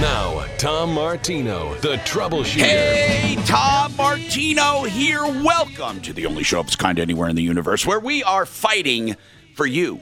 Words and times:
Now, 0.00 0.46
Tom 0.58 0.94
Martino, 0.94 1.74
the 1.76 1.96
Troubleshooter. 1.98 2.62
Hey, 2.62 3.36
Tom 3.46 3.94
Martino 3.96 4.82
here. 4.84 5.22
Welcome 5.22 6.00
to 6.02 6.12
the 6.12 6.26
only 6.26 6.42
show 6.42 6.60
of 6.60 6.66
its 6.66 6.76
kind 6.76 6.98
anywhere 6.98 7.28
in 7.28 7.36
the 7.36 7.42
universe 7.42 7.86
where 7.86 8.00
we 8.00 8.22
are 8.22 8.46
fighting 8.46 9.16
for 9.54 9.66
you. 9.66 10.00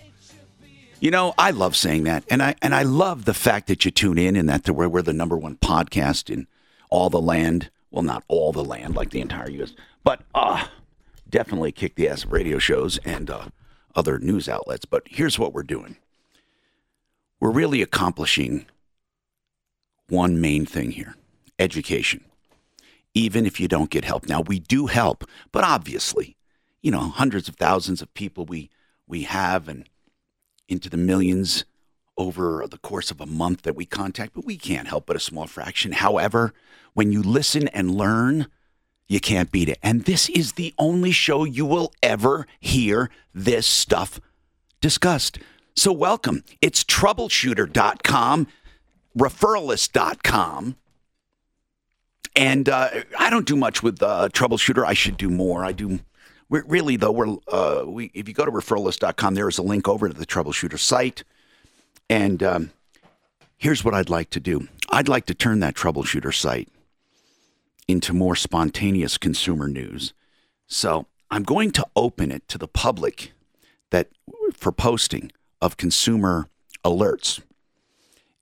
You 1.01 1.11
know, 1.11 1.35
I 1.37 1.51
love 1.51 1.75
saying 1.75 2.05
that, 2.05 2.25
and 2.31 2.43
I 2.43 2.55
and 2.63 2.75
I 2.75 2.85
love 2.85 3.25
the 3.25 3.35
fact 3.35 3.67
that 3.67 3.85
you 3.85 3.91
tune 3.91 4.19
in 4.19 4.37
and 4.37 4.49
that 4.49 4.69
we're, 4.71 4.89
we're 4.89 5.03
the 5.03 5.13
number 5.13 5.37
one 5.37 5.57
podcast 5.57 6.31
in 6.33 6.47
all 6.91 7.11
the 7.11 7.21
land. 7.21 7.71
Well, 7.91 8.03
not 8.03 8.23
all 8.29 8.53
the 8.53 8.65
land, 8.65 8.95
like 8.95 9.11
the 9.11 9.21
entire 9.21 9.51
U.S., 9.51 9.75
but 10.05 10.23
uh, 10.35 10.67
definitely 11.29 11.73
kick 11.73 11.97
the 11.97 12.09
ass 12.09 12.25
of 12.25 12.33
radio 12.33 12.59
shows 12.59 12.99
and 12.99 13.29
uh, 13.29 13.47
other 13.97 14.19
news 14.19 14.49
outlets. 14.49 14.85
But 14.85 15.03
here's 15.07 15.39
what 15.41 15.53
we're 15.53 15.65
doing: 15.65 15.97
we're 17.43 17.51
really 17.51 17.83
accomplishing 17.83 18.67
one 20.09 20.41
main 20.41 20.65
thing 20.65 20.93
here: 20.93 21.17
education 21.59 22.25
even 23.15 23.47
if 23.47 23.61
you 23.61 23.69
don't 23.69 23.91
get 23.91 24.05
help. 24.05 24.29
Now 24.29 24.41
we 24.41 24.59
do 24.59 24.87
help, 24.87 25.25
but 25.51 25.65
obviously, 25.65 26.37
you 26.83 26.91
know, 26.91 27.01
hundreds 27.01 27.49
of 27.49 27.57
thousands 27.57 28.03
of 28.03 28.13
people 28.15 28.45
we 28.45 28.71
we 29.07 29.23
have 29.23 29.69
and 29.69 29.89
into 30.69 30.89
the 30.89 30.97
millions 30.97 31.65
over 32.17 32.67
the 32.71 32.79
course 32.79 33.11
of 33.11 33.21
a 33.21 33.27
month 33.27 33.63
that 33.63 33.77
we 33.77 33.85
contact, 33.85 34.33
but 34.35 34.45
we 34.45 34.57
can't 34.57 34.89
help 34.89 35.07
but 35.07 35.17
a 35.17 35.21
small 35.21 35.47
fraction. 35.47 35.93
However, 35.93 36.53
when 36.95 37.13
you 37.13 37.23
listen 37.23 37.69
and 37.69 37.95
learn, 37.95 38.47
you 39.09 39.21
can't 39.21 39.51
beat 39.51 39.69
it. 39.69 39.79
And 39.83 40.05
this 40.05 40.29
is 40.31 40.53
the 40.53 40.73
only 40.79 41.11
show 41.11 41.45
you 41.45 41.67
will 41.67 41.93
ever 42.03 42.47
hear 42.61 43.11
this 43.35 43.67
stuff 43.67 44.21
discussed. 44.81 45.39
So 45.75 45.93
welcome. 45.93 46.45
It's 46.61 46.85
troubleshooter.com, 46.85 48.47
referralist.com. 49.17 50.77
And 52.35 52.69
uh, 52.69 52.89
I 53.19 53.31
don't 53.31 53.47
do 53.47 53.57
much 53.57 53.83
with 53.83 54.03
uh, 54.03 54.29
troubleshooter. 54.33 54.85
I 54.85 54.95
should 54.95 55.17
do 55.17 55.29
more. 55.29 55.65
I 55.65 55.73
do. 55.73 56.01
We're, 56.49 56.65
really, 56.67 56.97
though, 56.97 57.13
we're 57.13 57.37
uh, 57.49 57.85
we, 57.87 58.11
if 58.15 58.29
you 58.29 58.35
go 58.35 58.45
to 58.45 58.51
referralist.com, 58.51 59.35
there 59.35 59.49
is 59.49 59.59
a 59.59 59.63
link 59.63 59.89
over 59.89 60.09
to 60.09 60.15
the 60.15 60.27
troubleshooter 60.27 60.79
site. 60.79 61.25
And 62.09 62.43
um, 62.43 62.71
here's 63.57 63.85
what 63.85 63.95
I'd 63.95 64.11
like 64.11 64.31
to 64.31 64.41
do 64.41 64.69
I'd 64.91 65.09
like 65.09 65.27
to 65.27 65.35
turn 65.35 65.61
that 65.61 65.75
troubleshooter 65.75 66.35
site 66.35 66.69
into 67.89 68.13
more 68.13 68.37
spontaneous 68.37 69.19
consumer 69.19 69.69
news. 69.69 70.13
So 70.67 71.07
I'm 71.31 71.43
going 71.43 71.71
to 71.73 71.87
open 71.97 72.31
it 72.31 72.47
to 72.49 72.59
the 72.59 72.69
public 72.69 73.33
that 73.91 74.09
for 74.55 74.73
posting 74.73 75.33
of 75.63 75.77
consumer 75.77 76.49
alerts. 76.85 77.41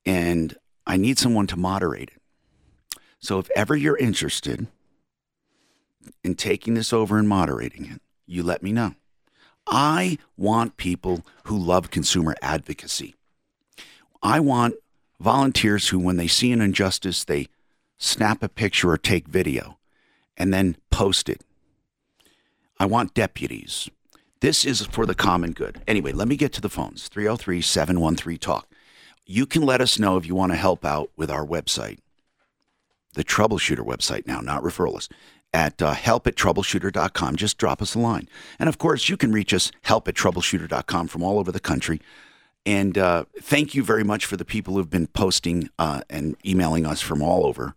And 0.07 0.57
I 0.87 0.97
need 0.97 1.19
someone 1.19 1.47
to 1.49 1.57
moderate 1.57 2.09
it. 2.09 2.99
So 3.21 3.39
if 3.39 3.51
ever 3.55 3.77
you're 3.77 3.99
interested 3.99 4.67
in 6.25 6.35
taking 6.35 6.75
this 6.75 6.93
over 6.93 7.19
and 7.19 7.29
moderating 7.29 7.85
it, 7.85 8.01
you 8.27 8.43
let 8.43 8.63
me 8.63 8.73
know. 8.73 8.95
I 9.67 10.17
want 10.39 10.79
people 10.79 11.25
who 11.45 11.59
love 11.59 11.91
consumer 11.91 12.35
advocacy. 12.41 13.15
I 14.23 14.41
want 14.41 14.75
volunteers 15.21 15.89
who, 15.89 15.99
when 15.99 16.17
they 16.17 16.27
see 16.27 16.51
an 16.53 16.63
injustice, 16.63 17.23
they 17.23 17.49
snap 17.99 18.43
a 18.43 18.49
picture 18.49 18.91
or 18.91 18.97
take 18.97 19.29
video 19.29 19.79
and 20.39 20.55
then 20.55 20.79
post 20.91 21.29
it. 21.29 21.43
I 22.79 22.87
want 22.87 23.13
deputies. 23.13 23.91
This 24.41 24.65
is 24.65 24.87
for 24.87 25.05
the 25.05 25.15
common 25.15 25.53
good. 25.53 25.83
Anyway, 25.87 26.13
let 26.13 26.27
me 26.27 26.37
get 26.37 26.53
to 26.55 26.63
the 26.63 26.71
phones 26.71 27.09
303 27.09 27.61
713 27.61 28.39
Talk. 28.39 28.69
You 29.27 29.45
can 29.45 29.63
let 29.63 29.83
us 29.83 29.99
know 29.99 30.17
if 30.17 30.27
you 30.27 30.35
want 30.35 30.53
to 30.53 30.57
help 30.57 30.85
out 30.85 31.11
with 31.17 31.31
our 31.31 31.47
website 31.47 31.99
the 33.15 33.25
troubleshooter 33.25 33.85
website 33.85 34.27
now, 34.27 34.41
not 34.41 34.63
referrals, 34.63 35.09
at 35.53 35.83
uh, 35.83 35.93
help 35.93 36.27
at 36.27 36.37
troubleshooter.com. 36.37 37.37
Just 37.37 37.59
drop 37.59 37.83
us 37.83 37.95
a 37.95 37.99
line. 37.99 38.29
And 38.59 38.69
of 38.69 38.79
course, 38.79 39.09
you 39.09 39.17
can 39.17 39.33
reach 39.33 39.53
us 39.53 39.73
help 39.83 40.07
at 40.07 40.15
troubleshooter.com 40.15 41.09
from 41.09 41.23
all 41.23 41.39
over 41.39 41.51
the 41.51 41.61
country. 41.61 42.01
And 42.65 42.97
uh, 42.97 43.25
thank 43.41 43.75
you 43.75 43.83
very 43.83 44.05
much 44.05 44.27
for 44.27 44.37
the 44.37 44.45
people 44.45 44.75
who've 44.75 44.89
been 44.89 45.09
posting 45.09 45.71
uh, 45.79 46.03
and 46.09 46.37
emailing 46.47 46.87
us 46.87 47.01
from 47.01 47.21
all 47.21 47.47
over 47.47 47.75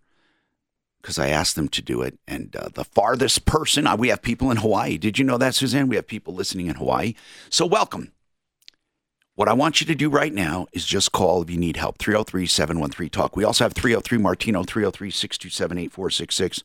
because 1.04 1.18
I 1.18 1.28
asked 1.28 1.54
them 1.54 1.68
to 1.68 1.82
do 1.82 2.00
it. 2.00 2.18
And 2.26 2.56
uh, 2.56 2.70
the 2.72 2.82
farthest 2.82 3.44
person, 3.44 3.86
uh, 3.86 3.94
we 3.94 4.08
have 4.08 4.22
people 4.22 4.50
in 4.50 4.56
Hawaii. 4.56 4.96
Did 4.96 5.18
you 5.18 5.24
know 5.26 5.36
that, 5.36 5.54
Suzanne? 5.54 5.86
We 5.86 5.96
have 5.96 6.06
people 6.06 6.32
listening 6.32 6.66
in 6.66 6.76
Hawaii. 6.76 7.12
So 7.50 7.66
welcome. 7.66 8.10
What 9.34 9.46
I 9.46 9.52
want 9.52 9.82
you 9.82 9.86
to 9.86 9.94
do 9.94 10.08
right 10.08 10.32
now 10.32 10.66
is 10.72 10.86
just 10.86 11.12
call 11.12 11.42
if 11.42 11.50
you 11.50 11.58
need 11.58 11.76
help 11.76 11.98
303 11.98 12.46
713 12.46 13.10
Talk. 13.10 13.36
We 13.36 13.44
also 13.44 13.66
have 13.66 13.74
303 13.74 14.16
Martino, 14.16 14.62
303 14.62 15.10
627 15.10 15.78
8466. 15.78 16.62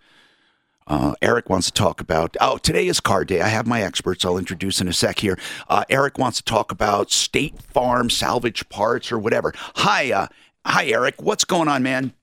Uh, 0.88 1.16
Eric 1.22 1.50
wants 1.50 1.68
to 1.68 1.74
talk 1.74 2.00
about. 2.00 2.38
Oh, 2.40 2.58
today 2.60 2.88
is 2.88 3.02
card 3.02 3.28
day. 3.28 3.42
I 3.42 3.50
have 3.50 3.68
my 3.68 3.82
experts. 3.82 4.24
I'll 4.24 4.38
introduce 4.38 4.80
in 4.80 4.88
a 4.88 4.94
sec 4.94 5.20
here. 5.20 5.38
Uh, 5.68 5.84
Eric 5.90 6.18
wants 6.18 6.38
to 6.38 6.44
talk 6.46 6.72
about 6.72 7.12
State 7.12 7.62
Farm 7.62 8.10
salvage 8.10 8.70
parts 8.70 9.12
or 9.12 9.20
whatever. 9.20 9.54
Hi, 9.76 10.14
uh, 10.14 10.28
hi, 10.66 10.88
Eric. 10.88 11.22
What's 11.22 11.44
going 11.44 11.68
on, 11.68 11.84
man? 11.84 12.14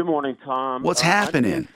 Good 0.00 0.06
morning, 0.06 0.38
Tom. 0.42 0.82
What's 0.82 1.02
Uh, 1.02 1.08
I'm 1.08 1.10
happening? 1.12 1.50
being- 1.52 1.68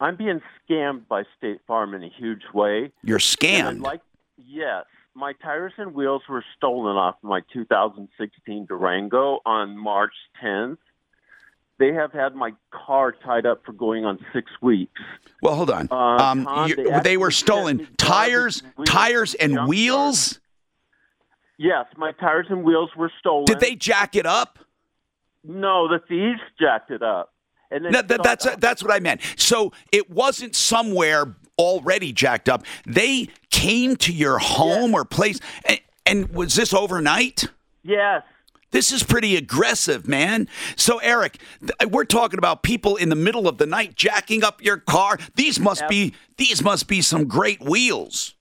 I'm 0.00 0.16
being 0.16 0.40
scammed 0.66 1.06
by 1.06 1.24
State 1.36 1.60
Farm 1.66 1.92
in 1.92 2.02
a 2.02 2.08
huge 2.08 2.44
way. 2.54 2.92
You're 3.02 3.18
scammed. 3.18 3.82
Like, 3.82 4.00
yes, 4.38 4.86
my 5.12 5.34
tires 5.34 5.74
and 5.76 5.92
wheels 5.92 6.22
were 6.30 6.42
stolen 6.56 6.96
off 6.96 7.16
my 7.20 7.42
2016 7.52 8.64
Durango 8.64 9.40
on 9.44 9.76
March 9.76 10.14
10th. 10.40 10.78
They 11.76 11.92
have 11.92 12.10
had 12.10 12.34
my 12.34 12.54
car 12.70 13.12
tied 13.12 13.44
up 13.44 13.66
for 13.66 13.74
going 13.74 14.06
on 14.06 14.18
six 14.32 14.50
weeks. 14.62 15.02
well, 15.42 15.54
hold 15.54 15.68
on. 15.70 15.88
Uh, 15.90 15.94
um, 15.94 16.44
Tom, 16.46 16.70
they 16.74 17.00
they, 17.00 17.16
were 17.18 17.30
stolen. 17.30 17.86
Tires, 17.98 18.62
tires, 18.86 19.34
and 19.34 19.68
wheels. 19.68 20.40
Yes, 21.58 21.84
my 21.98 22.12
tires 22.12 22.46
and 22.48 22.64
wheels 22.64 22.96
were 22.96 23.12
stolen. 23.18 23.44
Did 23.44 23.60
they 23.60 23.76
jack 23.76 24.16
it 24.16 24.24
up? 24.24 24.58
No, 25.44 25.86
the 25.86 25.98
thieves 25.98 26.40
jacked 26.58 26.90
it 26.90 27.02
up. 27.02 27.34
And 27.70 27.84
then 27.84 27.92
No, 27.92 28.02
that, 28.02 28.22
that's 28.22 28.46
that's 28.56 28.82
what 28.82 28.92
I 28.92 28.98
meant. 29.00 29.20
So 29.36 29.72
it 29.92 30.10
wasn't 30.10 30.54
somewhere 30.56 31.36
already 31.58 32.12
jacked 32.12 32.48
up. 32.48 32.64
They 32.86 33.28
came 33.50 33.96
to 33.96 34.12
your 34.12 34.38
home 34.38 34.94
or 34.94 35.04
place, 35.04 35.40
and, 35.64 35.80
and 36.06 36.28
was 36.30 36.54
this 36.54 36.72
overnight? 36.72 37.46
yes. 37.82 38.22
This 38.70 38.92
is 38.92 39.02
pretty 39.02 39.34
aggressive, 39.34 40.06
man. 40.06 40.46
So 40.76 40.98
Eric, 40.98 41.38
th- 41.60 41.90
we're 41.90 42.04
talking 42.04 42.36
about 42.36 42.62
people 42.62 42.96
in 42.96 43.08
the 43.08 43.16
middle 43.16 43.48
of 43.48 43.56
the 43.56 43.64
night 43.64 43.94
jacking 43.94 44.44
up 44.44 44.62
your 44.62 44.76
car. 44.76 45.18
These 45.36 45.58
must 45.58 45.88
be 45.88 46.12
these 46.36 46.62
must 46.62 46.86
be 46.86 47.00
some 47.00 47.24
great 47.26 47.62
wheels. 47.62 48.34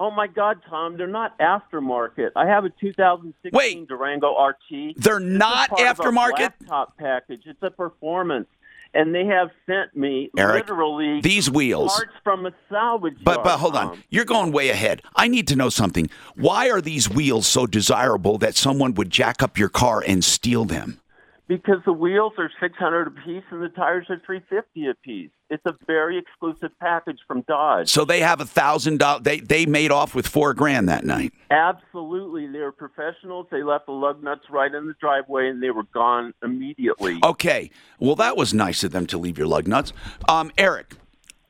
Oh 0.00 0.10
my 0.10 0.26
God, 0.26 0.62
Tom! 0.68 0.96
They're 0.96 1.06
not 1.06 1.38
aftermarket. 1.38 2.30
I 2.34 2.46
have 2.46 2.64
a 2.64 2.70
2016 2.70 3.52
Wait. 3.52 3.86
Durango 3.88 4.34
RT. 4.36 4.96
They're 4.96 5.20
is 5.20 5.24
not 5.38 5.70
a 5.70 5.74
aftermarket? 5.84 6.40
laptop 6.40 6.98
package. 6.98 7.42
It's 7.46 7.62
a 7.62 7.70
performance, 7.70 8.48
and 8.94 9.14
they 9.14 9.26
have 9.26 9.50
sent 9.66 9.96
me 9.96 10.30
Eric, 10.36 10.68
literally 10.68 11.20
these 11.20 11.50
wheels. 11.50 11.94
parts 11.94 12.12
from 12.24 12.46
a 12.46 12.52
salvage 12.70 13.16
But 13.22 13.36
yard. 13.36 13.44
but 13.44 13.58
hold 13.58 13.76
on, 13.76 13.86
um, 13.88 14.04
you're 14.10 14.24
going 14.24 14.52
way 14.52 14.70
ahead. 14.70 15.02
I 15.16 15.28
need 15.28 15.46
to 15.48 15.56
know 15.56 15.68
something. 15.68 16.08
Why 16.34 16.70
are 16.70 16.80
these 16.80 17.08
wheels 17.10 17.46
so 17.46 17.66
desirable 17.66 18.38
that 18.38 18.56
someone 18.56 18.94
would 18.94 19.10
jack 19.10 19.42
up 19.42 19.58
your 19.58 19.68
car 19.68 20.02
and 20.06 20.24
steal 20.24 20.64
them? 20.64 21.00
Because 21.48 21.78
the 21.86 21.92
wheels 21.94 22.34
are 22.36 22.50
600 22.60 23.06
a 23.06 23.10
piece 23.10 23.42
and 23.50 23.62
the 23.62 23.70
tires 23.70 24.06
are 24.10 24.20
350 24.24 24.86
a 24.86 24.94
piece. 25.02 25.30
It's 25.48 25.64
a 25.64 25.72
very 25.86 26.18
exclusive 26.18 26.70
package 26.78 27.18
from 27.26 27.40
Dodge. 27.48 27.88
So 27.88 28.04
they 28.04 28.20
have 28.20 28.42
a 28.42 28.44
thousand 28.44 28.98
dollars. 28.98 29.22
They 29.22 29.40
they 29.40 29.64
made 29.64 29.90
off 29.90 30.14
with 30.14 30.28
four 30.28 30.52
grand 30.52 30.90
that 30.90 31.04
night. 31.04 31.32
Absolutely, 31.50 32.46
they 32.48 32.58
were 32.58 32.70
professionals. 32.70 33.46
They 33.50 33.62
left 33.62 33.86
the 33.86 33.92
lug 33.92 34.22
nuts 34.22 34.44
right 34.50 34.72
in 34.72 34.86
the 34.86 34.94
driveway 35.00 35.48
and 35.48 35.62
they 35.62 35.70
were 35.70 35.84
gone 35.94 36.34
immediately. 36.42 37.18
Okay, 37.24 37.70
well 37.98 38.14
that 38.16 38.36
was 38.36 38.52
nice 38.52 38.84
of 38.84 38.90
them 38.92 39.06
to 39.06 39.16
leave 39.16 39.38
your 39.38 39.46
lug 39.46 39.66
nuts. 39.66 39.94
Um, 40.28 40.52
Eric, 40.58 40.96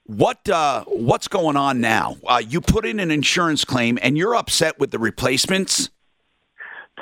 what 0.09 0.49
uh, 0.49 0.85
what's 0.87 1.29
going 1.29 1.57
on 1.57 1.83
now? 1.83 2.17
Uh, 2.27 2.41
you 2.47 2.63
put 2.63 2.87
in 2.87 2.99
an 2.99 3.11
insurance 3.11 3.63
claim, 3.65 3.99
and 4.01 4.17
you're 4.17 4.35
upset 4.35 4.79
with 4.79 4.91
the 4.91 4.99
replacements. 4.99 5.91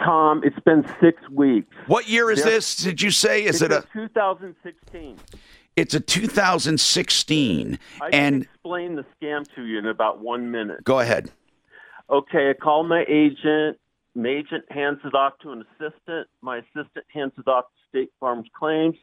Tom, 0.04 0.42
it's 0.44 0.58
been 0.60 0.84
six 1.00 1.20
weeks. 1.30 1.74
What 1.86 2.08
year 2.08 2.30
is 2.30 2.42
this? 2.44 2.76
Did 2.76 3.00
you 3.02 3.10
say? 3.10 3.44
Is 3.44 3.62
it's 3.62 3.72
it 3.72 3.72
a? 3.72 3.84
2016. 3.92 5.16
It's 5.76 5.94
a 5.94 6.00
2016, 6.00 7.78
I 8.00 8.10
can 8.10 8.14
and 8.14 8.42
explain 8.44 8.96
the 8.96 9.04
scam 9.20 9.46
to 9.54 9.62
you 9.62 9.78
in 9.78 9.86
about 9.86 10.20
one 10.20 10.50
minute. 10.50 10.82
go 10.84 11.00
ahead. 11.00 11.30
Okay, 12.08 12.48
I 12.50 12.54
call 12.54 12.82
my 12.84 13.04
agent. 13.08 13.78
My 14.14 14.28
agent 14.30 14.64
hands 14.70 15.00
it 15.04 15.14
off 15.14 15.34
to 15.42 15.50
an 15.52 15.64
assistant. 15.72 16.28
My 16.40 16.58
assistant 16.58 17.04
hands 17.12 17.32
it 17.36 17.46
off 17.46 17.66
to 17.66 17.88
State 17.90 18.10
Farm's 18.18 18.48
claims. 18.58 18.96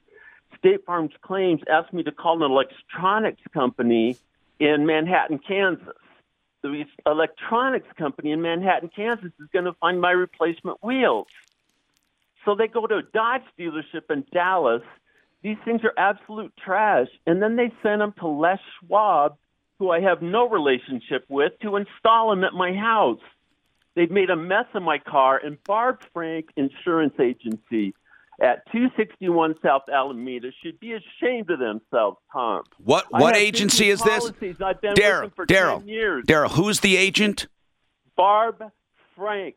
State 0.57 0.83
Farm's 0.85 1.13
claims 1.21 1.61
asked 1.69 1.93
me 1.93 2.01
to 2.03 2.11
call 2.11 2.43
an 2.43 2.51
electronics 2.51 3.41
company 3.53 4.17
in 4.59 4.87
Manhattan, 4.87 5.39
Kansas. 5.39 5.93
The 6.63 6.85
electronics 7.05 7.87
company 7.97 8.31
in 8.31 8.41
Manhattan, 8.41 8.89
Kansas 8.95 9.31
is 9.39 9.47
going 9.51 9.65
to 9.65 9.73
find 9.73 9.99
my 9.99 10.11
replacement 10.11 10.81
wheels. 10.81 11.27
So 12.45 12.55
they 12.55 12.67
go 12.67 12.87
to 12.87 12.95
a 12.95 13.03
Dodge 13.03 13.43
dealership 13.59 14.09
in 14.09 14.25
Dallas. 14.31 14.81
These 15.41 15.57
things 15.65 15.81
are 15.83 15.93
absolute 15.97 16.53
trash. 16.55 17.09
And 17.27 17.41
then 17.41 17.57
they 17.57 17.71
send 17.83 17.99
them 17.99 18.13
to 18.19 18.27
Les 18.27 18.59
Schwab, 18.79 19.35
who 19.77 19.89
I 19.89 19.99
have 19.99 20.21
no 20.21 20.47
relationship 20.47 21.25
with, 21.27 21.51
to 21.63 21.75
install 21.75 22.29
them 22.29 22.45
at 22.45 22.53
my 22.53 22.73
house. 22.73 23.19
They've 23.95 24.09
made 24.09 24.29
a 24.29 24.35
mess 24.37 24.65
of 24.73 24.83
my 24.83 24.97
car, 24.99 25.37
and 25.43 25.61
Barb 25.65 26.01
Frank 26.13 26.47
Insurance 26.55 27.19
Agency 27.19 27.93
at 28.41 28.65
261 28.71 29.55
South 29.63 29.83
Alameda 29.93 30.49
should 30.63 30.79
be 30.79 30.93
ashamed 30.93 31.49
of 31.49 31.59
themselves, 31.59 32.17
Tom. 32.31 32.63
What 32.77 33.05
what 33.11 33.35
agency 33.35 33.89
is 33.89 34.01
this? 34.01 34.31
Daryl, 34.31 35.31
Daryl, 35.45 35.79
10 35.79 35.87
years. 35.87 36.25
Daryl. 36.25 36.51
Who's 36.51 36.79
the 36.79 36.97
agent? 36.97 37.47
Barb 38.15 38.63
Frank. 39.15 39.55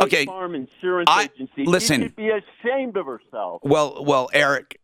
Okay. 0.00 0.24
Farm 0.26 0.54
Insurance 0.54 1.08
I- 1.10 1.30
Agency. 1.34 1.64
listen. 1.64 2.00
She 2.00 2.06
should 2.08 2.16
be 2.16 2.30
ashamed 2.30 2.96
of 2.96 3.06
herself. 3.06 3.60
Well, 3.62 4.04
well, 4.04 4.28
Eric, 4.32 4.80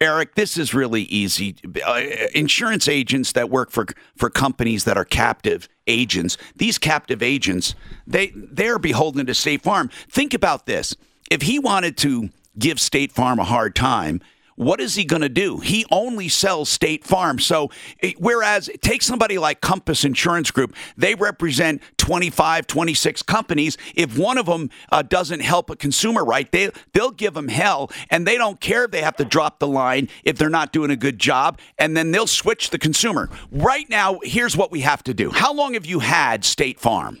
Eric, 0.00 0.34
this 0.34 0.56
is 0.56 0.74
really 0.74 1.02
easy. 1.02 1.56
Uh, 1.84 2.02
insurance 2.34 2.88
agents 2.88 3.32
that 3.32 3.50
work 3.50 3.70
for 3.70 3.86
for 4.16 4.30
companies 4.30 4.84
that 4.84 4.96
are 4.96 5.04
captive 5.04 5.68
agents, 5.86 6.36
these 6.54 6.78
captive 6.78 7.22
agents, 7.22 7.74
they 8.06 8.32
they're 8.34 8.78
beholden 8.78 9.26
to 9.26 9.34
State 9.34 9.62
Farm. 9.62 9.88
Think 10.10 10.34
about 10.34 10.66
this: 10.66 10.94
if 11.30 11.42
he 11.42 11.58
wanted 11.58 11.96
to 11.98 12.30
give 12.58 12.80
State 12.80 13.12
Farm 13.12 13.38
a 13.38 13.44
hard 13.44 13.74
time. 13.74 14.20
What 14.56 14.80
is 14.80 14.94
he 14.94 15.04
going 15.04 15.22
to 15.22 15.28
do? 15.28 15.58
He 15.58 15.84
only 15.90 16.28
sells 16.28 16.70
State 16.70 17.04
Farm. 17.04 17.38
So, 17.38 17.70
eh, 18.02 18.12
whereas 18.18 18.70
take 18.80 19.02
somebody 19.02 19.36
like 19.36 19.60
Compass 19.60 20.02
Insurance 20.02 20.50
Group, 20.50 20.74
they 20.96 21.14
represent 21.14 21.82
25, 21.98 22.66
26 22.66 23.22
companies. 23.22 23.76
If 23.94 24.16
one 24.16 24.38
of 24.38 24.46
them 24.46 24.70
uh, 24.90 25.02
doesn't 25.02 25.40
help 25.40 25.68
a 25.68 25.76
consumer 25.76 26.24
right, 26.24 26.50
they, 26.50 26.70
they'll 26.94 27.10
give 27.10 27.34
them 27.34 27.48
hell 27.48 27.90
and 28.08 28.26
they 28.26 28.38
don't 28.38 28.58
care 28.58 28.84
if 28.84 28.92
they 28.92 29.02
have 29.02 29.16
to 29.16 29.26
drop 29.26 29.58
the 29.58 29.68
line 29.68 30.08
if 30.24 30.38
they're 30.38 30.48
not 30.48 30.72
doing 30.72 30.90
a 30.90 30.96
good 30.96 31.18
job. 31.18 31.60
And 31.78 31.94
then 31.94 32.10
they'll 32.10 32.26
switch 32.26 32.70
the 32.70 32.78
consumer. 32.78 33.28
Right 33.50 33.88
now, 33.90 34.20
here's 34.22 34.56
what 34.56 34.72
we 34.72 34.80
have 34.80 35.04
to 35.04 35.12
do. 35.12 35.30
How 35.30 35.52
long 35.52 35.74
have 35.74 35.84
you 35.84 35.98
had 35.98 36.46
State 36.46 36.80
Farm? 36.80 37.20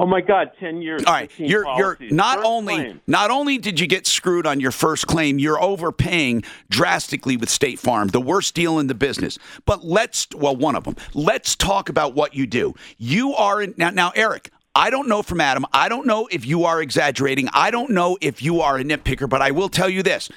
Oh 0.00 0.06
my 0.06 0.20
God, 0.20 0.52
10 0.60 0.80
years. 0.80 1.02
All 1.04 1.12
right, 1.12 1.28
you're 1.38 1.66
you're 1.76 1.96
not 2.10 2.36
First 2.36 2.46
only 2.46 2.74
claim. 2.76 3.00
not 3.08 3.32
only 3.32 3.58
did 3.58 3.80
you 3.80 3.88
get 3.88 4.06
screwed 4.06 4.46
on 4.46 4.60
your 4.60 4.70
first 4.70 5.08
claim, 5.08 5.40
you're 5.40 5.60
overpaying 5.60 6.44
drastically 6.70 7.36
with 7.36 7.50
State 7.50 7.80
Farm, 7.80 8.06
the 8.06 8.20
worst 8.20 8.54
deal 8.54 8.78
in 8.78 8.86
the 8.86 8.94
business. 8.94 9.40
But 9.64 9.84
let's 9.84 10.28
well, 10.36 10.54
one 10.54 10.76
of 10.76 10.84
them. 10.84 10.94
Let's 11.14 11.56
talk 11.56 11.88
about 11.88 12.14
what 12.14 12.32
you 12.32 12.46
do. 12.46 12.74
You 12.96 13.34
are 13.34 13.60
in, 13.60 13.74
now 13.76 13.90
now 13.90 14.12
Eric. 14.14 14.52
I 14.72 14.90
don't 14.90 15.08
know 15.08 15.24
from 15.24 15.40
Adam. 15.40 15.66
I 15.72 15.88
don't 15.88 16.06
know 16.06 16.28
if 16.30 16.46
you 16.46 16.62
are 16.64 16.80
exaggerating. 16.80 17.48
I 17.52 17.72
don't 17.72 17.90
know 17.90 18.16
if 18.20 18.40
you 18.40 18.60
are 18.60 18.78
a 18.78 18.84
nitpicker, 18.84 19.28
but 19.28 19.42
I 19.42 19.50
will 19.50 19.68
tell 19.68 19.88
you 19.88 20.04
this. 20.04 20.30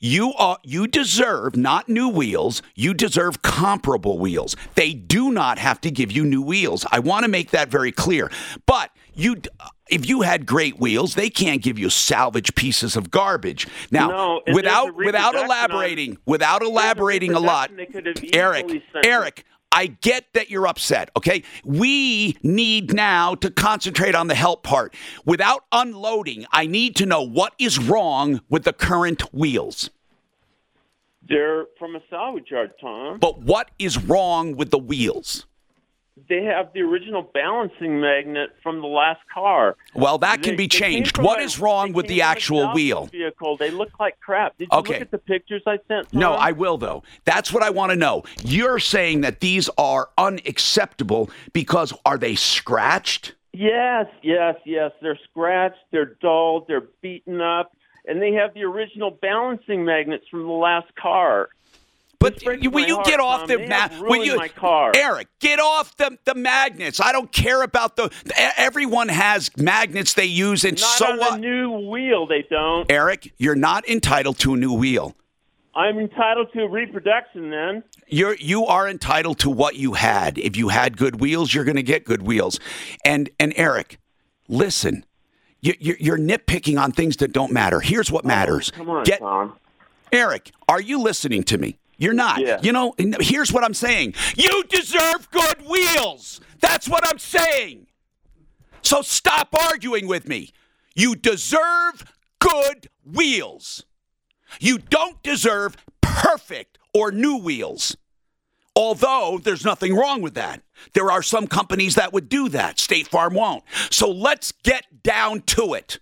You 0.00 0.34
are 0.34 0.58
you 0.62 0.86
deserve 0.86 1.56
not 1.56 1.88
new 1.88 2.08
wheels, 2.08 2.60
you 2.74 2.92
deserve 2.92 3.42
comparable 3.42 4.18
wheels. 4.18 4.54
They 4.74 4.92
do 4.92 5.30
not 5.30 5.58
have 5.58 5.80
to 5.82 5.90
give 5.90 6.12
you 6.12 6.24
new 6.26 6.42
wheels. 6.42 6.84
I 6.92 6.98
want 6.98 7.22
to 7.24 7.30
make 7.30 7.52
that 7.52 7.68
very 7.68 7.92
clear. 7.92 8.30
But 8.66 8.90
you 9.16 9.36
if 9.88 10.08
you 10.08 10.22
had 10.22 10.46
great 10.46 10.78
wheels, 10.80 11.14
they 11.14 11.28
can't 11.30 11.62
give 11.62 11.78
you 11.78 11.90
salvage 11.90 12.54
pieces 12.54 12.96
of 12.96 13.10
garbage. 13.10 13.66
Now, 13.90 14.08
No, 14.08 14.40
without 14.52 14.88
a 14.88 14.92
without 14.92 14.96
reproduction 14.96 15.38
on- 15.40 15.44
elaborating, 15.44 16.18
without 16.26 16.62
elaborating 16.62 17.32
a 17.32 17.40
lot, 17.40 17.70
reproduction 17.70 17.76
they 17.76 17.86
could 17.86 18.06
have 18.06 18.24
easily 18.24 18.38
Eric, 18.38 18.82
Eric, 19.04 19.44
I 19.70 19.86
get 19.88 20.26
that 20.34 20.50
you're 20.50 20.66
upset, 20.68 21.10
okay? 21.16 21.42
We 21.64 22.36
need 22.42 22.94
now 22.94 23.34
to 23.36 23.50
concentrate 23.50 24.14
on 24.14 24.28
the 24.28 24.34
help 24.36 24.62
part. 24.62 24.94
Without 25.24 25.64
unloading, 25.72 26.46
I 26.52 26.66
need 26.66 26.94
to 26.96 27.06
know 27.06 27.22
what 27.22 27.54
is 27.58 27.78
wrong 27.78 28.40
with 28.48 28.62
the 28.64 28.72
current 28.72 29.22
wheels. 29.34 29.90
They're 31.26 31.66
from 31.78 31.96
a 31.96 32.00
salvage 32.08 32.50
yard, 32.50 32.72
Tom. 32.80 33.18
But 33.18 33.40
what 33.40 33.70
is 33.78 33.98
wrong 34.02 34.56
with 34.56 34.70
the 34.70 34.78
wheels? 34.78 35.46
They 36.28 36.44
have 36.44 36.72
the 36.72 36.80
original 36.82 37.22
balancing 37.22 38.00
magnet 38.00 38.50
from 38.62 38.80
the 38.80 38.86
last 38.86 39.20
car. 39.32 39.76
Well, 39.94 40.18
that 40.18 40.42
can 40.44 40.54
be 40.54 40.68
changed. 40.68 41.18
What 41.18 41.40
is 41.42 41.58
wrong 41.58 41.92
with 41.92 42.06
the 42.06 42.22
actual 42.22 42.72
wheel? 42.72 43.06
Vehicle. 43.06 43.56
They 43.56 43.70
look 43.72 43.98
like 43.98 44.20
crap. 44.20 44.56
Did 44.56 44.68
you 44.70 44.78
Okay. 44.78 44.92
look 44.94 45.02
at 45.02 45.10
the 45.10 45.18
pictures 45.18 45.62
I 45.66 45.78
sent? 45.88 46.12
No, 46.14 46.34
I 46.34 46.52
will 46.52 46.78
though. 46.78 47.02
That's 47.24 47.52
what 47.52 47.64
I 47.64 47.70
want 47.70 47.90
to 47.90 47.96
know. 47.96 48.22
You're 48.44 48.78
saying 48.78 49.22
that 49.22 49.40
these 49.40 49.68
are 49.76 50.10
unacceptable 50.16 51.30
because 51.52 51.92
are 52.06 52.16
they 52.16 52.36
scratched? 52.36 53.34
Yes, 53.52 54.06
yes, 54.22 54.54
yes. 54.64 54.92
They're 55.02 55.18
scratched. 55.30 55.78
They're 55.90 56.14
dull. 56.20 56.64
They're 56.66 56.84
beaten 57.02 57.40
up, 57.40 57.76
and 58.06 58.22
they 58.22 58.32
have 58.34 58.54
the 58.54 58.62
original 58.62 59.10
balancing 59.10 59.84
magnets 59.84 60.26
from 60.30 60.44
the 60.44 60.52
last 60.52 60.94
car. 60.94 61.48
But 62.24 62.62
you- 62.62 62.70
will 62.70 62.86
you 62.86 63.02
get 63.04 63.20
off 63.20 63.40
Tom. 63.40 63.48
the 63.48 63.66
ma- 63.68 63.88
will 64.00 64.24
you 64.24 64.36
my 64.36 64.48
car. 64.48 64.92
Eric, 64.96 65.28
get 65.40 65.60
off 65.60 65.96
the 65.96 66.18
the 66.24 66.34
magnets. 66.34 67.00
I 67.00 67.12
don't 67.12 67.30
care 67.32 67.62
about 67.62 67.96
the 67.96 68.10
everyone 68.56 69.08
has 69.08 69.50
magnets 69.56 70.14
they 70.14 70.24
use 70.24 70.64
and 70.64 70.80
Not 70.80 70.86
so 70.98 71.06
on 71.12 71.18
what? 71.18 71.34
a 71.34 71.38
new 71.38 71.70
wheel. 71.88 72.26
They 72.26 72.44
don't. 72.48 72.90
Eric, 72.90 73.32
you're 73.38 73.54
not 73.54 73.88
entitled 73.88 74.38
to 74.40 74.54
a 74.54 74.56
new 74.56 74.72
wheel. 74.72 75.14
I'm 75.76 75.98
entitled 75.98 76.52
to 76.52 76.66
reproduction. 76.68 77.50
Then 77.50 77.82
You're 78.06 78.36
you 78.36 78.64
are 78.66 78.88
entitled 78.88 79.38
to 79.40 79.50
what 79.50 79.74
you 79.76 79.94
had. 79.94 80.38
If 80.38 80.56
you 80.56 80.68
had 80.68 80.96
good 80.96 81.20
wheels, 81.20 81.52
you're 81.52 81.64
going 81.64 81.76
to 81.76 81.82
get 81.82 82.04
good 82.04 82.22
wheels. 82.22 82.60
And 83.04 83.28
and 83.40 83.52
Eric, 83.56 83.98
listen, 84.48 85.04
you, 85.60 85.74
you're, 85.80 85.96
you're 85.98 86.18
nitpicking 86.18 86.80
on 86.80 86.92
things 86.92 87.16
that 87.16 87.32
don't 87.32 87.50
matter. 87.52 87.80
Here's 87.80 88.10
what 88.12 88.24
matters. 88.24 88.70
come 88.70 88.88
on, 88.88 89.02
Get 89.04 89.18
Tom. 89.18 89.56
Eric, 90.12 90.52
are 90.68 90.80
you 90.80 91.00
listening 91.00 91.42
to 91.44 91.58
me? 91.58 91.78
You're 91.96 92.12
not. 92.14 92.40
Yeah. 92.40 92.60
You 92.62 92.72
know, 92.72 92.94
here's 93.20 93.52
what 93.52 93.64
I'm 93.64 93.74
saying. 93.74 94.14
You 94.36 94.64
deserve 94.64 95.30
good 95.30 95.66
wheels. 95.66 96.40
That's 96.60 96.88
what 96.88 97.06
I'm 97.06 97.18
saying. 97.18 97.86
So 98.82 99.02
stop 99.02 99.54
arguing 99.54 100.06
with 100.06 100.28
me. 100.28 100.52
You 100.94 101.14
deserve 101.16 102.04
good 102.38 102.88
wheels. 103.04 103.84
You 104.60 104.78
don't 104.78 105.22
deserve 105.22 105.76
perfect 106.00 106.78
or 106.92 107.10
new 107.10 107.36
wheels. 107.36 107.96
Although 108.76 109.40
there's 109.42 109.64
nothing 109.64 109.94
wrong 109.94 110.20
with 110.20 110.34
that. 110.34 110.62
There 110.94 111.10
are 111.10 111.22
some 111.22 111.46
companies 111.46 111.94
that 111.94 112.12
would 112.12 112.28
do 112.28 112.48
that. 112.50 112.78
State 112.78 113.06
Farm 113.06 113.34
won't. 113.34 113.62
So 113.90 114.10
let's 114.10 114.52
get 114.52 115.02
down 115.02 115.42
to 115.42 115.74
it. 115.74 116.00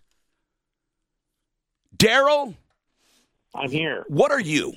Daryl, 1.96 2.54
I'm 3.54 3.70
here. 3.70 4.04
what 4.08 4.32
are 4.32 4.40
you? 4.40 4.74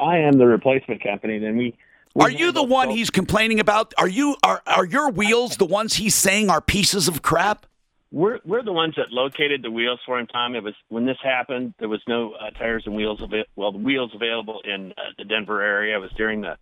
I 0.00 0.18
am 0.18 0.38
the 0.38 0.46
replacement 0.46 1.02
company. 1.02 1.38
Then 1.38 1.56
we. 1.56 1.76
we 2.14 2.24
Are 2.24 2.30
you 2.30 2.52
the 2.52 2.62
one 2.62 2.88
both- 2.88 2.96
he's 2.96 3.10
complaining 3.10 3.60
about? 3.60 3.92
Are 3.98 4.08
you 4.08 4.36
are 4.42 4.62
are 4.66 4.84
your 4.86 5.10
wheels 5.10 5.56
the 5.56 5.66
ones 5.66 5.94
he's 5.94 6.14
saying 6.14 6.50
are 6.50 6.60
pieces 6.60 7.08
of 7.08 7.22
crap? 7.22 7.66
We're 8.12 8.40
we're 8.44 8.64
the 8.64 8.72
ones 8.72 8.94
that 8.96 9.12
located 9.12 9.62
the 9.62 9.70
wheels 9.70 10.00
for 10.04 10.18
him. 10.18 10.26
Tom, 10.26 10.56
it 10.56 10.64
was 10.64 10.74
when 10.88 11.06
this 11.06 11.18
happened. 11.22 11.74
There 11.78 11.88
was 11.88 12.00
no 12.08 12.32
uh, 12.32 12.50
tires 12.50 12.82
and 12.86 12.96
wheels 12.96 13.22
avail- 13.22 13.44
well, 13.54 13.70
the 13.70 13.78
wheels 13.78 14.10
available 14.14 14.60
in 14.64 14.92
uh, 14.92 15.12
the 15.16 15.24
Denver 15.24 15.62
area. 15.62 15.96
It 15.96 16.00
was 16.00 16.10
during 16.16 16.40
the 16.40 16.56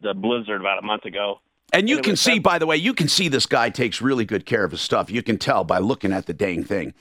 the 0.00 0.14
blizzard 0.14 0.60
about 0.60 0.78
a 0.78 0.82
month 0.82 1.04
ago. 1.04 1.40
And 1.74 1.86
you 1.90 1.96
And 1.96 2.04
can 2.06 2.16
see, 2.16 2.38
by 2.38 2.58
the 2.58 2.64
way, 2.64 2.78
you 2.78 2.94
can 2.94 3.08
see 3.08 3.28
this 3.28 3.44
guy 3.44 3.68
takes 3.68 4.00
really 4.00 4.24
good 4.24 4.46
care 4.46 4.64
of 4.64 4.70
his 4.70 4.80
stuff. 4.80 5.10
You 5.10 5.22
can 5.22 5.36
tell 5.36 5.64
by 5.64 5.78
looking 5.78 6.12
at 6.12 6.24
the 6.24 6.32
dang 6.32 6.64
thing. 6.64 6.94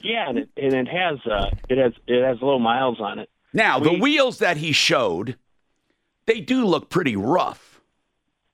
Yeah, 0.00 0.30
and 0.30 0.38
it 0.38 0.48
and 0.56 0.72
it 0.72 0.88
has 0.88 1.18
uh 1.26 1.50
it 1.68 1.76
has 1.76 1.92
it 2.06 2.24
has 2.24 2.40
low 2.40 2.58
miles 2.58 3.00
on 3.00 3.18
it. 3.18 3.28
Now, 3.52 3.78
the 3.78 3.92
wheels 3.92 4.38
that 4.38 4.56
he 4.58 4.72
showed, 4.72 5.36
they 6.26 6.40
do 6.40 6.66
look 6.66 6.90
pretty 6.90 7.16
rough. 7.16 7.80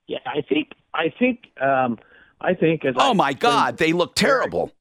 Yeah, 0.07 0.19
I 0.27 0.43
think 0.43 0.73
I 0.95 1.13
think 1.19 1.47
um 1.61 1.99
I 2.41 2.55
think 2.55 2.85
as 2.85 2.95
I 2.99 3.09
Oh 3.09 3.15
my 3.15 3.31
explained- 3.31 3.41
God, 3.55 3.77
they 3.79 3.93
look 3.93 4.15
terrible. 4.15 4.73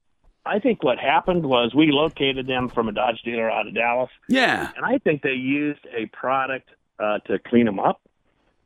I 0.45 0.57
think 0.59 0.83
what 0.83 0.97
happened 0.97 1.45
was 1.45 1.75
we 1.75 1.91
located 1.91 2.47
them 2.47 2.67
from 2.67 2.87
a 2.89 2.91
Dodge 2.91 3.21
dealer 3.23 3.49
out 3.51 3.67
of 3.67 3.75
Dallas. 3.75 4.09
Yeah. 4.27 4.71
and 4.75 4.83
I 4.83 4.97
think 4.97 5.21
they 5.21 5.33
used 5.33 5.85
a 5.95 6.07
product 6.07 6.67
uh, 6.99 7.19
to 7.27 7.37
clean 7.39 7.65
them 7.65 7.79
up. 7.79 8.01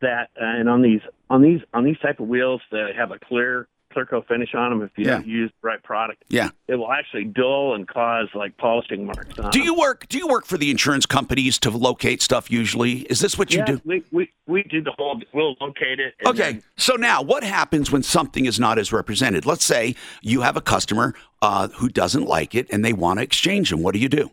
that, 0.02 0.30
uh, 0.42 0.46
and 0.46 0.70
on 0.70 0.82
these 0.82 1.02
on 1.30 1.42
these 1.42 1.62
on 1.74 1.84
these 1.84 1.98
type 2.00 2.20
of 2.20 2.28
wheels 2.28 2.62
that 2.72 2.96
have 2.96 3.12
a 3.12 3.20
clear 3.20 3.68
clear 4.04 4.22
finish 4.28 4.54
on 4.54 4.72
them, 4.72 4.82
if 4.82 4.92
you 4.98 5.06
Yeah. 5.06 5.12
don't 5.12 5.28
use 5.28 5.52
the 5.62 5.68
right 5.68 5.82
product, 5.82 6.24
Yeah. 6.28 6.50
it 6.68 6.75
will 6.75 6.92
actually 6.92 7.24
dull 7.25 7.75
and 7.75 7.88
cause 7.88 8.28
like 8.34 8.58
polishing 8.58 9.06
marks. 9.06 9.34
Do 9.36 9.44
them. 9.44 9.52
you 9.62 9.74
work? 9.74 10.08
Do 10.10 10.18
you 10.18 10.28
work 10.28 10.46
for 10.46 10.58
the 10.58 10.70
insurance 10.72 11.06
companies 11.06 11.58
to 11.60 11.70
locate 11.70 12.22
stuff? 12.22 12.52
Usually, 12.52 13.00
is 13.10 13.22
this 13.22 13.38
what 13.38 13.54
you 13.54 13.60
Yeah, 13.60 13.66
do? 13.66 13.82
we, 13.86 14.04
we 14.12 14.30
we 14.48 14.64
do 14.64 14.82
the 14.82 14.92
whole. 14.98 15.22
We'll 15.34 15.56
locate 15.62 16.00
it. 16.00 16.16
Okay, 16.25 16.54
then- 16.54 16.64
so 16.75 16.96
now 16.96 17.22
what 17.22 17.44
happens 17.44 17.92
when 17.92 18.04
something 18.04 18.46
is 18.46 18.60
not 18.60 18.78
as 18.78 18.92
represented? 18.92 19.46
Let's 19.46 19.64
say 19.64 19.96
you 20.22 20.42
have 20.42 20.58
a 20.58 20.62
customer 20.62 21.14
uh, 21.42 21.68
who 21.70 21.88
doesn't 21.88 22.25
like 22.25 22.56
it 22.56 22.68
and 22.72 22.84
they 22.84 22.94
want 22.94 23.20
to 23.20 23.24
exchange 23.24 23.70
them. 23.70 23.82
What 23.82 23.94
do 23.94 24.00
you 24.00 24.10
do? 24.10 24.32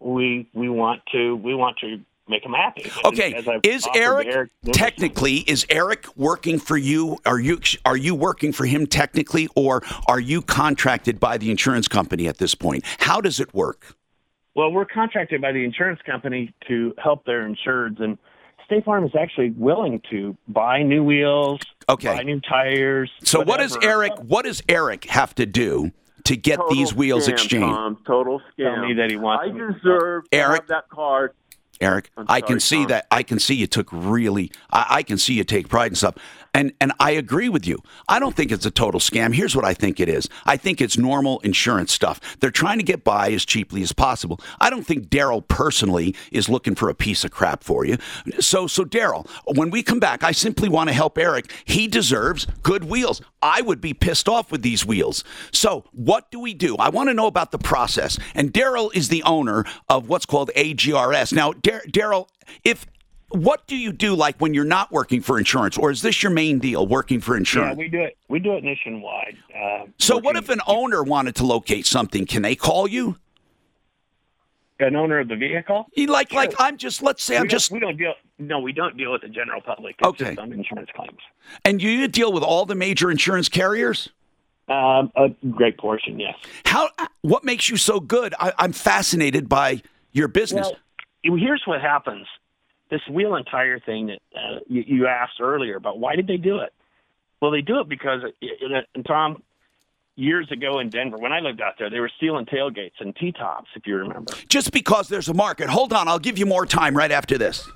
we 0.00 0.46
we 0.52 0.68
want 0.68 1.00
to 1.12 1.34
we 1.36 1.54
want 1.54 1.78
to 1.78 1.98
make 2.28 2.42
them 2.42 2.52
happy. 2.52 2.90
Okay, 3.04 3.34
as 3.34 3.46
is 3.62 3.86
offered 3.86 4.24
to 4.24 4.30
Eric, 4.30 4.50
technically 4.72 5.36
is 5.38 5.66
Eric 5.68 6.06
working 6.16 6.58
for 6.58 6.76
you? 6.76 7.18
Are 7.26 7.38
you 7.38 7.60
are 7.84 7.96
you 7.96 8.14
working 8.14 8.52
for 8.52 8.64
him 8.66 8.86
technically, 8.86 9.48
or 9.54 9.82
are 10.08 10.20
you 10.20 10.42
contracted 10.42 11.20
by 11.20 11.38
the 11.38 11.50
insurance 11.50 11.88
company 11.88 12.26
at 12.28 12.38
this 12.38 12.54
point? 12.54 12.84
How 12.98 13.20
does 13.20 13.40
it 13.40 13.52
work? 13.54 13.96
Well, 14.54 14.70
we're 14.70 14.84
contracted 14.86 15.40
by 15.40 15.52
the 15.52 15.64
insurance 15.64 16.00
company 16.06 16.54
to 16.68 16.94
help 17.02 17.24
their 17.26 17.48
insureds, 17.48 18.00
and 18.00 18.16
State 18.66 18.84
Farm 18.84 19.04
is 19.04 19.10
actually 19.18 19.50
willing 19.50 20.00
to 20.10 20.36
buy 20.48 20.82
new 20.82 21.02
wheels, 21.04 21.60
Okay. 21.88 22.14
buy 22.16 22.22
new 22.22 22.40
tires. 22.40 23.10
So 23.24 23.42
what 23.42 23.58
does. 23.58 23.76
Eric? 23.82 24.12
What 24.22 24.44
does 24.44 24.62
Eric 24.68 25.04
have 25.06 25.34
to 25.34 25.44
do 25.46 25.90
to 26.24 26.36
get 26.36 26.56
Total 26.56 26.74
these 26.74 26.94
wheels 26.94 27.26
scam, 27.28 27.32
exchanged? 27.32 27.66
Tom, 27.74 27.98
total 28.06 28.40
scam. 28.58 28.74
Tell 28.76 28.86
me 28.86 28.94
that 28.94 29.10
he 29.10 29.16
wants 29.18 29.44
I 29.46 29.48
deserve 29.50 30.30
to 30.30 30.36
Eric? 30.38 30.60
have 30.62 30.68
that 30.68 30.88
car. 30.88 31.32
Eric, 31.80 32.10
I 32.16 32.40
can 32.40 32.60
see 32.60 32.78
Tom. 32.78 32.88
that. 32.88 33.06
I 33.10 33.22
can 33.22 33.38
see 33.38 33.54
you 33.54 33.66
took 33.66 33.88
really. 33.92 34.50
I, 34.70 34.86
I 34.90 35.02
can 35.02 35.18
see 35.18 35.34
you 35.34 35.44
take 35.44 35.68
pride 35.68 35.92
in 35.92 35.96
stuff, 35.96 36.16
and 36.54 36.72
and 36.80 36.92
I 37.00 37.10
agree 37.10 37.48
with 37.48 37.66
you. 37.66 37.78
I 38.08 38.18
don't 38.18 38.34
think 38.34 38.52
it's 38.52 38.64
a 38.64 38.70
total 38.70 39.00
scam. 39.00 39.34
Here's 39.34 39.54
what 39.54 39.64
I 39.64 39.74
think 39.74 40.00
it 40.00 40.08
is. 40.08 40.28
I 40.46 40.56
think 40.56 40.80
it's 40.80 40.96
normal 40.96 41.40
insurance 41.40 41.92
stuff. 41.92 42.20
They're 42.40 42.50
trying 42.50 42.78
to 42.78 42.84
get 42.84 43.04
by 43.04 43.32
as 43.32 43.44
cheaply 43.44 43.82
as 43.82 43.92
possible. 43.92 44.40
I 44.60 44.70
don't 44.70 44.86
think 44.86 45.08
Daryl 45.08 45.46
personally 45.46 46.14
is 46.30 46.48
looking 46.48 46.74
for 46.74 46.88
a 46.88 46.94
piece 46.94 47.24
of 47.24 47.32
crap 47.32 47.64
for 47.64 47.84
you. 47.84 47.98
So 48.40 48.66
so 48.66 48.84
Daryl, 48.84 49.28
when 49.54 49.70
we 49.70 49.82
come 49.82 50.00
back, 50.00 50.22
I 50.22 50.32
simply 50.32 50.68
want 50.68 50.88
to 50.88 50.94
help 50.94 51.18
Eric. 51.18 51.52
He 51.64 51.88
deserves 51.88 52.46
good 52.62 52.84
wheels. 52.84 53.20
I 53.42 53.60
would 53.60 53.80
be 53.80 53.92
pissed 53.92 54.28
off 54.28 54.50
with 54.50 54.62
these 54.62 54.86
wheels. 54.86 55.24
So 55.52 55.84
what 55.92 56.30
do 56.30 56.38
we 56.38 56.54
do? 56.54 56.76
I 56.76 56.88
want 56.88 57.10
to 57.10 57.14
know 57.14 57.26
about 57.26 57.50
the 57.50 57.58
process. 57.58 58.18
And 58.34 58.52
Daryl 58.52 58.94
is 58.94 59.08
the 59.08 59.22
owner 59.24 59.64
of 59.88 60.08
what's 60.08 60.24
called 60.24 60.50
AGRS. 60.56 61.32
Now, 61.32 61.52
Daryl, 61.52 62.28
if 62.62 62.86
what 63.34 63.66
do 63.66 63.76
you 63.76 63.92
do 63.92 64.14
like 64.14 64.36
when 64.38 64.54
you're 64.54 64.64
not 64.64 64.92
working 64.92 65.20
for 65.20 65.38
insurance, 65.38 65.76
or 65.76 65.90
is 65.90 66.02
this 66.02 66.22
your 66.22 66.32
main 66.32 66.58
deal, 66.58 66.86
working 66.86 67.20
for 67.20 67.36
insurance? 67.36 67.76
Yeah, 67.76 67.84
we 67.84 67.88
do 67.88 68.00
it. 68.02 68.16
We 68.28 68.38
do 68.38 68.54
it 68.54 68.64
nationwide. 68.64 69.36
Uh, 69.54 69.86
so 69.98 70.18
what 70.18 70.36
if 70.36 70.48
an 70.48 70.60
owner 70.66 71.02
wanted 71.02 71.34
to 71.36 71.46
locate 71.46 71.86
something? 71.86 72.26
Can 72.26 72.42
they 72.42 72.54
call 72.54 72.86
you? 72.88 73.16
an 74.80 74.96
owner 74.96 75.20
of 75.20 75.28
the 75.28 75.36
vehicle? 75.36 75.86
Like, 75.96 76.32
like 76.32 76.54
I'm 76.58 76.76
just. 76.76 77.02
Let's 77.02 77.22
say 77.22 77.36
I'm 77.36 77.42
we 77.42 77.48
just. 77.48 77.70
Don't, 77.70 77.76
we 77.76 77.80
don't 77.80 77.96
deal. 77.96 78.14
No, 78.38 78.60
we 78.60 78.72
don't 78.72 78.96
deal 78.96 79.12
with 79.12 79.22
the 79.22 79.28
general 79.28 79.60
public. 79.60 79.96
It's 79.98 80.08
Okay. 80.08 80.24
just 80.26 80.38
on 80.38 80.52
insurance 80.52 80.90
claims. 80.94 81.20
And 81.64 81.80
you 81.82 82.08
deal 82.08 82.32
with 82.32 82.42
all 82.42 82.66
the 82.66 82.74
major 82.74 83.10
insurance 83.10 83.48
carriers. 83.48 84.10
Um, 84.66 85.12
a 85.14 85.28
great 85.50 85.78
portion, 85.78 86.18
yes. 86.18 86.34
How? 86.64 86.88
What 87.20 87.44
makes 87.44 87.68
you 87.68 87.76
so 87.76 88.00
good? 88.00 88.34
I, 88.40 88.52
I'm 88.58 88.72
fascinated 88.72 89.48
by 89.48 89.82
your 90.12 90.28
business. 90.28 90.70
Well, 91.28 91.38
here's 91.38 91.62
what 91.66 91.80
happens. 91.80 92.26
This 92.94 93.00
wheel 93.10 93.34
and 93.34 93.44
tire 93.44 93.80
thing 93.80 94.06
that 94.06 94.18
uh, 94.36 94.60
you, 94.68 94.84
you 94.86 95.06
asked 95.08 95.40
earlier 95.40 95.74
about 95.74 95.98
why 95.98 96.14
did 96.14 96.28
they 96.28 96.36
do 96.36 96.58
it? 96.58 96.72
Well, 97.42 97.50
they 97.50 97.60
do 97.60 97.80
it 97.80 97.88
because, 97.88 98.20
it, 98.40 98.86
and 98.94 99.04
Tom, 99.04 99.42
years 100.14 100.48
ago 100.52 100.78
in 100.78 100.90
Denver, 100.90 101.18
when 101.18 101.32
I 101.32 101.40
lived 101.40 101.60
out 101.60 101.74
there, 101.76 101.90
they 101.90 101.98
were 101.98 102.10
stealing 102.18 102.46
tailgates 102.46 103.00
and 103.00 103.16
T-tops, 103.16 103.68
if 103.74 103.84
you 103.84 103.96
remember. 103.96 104.32
just 104.48 104.70
because 104.70 105.08
there's 105.08 105.28
a 105.28 105.34
market. 105.34 105.68
Hold 105.68 105.92
on, 105.92 106.06
I'll 106.06 106.20
give 106.20 106.38
you 106.38 106.46
more 106.46 106.66
time 106.66 106.96
right 106.96 107.10
after 107.10 107.36
this. 107.36 107.68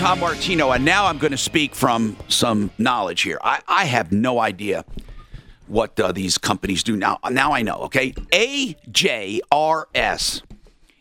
Tom 0.00 0.20
Martino, 0.20 0.70
and 0.70 0.82
now 0.82 1.04
I'm 1.04 1.18
going 1.18 1.30
to 1.32 1.36
speak 1.36 1.74
from 1.74 2.16
some 2.26 2.70
knowledge 2.78 3.20
here. 3.20 3.38
I, 3.44 3.60
I 3.68 3.84
have 3.84 4.12
no 4.12 4.38
idea 4.40 4.86
what 5.66 6.00
uh, 6.00 6.10
these 6.10 6.38
companies 6.38 6.82
do 6.82 6.96
now. 6.96 7.18
Now 7.30 7.52
I 7.52 7.60
know. 7.60 7.80
Okay, 7.80 8.12
AJRS 8.32 8.72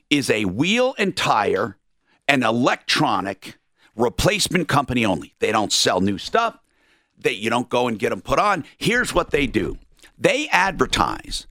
is 0.09 0.29
a 0.29 0.43
wheel 0.43 0.95
and 0.97 1.15
tire 1.15 1.77
and 2.27 2.43
electronic 2.43 3.57
replacement 3.95 4.67
company 4.67 5.05
only. 5.05 5.33
They 5.39 5.53
don't 5.53 5.71
sell 5.71 6.01
new 6.01 6.17
stuff. 6.17 6.59
They 7.17 7.31
you 7.31 7.49
don't 7.49 7.69
go 7.69 7.87
and 7.87 7.97
get 7.97 8.09
them 8.09 8.19
put 8.19 8.37
on. 8.37 8.65
Here's 8.77 9.13
what 9.13 9.31
they 9.31 9.47
do. 9.47 9.77
They 10.17 10.49
advertise 10.49 11.47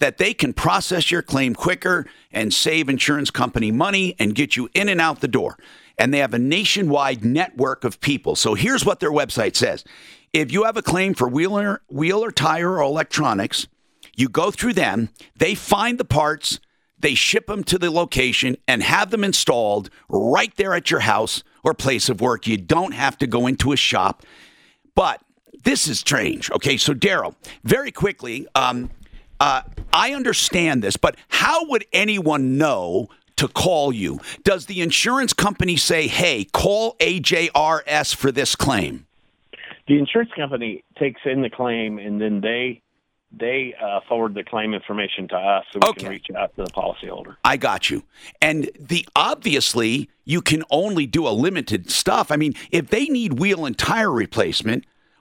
that 0.00 0.18
they 0.18 0.34
can 0.34 0.52
process 0.52 1.12
your 1.12 1.22
claim 1.22 1.54
quicker 1.54 2.06
and 2.32 2.52
save 2.52 2.88
insurance 2.88 3.30
company 3.30 3.70
money 3.70 4.16
and 4.18 4.34
get 4.34 4.56
you 4.56 4.68
in 4.74 4.88
and 4.88 5.00
out 5.00 5.20
the 5.20 5.28
door. 5.28 5.56
And 6.00 6.12
they 6.12 6.18
have 6.18 6.34
a 6.34 6.38
nationwide 6.38 7.24
network 7.24 7.84
of 7.84 8.00
people. 8.00 8.34
So 8.34 8.54
here's 8.54 8.84
what 8.84 9.00
their 9.00 9.12
website 9.12 9.54
says. 9.54 9.84
If 10.32 10.50
you 10.50 10.64
have 10.64 10.76
a 10.76 10.82
claim 10.82 11.14
for 11.14 11.28
wheel 11.28 11.58
or, 11.58 11.82
wheel 11.88 12.24
or 12.24 12.32
tire 12.32 12.78
or 12.78 12.82
electronics, 12.82 13.68
you 14.16 14.28
go 14.28 14.50
through 14.50 14.72
them, 14.72 15.10
they 15.36 15.54
find 15.54 15.98
the 15.98 16.04
parts, 16.04 16.58
they 16.98 17.14
ship 17.14 17.46
them 17.46 17.64
to 17.64 17.78
the 17.78 17.90
location 17.90 18.56
and 18.66 18.82
have 18.82 19.10
them 19.10 19.24
installed 19.24 19.90
right 20.08 20.54
there 20.56 20.74
at 20.74 20.90
your 20.90 21.00
house 21.00 21.42
or 21.62 21.74
place 21.74 22.08
of 22.08 22.20
work. 22.20 22.46
You 22.46 22.56
don't 22.56 22.92
have 22.92 23.18
to 23.18 23.26
go 23.26 23.46
into 23.46 23.72
a 23.72 23.76
shop. 23.76 24.22
But 24.94 25.22
this 25.64 25.86
is 25.86 25.98
strange. 25.98 26.50
Okay, 26.50 26.76
so 26.76 26.94
Daryl, 26.94 27.34
very 27.64 27.92
quickly, 27.92 28.46
um, 28.54 28.90
uh, 29.38 29.62
I 29.92 30.12
understand 30.14 30.82
this, 30.82 30.96
but 30.96 31.16
how 31.28 31.66
would 31.68 31.84
anyone 31.92 32.58
know 32.58 33.08
to 33.40 33.48
call 33.48 33.92
you? 33.92 34.20
Does 34.44 34.66
the 34.66 34.80
insurance 34.82 35.32
company 35.32 35.76
say, 35.76 36.06
hey, 36.06 36.44
call 36.44 36.94
AJRS 37.00 38.14
for 38.14 38.30
this 38.30 38.54
claim? 38.54 39.06
The 39.88 39.98
insurance 39.98 40.30
company 40.36 40.84
takes 40.98 41.20
in 41.24 41.42
the 41.42 41.50
claim, 41.50 41.98
and 41.98 42.20
then 42.20 42.40
they 42.40 42.82
they 43.32 43.74
uh, 43.80 44.00
forward 44.08 44.34
the 44.34 44.42
claim 44.42 44.74
information 44.74 45.28
to 45.28 45.36
us, 45.36 45.64
so 45.72 45.78
we 45.80 45.88
Okay. 45.90 46.00
can 46.00 46.10
reach 46.10 46.26
out 46.36 46.54
to 46.56 46.64
the 46.64 46.70
policyholder. 46.70 47.36
I 47.44 47.56
got 47.56 47.88
you. 47.88 48.02
And 48.42 48.68
the 48.78 49.06
obviously 49.14 50.10
you 50.24 50.42
can 50.42 50.64
only 50.70 51.06
do 51.06 51.26
a 51.28 51.30
limited 51.30 51.90
stuff. 51.92 52.32
I 52.32 52.36
mean, 52.36 52.54
if 52.72 52.88
they 52.88 53.06
need 53.06 53.38
wheel 53.38 53.66
and 53.66 53.78
tire 53.78 54.10
replacement 54.10 54.84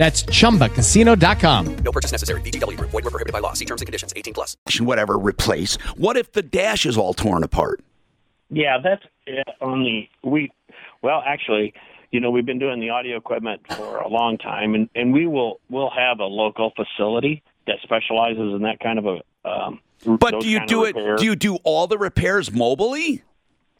That's 0.00 0.22
chumbacasino.com. 0.22 1.76
No 1.84 1.92
purchase 1.92 2.10
necessary. 2.10 2.40
VGW 2.40 2.78
Group. 2.78 2.88
Void 2.88 3.04
were 3.04 3.10
prohibited 3.10 3.34
by 3.34 3.40
law. 3.40 3.52
See 3.52 3.66
terms 3.66 3.82
and 3.82 3.86
conditions. 3.86 4.14
18 4.16 4.32
plus. 4.32 4.56
whatever 4.80 5.18
replace. 5.18 5.76
What 5.98 6.16
if 6.16 6.32
the 6.32 6.40
dash 6.40 6.86
is 6.86 6.96
all 6.96 7.12
torn 7.12 7.44
apart? 7.44 7.80
Yeah, 8.48 8.78
that's 8.82 9.02
uh, 9.28 9.62
on 9.62 9.84
the 9.84 10.08
we. 10.26 10.50
Well, 11.02 11.22
actually, 11.26 11.74
you 12.12 12.18
know, 12.18 12.30
we've 12.30 12.46
been 12.46 12.58
doing 12.58 12.80
the 12.80 12.88
audio 12.88 13.18
equipment 13.18 13.60
for 13.76 13.98
a 13.98 14.08
long 14.08 14.38
time, 14.38 14.74
and 14.74 14.88
and 14.94 15.12
we 15.12 15.26
will 15.26 15.60
we'll 15.68 15.90
have 15.90 16.18
a 16.18 16.24
local 16.24 16.72
facility 16.74 17.42
that 17.66 17.76
specializes 17.82 18.54
in 18.54 18.62
that 18.62 18.80
kind 18.80 18.98
of 18.98 19.04
a. 19.04 19.20
Um, 19.46 19.80
But 20.18 20.40
do 20.40 20.48
you 20.48 20.64
do 20.64 20.84
it 20.84 20.96
repair. 20.96 21.16
do 21.16 21.26
you 21.26 21.36
do 21.36 21.56
all 21.56 21.86
the 21.86 21.98
repairs 21.98 22.48
mobily? 22.48 23.20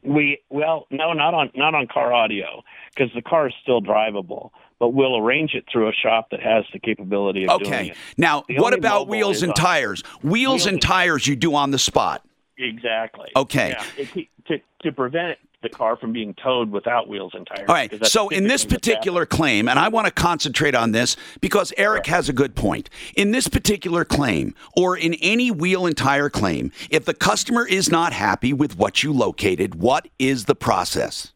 We 0.03 0.43
well, 0.51 0.87
no, 0.91 1.15
not 1.15 1.33
on 1.33 1.51
not 1.55 1.75
on 1.75 1.87
car 1.87 2.13
audio 2.13 2.63
because 2.95 3.11
the 3.15 3.23
car 3.23 3.49
is 3.49 3.55
still 3.63 3.81
drivable, 3.81 4.51
but 4.81 4.89
we'll 4.95 5.17
arrange 5.19 5.55
it 5.55 5.65
through 5.71 5.89
a 5.89 5.93
shop 5.93 6.29
that 6.33 6.41
has 6.41 6.65
the 6.73 6.81
capability 6.81 7.47
of 7.47 7.61
doing 7.61 7.73
it. 7.73 7.77
Okay. 7.91 7.95
Now, 8.17 8.45
The 8.49 8.57
what 8.59 8.75
about 8.75 9.07
wheels 9.07 9.43
and 9.43 9.51
on- 9.53 9.55
tires? 9.57 10.03
Wheels 10.23 10.33
Wheels 10.33 10.67
and 10.67 10.83
tires 10.83 11.27
you 11.29 11.37
do 11.37 11.55
on 11.55 11.71
the 11.71 11.79
spot. 11.79 12.25
Exactly. 12.59 13.29
Okay. 13.37 13.77
Yeah. 13.79 13.85
It- 14.03 14.29
to 14.49 14.59
to 14.83 14.91
prevent 14.91 15.39
the 15.63 15.69
car 15.69 15.95
from 15.97 16.13
being 16.13 16.35
towed 16.43 16.71
without 16.73 17.07
wheels 17.07 17.33
and 17.35 17.47
tires. 17.47 17.69
All 17.69 17.75
right. 17.75 18.07
So 18.07 18.31
in 18.31 18.45
this 18.49 18.65
particular 18.65 19.27
claim, 19.27 19.69
and 19.69 19.79
I 19.79 19.89
want 19.89 20.07
to 20.07 20.11
concentrate 20.11 20.75
on 20.75 20.93
this 20.93 21.17
because 21.43 21.73
Eric 21.77 22.07
has 22.07 22.31
a 22.31 22.33
good 22.33 22.57
point. 22.57 22.89
In 23.15 23.31
this 23.31 23.47
particular 23.47 24.05
claim, 24.07 24.55
or 24.75 24.97
in 24.97 25.15
any 25.15 25.51
wheel 25.51 25.85
and 25.87 25.95
tire 25.97 26.31
claim, 26.31 26.73
if 26.89 27.05
the 27.05 27.13
customer 27.15 27.67
is 27.67 27.91
not 27.91 28.15
happy 28.15 28.55
with 28.55 28.79
what 28.79 29.03
you 29.03 29.13
located, 29.13 29.75
what 29.75 30.09
is 30.19 30.47
the 30.47 30.55
process? 30.55 31.33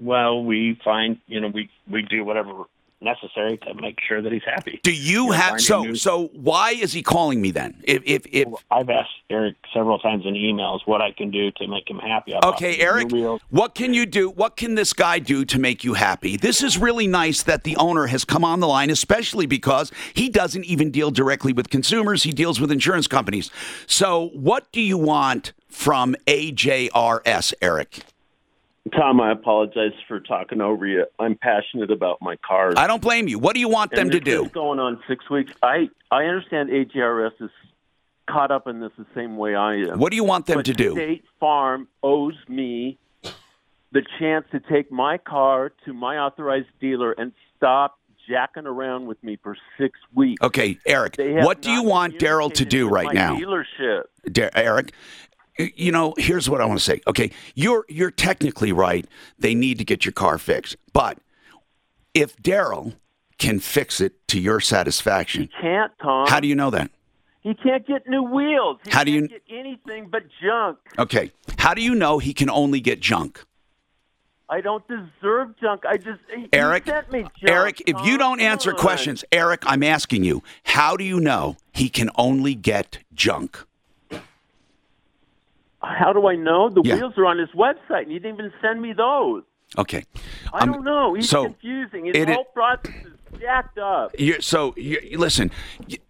Well, 0.00 0.44
we 0.44 0.78
find, 0.84 1.18
you 1.26 1.40
know, 1.40 1.48
we, 1.48 1.70
we 1.90 2.02
do 2.02 2.24
whatever 2.24 2.64
necessary 3.00 3.58
to 3.58 3.74
make 3.74 3.98
sure 4.06 4.20
that 4.20 4.32
he's 4.32 4.44
happy. 4.44 4.80
Do 4.82 4.92
you 4.92 5.26
know, 5.26 5.32
have 5.32 5.60
so 5.60 5.82
new- 5.82 5.94
so? 5.94 6.28
Why 6.34 6.72
is 6.72 6.92
he 6.92 7.02
calling 7.02 7.40
me 7.40 7.50
then? 7.50 7.80
If 7.84 8.02
if 8.04 8.26
if 8.32 8.48
I've 8.70 8.88
asked 8.88 9.10
Eric 9.30 9.56
several 9.72 9.98
times 9.98 10.24
in 10.26 10.34
emails 10.34 10.80
what 10.84 11.00
I 11.00 11.12
can 11.12 11.30
do 11.30 11.50
to 11.52 11.66
make 11.66 11.88
him 11.88 11.98
happy. 11.98 12.34
I 12.34 12.40
bought 12.40 12.54
Okay, 12.54 12.78
Eric, 12.78 13.10
what 13.50 13.74
can 13.74 13.94
you 13.94 14.06
do? 14.06 14.30
What 14.30 14.56
can 14.56 14.74
this 14.74 14.92
guy 14.92 15.18
do 15.18 15.44
to 15.44 15.58
make 15.58 15.84
you 15.84 15.94
happy? 15.94 16.36
This 16.36 16.62
is 16.62 16.78
really 16.78 17.06
nice 17.06 17.42
that 17.42 17.64
the 17.64 17.76
owner 17.76 18.06
has 18.06 18.24
come 18.24 18.44
on 18.44 18.60
the 18.60 18.68
line, 18.68 18.90
especially 18.90 19.46
because 19.46 19.92
he 20.14 20.28
doesn't 20.28 20.64
even 20.64 20.90
deal 20.90 21.10
directly 21.10 21.52
with 21.52 21.70
consumers, 21.70 22.22
he 22.22 22.32
deals 22.32 22.60
with 22.60 22.72
insurance 22.72 23.06
companies. 23.06 23.50
So, 23.86 24.30
what 24.34 24.70
do 24.72 24.80
you 24.80 24.98
want 24.98 25.52
from 25.68 26.16
AJRS, 26.26 27.54
Eric? 27.62 28.00
Tom, 28.90 29.20
I 29.20 29.32
apologize 29.32 29.92
for 30.06 30.20
talking 30.20 30.60
over 30.60 30.86
you. 30.86 31.06
I'm 31.18 31.36
passionate 31.36 31.90
about 31.90 32.18
my 32.20 32.36
cars. 32.36 32.74
I 32.76 32.86
don't 32.86 33.02
blame 33.02 33.28
you. 33.28 33.38
What 33.38 33.54
do 33.54 33.60
you 33.60 33.68
want 33.68 33.90
them 33.92 34.10
to 34.10 34.20
do? 34.20 34.48
going 34.48 34.78
on 34.78 35.00
six 35.08 35.28
weeks. 35.30 35.52
I 35.62 35.88
I 36.10 36.24
understand 36.24 36.70
AGRS 36.70 37.32
is 37.40 37.50
caught 38.28 38.50
up 38.50 38.66
in 38.66 38.80
this 38.80 38.92
the 38.98 39.06
same 39.14 39.36
way 39.36 39.54
I 39.54 39.76
am. 39.76 39.98
What 39.98 40.10
do 40.10 40.16
you 40.16 40.24
want 40.24 40.46
them 40.46 40.58
but 40.58 40.66
to 40.66 40.74
do? 40.74 40.92
State 40.92 41.24
Farm 41.40 41.88
owes 42.02 42.36
me 42.48 42.98
the 43.92 44.02
chance 44.18 44.44
to 44.52 44.60
take 44.60 44.92
my 44.92 45.18
car 45.18 45.72
to 45.86 45.92
my 45.92 46.18
authorized 46.18 46.68
dealer 46.80 47.12
and 47.12 47.32
stop 47.56 47.98
jacking 48.28 48.66
around 48.66 49.06
with 49.06 49.22
me 49.24 49.38
for 49.42 49.56
six 49.78 49.98
weeks. 50.14 50.42
Okay, 50.42 50.78
Eric, 50.86 51.16
what 51.18 51.62
do 51.62 51.70
you 51.70 51.82
want 51.82 52.18
Daryl 52.18 52.52
to 52.52 52.64
do 52.64 52.88
right 52.88 53.12
now? 53.14 53.36
Dealership. 53.36 54.02
Eric, 54.54 54.92
you 55.58 55.90
know, 55.92 56.14
here's 56.16 56.48
what 56.48 56.60
I 56.60 56.64
want 56.66 56.78
to 56.78 56.84
say. 56.84 57.00
Okay, 57.06 57.30
you're 57.54 57.84
you're 57.88 58.10
technically 58.10 58.72
right. 58.72 59.06
They 59.38 59.54
need 59.54 59.78
to 59.78 59.84
get 59.84 60.04
your 60.04 60.12
car 60.12 60.38
fixed, 60.38 60.76
but 60.92 61.18
if 62.14 62.36
Daryl 62.36 62.94
can 63.38 63.58
fix 63.60 64.00
it 64.00 64.26
to 64.28 64.40
your 64.40 64.60
satisfaction, 64.60 65.48
Can't 65.60 65.92
Tom? 66.02 66.26
how 66.28 66.40
do 66.40 66.48
you 66.48 66.54
know 66.54 66.70
that? 66.70 66.90
He 67.40 67.54
can't 67.54 67.86
get 67.86 68.06
new 68.08 68.22
wheels. 68.22 68.78
He 68.84 68.90
How 68.90 69.04
do 69.04 69.12
can't 69.12 69.30
you- 69.30 69.38
get 69.38 69.42
anything 69.48 70.08
but 70.10 70.24
junk? 70.42 70.78
Okay, 70.98 71.30
how 71.58 71.72
do 71.74 71.82
you 71.82 71.94
know 71.94 72.18
he 72.18 72.34
can 72.34 72.50
only 72.50 72.80
get 72.80 73.00
junk? 73.00 73.44
I 74.50 74.60
don't 74.62 74.82
deserve 74.88 75.54
junk. 75.60 75.84
I 75.86 75.98
just 75.98 76.20
he 76.34 76.48
Eric, 76.54 76.86
sent 76.86 77.12
me 77.12 77.20
junk. 77.22 77.32
Eric, 77.48 77.82
if 77.86 78.00
you 78.06 78.16
don't 78.16 78.40
answer 78.40 78.70
on. 78.70 78.76
questions, 78.78 79.22
Eric, 79.30 79.62
I'm 79.66 79.82
asking 79.82 80.24
you, 80.24 80.42
how 80.64 80.96
do 80.96 81.04
you 81.04 81.20
know 81.20 81.56
he 81.72 81.88
can 81.90 82.08
only 82.16 82.54
get 82.54 82.98
junk? 83.12 83.64
How 85.82 86.12
do 86.12 86.26
I 86.26 86.36
know? 86.36 86.68
The 86.68 86.82
Yeah. 86.82 86.96
wheels 86.96 87.14
are 87.18 87.26
on 87.26 87.38
his 87.38 87.50
website, 87.50 88.02
and 88.02 88.12
he 88.12 88.18
didn't 88.18 88.34
even 88.38 88.52
send 88.60 88.80
me 88.82 88.92
those. 88.92 89.42
Okay, 89.76 90.04
I 90.52 90.58
I'm- 90.60 90.72
don't 90.72 90.84
know. 90.84 91.14
He's 91.14 91.28
so 91.28 91.44
confusing. 91.44 92.06
His 92.06 92.16
it- 92.16 92.28
whole 92.30 92.44
process 92.44 92.94
is 93.04 93.40
jacked 93.40 93.78
up. 93.78 94.12
You're, 94.18 94.40
so 94.40 94.74
you 94.76 95.18
listen, 95.18 95.50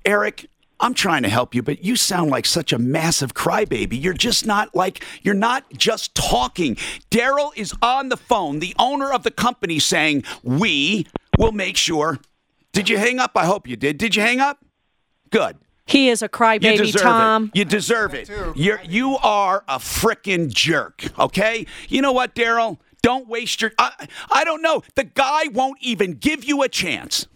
Eric. 0.05 0.47
I'm 0.81 0.95
trying 0.95 1.25
to 1.25 1.29
help 1.29 1.57
you, 1.57 1.63
but 1.65 1.85
you 1.85 1.97
sound 1.97 2.31
like 2.31 2.47
such 2.47 2.73
a 2.73 2.79
massive 2.79 3.35
crybaby. 3.35 4.01
You're 4.01 4.13
just 4.15 4.47
not 4.47 4.77
like 4.77 5.05
you're 5.23 5.35
not 5.35 5.65
just 5.77 6.15
talking. 6.15 6.77
Daryl 7.11 7.51
is 7.57 7.75
on 7.83 8.11
the 8.11 8.17
phone, 8.17 8.61
the 8.61 8.77
owner 8.79 9.13
of 9.13 9.25
the 9.25 9.33
company, 9.33 9.81
saying 9.81 10.23
we 10.45 11.09
will 11.37 11.51
make 11.51 11.77
sure. 11.77 12.21
Did 12.71 12.89
you 12.89 12.97
hang 12.97 13.19
up? 13.19 13.33
I 13.35 13.45
hope 13.45 13.67
you 13.67 13.75
did. 13.75 13.99
Did 13.99 14.15
you 14.15 14.23
hang 14.23 14.39
up? 14.39 14.59
Good. 15.31 15.57
He 15.89 16.11
is 16.11 16.21
a 16.23 16.29
crybaby, 16.29 17.01
Tom. 17.01 17.51
it. 17.55 17.59
You 17.59 17.65
deserve 17.65 18.15
it. 18.15 18.31
You're 18.55 18.81
you 18.85 19.17
are 19.17 19.65
a 19.67 19.79
frickin' 19.79 20.53
jerk. 20.53 21.05
Okay. 21.19 21.67
You 21.89 22.03
know 22.03 22.13
what, 22.13 22.35
Daryl? 22.35 22.79
Don't 23.01 23.27
waste 23.27 23.63
your. 23.63 23.73
I, 23.79 24.07
I 24.31 24.45
don't 24.45 24.61
know. 24.61 24.83
The 24.97 25.05
guy 25.05 25.45
won't 25.49 25.79
even 25.81 26.13
give 26.13 26.45
you 26.45 26.63
a 26.63 26.69
chance. 26.69 27.27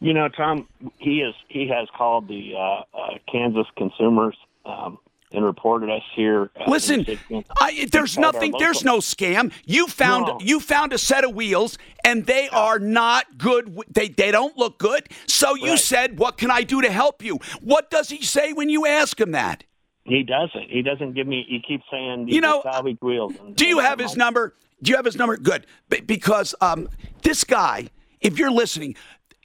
You 0.00 0.12
know, 0.12 0.28
Tom, 0.28 0.68
he 0.98 1.20
is 1.20 1.34
he 1.48 1.68
has 1.68 1.88
called 1.96 2.28
the 2.28 2.52
uh, 2.54 2.82
uh, 2.94 3.18
Kansas 3.32 3.66
consumers 3.78 4.36
um, 4.66 4.98
and 5.36 5.44
reported 5.44 5.90
us 5.90 6.02
here. 6.16 6.50
Uh, 6.58 6.68
Listen. 6.70 7.06
I, 7.60 7.86
there's 7.92 8.18
nothing. 8.18 8.54
There's 8.58 8.82
no 8.84 8.98
scam. 8.98 9.52
You 9.64 9.86
found 9.86 10.26
No. 10.26 10.38
you 10.40 10.58
found 10.58 10.92
a 10.92 10.98
set 10.98 11.24
of 11.24 11.34
wheels, 11.34 11.78
and 12.02 12.26
they 12.26 12.48
are 12.48 12.78
not 12.78 13.38
good. 13.38 13.78
They 13.88 14.08
they 14.08 14.30
don't 14.30 14.56
look 14.56 14.78
good. 14.78 15.08
So 15.28 15.54
you 15.54 15.70
Right. 15.72 15.78
said, 15.78 16.18
"What 16.18 16.38
can 16.38 16.50
I 16.50 16.62
do 16.62 16.80
to 16.82 16.90
help 16.90 17.22
you?" 17.22 17.38
What 17.60 17.90
does 17.90 18.08
he 18.08 18.22
say 18.22 18.52
when 18.52 18.68
you 18.68 18.86
ask 18.86 19.20
him 19.20 19.32
that? 19.32 19.64
He 20.04 20.22
doesn't. 20.22 20.70
He 20.70 20.82
doesn't 20.82 21.14
give 21.14 21.26
me. 21.26 21.44
He 21.48 21.60
keeps 21.60 21.84
saying, 21.90 22.28
You 22.28 22.40
know, 22.40 22.62
salvage 22.62 22.98
wheels. 23.02 23.34
And- 23.40 23.54
Do 23.54 23.66
you 23.66 23.80
have 23.80 23.98
his 23.98 24.16
number? 24.16 24.54
Do 24.82 24.90
you 24.90 24.96
have 24.96 25.04
his 25.04 25.16
number? 25.16 25.36
Good, 25.36 25.66
B- 25.90 26.00
because 26.00 26.54
um, 26.60 26.88
this 27.22 27.44
guy, 27.44 27.88
if 28.20 28.38
you're 28.38 28.50
listening. 28.52 28.96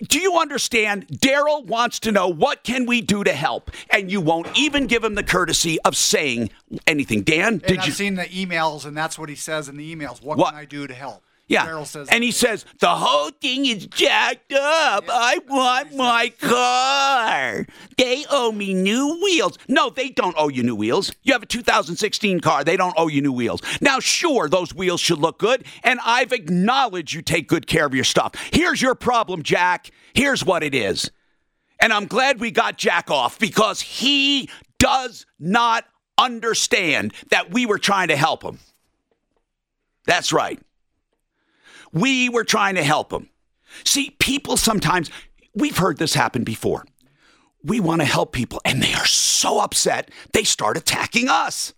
Do 0.08 0.20
you 0.20 0.38
understand? 0.40 1.08
Daryl 1.08 1.66
wants 1.66 2.00
to 2.02 2.12
know 2.12 2.28
what 2.28 2.64
can 2.64 2.86
we 2.86 3.02
do 3.02 3.24
to 3.24 3.34
help, 3.34 3.72
and 3.90 4.12
you 4.12 4.20
won't 4.22 4.48
even 4.58 4.88
give 4.88 5.04
him 5.04 5.16
the 5.16 5.24
courtesy 5.24 5.80
of 5.82 5.96
saying 5.96 6.50
anything. 6.88 7.22
Dan, 7.22 7.54
And 7.54 7.62
did 7.64 7.80
I've 7.80 7.86
you? 7.88 7.92
seen 7.92 8.16
the 8.16 8.24
emails, 8.26 8.86
and 8.86 8.96
that's 8.98 9.20
what 9.20 9.30
he 9.30 9.36
says 9.36 9.70
in 9.70 9.78
the 9.78 9.96
emails. 9.96 10.22
What, 10.22 10.38
What? 10.38 10.52
can 10.52 10.60
I 10.60 10.66
do 10.66 10.88
to 10.88 10.94
help? 10.94 11.24
Yeah. 11.52 11.84
Says, 11.84 12.08
and 12.10 12.24
he 12.24 12.32
says, 12.32 12.66
the 12.80 12.96
whole 12.96 13.32
thing 13.32 13.66
is 13.66 13.86
jacked 13.88 14.54
up. 14.54 15.04
I 15.10 15.40
want 15.50 15.94
my 15.96 16.32
car. 16.40 17.66
They 17.98 18.26
owe 18.30 18.54
me 18.54 18.74
new 18.74 19.20
wheels. 19.22 19.58
No, 19.68 19.90
they 19.90 20.10
don't 20.10 20.36
owe 20.38 20.48
you 20.48 20.64
new 20.64 20.76
wheels. 20.76 21.12
You 21.24 21.34
have 21.34 21.44
a 21.44 21.48
2016 21.48 22.40
car. 22.40 22.64
They 22.64 22.78
don't 22.78 22.94
owe 22.96 23.10
you 23.10 23.22
new 23.22 23.34
wheels. 23.34 23.62
Now, 23.82 24.00
sure, 24.00 24.48
those 24.48 24.74
wheels 24.74 25.02
should 25.02 25.20
look 25.20 25.40
good, 25.40 25.66
and 25.84 26.00
I've 26.06 26.32
acknowledged 26.32 27.14
you 27.14 27.22
take 27.22 27.50
good 27.50 27.68
care 27.68 27.86
of 27.86 27.94
your 27.94 28.06
stuff. 28.06 28.32
Here's 28.54 28.82
your 28.82 28.96
problem, 28.96 29.44
Jack. 29.44 29.92
Here's 30.14 30.46
what 30.46 30.64
it 30.64 30.74
is. 30.74 31.12
And 31.82 31.92
I'm 31.92 32.06
glad 32.06 32.40
we 32.40 32.52
got 32.52 32.78
Jack 32.78 33.12
off 33.12 33.40
because 33.40 33.82
he 33.82 34.50
does 34.80 35.26
not 35.38 35.86
understand 36.18 37.14
that 37.30 37.52
we 37.52 37.66
were 37.66 37.80
trying 37.80 38.08
to 38.08 38.16
help 38.16 38.42
him. 38.42 38.60
That's 40.06 40.32
right. 40.32 40.60
We 41.92 42.30
were 42.30 42.44
trying 42.44 42.76
to 42.76 42.84
help 42.84 43.12
him. 43.12 43.30
See, 43.84 44.12
people 44.20 44.58
sometimes, 44.58 45.10
we've 45.54 45.78
heard 45.78 45.98
this 45.98 46.14
happen 46.14 46.44
before. 46.44 46.86
We 47.64 47.80
want 47.80 48.02
to 48.02 48.06
help 48.06 48.32
people, 48.32 48.60
and 48.66 48.82
they 48.82 48.94
are 48.94 49.06
so 49.06 49.60
upset, 49.60 50.10
they 50.34 50.44
start 50.44 50.78
attacking 50.78 51.30
us. 51.30 51.74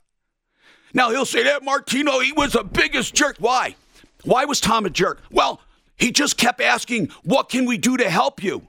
Now, 0.93 1.09
he'll 1.09 1.25
say 1.25 1.43
that 1.43 1.63
Martino, 1.63 2.19
he 2.19 2.31
was 2.31 2.53
the 2.53 2.63
biggest 2.63 3.13
jerk. 3.13 3.37
Why? 3.39 3.75
Why 4.23 4.45
was 4.45 4.61
Tom 4.61 4.85
a 4.85 4.89
jerk? 4.89 5.21
Well, 5.31 5.59
he 5.97 6.11
just 6.11 6.37
kept 6.37 6.61
asking, 6.61 7.09
What 7.23 7.49
can 7.49 7.65
we 7.65 7.77
do 7.77 7.97
to 7.97 8.09
help 8.09 8.43
you? 8.43 8.67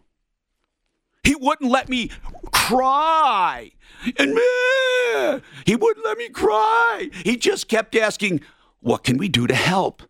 He 1.22 1.34
wouldn't 1.34 1.70
let 1.70 1.88
me 1.88 2.10
cry. 2.50 3.72
And 4.18 4.34
meh, 4.34 5.40
he 5.64 5.76
wouldn't 5.76 6.04
let 6.04 6.18
me 6.18 6.28
cry. 6.28 7.10
He 7.24 7.36
just 7.36 7.68
kept 7.68 7.94
asking, 7.94 8.40
What 8.80 9.04
can 9.04 9.18
we 9.18 9.28
do 9.28 9.46
to 9.46 9.54
help? 9.54 10.02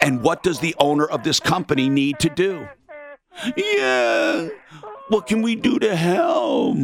And 0.00 0.22
what 0.22 0.42
does 0.42 0.60
the 0.60 0.74
owner 0.78 1.04
of 1.04 1.22
this 1.22 1.40
company 1.40 1.88
need 1.88 2.18
to 2.20 2.28
do? 2.28 2.68
Yeah. 3.56 4.48
What 5.08 5.26
can 5.26 5.42
we 5.42 5.56
do 5.56 5.78
to 5.78 5.94
help? 5.94 6.78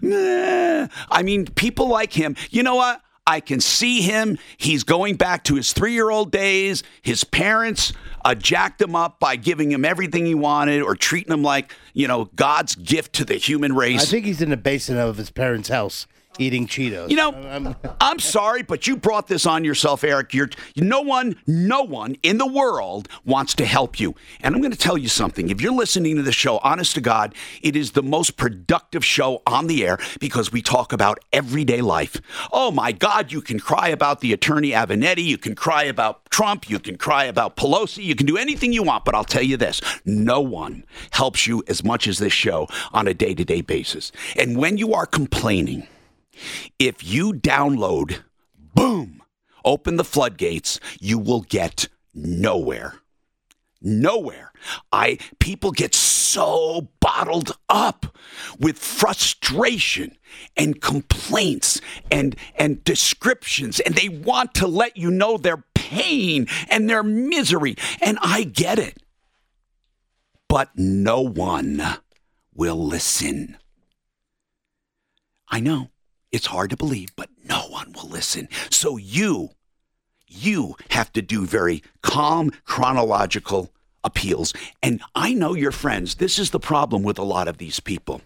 Meh. 0.00 0.88
I 1.10 1.22
mean, 1.22 1.46
people 1.46 1.88
like 1.88 2.12
him, 2.12 2.36
you 2.50 2.62
know 2.62 2.76
what? 2.76 3.00
I 3.26 3.40
can 3.40 3.60
see 3.60 4.02
him. 4.02 4.38
He's 4.56 4.82
going 4.82 5.14
back 5.16 5.44
to 5.44 5.54
his 5.54 5.72
three 5.72 5.92
year 5.92 6.10
old 6.10 6.32
days. 6.32 6.82
His 7.02 7.22
parents 7.22 7.92
uh, 8.24 8.34
jacked 8.34 8.82
him 8.82 8.96
up 8.96 9.20
by 9.20 9.36
giving 9.36 9.70
him 9.70 9.84
everything 9.84 10.26
he 10.26 10.34
wanted 10.34 10.82
or 10.82 10.96
treating 10.96 11.32
him 11.32 11.42
like, 11.42 11.72
you 11.94 12.08
know, 12.08 12.24
God's 12.34 12.74
gift 12.74 13.12
to 13.14 13.24
the 13.24 13.34
human 13.34 13.74
race. 13.74 14.02
I 14.02 14.06
think 14.06 14.24
he's 14.24 14.42
in 14.42 14.50
the 14.50 14.56
basement 14.56 15.00
of 15.00 15.16
his 15.16 15.30
parents' 15.30 15.68
house 15.68 16.06
eating 16.38 16.66
Cheetos. 16.66 17.10
You 17.10 17.16
know, 17.16 17.32
I'm- 17.32 17.74
I'm 18.00 18.18
sorry, 18.18 18.62
but 18.62 18.86
you 18.86 18.96
brought 18.96 19.28
this 19.28 19.46
on 19.46 19.64
yourself, 19.64 20.04
Eric. 20.04 20.34
You're 20.34 20.50
no 20.76 21.00
one, 21.00 21.36
no 21.46 21.82
one 21.82 22.16
in 22.22 22.38
the 22.38 22.46
world 22.46 23.08
wants 23.24 23.54
to 23.56 23.64
help 23.64 24.00
you. 24.00 24.14
And 24.40 24.54
I'm 24.54 24.60
going 24.60 24.72
to 24.72 24.78
tell 24.78 24.98
you 24.98 25.08
something. 25.08 25.50
If 25.50 25.60
you're 25.60 25.72
listening 25.72 26.16
to 26.16 26.22
the 26.22 26.32
show, 26.32 26.58
honest 26.58 26.94
to 26.94 27.00
God, 27.00 27.34
it 27.62 27.76
is 27.76 27.92
the 27.92 28.02
most 28.02 28.36
productive 28.36 29.04
show 29.04 29.42
on 29.46 29.66
the 29.66 29.86
air 29.86 29.98
because 30.20 30.52
we 30.52 30.62
talk 30.62 30.92
about 30.92 31.18
everyday 31.32 31.80
life. 31.80 32.20
Oh 32.52 32.70
my 32.70 32.92
God, 32.92 33.32
you 33.32 33.40
can 33.40 33.58
cry 33.60 33.88
about 33.88 34.20
the 34.20 34.32
attorney 34.32 34.70
Avenatti, 34.70 35.24
you 35.24 35.38
can 35.38 35.54
cry 35.54 35.84
about 35.84 36.24
Trump, 36.30 36.68
you 36.68 36.78
can 36.78 36.96
cry 36.96 37.24
about 37.24 37.56
Pelosi, 37.56 38.02
you 38.04 38.14
can 38.14 38.26
do 38.26 38.36
anything 38.36 38.72
you 38.72 38.82
want, 38.82 39.04
but 39.04 39.14
I'll 39.14 39.24
tell 39.24 39.42
you 39.42 39.56
this, 39.56 39.80
no 40.04 40.40
one 40.40 40.84
helps 41.10 41.46
you 41.46 41.62
as 41.68 41.84
much 41.84 42.06
as 42.06 42.18
this 42.18 42.32
show 42.32 42.68
on 42.92 43.06
a 43.06 43.14
day-to-day 43.14 43.60
basis. 43.62 44.12
And 44.36 44.56
when 44.56 44.78
you 44.78 44.94
are 44.94 45.06
complaining, 45.06 45.86
if 46.78 47.04
you 47.04 47.32
download, 47.32 48.22
boom, 48.74 49.22
open 49.64 49.96
the 49.96 50.04
floodgates, 50.04 50.80
you 51.00 51.18
will 51.18 51.42
get 51.42 51.88
nowhere. 52.14 52.94
Nowhere. 53.80 54.52
I 54.92 55.18
people 55.40 55.72
get 55.72 55.94
so 55.94 56.88
bottled 57.00 57.58
up 57.68 58.16
with 58.58 58.78
frustration 58.78 60.16
and 60.56 60.80
complaints 60.80 61.80
and 62.10 62.36
and 62.54 62.84
descriptions 62.84 63.80
and 63.80 63.96
they 63.96 64.08
want 64.08 64.54
to 64.54 64.68
let 64.68 64.96
you 64.96 65.10
know 65.10 65.36
their 65.36 65.64
pain 65.74 66.46
and 66.70 66.88
their 66.88 67.02
misery 67.02 67.74
and 68.00 68.18
I 68.22 68.44
get 68.44 68.78
it. 68.78 69.02
But 70.48 70.70
no 70.76 71.20
one 71.20 71.82
will 72.54 72.86
listen. 72.86 73.56
I 75.48 75.60
know 75.60 75.91
it's 76.32 76.46
hard 76.46 76.70
to 76.70 76.76
believe, 76.76 77.14
but 77.14 77.28
no 77.44 77.60
one 77.68 77.92
will 77.92 78.08
listen. 78.08 78.48
So 78.70 78.96
you, 78.96 79.50
you 80.26 80.76
have 80.90 81.12
to 81.12 81.22
do 81.22 81.46
very 81.46 81.82
calm, 82.02 82.50
chronological 82.64 83.70
appeals. 84.02 84.52
And 84.82 85.00
I 85.14 85.34
know 85.34 85.54
your 85.54 85.72
friends. 85.72 86.16
This 86.16 86.38
is 86.38 86.50
the 86.50 86.58
problem 86.58 87.02
with 87.02 87.18
a 87.18 87.22
lot 87.24 87.48
of 87.48 87.58
these 87.58 87.80
people. 87.80 88.22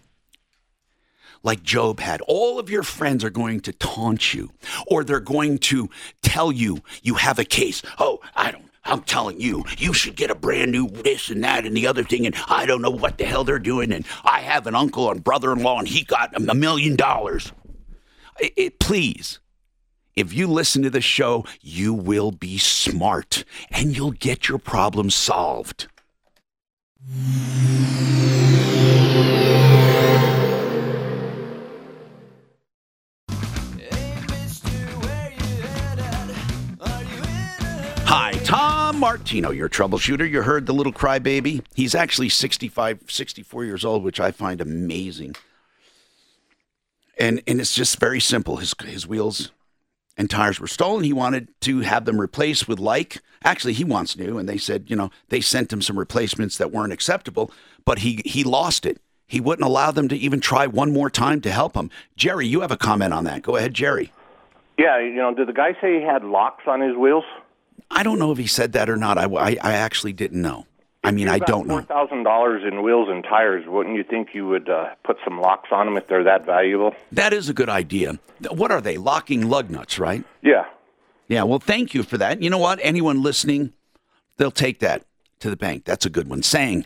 Like 1.43 1.61
Job 1.61 1.99
had, 1.99 2.21
all 2.21 2.59
of 2.59 2.69
your 2.69 2.83
friends 2.83 3.23
are 3.23 3.29
going 3.29 3.59
to 3.61 3.71
taunt 3.71 4.33
you, 4.33 4.51
or 4.87 5.03
they're 5.03 5.19
going 5.19 5.59
to 5.59 5.89
tell 6.23 6.51
you 6.51 6.79
you 7.03 7.15
have 7.15 7.37
a 7.37 7.45
case. 7.45 7.83
Oh, 7.99 8.19
I 8.35 8.51
don't. 8.51 8.65
I'm 8.83 9.01
telling 9.01 9.41
you, 9.41 9.65
you 9.77 9.91
should 9.93 10.15
get 10.15 10.31
a 10.31 10.35
brand 10.35 10.71
new 10.71 10.87
this 10.87 11.29
and 11.29 11.43
that 11.43 11.65
and 11.65 11.75
the 11.75 11.87
other 11.87 12.03
thing, 12.03 12.25
and 12.25 12.33
I 12.47 12.65
don't 12.65 12.81
know 12.81 12.89
what 12.89 13.17
the 13.17 13.25
hell 13.25 13.43
they're 13.43 13.59
doing. 13.59 13.91
And 13.91 14.05
I 14.23 14.39
have 14.39 14.65
an 14.65 14.75
uncle 14.75 15.11
and 15.11 15.21
brother-in-law, 15.21 15.79
and 15.79 15.87
he 15.87 16.03
got 16.03 16.33
a 16.35 16.55
million 16.55 16.95
dollars. 16.95 17.51
It- 18.39 18.53
it- 18.55 18.79
please, 18.79 19.39
if 20.15 20.33
you 20.33 20.47
listen 20.47 20.83
to 20.83 20.89
the 20.89 21.01
show, 21.01 21.45
you 21.61 21.93
will 21.93 22.31
be 22.31 22.57
smart 22.57 23.43
and 23.69 23.95
you'll 23.95 24.11
get 24.11 24.47
your 24.47 24.59
problem 24.59 25.09
solved. 25.09 25.87
Hi, 38.09 38.31
Tom 38.43 38.99
Martino, 38.99 39.51
your 39.51 39.69
troubleshooter. 39.69 40.29
You 40.29 40.41
heard 40.41 40.65
the 40.65 40.73
little 40.73 40.93
crybaby. 40.93 41.63
He's 41.75 41.93
actually 41.93 42.29
65, 42.29 42.99
64 43.07 43.65
years 43.65 43.83
old, 43.83 44.03
which 44.03 44.19
I 44.19 44.31
find 44.31 44.61
amazing. 44.61 45.35
And 47.19 47.41
and 47.47 47.59
it's 47.59 47.73
just 47.73 47.99
very 47.99 48.19
simple. 48.19 48.57
His 48.57 48.73
his 48.83 49.07
wheels 49.07 49.51
and 50.17 50.29
tires 50.29 50.59
were 50.59 50.67
stolen. 50.67 51.03
He 51.03 51.13
wanted 51.13 51.49
to 51.61 51.81
have 51.81 52.05
them 52.05 52.19
replaced 52.19 52.67
with 52.67 52.79
like. 52.79 53.21
Actually, 53.43 53.73
he 53.73 53.83
wants 53.83 54.17
new, 54.17 54.37
and 54.37 54.49
they 54.49 54.57
said, 54.57 54.89
you 54.89 54.95
know, 54.95 55.11
they 55.29 55.41
sent 55.41 55.71
him 55.71 55.81
some 55.81 55.97
replacements 55.97 56.57
that 56.57 56.71
weren't 56.71 56.93
acceptable, 56.93 57.51
but 57.85 57.99
he 57.99 58.21
he 58.25 58.43
lost 58.43 58.85
it. 58.85 58.99
He 59.27 59.41
wouldn't 59.41 59.65
allow 59.65 59.91
them 59.91 60.07
to 60.07 60.15
even 60.15 60.39
try 60.39 60.67
one 60.67 60.93
more 60.93 61.09
time 61.09 61.41
to 61.41 61.51
help 61.51 61.75
him. 61.75 61.91
Jerry, 62.15 62.47
you 62.47 62.61
have 62.61 62.71
a 62.71 62.77
comment 62.77 63.13
on 63.13 63.25
that. 63.25 63.41
Go 63.41 63.57
ahead, 63.57 63.73
Jerry. 63.73 64.11
Yeah, 64.77 64.99
you 64.99 65.15
know, 65.15 65.33
did 65.33 65.47
the 65.47 65.53
guy 65.53 65.73
say 65.81 65.99
he 65.99 66.05
had 66.05 66.23
locks 66.23 66.63
on 66.67 66.81
his 66.81 66.95
wheels? 66.95 67.25
I 67.91 68.03
don't 68.03 68.19
know 68.19 68.31
if 68.31 68.37
he 68.37 68.47
said 68.47 68.73
that 68.73 68.89
or 68.89 68.95
not. 68.95 69.17
I, 69.17 69.25
I, 69.25 69.57
I 69.61 69.73
actually 69.73 70.13
didn't 70.13 70.41
know. 70.41 70.65
I 71.07 71.11
mean, 71.11 71.27
I 71.29 71.39
don't 71.39 71.67
Four 71.67 71.81
know. 71.81 71.85
thousand 71.85 72.23
dollars 72.23 72.63
in 72.65 72.83
wheels 72.83 73.07
and 73.09 73.23
tires. 73.23 73.65
Wouldn't 73.67 73.95
you 73.95 74.03
think 74.03 74.29
you 74.33 74.47
would 74.47 74.69
uh, 74.69 74.89
put 75.03 75.17
some 75.23 75.39
locks 75.39 75.69
on 75.71 75.85
them 75.85 75.97
if 75.97 76.07
they're 76.07 76.23
that 76.23 76.45
valuable? 76.45 76.95
That 77.11 77.33
is 77.33 77.49
a 77.49 77.53
good 77.53 77.69
idea. 77.69 78.19
What 78.51 78.71
are 78.71 78.81
they? 78.81 78.97
Locking 78.97 79.49
lug 79.49 79.69
nuts, 79.69 79.97
right? 79.99 80.23
Yeah. 80.41 80.65
Yeah, 81.27 81.43
well, 81.43 81.59
thank 81.59 81.93
you 81.93 82.03
for 82.03 82.17
that. 82.17 82.41
You 82.41 82.49
know 82.49 82.57
what? 82.57 82.79
Anyone 82.81 83.21
listening, 83.21 83.73
they'll 84.37 84.51
take 84.51 84.79
that 84.79 85.03
to 85.39 85.49
the 85.49 85.57
bank. 85.57 85.83
That's 85.83 86.05
a 86.05 86.09
good 86.09 86.29
one. 86.29 86.41
Saying, 86.41 86.85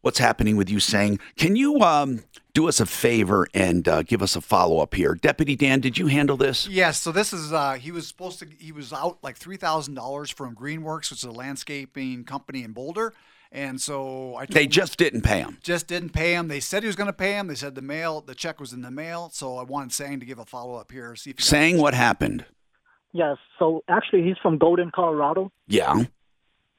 what's 0.00 0.18
happening 0.18 0.56
with 0.56 0.70
you 0.70 0.80
saying, 0.80 1.18
can 1.36 1.56
you 1.56 1.80
um, 1.80 2.22
do 2.54 2.68
us 2.68 2.80
a 2.80 2.86
favor 2.86 3.46
and 3.52 3.86
uh, 3.86 4.02
give 4.02 4.22
us 4.22 4.34
a 4.34 4.40
follow 4.40 4.80
up 4.80 4.94
here? 4.94 5.14
Deputy 5.14 5.56
Dan, 5.56 5.80
did 5.80 5.98
you 5.98 6.06
handle 6.06 6.36
this? 6.38 6.66
Yes, 6.68 7.00
so 7.02 7.12
this 7.12 7.32
is 7.34 7.52
uh 7.52 7.74
he 7.74 7.90
was 7.92 8.06
supposed 8.08 8.38
to 8.38 8.46
he 8.58 8.72
was 8.72 8.92
out 8.92 9.18
like 9.22 9.36
three 9.36 9.56
thousand 9.58 9.94
dollars 9.94 10.30
from 10.30 10.54
Greenworks, 10.54 11.10
which 11.10 11.20
is 11.20 11.24
a 11.24 11.30
landscaping 11.30 12.24
company 12.24 12.64
in 12.64 12.72
Boulder. 12.72 13.12
And 13.54 13.78
so 13.80 14.34
I 14.36 14.46
told 14.46 14.54
They 14.56 14.64
him- 14.64 14.70
just 14.70 14.96
didn't 14.98 15.20
pay 15.22 15.40
him. 15.40 15.58
just 15.62 15.86
didn't 15.86 16.10
pay 16.14 16.32
him. 16.34 16.48
They 16.48 16.58
said 16.60 16.82
he 16.82 16.86
was 16.86 16.96
going 16.96 17.08
to 17.08 17.12
pay 17.12 17.32
him. 17.34 17.48
They 17.48 17.54
said 17.54 17.74
the 17.74 17.82
mail, 17.82 18.22
the 18.22 18.34
check 18.34 18.58
was 18.58 18.72
in 18.72 18.80
the 18.80 18.90
mail. 18.90 19.28
So 19.30 19.58
I 19.58 19.62
wanted 19.62 19.92
Sang 19.92 20.18
to 20.20 20.26
give 20.26 20.38
a 20.38 20.46
follow 20.46 20.74
up 20.76 20.90
here. 20.90 21.14
See 21.16 21.30
if 21.30 21.36
he 21.38 21.42
got- 21.42 21.46
Saying 21.48 21.76
what 21.78 21.92
happened. 21.92 22.46
Yes. 23.12 23.36
So 23.58 23.84
actually, 23.88 24.22
he's 24.22 24.38
from 24.38 24.56
Golden, 24.56 24.90
Colorado. 24.90 25.52
Yeah. 25.66 26.04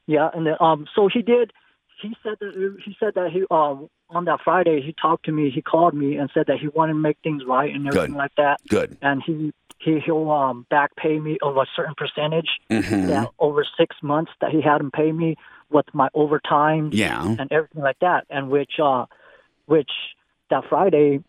Yeah, 0.08 0.30
and 0.34 0.48
then, 0.48 0.56
um, 0.60 0.88
so 0.96 1.08
he 1.14 1.22
did. 1.22 1.54
He 2.02 2.16
said 2.24 2.34
that 2.42 2.76
he 2.84 2.96
said 3.00 3.14
that 3.16 3.32
he 3.32 3.46
um 3.52 3.88
on 4.10 4.26
that 4.26 4.40
Friday 4.44 4.82
he 4.82 4.94
talked 5.00 5.26
to 5.26 5.32
me. 5.32 5.50
He 5.52 5.62
called 5.62 5.94
me 5.94 6.18
and 6.18 6.30
said 6.34 6.48
that 6.48 6.58
he 6.60 6.68
wanted 6.70 6.94
to 6.94 7.00
make 7.00 7.18
things 7.24 7.44
right 7.48 7.74
and 7.74 7.88
everything 7.88 8.12
Good. 8.12 8.18
like 8.18 8.36
that. 8.36 8.60
Good. 8.68 8.98
And 9.02 9.22
he 9.24 9.54
he 9.80 10.00
he'll 10.00 10.30
um 10.30 10.66
back 10.70 10.96
pay 10.98 11.20
me 11.20 11.38
of 11.42 11.56
a 11.56 11.66
certain 11.76 11.94
percentage 11.96 12.50
Mhm. 12.70 13.08
that 13.08 13.30
over 13.40 13.64
six 13.78 13.96
months 14.02 14.32
that 14.42 14.50
he 14.52 14.60
had 14.60 14.82
him 14.82 14.92
pay 14.92 15.12
me 15.14 15.38
with 15.74 15.86
my 15.94 16.08
overtime 16.14 16.92
Yeah. 16.94 17.24
and 17.40 17.52
everything 17.52 17.82
like 17.82 18.00
that. 18.00 18.26
And 18.30 18.50
which 18.50 18.74
uh 18.82 19.06
which 19.66 19.92
that 20.50 20.64
Friday 20.70 21.24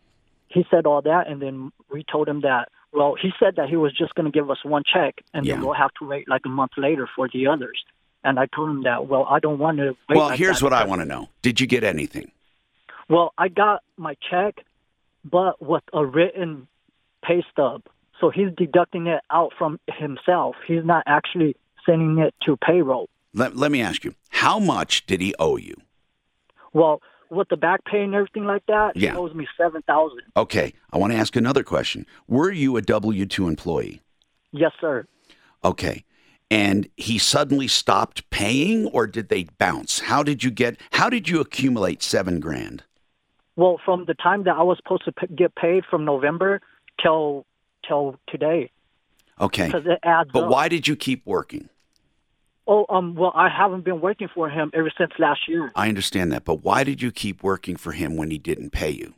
he 0.49 0.65
said 0.71 0.87
all 0.87 1.03
that 1.03 1.27
and 1.29 1.41
then 1.43 1.73
we 1.93 2.05
told 2.11 2.29
him 2.29 2.43
that 2.43 2.69
well 2.93 3.17
he 3.21 3.31
said 3.41 3.57
that 3.57 3.69
he 3.69 3.77
was 3.77 3.93
just 3.97 4.15
going 4.15 4.31
to 4.31 4.31
give 4.39 4.51
us 4.51 4.59
one 4.65 4.83
check 4.93 5.15
and 5.33 5.45
Yeah. 5.47 5.55
then 5.55 5.65
we'll 5.65 5.75
have 5.75 5.93
to 6.01 6.07
wait 6.07 6.29
like 6.29 6.43
a 6.45 6.49
month 6.49 6.73
later 6.77 7.09
for 7.17 7.29
the 7.33 7.47
others. 7.47 7.83
And 8.23 8.39
I 8.39 8.47
told 8.55 8.71
him 8.71 8.83
that 8.85 9.07
well 9.09 9.27
I 9.29 9.39
don't 9.41 9.59
want 9.59 9.79
to 9.79 9.97
wait 10.09 10.17
Well, 10.19 10.29
like 10.29 10.39
here's 10.39 10.63
what 10.63 10.73
I 10.73 10.85
want 10.85 11.01
to 11.01 11.07
know. 11.07 11.29
Did 11.43 11.61
you 11.61 11.67
get 11.67 11.83
anything? 11.85 12.31
well, 13.09 13.35
I 13.37 13.49
got 13.49 13.83
my 13.99 14.15
check, 14.31 14.55
but 15.25 15.61
with 15.61 15.83
a 15.93 16.05
written 16.05 16.67
pay 17.23 17.45
stub. 17.53 17.83
So 18.21 18.31
he's 18.31 18.49
deducting 18.57 19.07
it 19.09 19.21
out 19.31 19.53
from 19.59 19.79
himself. 19.89 20.57
He's 20.67 20.85
not 20.85 21.03
actually 21.07 21.57
sending 21.85 22.19
it 22.19 22.33
to 22.47 22.57
payroll. 22.57 23.09
Let, 23.35 23.57
let 23.57 23.73
me 23.73 23.81
ask 23.83 24.05
you, 24.05 24.15
how 24.31 24.59
much 24.59 25.07
did 25.07 25.21
he 25.21 25.35
owe 25.39 25.57
you? 25.57 25.75
Well, 26.73 27.03
with 27.31 27.49
the 27.49 27.57
back 27.57 27.85
pay 27.85 28.03
and 28.03 28.15
everything 28.15 28.45
like 28.45 28.65
that, 28.67 28.97
Yeah. 28.97 29.13
he 29.13 29.17
owes 29.17 29.35
me 29.35 29.47
seven 29.57 29.83
thousand. 29.83 30.21
Okay, 30.37 30.73
I 30.93 30.99
want 30.99 31.13
to 31.13 31.19
ask 31.19 31.35
another 31.37 31.63
question. 31.65 32.07
Were 32.29 32.51
you 32.53 32.77
a 32.77 32.83
W 32.83 33.27
2 33.27 33.49
employee? 33.49 34.01
Yes, 34.53 34.73
sir. 34.81 35.07
Okay. 35.65 36.05
And 36.51 36.89
he 36.97 37.19
suddenly 37.19 37.67
stopped 37.67 38.29
paying 38.31 38.87
or 38.89 39.07
did 39.09 39.29
they 39.31 39.45
bounce? 39.59 40.01
How 40.01 40.23
did 40.23 40.45
you 40.45 40.51
get 40.51 40.79
how 40.93 41.09
did 41.11 41.29
you 41.29 41.41
accumulate 41.41 42.03
7 42.03 42.39
grand? 42.39 42.85
Well, 43.57 43.81
from 43.85 44.05
the 44.05 44.15
time 44.15 44.45
that 44.45 44.57
I 44.57 44.63
was 44.63 44.77
supposed 44.79 45.05
to 45.07 45.13
p- 45.13 45.35
get 45.35 45.55
paid 45.57 45.85
from 45.91 46.05
November 46.05 46.61
till 47.03 47.47
till 47.89 48.17
today, 48.29 48.71
Okay. 49.41 49.67
because 49.67 49.87
it 49.87 49.99
adds 50.05 50.31
But 50.33 50.45
up. 50.45 50.51
why 50.51 50.69
did 50.69 50.87
you 50.87 50.95
keep 50.97 51.25
working? 51.27 51.69
Oh, 52.67 52.87
um. 52.89 53.15
Well, 53.15 53.33
I 53.35 53.49
haven't 53.49 53.85
been 53.85 54.01
working 54.01 54.29
for 54.35 54.49
him 54.49 54.71
ever 54.75 54.91
since 54.97 55.13
last 55.19 55.47
year. 55.49 55.71
I 55.75 55.89
understand 55.89 56.33
that, 56.33 56.45
but 56.45 56.65
why 56.65 56.85
did 56.85 57.03
you 57.03 57.13
keep 57.13 57.43
working 57.43 57.77
for 57.77 57.93
him 57.93 58.17
when 58.17 58.31
he 58.31 58.39
didn't 58.39 58.71
pay 58.71 58.91
you? 58.91 59.13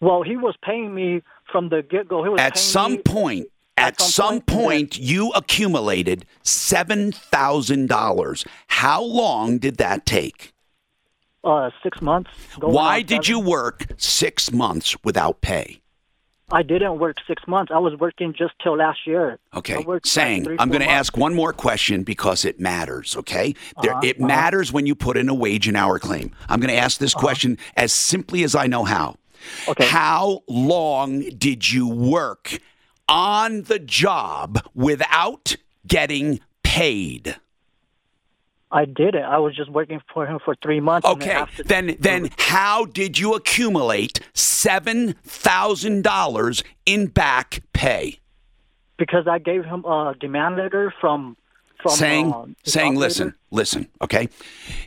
Well, 0.00 0.22
he 0.22 0.36
was 0.36 0.54
paying 0.62 0.94
me 0.94 1.22
from 1.50 1.68
the 1.68 1.82
get 1.82 2.08
go. 2.08 2.36
At 2.36 2.56
some 2.58 2.92
me- 2.92 2.98
point, 2.98 3.48
at 3.76 4.00
some 4.00 4.10
some 4.10 4.40
point, 4.40 4.92
point, 4.92 4.98
you 4.98 5.32
accumulated 5.32 6.24
$7,000. 6.44 8.46
How 8.68 9.02
long 9.02 9.58
did 9.58 9.78
that 9.78 10.06
take? 10.06 10.54
uh, 11.46 11.70
six 11.82 12.02
months. 12.02 12.30
Why 12.58 13.02
did 13.02 13.24
seven. 13.24 13.30
you 13.30 13.40
work 13.40 13.86
six 13.96 14.52
months 14.52 14.96
without 15.04 15.40
pay? 15.40 15.80
I 16.52 16.62
didn't 16.62 16.98
work 17.00 17.16
six 17.26 17.42
months. 17.48 17.72
I 17.74 17.78
was 17.78 17.98
working 17.98 18.32
just 18.32 18.54
till 18.62 18.76
last 18.76 19.00
year. 19.04 19.38
Okay, 19.54 19.84
Sang 20.04 20.46
I'm 20.60 20.68
going 20.68 20.80
to 20.80 20.88
ask 20.88 21.16
one 21.16 21.34
more 21.34 21.52
question 21.52 22.04
because 22.04 22.44
it 22.44 22.60
matters. 22.60 23.16
Okay, 23.16 23.54
there, 23.82 23.92
Uh-huh, 23.92 24.00
it 24.04 24.16
uh-huh. 24.16 24.26
matters 24.26 24.72
when 24.72 24.86
you 24.86 24.94
put 24.94 25.16
in 25.16 25.28
a 25.28 25.34
wage 25.34 25.66
and 25.66 25.76
hour 25.76 25.98
claim. 25.98 26.30
I'm 26.48 26.60
going 26.60 26.72
to 26.72 26.78
ask 26.78 26.98
this 26.98 27.14
question 27.14 27.58
as 27.76 27.92
simply 27.92 28.44
as 28.44 28.54
I 28.54 28.68
know 28.68 28.84
how. 28.84 29.16
Okay. 29.68 29.86
How 29.86 30.42
long 30.46 31.20
did 31.20 31.70
you 31.70 31.88
work 31.88 32.58
on 33.08 33.62
the 33.62 33.78
job 33.78 34.64
without 34.74 35.56
getting 35.86 36.40
paid? 36.62 37.36
I 38.72 38.84
did 38.84 39.14
it. 39.14 39.22
I 39.22 39.38
was 39.38 39.54
just 39.54 39.70
working 39.70 40.00
for 40.12 40.26
him 40.26 40.38
for 40.44 40.54
three 40.62 40.80
months. 40.80 41.06
and 41.08 41.20
then 41.20 41.28
Okay, 41.28 41.36
after- 41.40 41.62
then 41.62 41.96
then 42.00 42.30
how 42.38 42.84
did 42.86 43.18
you 43.18 43.34
accumulate 43.34 44.20
seven 44.34 45.12
thousand 45.24 46.02
dollars 46.02 46.64
in 46.84 47.06
back 47.06 47.62
pay? 47.72 48.18
because 48.98 49.26
I 49.28 49.38
gave 49.38 49.62
him 49.64 49.84
a 49.84 50.14
demand 50.18 50.56
letter 50.56 50.92
from 51.00 51.36
from 51.82 51.92
saying 51.92 52.56
his 52.64 52.72
saying 52.72 52.94
listen 52.96 53.34
listen 53.50 53.88
okay 54.00 54.28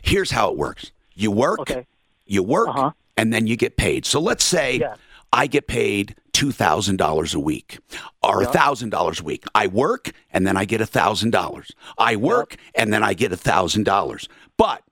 here's 0.02 0.32
how 0.32 0.50
it 0.50 0.56
works 0.56 0.90
you 1.14 1.30
work 1.30 1.60
Okay. 1.60 1.86
you 2.26 2.42
work 2.42 2.68
Uh-huh. 2.70 2.90
and 3.16 3.32
then 3.32 3.46
you 3.46 3.56
get 3.56 3.76
paid 3.76 4.04
so 4.04 4.20
let's 4.20 4.42
say 4.42 4.78
Yeah. 4.78 4.96
I 5.32 5.46
get 5.46 5.66
paid 5.66 6.16
$2,000 6.32 7.34
a 7.34 7.38
week 7.40 7.78
or 8.22 8.42
$1,000 8.42 9.20
a 9.20 9.24
week. 9.24 9.44
I 9.54 9.66
work 9.66 10.12
and 10.32 10.46
then 10.46 10.56
I 10.56 10.64
get 10.64 10.80
$1,000. 10.80 11.70
I 11.98 12.16
work 12.16 12.56
and 12.74 12.92
then 12.92 13.02
I 13.02 13.14
get 13.14 13.30
$1,000. 13.30 14.28
But 14.56 14.82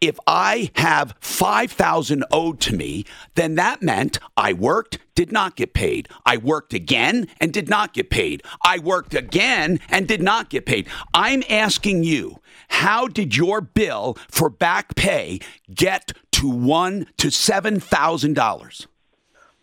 if 0.00 0.18
I 0.26 0.70
have 0.74 1.14
5000 1.20 2.24
owed 2.32 2.60
to 2.62 2.74
me, 2.74 3.04
then 3.36 3.54
that 3.54 3.82
meant 3.82 4.18
I 4.36 4.52
worked, 4.52 4.98
did 5.14 5.30
not 5.30 5.54
get 5.54 5.74
paid. 5.74 6.08
I 6.26 6.38
worked 6.38 6.74
again 6.74 7.28
and 7.40 7.52
did 7.52 7.68
not 7.70 7.94
get 7.94 8.10
paid. 8.10 8.42
I 8.64 8.78
worked 8.78 9.14
again 9.14 9.78
and 9.88 10.08
did 10.08 10.20
not 10.20 10.50
get 10.50 10.66
paid. 10.66 10.88
I'm 11.14 11.44
asking 11.48 12.02
you, 12.02 12.40
how 12.68 13.06
did 13.06 13.36
your 13.36 13.60
bill 13.60 14.18
for 14.28 14.50
back 14.50 14.96
pay 14.96 15.38
get 15.72 16.12
to 16.32 16.48
1 16.48 17.06
to 17.18 17.28
$7,000? 17.28 18.86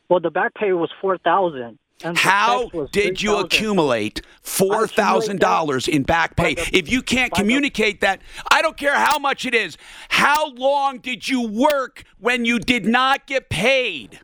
Well, 0.09 0.19
the 0.19 0.31
back 0.31 0.55
pay 0.55 0.73
was 0.73 0.91
four 1.01 1.17
thousand. 1.17 1.77
How 2.15 2.69
did 2.91 3.21
you 3.21 3.37
accumulate 3.37 4.21
four 4.41 4.87
thousand 4.87 5.39
dollars 5.39 5.87
in 5.87 6.03
back 6.03 6.35
pay? 6.35 6.55
If 6.73 6.89
you 6.89 7.01
can't 7.01 7.31
communicate 7.33 8.01
that, 8.01 8.21
I 8.51 8.61
don't 8.61 8.77
care 8.77 8.95
how 8.95 9.19
much 9.19 9.45
it 9.45 9.53
is. 9.53 9.77
How 10.09 10.51
long 10.53 10.99
did 10.99 11.27
you 11.27 11.47
work 11.47 12.03
when 12.17 12.45
you 12.45 12.57
did 12.59 12.85
not 12.85 13.27
get 13.27 13.49
paid? 13.49 14.21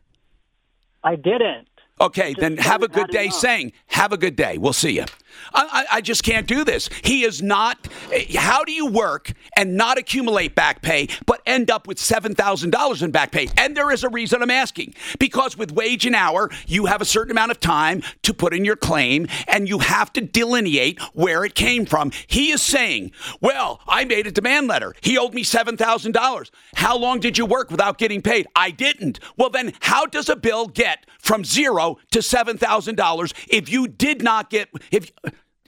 I 1.04 1.16
didn't. 1.16 1.68
Okay, 2.00 2.34
then 2.36 2.56
have 2.58 2.82
a 2.82 2.88
good 2.88 3.08
day 3.08 3.28
up. 3.28 3.32
Sang, 3.32 3.72
have 3.88 4.12
a 4.12 4.18
good 4.18 4.36
day. 4.36 4.58
We'll 4.58 4.72
see 4.72 4.96
you. 4.96 5.04
I, 5.52 5.86
I, 5.92 6.00
just 6.00 6.22
can't 6.22 6.46
do 6.46 6.64
this. 6.64 6.88
He 7.02 7.24
is 7.24 7.42
not. 7.42 7.88
How 8.34 8.64
do 8.64 8.72
you 8.72 8.86
work 8.86 9.32
and 9.56 9.76
not 9.76 9.98
accumulate 9.98 10.54
back 10.54 10.82
pay, 10.82 11.08
but 11.24 11.40
end 11.46 11.70
up 11.70 11.86
with 11.86 11.98
$7,000 11.98 13.02
in 13.02 13.10
back 13.10 13.32
pay? 13.32 13.48
And 13.56 13.76
there 13.76 13.90
is 13.90 14.04
a 14.04 14.08
reason 14.08 14.42
I'm 14.42 14.50
asking. 14.50 14.94
Because 15.18 15.56
with 15.56 15.72
wage 15.72 16.06
and 16.06 16.14
hour, 16.14 16.50
you 16.66 16.86
have 16.86 17.00
a 17.00 17.04
certain 17.04 17.30
amount 17.30 17.50
of 17.50 17.60
time 17.60 18.02
to 18.22 18.34
put 18.34 18.54
in 18.54 18.64
your 18.64 18.76
claim, 18.76 19.26
and 19.48 19.68
you 19.68 19.78
have 19.78 20.12
to 20.14 20.20
delineate 20.20 21.00
where 21.14 21.44
it 21.44 21.54
came 21.54 21.86
from. 21.86 22.10
He 22.26 22.50
is 22.50 22.62
saying, 22.62 23.12
well, 23.40 23.80
I 23.86 24.04
made 24.04 24.26
a 24.26 24.32
demand 24.32 24.68
letter. 24.68 24.94
He 25.00 25.18
owed 25.18 25.34
me 25.34 25.44
$7,000. 25.44 26.50
How 26.74 26.96
long 26.96 27.20
did 27.20 27.38
you 27.38 27.46
work 27.46 27.70
without 27.70 27.98
getting 27.98 28.22
paid? 28.22 28.46
I 28.54 28.70
didn't. 28.70 29.20
Well, 29.36 29.50
then, 29.50 29.72
how 29.80 30.06
does 30.06 30.28
a 30.28 30.36
bill 30.36 30.66
get 30.66 31.06
from 31.18 31.44
zero 31.44 31.98
to 32.12 32.20
$7,000 32.20 33.32
if 33.48 33.68
you 33.68 33.88
did 33.88 34.22
not 34.22 34.50
get. 34.50 34.68
if 34.90 35.10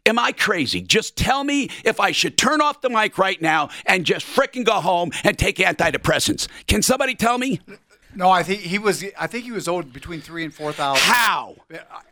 Am 0.07 0.19
I 0.19 0.33
crazy? 0.33 0.81
Just 0.81 1.17
tell 1.17 1.45
me 1.45 1.71
if 1.85 2.01
I 2.01 2.13
should 2.13 2.37
turn 2.37 2.61
off 2.61 2.81
the 2.81 2.91
mic 2.91 3.19
right 3.19 3.41
now 3.41 3.71
and 3.87 4.05
just 4.05 4.27
frickin' 4.27 4.65
go 4.65 4.81
home 4.81 5.11
and 5.25 5.39
take 5.39 5.57
antidepressants. 5.57 6.49
Can 6.67 6.83
somebody 6.83 7.15
tell 7.15 7.39
me? 7.39 7.61
No, 8.19 8.31
I 8.31 8.43
think 8.43 8.63
he 8.63 8.79
was. 8.81 9.05
I 9.17 9.29
think 9.29 9.45
he 9.45 9.53
was 9.53 9.69
owed 9.69 9.93
between 9.93 10.21
three 10.21 10.43
and 10.43 10.53
four 10.53 10.73
thousand. 10.73 11.05
How? 11.05 11.55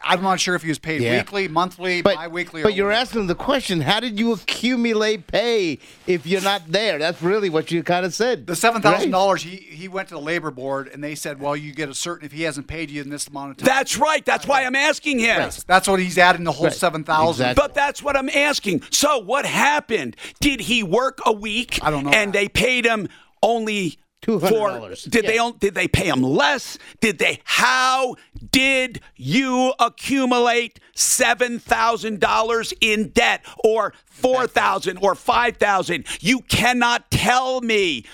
I'm 0.05 0.23
not 0.23 0.39
sure 0.39 0.55
if 0.55 0.63
he 0.63 0.69
was 0.69 0.79
paid 0.79 1.03
Yeah. 1.03 1.17
weekly, 1.19 1.49
monthly, 1.49 2.01
But, 2.01 2.15
bi-weekly. 2.15 2.63
but 2.63 2.69
or 2.69 2.71
you're 2.71 2.93
asking 2.93 3.27
the 3.27 3.35
question: 3.35 3.81
How 3.81 3.99
did 3.99 4.17
you 4.17 4.31
accumulate 4.33 5.27
pay 5.27 5.81
if 6.07 6.25
you're 6.25 6.43
not 6.43 6.63
there? 6.71 7.01
That's 7.01 7.21
really 7.21 7.51
what 7.51 7.73
you 7.73 7.83
kind 7.83 8.07
of 8.07 8.15
said. 8.15 8.47
The 8.47 8.55
seven 8.55 8.83
thousand 8.83 9.11
dollars. 9.11 9.43
He 9.43 9.57
he 9.57 9.89
went 9.89 10.07
to 10.11 10.15
the 10.15 10.21
labor 10.21 10.53
board 10.53 10.89
and 10.95 11.03
they 11.03 11.17
said, 11.17 11.41
well, 11.41 11.57
you 11.57 11.75
get 11.75 11.89
a 11.89 11.95
certain 11.95 12.25
if 12.25 12.31
he 12.31 12.45
hasn't 12.45 12.69
paid 12.69 12.89
you 12.89 13.03
in 13.03 13.11
this 13.11 13.27
amount 13.27 13.51
of 13.51 13.57
time. 13.57 13.67
That's 13.67 13.99
right. 13.99 14.25
That's 14.25 14.47
why 14.47 14.65
I'm 14.65 14.77
asking 14.77 15.19
him. 15.19 15.27
Yes, 15.41 15.65
that's 15.65 15.89
what 15.89 15.99
he's 15.99 16.19
adding 16.19 16.45
the 16.45 16.53
whole 16.53 16.71
seven 16.71 17.03
thousand. 17.03 17.57
But 17.57 17.75
that's 17.75 18.01
what 18.01 18.17
I'm 18.17 18.31
asking. 18.31 18.83
So 18.91 19.19
what 19.19 19.45
happened? 19.45 20.15
Did 20.41 20.61
he 20.61 20.85
work 20.85 21.19
a 21.27 21.33
week? 21.33 21.81
I 21.83 21.91
don't 21.91 22.05
know. 22.05 22.11
And 22.11 22.33
they 22.33 22.47
paid 22.49 22.87
him 22.87 23.09
only 23.43 23.99
for 24.27 24.39
$200. 24.41 25.11
did 25.11 25.27
they 25.27 25.39
on- 25.39 25.57
did 25.59 25.75
they 25.75 25.89
pay 25.89 26.09
him 26.09 26.23
less? 26.23 26.79
Did 27.01 27.19
they 27.19 27.41
how 27.45 28.17
did 28.51 29.01
you 29.17 29.73
accumulate 29.79 30.81
seven 30.95 31.59
thousand 31.59 32.21
dollars 32.21 32.73
in 32.81 33.09
debt 33.11 33.45
or 33.65 33.93
four 34.05 34.47
thousand 34.47 34.99
or 35.01 35.15
five 35.15 35.57
thousand? 35.57 36.07
You 36.21 36.41
cannot 36.41 37.11
tell 37.11 37.61
me. 37.61 38.05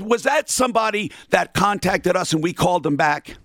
Was 0.00 0.24
that 0.24 0.50
somebody 0.50 1.10
that 1.30 1.54
contacted 1.54 2.16
us 2.16 2.32
and 2.32 2.42
we 2.42 2.52
called 2.52 2.82
them 2.82 2.96
back? 2.96 3.36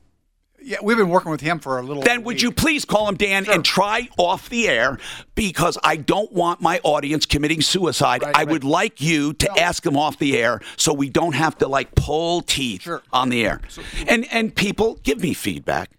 Yeah, 0.67 0.77
we've 0.81 0.97
been 0.97 1.09
working 1.09 1.29
with 1.29 1.41
him 1.41 1.59
for 1.59 1.77
a 1.77 1.83
little. 1.83 2.01
Then 2.01 2.23
would 2.23 2.41
you 2.41 2.51
please 2.51 2.85
call 2.85 3.07
him 3.07 3.13
Dan 3.13 3.47
and 3.47 3.63
try 3.63 4.09
off 4.17 4.49
the 4.49 4.67
air 4.67 4.97
because 5.35 5.77
I 5.83 5.95
don't 5.95 6.31
want 6.33 6.59
my 6.59 6.79
audience 6.83 7.27
committing 7.27 7.61
suicide. 7.61 8.23
I 8.23 8.45
would 8.45 8.63
like 8.63 8.99
you 8.99 9.33
to 9.33 9.59
ask 9.59 9.85
him 9.85 9.95
off 9.95 10.17
the 10.17 10.35
air 10.35 10.61
so 10.75 10.91
we 10.91 11.07
don't 11.07 11.35
have 11.35 11.55
to 11.59 11.67
like 11.67 11.93
pull 11.93 12.41
teeth 12.41 12.89
on 13.13 13.29
the 13.29 13.45
air. 13.45 13.61
And 14.07 14.25
and 14.31 14.55
people 14.55 14.95
give 15.03 15.21
me 15.21 15.35
feedback. 15.35 15.91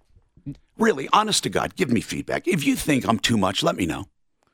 Really, 0.77 1.09
honest 1.13 1.45
to 1.45 1.49
God, 1.49 1.77
give 1.77 1.91
me 1.93 2.01
feedback. 2.01 2.49
If 2.49 2.67
you 2.67 2.75
think 2.75 3.09
I'm 3.09 3.21
too 3.21 3.37
much, 3.37 3.63
let 3.63 3.77
me 3.77 3.87
know. 3.87 4.07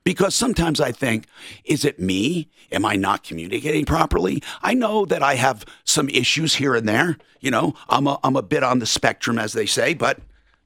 Because 0.04 0.34
sometimes 0.34 0.80
I 0.80 0.92
think, 0.92 1.26
is 1.64 1.84
it 1.84 2.00
me? 2.00 2.48
Am 2.70 2.84
I 2.84 2.96
not 2.96 3.22
communicating 3.22 3.84
properly? 3.84 4.42
I 4.62 4.74
know 4.74 5.04
that 5.06 5.22
I 5.22 5.34
have 5.36 5.64
some 5.84 6.08
issues 6.08 6.56
here 6.56 6.74
and 6.74 6.88
there. 6.88 7.18
You 7.40 7.50
know, 7.50 7.74
I'm 7.88 8.06
a, 8.06 8.18
I'm 8.24 8.36
a 8.36 8.42
bit 8.42 8.62
on 8.62 8.78
the 8.78 8.86
spectrum, 8.86 9.38
as 9.38 9.52
they 9.52 9.66
say, 9.66 9.94
but 9.94 10.18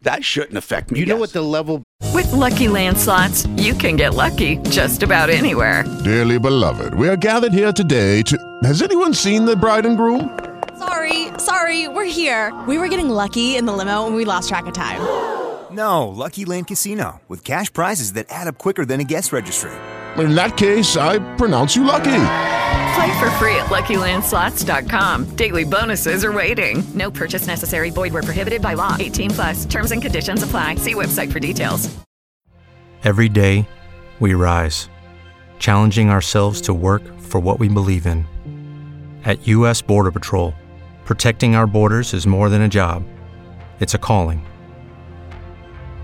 that 0.02 0.24
shouldn't 0.24 0.56
affect 0.56 0.90
me. 0.90 1.00
You 1.00 1.06
know 1.06 1.16
what 1.16 1.32
the 1.32 1.42
level 1.42 1.82
With 2.14 2.30
Lucky 2.32 2.68
Land 2.68 2.98
slots, 2.98 3.46
you 3.56 3.74
can 3.74 3.96
get 3.96 4.14
lucky 4.14 4.56
just 4.70 5.02
about 5.02 5.30
anywhere. 5.30 5.84
Dearly 6.04 6.38
beloved, 6.38 6.94
we 6.94 7.08
are 7.08 7.16
gathered 7.16 7.52
here 7.52 7.72
today 7.72 8.22
to. 8.22 8.58
Has 8.62 8.82
anyone 8.82 9.14
seen 9.14 9.44
the 9.44 9.56
bride 9.56 9.86
and 9.86 9.96
groom? 9.96 10.38
Sorry, 10.78 11.28
sorry, 11.38 11.88
we're 11.88 12.04
here. 12.04 12.54
We 12.68 12.78
were 12.78 12.88
getting 12.88 13.08
lucky 13.08 13.56
in 13.56 13.64
the 13.64 13.72
limo 13.72 14.06
and 14.06 14.14
we 14.14 14.24
lost 14.24 14.48
track 14.48 14.66
of 14.66 14.74
time. 14.74 15.45
No, 15.72 16.08
Lucky 16.08 16.44
Land 16.44 16.68
Casino, 16.68 17.20
with 17.28 17.42
cash 17.42 17.72
prizes 17.72 18.12
that 18.12 18.26
add 18.28 18.46
up 18.46 18.56
quicker 18.58 18.84
than 18.84 19.00
a 19.00 19.04
guest 19.04 19.32
registry. 19.32 19.72
In 20.16 20.34
that 20.34 20.56
case, 20.56 20.96
I 20.96 21.18
pronounce 21.36 21.74
you 21.76 21.84
lucky. 21.84 22.04
Play 22.04 23.18
for 23.18 23.30
free 23.32 23.56
at 23.56 23.66
LuckyLandSlots.com. 23.66 25.36
Daily 25.36 25.64
bonuses 25.64 26.24
are 26.24 26.32
waiting. 26.32 26.82
No 26.94 27.10
purchase 27.10 27.46
necessary. 27.46 27.90
Void 27.90 28.12
where 28.12 28.22
prohibited 28.22 28.62
by 28.62 28.74
law. 28.74 28.96
18 28.98 29.30
plus. 29.32 29.64
Terms 29.66 29.92
and 29.92 30.00
conditions 30.00 30.42
apply. 30.42 30.76
See 30.76 30.94
website 30.94 31.30
for 31.30 31.40
details. 31.40 31.94
Every 33.04 33.28
day, 33.28 33.68
we 34.18 34.34
rise, 34.34 34.88
challenging 35.58 36.10
ourselves 36.10 36.60
to 36.62 36.74
work 36.74 37.02
for 37.18 37.38
what 37.38 37.60
we 37.60 37.68
believe 37.68 38.06
in. 38.06 38.24
At 39.24 39.46
U.S. 39.48 39.82
Border 39.82 40.10
Patrol, 40.10 40.54
protecting 41.04 41.54
our 41.54 41.66
borders 41.66 42.14
is 42.14 42.26
more 42.26 42.48
than 42.48 42.62
a 42.62 42.68
job, 42.68 43.04
it's 43.80 43.94
a 43.94 43.98
calling. 43.98 44.44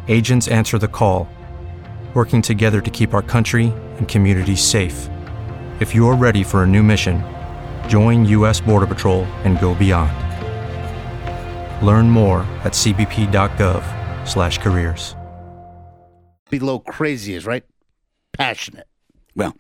Agents 0.09 0.49
answer 0.49 0.79
the 0.79 0.89
call, 0.89 1.27
working 2.13 2.43
together 2.43 2.83
to 2.83 2.91
keep 2.91 3.15
our 3.15 3.23
country 3.23 3.73
and 3.97 4.07
communities 4.07 4.63
safe. 4.63 5.09
If 5.81 5.95
you're 5.95 6.17
ready 6.17 6.45
for 6.45 6.65
a 6.65 6.67
new 6.67 6.83
mission, 6.83 7.25
join 7.89 8.27
U.S. 8.27 8.61
Border 8.61 8.87
Patrol 8.87 9.25
and 9.45 9.59
go 9.59 9.75
beyond. 9.75 10.13
Learn 11.83 12.11
more 12.11 12.41
at 12.65 12.75
cbp.gov/careers. 12.75 15.17
below 16.51 16.81
crazy 16.81 17.35
is 17.35 17.47
right? 17.47 17.65
Passionate. 18.33 18.87
Well, 19.35 19.57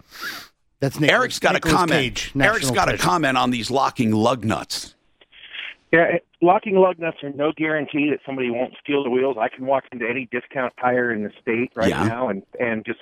that's 0.81 1.00
Nicholas, 1.00 1.18
Eric's 1.18 1.38
got 1.38 1.55
Nicolas 1.55 1.72
a 1.72 1.76
comment. 1.76 2.00
Cage, 2.00 2.33
Eric's 2.38 2.66
national 2.66 2.74
got 2.74 2.92
a 2.92 2.98
comment 2.98 3.38
on 3.38 3.50
these 3.50 3.70
locking 3.70 4.12
lug 4.12 4.44
nuts. 4.44 4.94
Yeah, 5.92 6.18
locking 6.42 6.76
lug 6.76 6.98
nuts 6.98 7.18
are 7.22 7.31
no 7.31 7.52
guarantee 7.57 8.11
that 8.11 8.18
somebody 8.26 8.50
won't 8.50 8.74
steal 8.83 9.02
the 9.02 9.11
wheels. 9.11 9.37
I 9.40 9.48
can 9.48 9.64
walk 9.64 9.85
into 9.92 10.07
any 10.07 10.28
discount 10.31 10.74
tire 10.78 11.11
in 11.12 11.22
the 11.22 11.31
state 11.40 11.72
right 11.74 11.88
Yeah. 11.88 12.05
now 12.05 12.28
and 12.28 12.42
and 12.61 12.85
just 12.85 13.00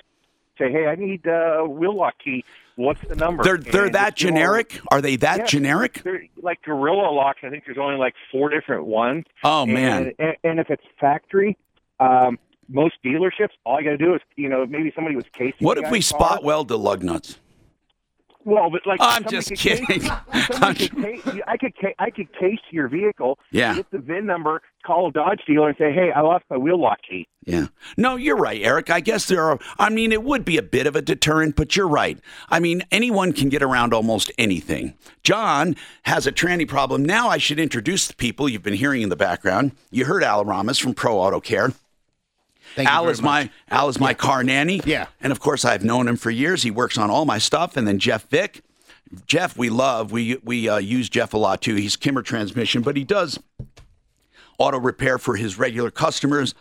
say, 0.57 0.71
"Hey, 0.71 0.85
I 0.87 0.95
need 0.95 1.25
a 1.25 1.65
wheel 1.67 1.95
lock 1.95 2.13
key. 2.23 2.45
What's 2.75 3.01
the 3.01 3.15
number?" 3.15 3.43
They're 3.43 3.57
they're 3.57 3.85
And 3.85 3.95
that 3.95 4.15
generic? 4.15 4.79
Are 4.91 5.01
they 5.01 5.15
that 5.17 5.39
Yeah, 5.39 5.45
generic? 5.45 6.01
Like 6.41 6.61
Gorilla 6.61 7.11
locks. 7.11 7.39
I 7.43 7.49
think 7.49 7.65
there's 7.65 7.77
only 7.79 7.97
like 7.97 8.13
four 8.31 8.49
different 8.49 8.85
ones. 8.85 9.25
Oh, 9.43 9.65
man. 9.65 10.13
And, 10.19 10.35
and, 10.43 10.59
if 10.59 10.69
it's 10.69 10.83
factory, 10.99 11.57
um, 11.99 12.37
most 12.69 12.95
dealerships, 13.03 13.49
all 13.65 13.77
I 13.77 13.83
got 13.83 13.91
to 13.91 13.97
do 13.97 14.13
is, 14.15 14.21
you 14.35 14.47
know, 14.49 14.65
maybe 14.65 14.91
somebody 14.95 15.15
was 15.15 15.25
casing. 15.33 15.65
What 15.65 15.77
if 15.77 15.89
we 15.91 15.99
spot 16.01 16.43
weld 16.43 16.67
the 16.69 16.77
lug 16.77 17.03
nuts? 17.03 17.39
Well, 18.43 18.69
but 18.71 18.81
like 18.85 18.99
I'm 19.01 19.23
just 19.29 19.51
kidding. 19.53 19.85
Case, 19.85 20.09
somebody 20.51 20.89
could 20.89 21.03
case, 21.03 21.21
I 21.47 21.57
could 21.57 21.73
I 21.99 22.09
could 22.09 22.31
case 22.33 22.59
your 22.71 22.87
vehicle. 22.87 23.37
Yeah. 23.51 23.75
Get 23.75 23.91
the 23.91 23.99
VIN 23.99 24.25
number, 24.25 24.61
call 24.85 25.09
a 25.09 25.11
Dodge 25.11 25.41
dealer, 25.45 25.69
and 25.69 25.77
say, 25.77 25.93
"Hey, 25.93 26.11
I 26.15 26.21
lost 26.21 26.45
my 26.49 26.57
wheel 26.57 26.79
lock 26.79 26.99
key." 27.07 27.27
Yeah. 27.45 27.67
No, 27.97 28.15
you're 28.15 28.37
right, 28.37 28.61
Eric. 28.61 28.89
I 28.89 28.99
guess 28.99 29.25
there 29.25 29.43
are, 29.43 29.59
I 29.79 29.89
mean, 29.89 30.11
it 30.11 30.23
would 30.23 30.45
be 30.45 30.57
a 30.57 30.61
bit 30.61 30.85
of 30.85 30.95
a 30.95 31.01
deterrent, 31.01 31.55
but 31.55 31.75
you're 31.75 31.87
right. 31.87 32.19
I 32.49 32.59
mean, 32.59 32.83
anyone 32.91 33.33
can 33.33 33.49
get 33.49 33.63
around 33.63 33.93
almost 33.93 34.31
anything. 34.37 34.93
John 35.23 35.75
has 36.03 36.27
a 36.27 36.31
tranny 36.31 36.67
problem. 36.67 37.03
Now 37.03 37.29
I 37.29 37.39
should 37.39 37.59
introduce 37.59 38.07
the 38.07 38.13
people 38.13 38.47
you've 38.47 38.61
been 38.61 38.75
hearing 38.75 39.01
in 39.01 39.09
the 39.09 39.15
background. 39.15 39.71
You 39.89 40.05
heard 40.05 40.23
Al 40.23 40.45
Ramos 40.45 40.77
from 40.77 40.93
Pro 40.93 41.17
Auto 41.17 41.39
Care. 41.39 41.71
Thank 42.75 42.87
you 42.87 42.93
Al 42.93 43.09
is 43.09 43.21
my 43.21 43.49
Al 43.69 43.89
is 43.89 43.99
my 43.99 44.13
car 44.13 44.43
nanny. 44.43 44.81
Yeah. 44.85 45.07
And 45.19 45.31
of 45.31 45.39
course 45.39 45.65
I've 45.65 45.83
known 45.83 46.07
him 46.07 46.15
for 46.15 46.31
years. 46.31 46.63
He 46.63 46.71
works 46.71 46.97
on 46.97 47.09
all 47.09 47.25
my 47.25 47.37
stuff. 47.37 47.77
And 47.77 47.87
then 47.87 47.99
Jeff 47.99 48.27
Vick. 48.29 48.61
Jeff 49.27 49.57
we 49.57 49.69
love. 49.69 50.11
We 50.11 50.37
we 50.43 50.69
uh, 50.69 50.77
use 50.77 51.09
Jeff 51.09 51.33
a 51.33 51.37
lot 51.37 51.61
too. 51.61 51.75
He's 51.75 51.95
Kimmer 51.95 52.21
transmission, 52.21 52.81
but 52.81 52.95
he 52.95 53.03
does 53.03 53.39
auto 54.57 54.79
repair 54.79 55.17
for 55.17 55.35
his 55.35 55.57
regular 55.57 55.91
customers, 55.91 56.53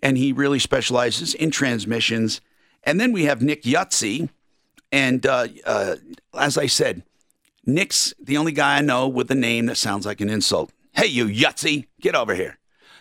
and 0.00 0.16
he 0.16 0.32
really 0.32 0.58
specializes 0.58 1.34
in 1.34 1.50
transmissions. 1.50 2.40
And 2.84 3.00
then 3.00 3.12
we 3.12 3.24
have 3.24 3.42
Nick 3.42 3.64
Yutzi, 3.64 4.30
and 4.92 5.26
uh, 5.26 5.48
uh, 5.66 5.96
as 6.38 6.56
I 6.56 6.66
said, 6.66 7.02
Nick's 7.66 8.14
the 8.18 8.36
only 8.36 8.52
guy 8.52 8.78
I 8.78 8.80
know 8.80 9.08
with 9.08 9.30
a 9.30 9.34
name 9.34 9.66
that 9.66 9.76
sounds 9.76 10.06
like 10.06 10.20
an 10.20 10.30
insult. 10.30 10.70
Hey, 10.92 11.06
you 11.06 11.26
Yutzi, 11.26 11.88
get 12.00 12.14
over 12.14 12.34
here. 12.34 12.58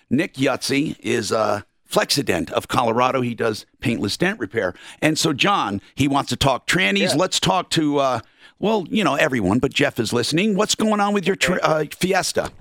Nick 0.09 0.33
Yutzi 0.33 0.99
is 0.99 1.31
uh, 1.31 1.61
Flexident 1.89 2.51
of 2.51 2.67
Colorado. 2.67 3.21
He 3.21 3.33
does 3.33 3.65
paintless 3.79 4.17
dent 4.17 4.39
repair. 4.39 4.73
And 5.01 5.17
so, 5.17 5.33
John, 5.33 5.81
he 5.95 6.07
wants 6.07 6.29
to 6.29 6.35
talk 6.35 6.67
trannies. 6.67 7.15
Let's 7.15 7.39
talk 7.39 7.69
to, 7.71 7.99
uh, 7.99 8.19
well, 8.59 8.85
you 8.89 9.03
know, 9.03 9.15
everyone, 9.15 9.59
but 9.59 9.73
Jeff 9.73 9.99
is 9.99 10.11
listening. 10.11 10.55
What's 10.55 10.75
going 10.75 10.99
on 10.99 11.13
with 11.13 11.25
your 11.25 11.35
tra- 11.35 11.61
uh, 11.61 11.85
Fiesta? 11.97 12.51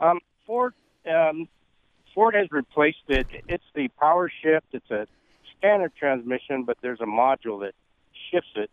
Um, 0.00 0.20
Ford 0.46 0.74
um, 1.06 1.48
Ford 2.14 2.34
has 2.34 2.48
replaced 2.50 3.08
it. 3.08 3.26
It's 3.48 3.64
the 3.74 3.88
power 3.98 4.30
shift. 4.42 4.66
It's 4.72 4.90
a 4.90 5.06
standard 5.58 5.92
transmission, 5.96 6.64
but 6.64 6.76
there's 6.82 7.00
a 7.00 7.06
module 7.06 7.60
that 7.60 7.74
shifts 8.30 8.50
it, 8.56 8.70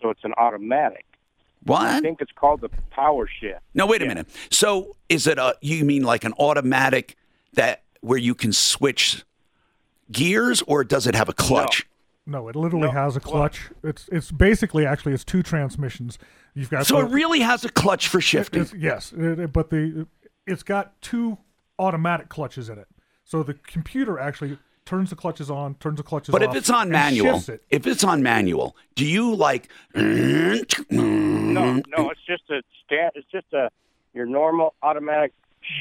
so 0.00 0.10
it's 0.10 0.24
an 0.24 0.34
automatic. 0.36 1.04
What? 1.62 1.82
I 1.82 2.00
think 2.00 2.20
it's 2.20 2.32
called 2.32 2.60
the 2.60 2.68
power 2.90 3.28
shift. 3.40 3.60
No, 3.74 3.86
wait 3.86 4.02
a 4.02 4.06
minute. 4.06 4.28
So, 4.50 4.96
is 5.08 5.26
it 5.26 5.38
a, 5.38 5.56
you 5.60 5.84
mean 5.84 6.04
like 6.04 6.24
an 6.24 6.32
automatic 6.38 7.16
that 7.54 7.82
where 8.06 8.18
you 8.18 8.34
can 8.34 8.52
switch 8.52 9.24
gears, 10.12 10.62
or 10.62 10.84
does 10.84 11.06
it 11.06 11.14
have 11.16 11.28
a 11.28 11.32
clutch? 11.32 11.86
No, 12.24 12.48
it 12.48 12.56
literally 12.56 12.88
has 12.90 13.16
a 13.16 13.20
clutch. 13.20 13.68
it's 13.82 14.08
it's 14.12 14.30
basically 14.32 14.86
actually 14.86 15.12
it's 15.12 15.24
two 15.24 15.42
transmissions. 15.42 16.18
You've 16.54 16.70
got 16.70 16.86
So 16.86 17.00
the- 17.00 17.06
it 17.06 17.10
really 17.12 17.40
has 17.40 17.64
a 17.64 17.68
clutch 17.68 18.08
for 18.08 18.20
shifting. 18.20 18.62
It's- 18.62 18.80
yes, 18.80 19.12
it- 19.12 19.38
it- 19.40 19.52
but 19.52 19.70
the 19.70 20.06
it's 20.46 20.62
got 20.62 21.00
two 21.02 21.38
automatic 21.78 22.28
clutches 22.28 22.68
in 22.68 22.78
it. 22.78 22.86
So 23.24 23.42
the 23.42 23.54
computer 23.54 24.18
actually 24.20 24.58
turns 24.84 25.10
the 25.10 25.16
clutches 25.16 25.50
on, 25.50 25.74
turns 25.74 25.96
the 25.96 26.04
clutches 26.04 26.30
But 26.32 26.42
off. 26.44 26.50
if 26.50 26.56
it's 26.56 26.70
on 26.70 26.88
manual, 26.90 27.42
it. 27.48 27.62
if 27.70 27.86
it's 27.88 28.04
on 28.04 28.22
manual, 28.22 28.76
do 28.94 29.04
you 29.04 29.34
like? 29.34 29.68
No, 29.94 30.62
no, 30.90 32.10
it's 32.10 32.20
just 32.26 32.48
a 32.50 32.62
stand. 32.84 33.10
It's 33.16 33.26
just 33.32 33.52
a 33.52 33.70
your 34.14 34.26
normal 34.26 34.74
automatic 34.82 35.32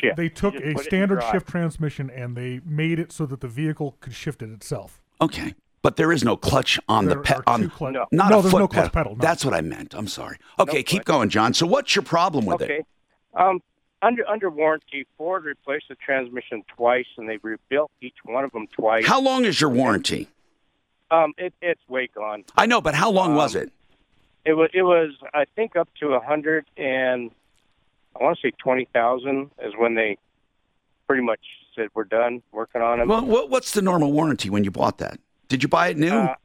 shift. 0.01 0.17
They 0.17 0.29
took 0.29 0.55
a 0.55 0.57
put 0.59 0.65
it 0.65 0.71
in 0.71 0.77
standard 0.79 1.23
shift 1.31 1.47
transmission 1.47 2.09
and 2.09 2.35
they 2.35 2.61
made 2.65 2.99
it 2.99 3.11
so 3.11 3.25
that 3.25 3.41
the 3.41 3.47
vehicle 3.47 3.97
could 3.99 4.13
shift 4.13 4.41
it 4.41 4.49
itself. 4.51 5.01
Okay, 5.21 5.55
but 5.81 5.95
there 5.95 6.11
is 6.11 6.23
no 6.23 6.35
clutch 6.35 6.79
on 6.89 7.05
There 7.05 7.15
the 7.15 7.21
pe- 7.21 7.35
are 7.35 7.43
on 7.47 7.61
two 7.61 7.69
clu- 7.69 7.91
No. 7.91 8.05
not 8.11 8.29
No, 8.31 8.39
a 8.39 8.41
there's 8.41 8.51
foot 8.51 8.59
no 8.59 8.67
clutch 8.67 8.91
pedal, 8.91 9.15
no. 9.15 9.21
That's 9.21 9.45
what 9.45 9.53
I 9.53 9.61
meant. 9.61 9.93
I'm 9.93 10.07
sorry. 10.07 10.37
Okay, 10.59 10.83
keep 10.83 11.05
going, 11.05 11.29
John. 11.29 11.53
So 11.53 11.65
what's 11.65 11.95
your 11.95 12.03
problem 12.03 12.45
with 12.45 12.61
okay. 12.61 12.79
it? 12.79 12.85
Um, 13.33 13.61
under 14.01 14.27
under 14.27 14.49
warranty, 14.49 15.07
Ford 15.17 15.45
replaced 15.45 15.85
the 15.89 15.95
transmission 15.95 16.63
twice, 16.75 17.05
and 17.17 17.27
they 17.27 17.37
rebuilt 17.41 17.91
each 18.01 18.15
one 18.23 18.43
of 18.43 18.51
them 18.51 18.67
twice. 18.67 19.05
How 19.05 19.19
long 19.21 19.45
is 19.45 19.59
your 19.59 19.69
warranty? 19.69 20.27
Um, 21.11 21.33
it, 21.37 21.53
it's 21.61 21.81
way 21.87 22.07
gone. 22.13 22.43
I 22.55 22.65
know, 22.65 22.81
but 22.81 22.93
how 22.95 23.09
long 23.09 23.31
Um, 23.31 23.35
was 23.37 23.55
it? 23.55 23.71
It 24.45 24.53
was 24.53 24.69
it 24.73 24.83
was 24.83 25.11
I 25.33 25.45
think 25.55 25.75
up 25.75 25.89
to 26.01 26.09
a 26.13 26.19
hundred 26.19 26.65
and 26.77 27.31
I 28.19 28.23
want 28.23 28.37
to 28.37 28.47
say 28.47 28.51
twenty 28.57 28.87
thousand 28.93 29.51
is 29.63 29.73
when 29.77 29.95
they 29.95 30.17
pretty 31.07 31.23
much 31.23 31.39
said 31.75 31.89
we're 31.93 32.03
done 32.05 32.41
working 32.51 32.81
on 32.81 32.99
them. 32.99 33.07
Well, 33.09 33.25
what, 33.25 33.49
what's 33.49 33.71
the 33.71 33.81
normal 33.81 34.11
warranty 34.11 34.49
when 34.49 34.63
you 34.63 34.71
bought 34.71 34.97
that? 34.99 35.19
Did 35.49 35.61
you 35.61 35.69
buy 35.69 35.89
it 35.89 35.97
new? 35.97 36.09
Uh, 36.11 36.35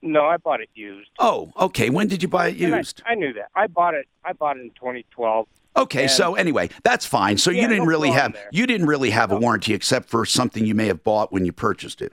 no, 0.00 0.26
I 0.26 0.36
bought 0.36 0.60
it 0.60 0.70
used. 0.74 1.10
oh, 1.18 1.52
okay. 1.58 1.90
When 1.90 2.06
did 2.06 2.22
you 2.22 2.28
buy 2.28 2.48
it 2.48 2.60
And 2.60 2.74
I- 2.74 2.78
used? 2.78 3.02
I, 3.04 3.16
knew 3.16 3.32
that. 3.32 3.48
I 3.56 3.66
bought 3.66 3.94
it. 3.94 4.06
I 4.24 4.32
bought 4.32 4.56
it 4.56 4.60
in 4.60 4.70
2012. 4.70 5.48
Okay, 5.76 6.02
And- 6.02 6.10
so 6.10 6.36
anyway, 6.36 6.70
that's 6.84 7.04
fine. 7.04 7.36
So 7.36 7.50
Yeah, 7.50 7.62
you 7.62 7.68
didn't 7.68 7.84
no 7.84 7.88
really 7.90 8.10
have 8.12 8.32
there. 8.32 8.48
you 8.52 8.64
didn't 8.66 8.86
really 8.86 9.10
have 9.10 9.32
a 9.32 9.36
warranty 9.38 9.74
except 9.74 10.08
for 10.08 10.24
something 10.24 10.64
you 10.64 10.74
may 10.76 10.86
have 10.86 11.02
bought 11.02 11.32
when 11.32 11.44
you 11.44 11.52
purchased 11.52 12.00
it. 12.00 12.12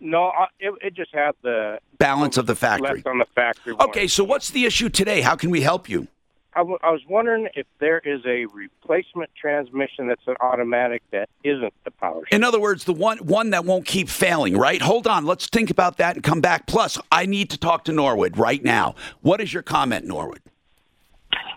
No, 0.00 0.24
I, 0.26 0.46
it, 0.58 0.74
it 0.82 0.94
just 0.94 1.14
had 1.14 1.32
the 1.42 1.78
Balance 1.98 2.36
of 2.36 2.46
the 2.46 2.54
factory. 2.56 2.96
left 2.96 3.06
on 3.06 3.18
the 3.18 3.26
factory. 3.34 3.74
Okay, 3.80 4.06
so 4.08 4.22
what's 4.24 4.50
the 4.50 4.64
issue 4.64 4.88
today? 4.88 5.20
How 5.20 5.36
can 5.36 5.50
we 5.50 5.60
help 5.60 5.88
you? 5.88 6.08
I, 6.58 6.62
w- 6.62 6.78
I 6.82 6.90
was 6.90 7.02
wondering 7.08 7.46
if 7.54 7.66
there 7.78 8.00
is 8.04 8.20
a 8.26 8.46
replacement 8.46 9.30
transmission 9.40 10.08
that's 10.08 10.26
an 10.26 10.34
automatic 10.40 11.02
that 11.12 11.28
isn't 11.44 11.72
the 11.84 11.92
power. 11.92 12.22
In 12.32 12.42
other 12.42 12.58
words, 12.58 12.82
the 12.82 12.92
one 12.92 13.18
one 13.18 13.50
that 13.50 13.64
won't 13.64 13.86
keep 13.86 14.08
failing, 14.08 14.56
right? 14.56 14.82
Hold 14.82 15.06
on, 15.06 15.24
let's 15.24 15.46
think 15.46 15.70
about 15.70 15.98
that 15.98 16.16
and 16.16 16.24
come 16.24 16.40
back. 16.40 16.66
Plus, 16.66 16.98
I 17.12 17.26
need 17.26 17.50
to 17.50 17.58
talk 17.58 17.84
to 17.84 17.92
Norwood 17.92 18.36
right 18.36 18.62
now. 18.62 18.96
What 19.20 19.40
is 19.40 19.54
your 19.54 19.62
comment, 19.62 20.04
Norwood? 20.04 20.40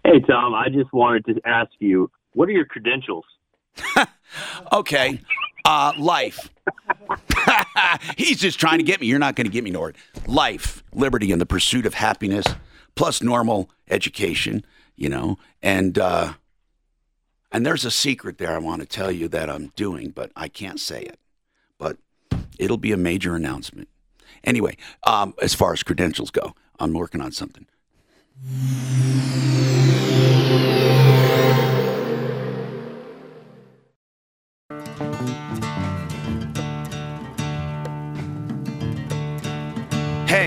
Hey, 0.04 0.20
Tom, 0.20 0.54
I 0.54 0.70
just 0.70 0.94
wanted 0.94 1.26
to 1.26 1.42
ask 1.46 1.72
you, 1.80 2.12
what 2.34 2.48
are 2.48 2.52
your 2.52 2.66
credentials? 2.66 3.26
Okay, 4.72 5.20
uh, 5.66 5.92
life. 5.98 6.50
He's 8.18 8.40
just 8.40 8.58
trying 8.58 8.78
to 8.78 8.84
get 8.84 9.02
me. 9.02 9.08
You're 9.08 9.20
not 9.20 9.36
going 9.36 9.46
to 9.46 9.52
get 9.52 9.62
me, 9.62 9.72
Norwood. 9.72 9.98
Life, 10.26 10.86
liberty, 10.94 11.34
and 11.34 11.42
the 11.42 11.46
pursuit 11.46 11.86
of 11.86 11.96
happiness, 11.96 12.46
plus 12.96 13.22
normal 13.22 13.70
education. 13.90 14.64
You 15.02 15.10
know, 15.10 15.40
and 15.64 15.98
uh, 15.98 16.34
and 17.52 17.66
there's 17.66 17.86
a 17.86 17.90
secret 17.90 18.38
there 18.38 18.52
I 18.52 18.60
want 18.60 18.82
to 18.82 18.88
tell 18.88 19.12
you 19.12 19.28
that 19.30 19.50
I'm 19.50 19.72
doing, 19.76 20.12
but 20.12 20.32
I 20.36 20.48
can't 20.48 20.80
say 20.80 21.02
it. 21.02 21.18
But 21.80 21.98
it'll 22.60 22.78
be 22.78 22.92
a 22.92 22.98
major 22.98 23.36
announcement. 23.36 23.90
Anyway, 24.44 24.78
um, 25.08 25.34
as 25.42 25.56
far 25.56 25.74
as 25.74 25.82
credentials 25.82 26.30
go, 26.30 26.54
I'm 26.80 26.94
working 26.94 27.20
on 27.20 27.32
something. 27.32 27.66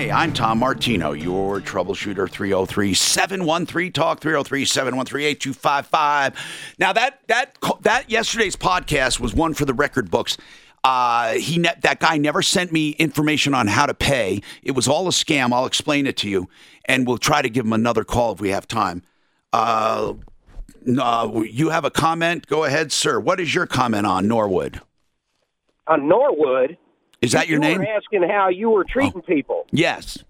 Hey, 0.05 0.11
I'm 0.11 0.33
Tom 0.33 0.59
Martino, 0.59 1.13
your 1.13 1.59
troubleshooter 1.59 2.29
303 2.29 2.93
713 2.93 3.91
talk 3.91 4.19
303 4.19 4.63
713 4.63 5.25
8255. 5.25 6.75
Now 6.77 6.93
that 6.93 7.21
that 7.25 7.57
that 7.81 8.07
yesterday's 8.07 8.55
podcast 8.55 9.19
was 9.19 9.33
one 9.33 9.55
for 9.55 9.65
the 9.65 9.73
record 9.73 10.11
books. 10.11 10.37
Uh, 10.83 11.33
he 11.33 11.57
ne- 11.57 11.73
that 11.81 11.99
guy 11.99 12.17
never 12.17 12.43
sent 12.43 12.71
me 12.71 12.91
information 12.91 13.55
on 13.55 13.65
how 13.65 13.87
to 13.87 13.95
pay. 13.95 14.43
It 14.61 14.73
was 14.73 14.87
all 14.87 15.07
a 15.07 15.09
scam. 15.09 15.51
I'll 15.51 15.65
explain 15.65 16.05
it 16.05 16.17
to 16.17 16.29
you, 16.29 16.49
and 16.87 17.07
we'll 17.07 17.17
try 17.17 17.41
to 17.41 17.49
give 17.49 17.65
him 17.65 17.73
another 17.73 18.03
call 18.03 18.33
if 18.33 18.39
we 18.39 18.49
have 18.49 18.67
time. 18.67 19.01
Uh, 19.53 20.13
no, 20.83 21.41
you 21.41 21.69
have 21.69 21.83
a 21.83 21.89
comment? 21.89 22.45
Go 22.45 22.63
ahead, 22.65 22.91
sir. 22.91 23.19
What 23.19 23.39
is 23.39 23.55
your 23.55 23.65
comment 23.65 24.05
on 24.05 24.27
Norwood? 24.27 24.81
on 25.87 26.07
Norwood. 26.07 26.77
Is 27.21 27.31
that 27.31 27.47
your 27.47 27.57
you 27.57 27.61
name? 27.61 27.79
Were 27.79 27.87
asking 27.87 28.23
how 28.23 28.49
you 28.49 28.69
were 28.69 28.83
treating 28.83 29.21
people. 29.21 29.65
Yes. 29.71 30.23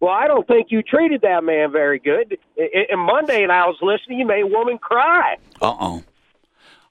Well, 0.00 0.12
I 0.12 0.26
don't 0.26 0.46
think 0.46 0.68
you 0.70 0.82
treated 0.82 1.20
that 1.22 1.44
man 1.44 1.72
very 1.72 1.98
good. 1.98 2.38
And 2.56 3.00
Monday, 3.00 3.42
and 3.42 3.52
I 3.52 3.66
was 3.66 3.76
listening. 3.82 4.18
You 4.18 4.26
made 4.26 4.42
a 4.42 4.46
woman 4.46 4.78
cry. 4.78 5.36
Uh 5.60 5.76
oh. 5.78 6.04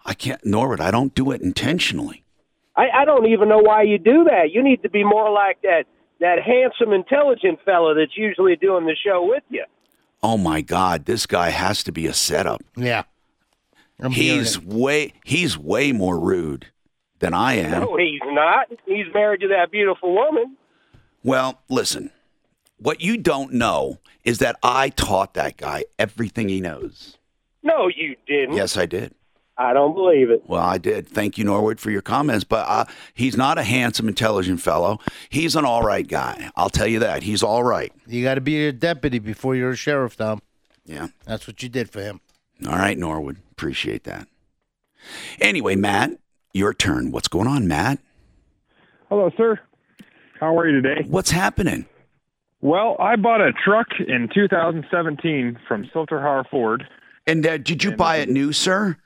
I 0.05 0.13
can't, 0.13 0.43
Norwood. 0.45 0.79
I 0.79 0.91
don't 0.91 1.13
do 1.13 1.31
it 1.31 1.41
intentionally. 1.41 2.23
I, 2.75 2.89
I 3.01 3.05
don't 3.05 3.27
even 3.27 3.49
know 3.49 3.59
why 3.59 3.83
you 3.83 3.97
do 3.97 4.23
that. 4.25 4.51
You 4.51 4.63
need 4.63 4.83
to 4.83 4.89
be 4.89 5.03
more 5.03 5.31
like 5.31 5.61
that 5.63 5.85
that 6.19 6.41
handsome, 6.41 6.93
intelligent 6.93 7.59
fellow 7.63 7.93
that's 7.93 8.17
usually 8.17 8.55
doing 8.55 8.85
the 8.85 8.95
show 8.95 9.25
with 9.25 9.43
you. 9.49 9.65
Oh 10.21 10.37
my 10.37 10.61
God, 10.61 11.05
this 11.05 11.25
guy 11.25 11.49
has 11.49 11.81
to 11.83 11.91
be 11.91 12.05
a 12.07 12.13
setup. 12.13 12.61
Yeah. 12.75 13.03
I'm 14.01 14.11
he's 14.11 14.61
way 14.61 15.13
he's 15.23 15.57
way 15.57 15.91
more 15.91 16.19
rude 16.19 16.67
than 17.19 17.33
I 17.33 17.53
am. 17.55 17.81
No, 17.81 17.97
he's 17.97 18.19
not. 18.25 18.67
He's 18.85 19.05
married 19.13 19.41
to 19.41 19.47
that 19.49 19.71
beautiful 19.71 20.13
woman. 20.13 20.57
Well, 21.23 21.61
listen. 21.69 22.11
What 22.77 23.01
you 23.01 23.17
don't 23.17 23.53
know 23.53 23.99
is 24.23 24.37
that 24.39 24.57
I 24.63 24.89
taught 24.89 25.33
that 25.33 25.57
guy 25.57 25.85
everything 25.97 26.47
he 26.49 26.61
knows. 26.61 27.17
No, 27.61 27.87
you 27.87 28.15
didn't. 28.25 28.55
Yes, 28.55 28.77
I 28.77 28.85
did. 28.85 29.13
I 29.57 29.73
don't 29.73 29.93
believe 29.93 30.29
it. 30.29 30.43
Well, 30.47 30.63
I 30.63 30.77
did. 30.77 31.05
Thank 31.05 31.37
you, 31.37 31.43
Norwood, 31.43 31.81
for 31.81 31.91
your 31.91 32.01
comments. 32.01 32.45
But 32.45 32.65
uh, 32.69 32.85
he's 33.13 33.35
not 33.35 33.57
a 33.57 33.63
handsome, 33.63 34.07
intelligent 34.07 34.61
fellow. 34.61 34.99
He's 35.27 35.57
an 35.57 35.65
all 35.65 35.81
right 35.83 36.07
guy. 36.07 36.49
I'll 36.55 36.69
tell 36.69 36.87
you 36.87 36.99
that. 36.99 37.23
He's 37.23 37.43
all 37.43 37.63
right. 37.65 37.91
You 38.07 38.23
got 38.23 38.35
to 38.35 38.41
be 38.41 38.67
a 38.67 38.71
deputy 38.71 39.19
before 39.19 39.57
you're 39.57 39.71
a 39.71 39.75
sheriff, 39.75 40.15
Tom. 40.15 40.41
Yeah. 40.85 41.09
That's 41.25 41.45
what 41.45 41.61
you 41.61 41.67
did 41.67 41.89
for 41.89 42.01
him. 42.01 42.21
All 42.65 42.77
right, 42.77 42.97
Norwood. 42.97 43.37
Appreciate 43.51 44.05
that. 44.05 44.29
Anyway, 45.41 45.75
Matt, 45.75 46.11
your 46.53 46.73
turn. 46.73 47.11
What's 47.11 47.27
going 47.27 47.47
on, 47.47 47.67
Matt? 47.67 47.99
Hello, 49.09 49.31
sir. 49.37 49.59
How 50.39 50.57
are 50.57 50.67
you 50.67 50.81
today? 50.81 51.05
What's 51.07 51.31
happening? 51.31 51.85
Well, 52.61 52.97
I 52.99 53.15
bought 53.15 53.41
a 53.41 53.51
truck 53.53 53.87
in 53.99 54.29
2017 54.33 55.59
from 55.67 55.89
Sill-TerHar 55.93 56.49
Ford. 56.49 56.87
And 57.25 57.45
uh, 57.45 57.57
did 57.57 57.83
you 57.83 57.95
buy 57.95 58.17
it 58.17 58.29
new, 58.29 58.51
sir? 58.51 58.97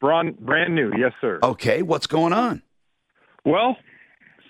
Brand, 0.00 0.38
brand 0.38 0.74
new, 0.74 0.92
yes, 0.98 1.12
sir. 1.20 1.38
Okay, 1.42 1.82
what's 1.82 2.06
going 2.06 2.32
on? 2.32 2.62
Well, 3.44 3.76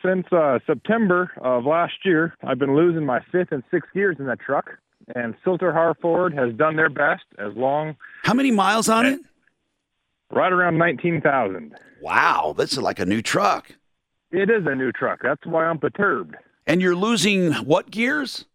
since 0.05 0.27
uh, 0.33 0.59
September 0.67 1.31
of 1.41 1.65
last 1.65 1.95
year, 2.05 2.35
I've 2.43 2.59
been 2.59 2.75
losing 2.75 3.07
my 3.07 3.21
fifth 3.31 3.53
and 3.53 3.63
sixth 3.71 3.91
gears 3.95 4.17
in 4.19 4.27
that 4.27 4.41
truck, 4.41 4.71
and 5.15 5.35
Sill-TerHar 5.45 5.95
Ford 6.01 6.35
has 6.35 6.55
done 6.55 6.77
their 6.77 6.91
best 6.91 7.25
as 7.39 7.55
long. 7.55 7.97
How 8.25 8.35
many 8.35 8.51
miles 8.51 8.89
on 8.89 9.07
it? 9.07 9.21
Right 10.33 10.53
around 10.53 10.79
nineteen 10.79 11.21
thousand. 11.21 11.75
Wow, 12.01 12.55
this 12.57 12.73
is 12.73 12.79
like 12.79 12.99
a 12.99 13.07
new 13.07 13.23
truck. 13.23 13.71
It 14.31 14.49
is 14.51 14.67
a 14.67 14.75
new 14.75 14.91
truck. 14.93 15.21
That's 15.23 15.45
why 15.45 15.67
I'm 15.67 15.79
perturbed. 15.79 16.37
And 16.67 16.81
you're 16.81 16.97
losing 16.97 17.53
what 17.53 17.91
gears? 17.91 18.47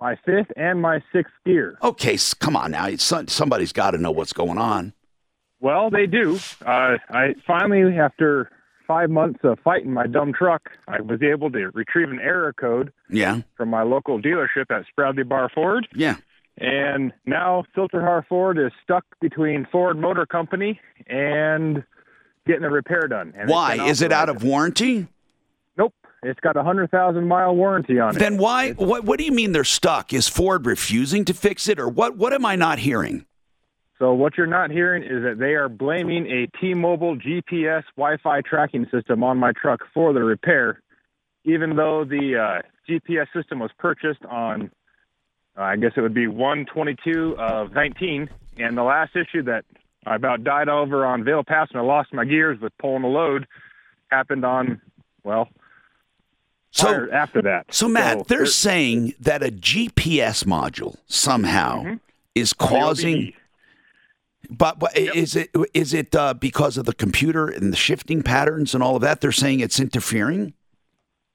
My 0.00 0.16
fifth 0.24 0.52
and 0.56 0.80
my 0.80 1.02
sixth 1.12 1.34
gear. 1.44 1.76
Okay, 1.82 2.16
come 2.38 2.56
on 2.56 2.70
now. 2.70 2.88
Somebody's 2.96 3.72
got 3.72 3.90
to 3.90 3.98
know 3.98 4.10
what's 4.12 4.32
going 4.32 4.56
on. 4.56 4.92
Well, 5.60 5.90
they 5.90 6.06
do. 6.06 6.38
Uh, 6.64 6.96
I 7.10 7.34
finally, 7.46 7.98
after 7.98 8.50
five 8.86 9.10
months 9.10 9.40
of 9.44 9.58
fighting 9.62 9.92
my 9.92 10.06
dumb 10.06 10.32
truck, 10.32 10.70
I 10.88 11.00
was 11.02 11.22
able 11.22 11.50
to 11.50 11.70
retrieve 11.74 12.08
an 12.08 12.18
error 12.20 12.52
code 12.52 12.92
Yeah, 13.10 13.42
from 13.56 13.68
my 13.68 13.82
local 13.82 14.20
dealership 14.22 14.70
at 14.70 14.84
Spradley 14.96 15.28
Barr 15.28 15.50
Ford. 15.54 15.86
yeah. 15.94 16.16
And 16.58 17.12
now 17.24 17.64
Sill-TerHar 17.74 18.26
Ford 18.26 18.58
is 18.58 18.72
stuck 18.82 19.04
between 19.20 19.66
Ford 19.72 19.98
Motor 19.98 20.26
Company 20.26 20.78
and 21.06 21.82
getting 22.46 22.64
a 22.64 22.70
repair 22.70 23.08
done. 23.08 23.32
And 23.36 23.48
Why? 23.48 23.86
Is 23.86 24.02
it 24.02 24.12
out 24.12 24.28
of 24.28 24.42
warranty? 24.42 25.08
Nope. 25.76 25.94
It's 26.22 26.40
got 26.40 26.56
a 26.56 26.62
hundred 26.62 26.90
thousand 26.90 27.28
mile 27.28 27.56
warranty 27.56 27.98
on 27.98 28.14
it. 28.14 28.18
Then 28.18 28.36
why? 28.36 28.72
What, 28.72 29.04
what 29.04 29.18
do 29.18 29.24
you 29.24 29.32
mean 29.32 29.52
they're 29.52 29.64
stuck? 29.64 30.12
Is 30.12 30.28
Ford 30.28 30.66
refusing 30.66 31.24
to 31.26 31.34
fix 31.34 31.66
it, 31.68 31.80
or 31.80 31.88
what? 31.88 32.16
What 32.16 32.34
am 32.34 32.44
I 32.44 32.56
not 32.56 32.78
hearing? 32.80 33.24
So 33.98 34.14
what 34.14 34.36
you're 34.38 34.46
not 34.46 34.70
hearing 34.70 35.02
is 35.02 35.22
that 35.24 35.36
they 35.38 35.54
are 35.54 35.68
blaming 35.68 36.26
a 36.26 36.46
T-Mobile 36.58 37.16
GPS 37.18 37.82
Wi-Fi 37.96 38.40
tracking 38.40 38.86
system 38.90 39.22
on 39.22 39.36
my 39.36 39.52
truck 39.52 39.80
for 39.92 40.14
the 40.14 40.22
repair, 40.22 40.82
even 41.44 41.76
though 41.76 42.06
the 42.06 42.62
uh, 42.62 42.62
GPS 42.90 43.26
system 43.34 43.58
was 43.58 43.70
purchased 43.78 44.24
on, 44.24 44.70
I 45.62 45.76
guess 45.76 45.92
it 45.96 46.00
would 46.00 46.14
be 46.14 46.26
122 46.26 47.36
of 47.38 47.72
19, 47.72 48.28
and 48.58 48.76
the 48.76 48.82
last 48.82 49.14
issue 49.16 49.42
that 49.44 49.64
I 50.06 50.14
about 50.16 50.42
died 50.44 50.68
over 50.68 51.04
on 51.04 51.24
Vail 51.24 51.44
Pass 51.44 51.68
and 51.72 51.80
I 51.80 51.84
lost 51.84 52.12
my 52.12 52.24
gears 52.24 52.58
with 52.60 52.76
pulling 52.78 53.04
a 53.04 53.08
load 53.08 53.46
happened 54.10 54.44
on, 54.44 54.80
well, 55.24 55.48
prior- 56.76 57.12
after 57.12 57.42
that. 57.42 57.66
So 57.74 57.88
Matt, 57.88 58.18
So 58.18 58.24
they're 58.28 58.46
saying 58.46 59.14
that 59.20 59.42
a 59.42 59.50
GPS 59.50 60.44
module 60.44 60.96
somehow 61.06 61.82
Mm-hmm. 61.82 61.94
is 62.34 62.52
causing. 62.52 63.32
But, 64.48 64.78
but 64.80 64.96
is 64.96 65.36
it 65.36 65.50
is 65.74 65.94
it 65.94 66.14
uh, 66.14 66.34
because 66.34 66.76
of 66.76 66.84
the 66.86 66.94
computer 66.94 67.46
and 67.48 67.72
the 67.72 67.76
shifting 67.76 68.22
patterns 68.22 68.74
and 68.74 68.82
all 68.82 68.96
of 68.96 69.02
that? 69.02 69.20
They're 69.20 69.30
saying 69.30 69.60
it's 69.60 69.78
interfering. 69.78 70.54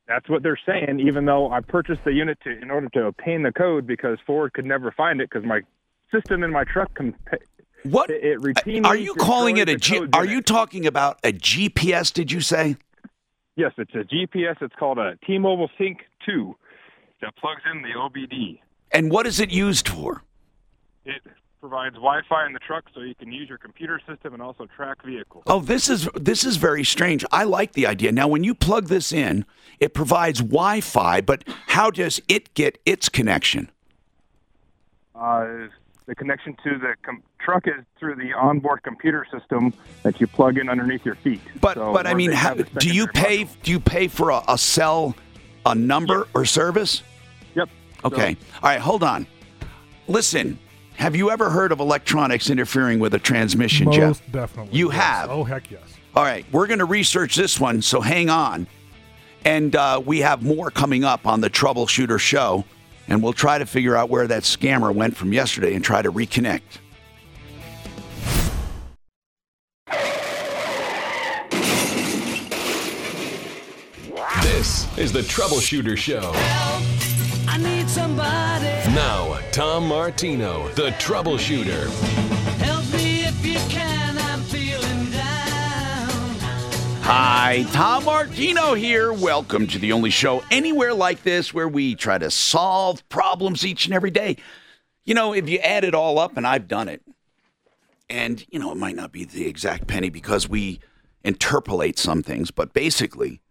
That's 0.08 0.30
what 0.30 0.44
they're 0.44 0.60
saying, 0.66 1.00
even 1.00 1.26
though 1.26 1.52
I 1.52 1.62
purchased 1.62 2.04
the 2.06 2.14
unit 2.14 2.38
to, 2.44 2.62
in 2.62 2.70
order 2.70 2.90
to 2.90 3.06
obtain 3.06 3.42
the 3.42 3.52
code 3.52 3.88
because 3.88 4.20
Ford 4.26 4.54
could 4.54 4.66
never 4.66 4.92
find 4.92 5.20
it 5.20 5.30
because 5.30 5.48
my 5.48 5.62
system 6.14 6.44
in 6.44 6.52
my 6.52 6.64
truck 6.64 6.94
can. 6.96 7.16
What 7.84 8.10
it, 8.10 8.24
it 8.24 8.40
routinely 8.40 8.86
Are 8.86 8.96
you 8.96 9.16
calling 9.16 9.58
it 9.58 9.70
a 9.70 9.78
G? 9.78 10.08
Are 10.14 10.26
you 10.26 10.42
talking 10.42 10.86
about 10.86 11.20
a 11.24 11.32
GPS? 11.32 12.14
Did 12.14 12.32
you 12.32 12.42
say? 12.42 12.78
Yes, 13.56 13.72
it's 13.78 13.94
a 13.94 14.04
GPS. 14.04 14.62
It's 14.62 14.76
called 14.78 14.98
a 14.98 15.18
T-Mobile 15.26 15.70
Sync 15.78 16.00
2 16.26 16.56
that 17.22 17.36
plugs 17.38 17.62
in 17.72 17.82
the 17.82 17.90
OBD. 17.90 18.60
And 18.92 19.10
what 19.10 19.26
is 19.26 19.40
it 19.40 19.50
used 19.50 19.88
for? 19.88 20.24
It 21.06 21.22
provides 21.70 21.96
Wi-Fi 21.96 22.46
in 22.46 22.54
the 22.54 22.60
truck 22.60 22.86
so 22.94 23.00
you 23.00 23.16
can 23.16 23.32
use 23.32 23.50
your 23.50 23.58
computer 23.58 24.00
system 24.08 24.34
and 24.34 24.42
also 24.42 24.68
track 24.68 25.04
vehicles. 25.04 25.44
Oh, 25.48 25.60
this 25.62 25.90
is 25.90 26.08
this 26.14 26.44
is 26.44 26.58
very 26.58 26.84
strange. 26.84 27.26
I 27.32 27.44
like 27.44 27.74
the 27.74 27.88
idea. 27.88 28.12
Now, 28.12 28.28
when 28.28 28.44
you 28.44 28.54
plug 28.54 28.86
this 28.88 29.12
in, 29.12 29.46
it 29.80 29.96
provides 29.96 30.42
Wi-Fi, 30.42 31.22
but 31.22 31.44
how 31.68 31.90
does 31.90 32.22
it 32.28 32.54
get 32.54 32.78
its 32.86 33.10
connection? 33.10 33.72
Uh, 35.16 35.70
the 36.06 36.14
connection 36.14 36.56
to 36.64 36.78
the 36.78 36.94
com- 37.02 37.24
truck 37.40 37.68
is 37.68 37.84
through 38.00 38.16
the 38.16 38.32
onboard 38.34 38.84
computer 38.84 39.26
system 39.34 39.74
that 40.04 40.22
you 40.22 40.28
plug 40.28 40.60
in 40.60 40.70
underneath 40.70 41.04
your 41.04 41.16
feet. 41.16 41.42
But 41.62 41.78
So 41.78 41.94
but 41.94 42.06
I 42.06 42.14
mean, 42.14 42.32
how, 42.32 42.54
do 42.54 42.94
you 42.94 43.08
pay 43.08 43.46
do 43.64 43.72
you 43.72 43.80
pay 43.80 44.08
for 44.08 44.30
a, 44.30 44.44
a 44.48 44.58
cell, 44.60 45.16
a 45.66 45.74
number 45.74 46.28
or 46.36 46.46
service? 46.46 47.02
Yep. 47.56 47.70
Okay. 48.04 48.38
All 48.62 48.70
right. 48.70 48.80
Hold 48.80 49.02
on. 49.02 49.26
Listen. 50.08 50.60
Have 50.98 51.16
you 51.16 51.30
ever 51.30 51.50
heard 51.50 51.72
of 51.72 51.80
electronics 51.80 52.50
interfering 52.50 53.00
with 53.00 53.14
a 53.14 53.20
transmission, 53.20 53.86
Most 53.86 53.96
Jeff? 53.96 54.32
definitely. 54.32 54.78
You 54.78 54.92
yes. 54.92 55.02
have. 55.02 55.30
Oh 55.30 55.44
heck 55.44 55.70
yes. 55.70 55.82
All 56.16 56.24
right, 56.24 56.46
we're 56.52 56.68
going 56.68 56.80
to 56.80 56.86
research 56.86 57.36
this 57.36 57.60
one, 57.60 57.82
so 57.82 58.00
hang 58.00 58.30
on. 58.30 58.68
And 59.44 59.76
uh, 59.76 60.02
we 60.04 60.20
have 60.20 60.42
more 60.42 60.72
coming 60.72 61.04
up 61.04 61.28
on 61.28 61.42
the 61.42 61.50
Troubleshooter 61.50 62.20
Show, 62.20 62.64
and 63.10 63.22
we'll 63.22 63.34
try 63.34 63.58
to 63.58 63.66
figure 63.66 63.96
out 63.96 64.10
where 64.10 64.26
that 64.26 64.44
scammer 64.44 64.96
went 64.96 65.18
from 65.18 65.34
yesterday 65.34 65.76
and 65.76 65.84
try 65.84 66.02
to 66.02 66.12
reconnect. 66.12 66.62
This 74.42 74.98
is 74.98 75.12
the 75.12 75.22
Troubleshooter 75.22 75.98
Show. 75.98 76.32
I 77.48 77.58
need 77.58 77.90
somebody. 77.90 78.75
Now, 78.96 79.42
Tom 79.52 79.90
Martino, 79.90 80.70
the 80.70 80.92
Troubleshooter. 80.92 81.90
Help 82.60 82.90
me 82.94 83.26
if 83.26 83.46
you 83.46 83.60
can. 83.70 84.18
I'm 84.18 84.40
feeling 84.44 85.12
down. 85.12 86.38
Hi, 87.02 87.66
Tom 87.74 88.06
Martino 88.06 88.74
here. 88.74 89.12
Welcome 89.12 89.68
to 89.68 89.80
the 89.80 89.92
only 89.92 90.12
show 90.12 90.46
anywhere 90.50 90.94
like 90.94 91.24
this 91.24 91.54
where 91.54 91.68
we 91.68 91.96
try 91.96 92.18
to 92.18 92.32
solve 92.32 93.08
problems 93.10 93.66
each 93.66 93.86
and 93.86 93.94
every 93.94 94.12
day. 94.12 94.38
You 95.04 95.14
know, 95.14 95.34
if 95.34 95.50
you 95.50 95.58
add 95.58 95.84
it 95.84 95.94
all 95.94 96.18
up, 96.18 96.38
and 96.38 96.48
I've 96.48 96.70
done 96.70 96.88
it, 96.88 97.02
and, 98.10 98.46
you 98.50 98.60
know, 98.60 98.72
it 98.72 98.78
might 98.78 98.96
not 98.96 99.12
be 99.12 99.26
the 99.26 99.46
exact 99.46 99.88
penny 99.88 100.10
because 100.10 100.48
we 100.48 100.80
interpolate 101.22 102.00
some 102.00 102.24
things, 102.24 102.50
but 102.50 102.72
basically, 102.72 103.42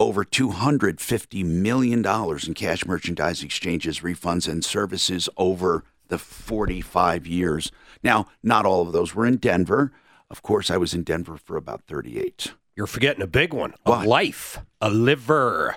over 0.00 0.24
$250 0.24 1.44
million 1.44 2.04
in 2.04 2.54
cash 2.54 2.86
merchandise 2.86 3.42
exchanges, 3.42 4.00
refunds, 4.00 4.48
and 4.48 4.64
services 4.64 5.28
over 5.36 5.84
the 6.08 6.18
45 6.18 7.26
years. 7.26 7.70
Now, 8.02 8.26
not 8.42 8.64
all 8.64 8.82
of 8.82 8.92
those 8.92 9.14
were 9.14 9.26
in 9.26 9.36
Denver. 9.36 9.92
Of 10.30 10.42
course, 10.42 10.70
I 10.70 10.76
was 10.76 10.94
in 10.94 11.02
Denver 11.02 11.36
for 11.36 11.56
about 11.56 11.82
38. 11.82 12.52
You're 12.76 12.86
forgetting 12.86 13.22
a 13.22 13.26
big 13.26 13.52
one. 13.52 13.74
A 13.84 14.04
life. 14.04 14.60
A 14.80 14.88
liver. 14.88 15.76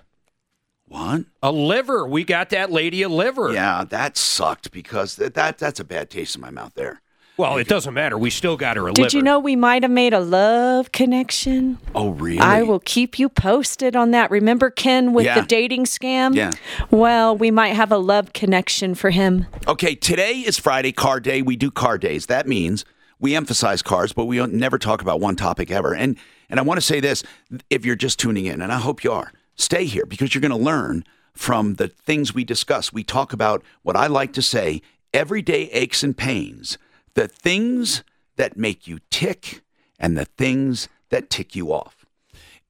What? 0.85 1.25
A 1.41 1.51
liver. 1.51 2.05
We 2.05 2.23
got 2.23 2.49
that 2.49 2.71
lady 2.71 3.01
a 3.01 3.09
liver. 3.09 3.51
Yeah, 3.53 3.85
that 3.85 4.17
sucked 4.17 4.71
because 4.71 5.15
that, 5.15 5.33
that 5.35 5.57
that's 5.57 5.79
a 5.79 5.85
bad 5.85 6.09
taste 6.09 6.35
in 6.35 6.41
my 6.41 6.51
mouth 6.51 6.73
there. 6.75 7.01
Well, 7.37 7.57
it 7.57 7.67
doesn't 7.67 7.93
matter. 7.93 8.17
We 8.17 8.29
still 8.29 8.57
got 8.57 8.77
her 8.77 8.87
a 8.87 8.93
Did 8.93 9.03
liver. 9.03 9.17
you 9.17 9.23
know 9.23 9.39
we 9.39 9.55
might 9.55 9.83
have 9.83 9.91
made 9.91 10.13
a 10.13 10.19
love 10.19 10.91
connection? 10.91 11.77
Oh, 11.95 12.09
really? 12.09 12.39
I 12.39 12.61
will 12.61 12.79
keep 12.79 13.17
you 13.17 13.29
posted 13.29 13.95
on 13.95 14.11
that. 14.11 14.29
Remember 14.29 14.69
Ken 14.69 15.13
with 15.13 15.25
Yeah. 15.25 15.39
the 15.41 15.47
dating 15.47 15.85
scam? 15.85 16.35
Yeah. 16.35 16.51
Well, 16.91 17.35
we 17.35 17.49
might 17.49 17.73
have 17.75 17.91
a 17.91 17.97
love 17.97 18.33
connection 18.33 18.93
for 18.95 19.09
him. 19.09 19.47
Okay, 19.67 19.95
today 19.95 20.33
is 20.39 20.59
Friday 20.59 20.91
Car 20.91 21.19
Day. 21.19 21.41
We 21.41 21.55
do 21.55 21.71
car 21.71 21.97
days. 21.97 22.25
That 22.27 22.47
means 22.47 22.85
we 23.19 23.35
emphasize 23.35 23.81
cars, 23.81 24.13
but 24.13 24.25
we 24.25 24.37
don't, 24.37 24.53
never 24.53 24.77
talk 24.77 25.01
about 25.01 25.19
one 25.19 25.35
topic 25.35 25.71
ever. 25.71 25.95
And 25.95 26.17
and 26.49 26.59
I 26.59 26.63
want 26.63 26.77
to 26.79 26.85
say 26.85 26.99
this: 26.99 27.23
if 27.69 27.85
you're 27.85 27.95
just 27.95 28.19
tuning 28.19 28.45
in, 28.45 28.61
and 28.61 28.73
I 28.73 28.77
hope 28.77 29.03
you 29.05 29.11
are, 29.13 29.31
stay 29.55 29.85
here 29.85 30.05
because 30.05 30.35
you're 30.35 30.41
going 30.41 30.51
to 30.51 30.57
learn 30.57 31.05
from 31.33 31.75
the 31.75 31.87
things 31.87 32.33
we 32.35 32.43
discuss. 32.43 32.91
We 32.91 33.03
talk 33.05 33.31
about 33.31 33.63
what 33.83 33.95
I 33.95 34.07
like 34.07 34.33
to 34.33 34.41
say: 34.41 34.81
everyday 35.13 35.63
aches 35.71 36.03
and 36.03 36.15
pains, 36.15 36.77
the 37.13 37.27
things 37.27 38.03
that 38.37 38.57
make 38.57 38.87
you 38.87 38.99
tick, 39.09 39.61
and 39.99 40.17
the 40.17 40.25
things 40.25 40.87
that 41.09 41.29
tick 41.29 41.55
you 41.55 41.71
off. 41.71 42.05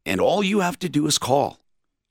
And 0.06 0.20
all 0.20 0.44
you 0.44 0.60
have 0.60 0.80
to 0.80 0.90
do 0.90 1.06
is 1.06 1.18
call 1.18 1.62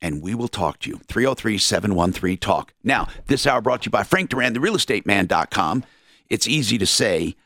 and 0.00 0.22
we 0.22 0.34
will 0.34 0.48
talk 0.48 0.78
to 0.80 0.90
you. 0.90 1.00
303 1.08 1.58
713 1.58 2.38
TALK. 2.38 2.74
Now, 2.82 3.08
this 3.26 3.46
hour 3.46 3.60
brought 3.60 3.82
to 3.82 3.86
you 3.86 3.90
by 3.90 4.02
Frank 4.02 4.30
Duran, 4.30 4.54
therealestateman.com. 4.54 5.84
It's 6.28 6.48
easy 6.48 6.78
to 6.78 6.86
say 6.86 7.36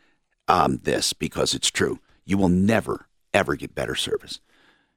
um, 0.48 0.80
this 0.84 1.12
because 1.12 1.54
it's 1.54 1.70
true. 1.70 2.00
You 2.24 2.38
will 2.38 2.48
never, 2.48 3.06
ever 3.32 3.56
get 3.56 3.74
better 3.74 3.94
service. 3.94 4.40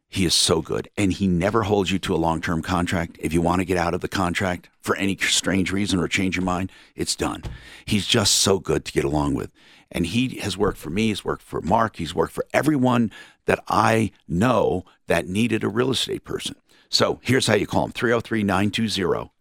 He 0.10 0.24
is 0.24 0.34
so 0.34 0.62
good, 0.62 0.90
and 0.96 1.12
he 1.12 1.28
never 1.28 1.64
holds 1.64 1.92
you 1.92 2.00
to 2.00 2.16
a 2.16 2.18
long 2.18 2.40
term 2.40 2.62
contract. 2.62 3.18
If 3.20 3.34
you 3.34 3.42
want 3.42 3.60
to 3.60 3.66
get 3.66 3.78
out 3.78 3.94
of 3.94 4.00
the 4.00 4.08
contract 4.08 4.70
for 4.80 4.96
any 4.96 5.18
strange 5.18 5.72
reason 5.72 6.00
or 6.00 6.08
change 6.08 6.38
your 6.38 6.46
mind, 6.46 6.72
it's 6.96 7.16
done. 7.16 7.44
He's 7.84 8.08
just 8.08 8.36
so 8.36 8.58
good 8.58 8.86
to 8.86 8.94
get 8.94 9.04
along 9.04 9.36
with. 9.36 9.52
And 9.92 10.06
he 10.06 10.38
has 10.40 10.58
worked 10.58 10.78
for 10.78 10.90
me, 10.90 11.08
he's 11.08 11.24
worked 11.24 11.44
for 11.44 11.62
Mark, 11.62 11.96
he's 11.96 12.14
worked 12.14 12.34
for 12.34 12.46
everyone 12.54 13.12
that 13.46 13.64
I 13.68 14.12
know 14.28 14.84
that 15.08 15.28
needed 15.28 15.64
a 15.64 15.70
real 15.70 15.92
estate 15.92 16.24
person. 16.24 16.56
So 16.90 17.20
here's 17.24 17.48
how 17.48 17.56
you 17.56 17.68
call 17.68 17.86
him 17.86 17.92
303 17.92 18.44
920 18.44 19.32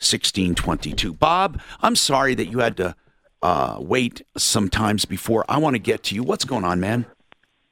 1622. 0.00 1.12
Bob, 1.12 1.60
I'm 1.80 1.96
sorry 1.96 2.34
that 2.34 2.46
you 2.46 2.60
had 2.60 2.76
to 2.76 2.94
uh, 3.42 3.78
wait 3.80 4.22
sometimes 4.36 5.04
before. 5.04 5.44
I 5.48 5.58
want 5.58 5.74
to 5.74 5.80
get 5.80 6.02
to 6.04 6.14
you. 6.14 6.22
What's 6.22 6.44
going 6.44 6.64
on, 6.64 6.80
man? 6.80 7.06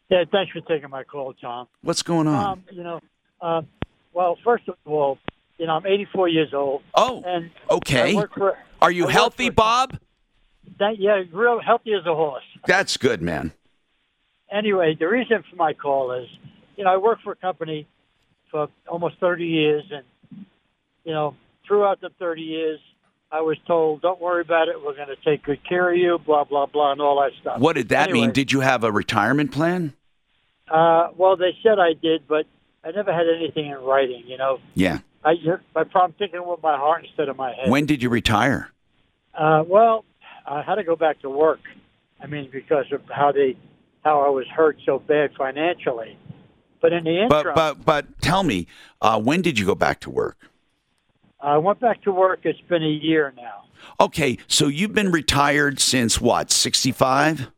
Yeah, 0.09 0.25
thanks 0.31 0.53
for 0.53 0.61
taking 0.61 0.91
my 0.91 1.05
call, 1.05 1.35
Tom. 1.35 1.69
What's 1.83 2.03
going 2.03 2.27
on? 2.27 2.45
Um, 2.45 2.65
you 2.71 2.83
know, 2.83 3.01
uh, 3.41 3.63
well, 4.13 4.39
first 4.45 4.69
of 4.69 4.77
all, 4.87 5.19
you 5.59 5.67
know, 5.67 5.73
I'm 5.75 5.87
84 5.87 6.29
years 6.29 6.55
old. 6.55 6.83
Oh, 6.95 7.23
and 7.25 7.51
okay. 7.71 8.21
For, 8.35 8.57
Are 8.81 8.91
you 8.91 9.07
healthy, 9.07 9.49
for- 9.49 9.55
Bob? 9.55 9.99
That, 10.79 10.99
yeah, 10.99 11.23
real 11.33 11.61
healthy 11.61 11.93
as 11.95 12.05
a 12.07 12.15
horse. 12.15 12.45
That's 12.67 12.97
good, 12.97 13.23
man. 13.23 13.53
anyway, 14.51 14.97
the 14.99 15.07
reason 15.09 15.43
for 15.51 15.57
my 15.57 15.73
call 15.73 16.13
is, 16.13 16.29
you 16.77 16.85
know, 16.85 16.93
I 16.93 16.97
worked 16.99 17.23
for 17.23 17.33
a 17.33 17.37
company 17.37 17.87
for 18.51 18.69
almost 18.89 19.17
30 19.19 19.45
years, 19.47 19.85
and 19.91 20.47
you 21.05 21.13
know, 21.13 21.35
throughout 21.67 22.01
the 22.01 22.11
30 22.19 22.43
years, 22.43 22.81
I 23.33 23.41
was 23.41 23.57
told, 23.67 24.03
"Don't 24.03 24.21
worry 24.21 24.41
about 24.43 24.69
it. 24.69 24.77
We're 24.85 24.95
going 24.95 25.09
to 25.09 25.17
take 25.25 25.43
good 25.45 25.67
care 25.69 25.91
of 25.91 25.97
you." 25.97 26.19
Blah 26.25 26.45
blah 26.45 26.67
blah, 26.67 26.93
and 26.93 27.01
all 27.01 27.21
that 27.21 27.33
stuff. 27.41 27.59
What 27.59 27.75
did 27.75 27.89
that 27.89 28.09
Anyway, 28.11 28.27
mean? 28.27 28.33
Did 28.33 28.53
you 28.53 28.61
have 28.61 28.85
a 28.85 28.93
retirement 28.93 29.51
plan? 29.53 29.95
Uh, 30.71 31.09
well, 31.17 31.37
they 31.37 31.57
said 31.63 31.79
I 31.79 31.93
did, 32.01 32.27
but 32.29 32.47
I 32.85 32.91
never 32.93 33.13
had 33.13 33.27
anything 33.29 33.67
in 33.67 33.79
writing. 33.79 34.23
You 34.27 34.37
know, 34.39 34.59
Yeah. 34.75 34.99
I 35.25 35.35
my 35.75 35.83
problem 35.85 36.15
thinking 36.19 36.47
with 36.47 36.63
my 36.63 36.77
heart 36.77 37.05
instead 37.05 37.29
of 37.29 37.37
my 37.37 37.53
head. 37.53 37.69
When 37.69 37.85
did 37.87 38.01
you 38.03 38.09
retire? 38.11 38.71
Uh, 39.35 39.65
well, 39.67 40.05
I 40.47 40.63
had 40.63 40.77
to 40.77 40.85
go 40.85 40.97
back 40.97 41.21
to 41.23 41.31
work. 41.31 41.61
I 42.23 42.27
mean, 42.27 42.49
because 42.53 42.87
of 42.93 43.03
how 43.15 43.33
they, 43.33 43.57
how 44.05 44.21
I 44.21 44.29
was 44.29 44.47
hurt 44.49 44.79
so 44.87 44.99
bad 44.99 45.31
financially. 45.37 46.19
But 46.81 46.93
in 46.93 47.05
the 47.05 47.27
But 47.29 47.39
interim, 47.39 47.55
but 47.55 47.85
but 47.85 48.21
tell 48.21 48.43
me, 48.43 48.67
uh, 49.01 49.21
when 49.21 49.43
did 49.43 49.59
you 49.59 49.67
go 49.67 49.75
back 49.75 50.01
to 50.01 50.11
work? 50.11 50.51
I 51.41 51.57
went 51.59 51.81
back 51.81 52.03
to 52.03 52.13
work. 52.13 52.41
It's 52.45 52.61
been 52.69 52.83
a 52.83 52.87
year 52.87 53.33
now. 53.37 53.65
Okay, 54.01 54.39
so 54.47 54.69
you've 54.69 54.95
been 54.95 55.11
retired 55.11 55.81
since 55.81 56.21
what, 56.21 56.51
65? 56.51 57.51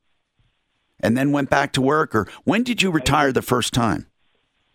And 1.01 1.17
then 1.17 1.31
went 1.31 1.49
back 1.49 1.73
to 1.75 1.81
work 1.81 2.15
or 2.15 2.27
when 2.45 2.65
did 2.65 2.83
you 2.83 2.91
retire 2.91 3.33
the 3.33 3.43
first 3.43 3.73
time? 3.73 4.07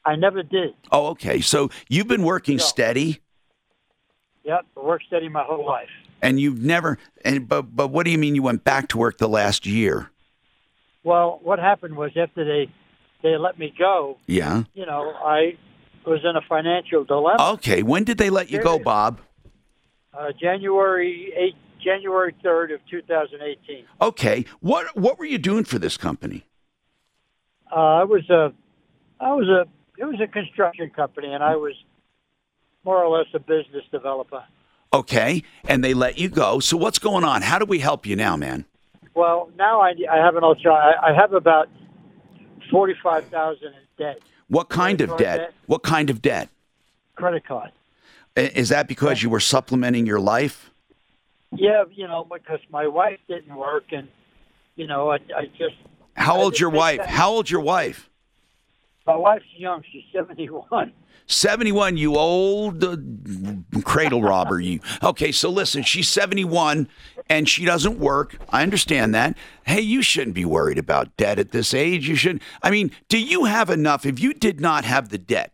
I 0.06 0.16
never 0.16 0.42
did. 0.42 0.74
Oh, 0.92 1.08
okay. 1.08 1.42
So 1.42 1.70
you've 1.90 2.08
been 2.08 2.24
working 2.24 2.60
steady 2.60 3.24
Yep, 4.44 4.66
I 4.76 4.80
worked 4.82 5.06
steady 5.08 5.30
my 5.30 5.44
whole 5.44 5.66
life. 5.66 5.90
And 6.24 6.40
you've 6.40 6.62
never 6.62 6.98
and 7.24 7.48
but 7.48 7.76
but 7.76 7.90
what 7.90 8.06
do 8.06 8.12
you 8.12 8.18
mean 8.18 8.34
you 8.34 8.42
went 8.42 8.64
back 8.64 8.88
to 8.90 8.98
work 8.98 9.20
the 9.20 9.30
last 9.30 9.66
year? 9.68 10.10
Well, 11.04 11.40
what 11.44 11.60
happened 11.60 11.96
was 11.96 12.12
after 12.16 12.44
they 12.46 12.72
they 13.22 13.38
let 13.38 13.60
me 13.60 13.74
go, 13.78 14.18
Yeah. 14.26 14.64
you 14.74 14.86
know, 14.86 15.12
I 15.24 15.58
was 16.06 16.22
in 16.24 16.36
a 16.36 16.42
financial 16.50 17.04
dilemma. 17.04 17.52
Okay, 17.54 17.84
when 17.84 18.04
did 18.04 18.18
they 18.18 18.30
let 18.30 18.50
you 18.52 18.62
go, 18.62 18.80
Bob? 18.80 19.22
Uh, 20.14 20.32
January 20.40 21.34
eight, 21.36 21.56
January 21.84 22.36
third 22.44 22.72
of 22.72 22.80
two 22.90 23.02
thousand 23.04 23.42
eighteen. 23.42 23.86
Okay. 24.02 24.46
What 24.62 24.96
what 24.96 25.20
were 25.20 25.26
you 25.26 25.38
doing 25.38 25.64
for 25.66 25.80
this 25.80 25.98
company? 25.98 26.46
Uh, 27.72 27.76
I 27.76 28.04
was 28.04 28.30
a, 28.30 28.54
I 29.20 29.34
was 29.34 29.48
a, 29.48 29.66
it 30.00 30.06
was 30.06 30.20
a 30.22 30.28
construction 30.28 30.92
company, 30.92 31.34
and 31.34 31.44
I 31.44 31.56
was 31.56 31.74
more 32.86 33.04
or 33.04 33.18
less 33.18 33.28
a 33.34 33.40
business 33.40 33.84
developer. 33.92 34.44
Okay, 34.94 35.42
and 35.68 35.84
they 35.84 35.94
let 35.94 36.18
you 36.20 36.30
go. 36.30 36.60
So 36.60 36.78
what's 36.78 37.00
going 37.00 37.24
on? 37.24 37.42
How 37.42 37.58
do 37.58 37.66
we 37.66 37.80
help 37.80 38.06
you 38.06 38.16
now, 38.16 38.38
man? 38.38 38.66
Well, 39.16 39.50
now 39.58 39.82
I, 39.82 39.94
I 40.12 40.18
have 40.18 40.36
an 40.36 40.44
ultra. 40.44 40.72
I, 40.74 41.10
I 41.10 41.14
have 41.16 41.34
about 41.34 41.68
forty-five 42.72 43.26
thousand 43.26 43.70
in 43.70 43.74
debt, 43.98 44.20
What 44.50 44.70
kind 44.70 45.02
of 45.02 45.10
debt? 45.18 45.38
debt. 45.40 45.54
What 45.66 45.84
kind 45.84 46.10
of 46.10 46.22
debt? 46.22 46.50
credit 47.16 47.46
card. 47.46 47.72
Is 48.36 48.70
that 48.70 48.88
because 48.88 49.22
you 49.22 49.30
were 49.30 49.40
supplementing 49.40 50.08
your 50.08 50.20
life? 50.20 50.72
Yeah, 51.52 51.84
you 51.92 52.08
know, 52.08 52.26
because 52.32 52.60
my 52.72 52.88
wife 52.88 53.20
didn't 53.28 53.56
work, 53.56 53.84
and 53.92 54.08
you 54.76 54.88
know, 54.88 55.12
I, 55.12 55.16
I 55.38 55.46
just 55.58 55.76
How 56.16 56.40
old's 56.40 56.60
your 56.60 56.72
wife? 56.72 56.98
that- 56.98 57.10
How 57.10 57.32
old's 57.32 57.52
your 57.52 57.62
wife? 57.62 58.10
My 59.06 59.16
wife's 59.16 59.46
young; 59.58 59.84
she's 59.92 60.04
seventy-one. 60.14 60.94
71, 61.26 61.98
you 61.98 62.16
old 62.18 62.84
uh, 62.84 62.98
cradle 63.84 64.22
robber, 64.22 64.60
you. 64.60 64.80
Okay, 65.02 65.32
so 65.32 65.50
listen, 65.50 65.84
she's 65.84 66.10
71 66.10 66.90
and 67.30 67.48
she 67.48 67.66
doesn't 67.66 67.98
work. 67.98 68.38
I 68.50 68.62
understand 68.62 69.16
that. 69.16 69.38
Hey, 69.66 69.82
you 69.82 70.02
shouldn't 70.02 70.36
be 70.36 70.46
worried 70.46 70.78
about 70.78 71.16
debt 71.16 71.40
at 71.40 71.52
this 71.52 71.74
age. 71.74 72.10
You 72.10 72.16
should. 72.16 72.42
I 72.62 72.70
mean, 72.72 72.92
do 73.08 73.18
you 73.18 73.46
have 73.46 73.70
enough? 73.70 74.06
If 74.06 74.20
you 74.20 74.34
did 74.34 74.60
not 74.60 74.84
have 74.84 75.10
the 75.10 75.18
debt, 75.18 75.54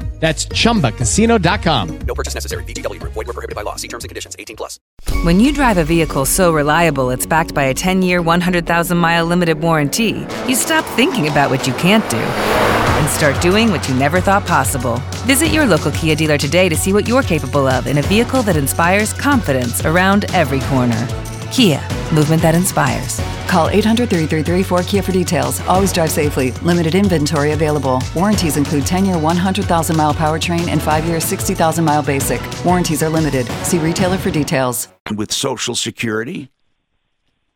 That's 0.21 0.45
chumbacasino.com. 0.45 1.99
No 2.05 2.13
purchase 2.13 2.35
necessary. 2.35 2.63
VGW 2.65 2.99
Group. 2.99 3.13
Void 3.13 3.25
were 3.25 3.33
prohibited 3.33 3.55
by 3.55 3.63
law. 3.63 3.75
See 3.75 3.87
terms 3.87 4.03
and 4.03 4.09
conditions. 4.09 4.35
18 4.37 4.55
plus. 4.55 4.79
When 5.23 5.39
you 5.39 5.51
drive 5.51 5.77
a 5.77 5.83
vehicle 5.83 6.25
so 6.25 6.53
reliable 6.53 7.09
it's 7.09 7.25
backed 7.25 7.55
by 7.55 7.63
a 7.63 7.73
10 7.73 8.03
year, 8.03 8.21
100,000 8.21 8.97
mile 8.97 9.25
limited 9.25 9.59
warranty, 9.59 10.27
you 10.47 10.55
stop 10.55 10.85
thinking 10.95 11.27
about 11.27 11.49
what 11.49 11.65
you 11.65 11.73
can't 11.73 12.07
do 12.09 12.17
and 12.17 13.09
start 13.09 13.41
doing 13.41 13.71
what 13.71 13.89
you 13.89 13.95
never 13.95 14.21
thought 14.21 14.45
possible. 14.45 14.97
Visit 15.25 15.47
your 15.47 15.65
local 15.65 15.91
Kia 15.91 16.15
dealer 16.15 16.37
today 16.37 16.69
to 16.69 16.75
see 16.75 16.93
what 16.93 17.07
you're 17.07 17.23
capable 17.23 17.67
of 17.67 17.87
in 17.87 17.97
a 17.97 18.03
vehicle 18.03 18.43
that 18.43 18.55
inspires 18.55 19.13
confidence 19.13 19.83
around 19.85 20.25
every 20.35 20.59
corner. 20.61 21.07
Kia, 21.51 21.81
movement 22.13 22.41
that 22.41 22.55
inspires. 22.55 23.19
Call 23.47 23.67
800 23.67 24.09
333 24.09 24.63
4KIA 24.63 25.03
for 25.03 25.11
details. 25.11 25.59
Always 25.61 25.91
drive 25.91 26.09
safely. 26.09 26.51
Limited 26.63 26.95
inventory 26.95 27.51
available. 27.51 28.01
Warranties 28.15 28.55
include 28.55 28.85
10 28.85 29.05
year 29.05 29.17
100,000 29.17 29.97
mile 29.97 30.13
powertrain 30.13 30.69
and 30.69 30.81
5 30.81 31.05
year 31.05 31.19
60,000 31.19 31.83
mile 31.83 32.01
basic. 32.01 32.41
Warranties 32.63 33.03
are 33.03 33.09
limited. 33.09 33.45
See 33.65 33.79
retailer 33.79 34.17
for 34.17 34.31
details. 34.31 34.87
With 35.13 35.33
Social 35.33 35.75
Security? 35.75 36.49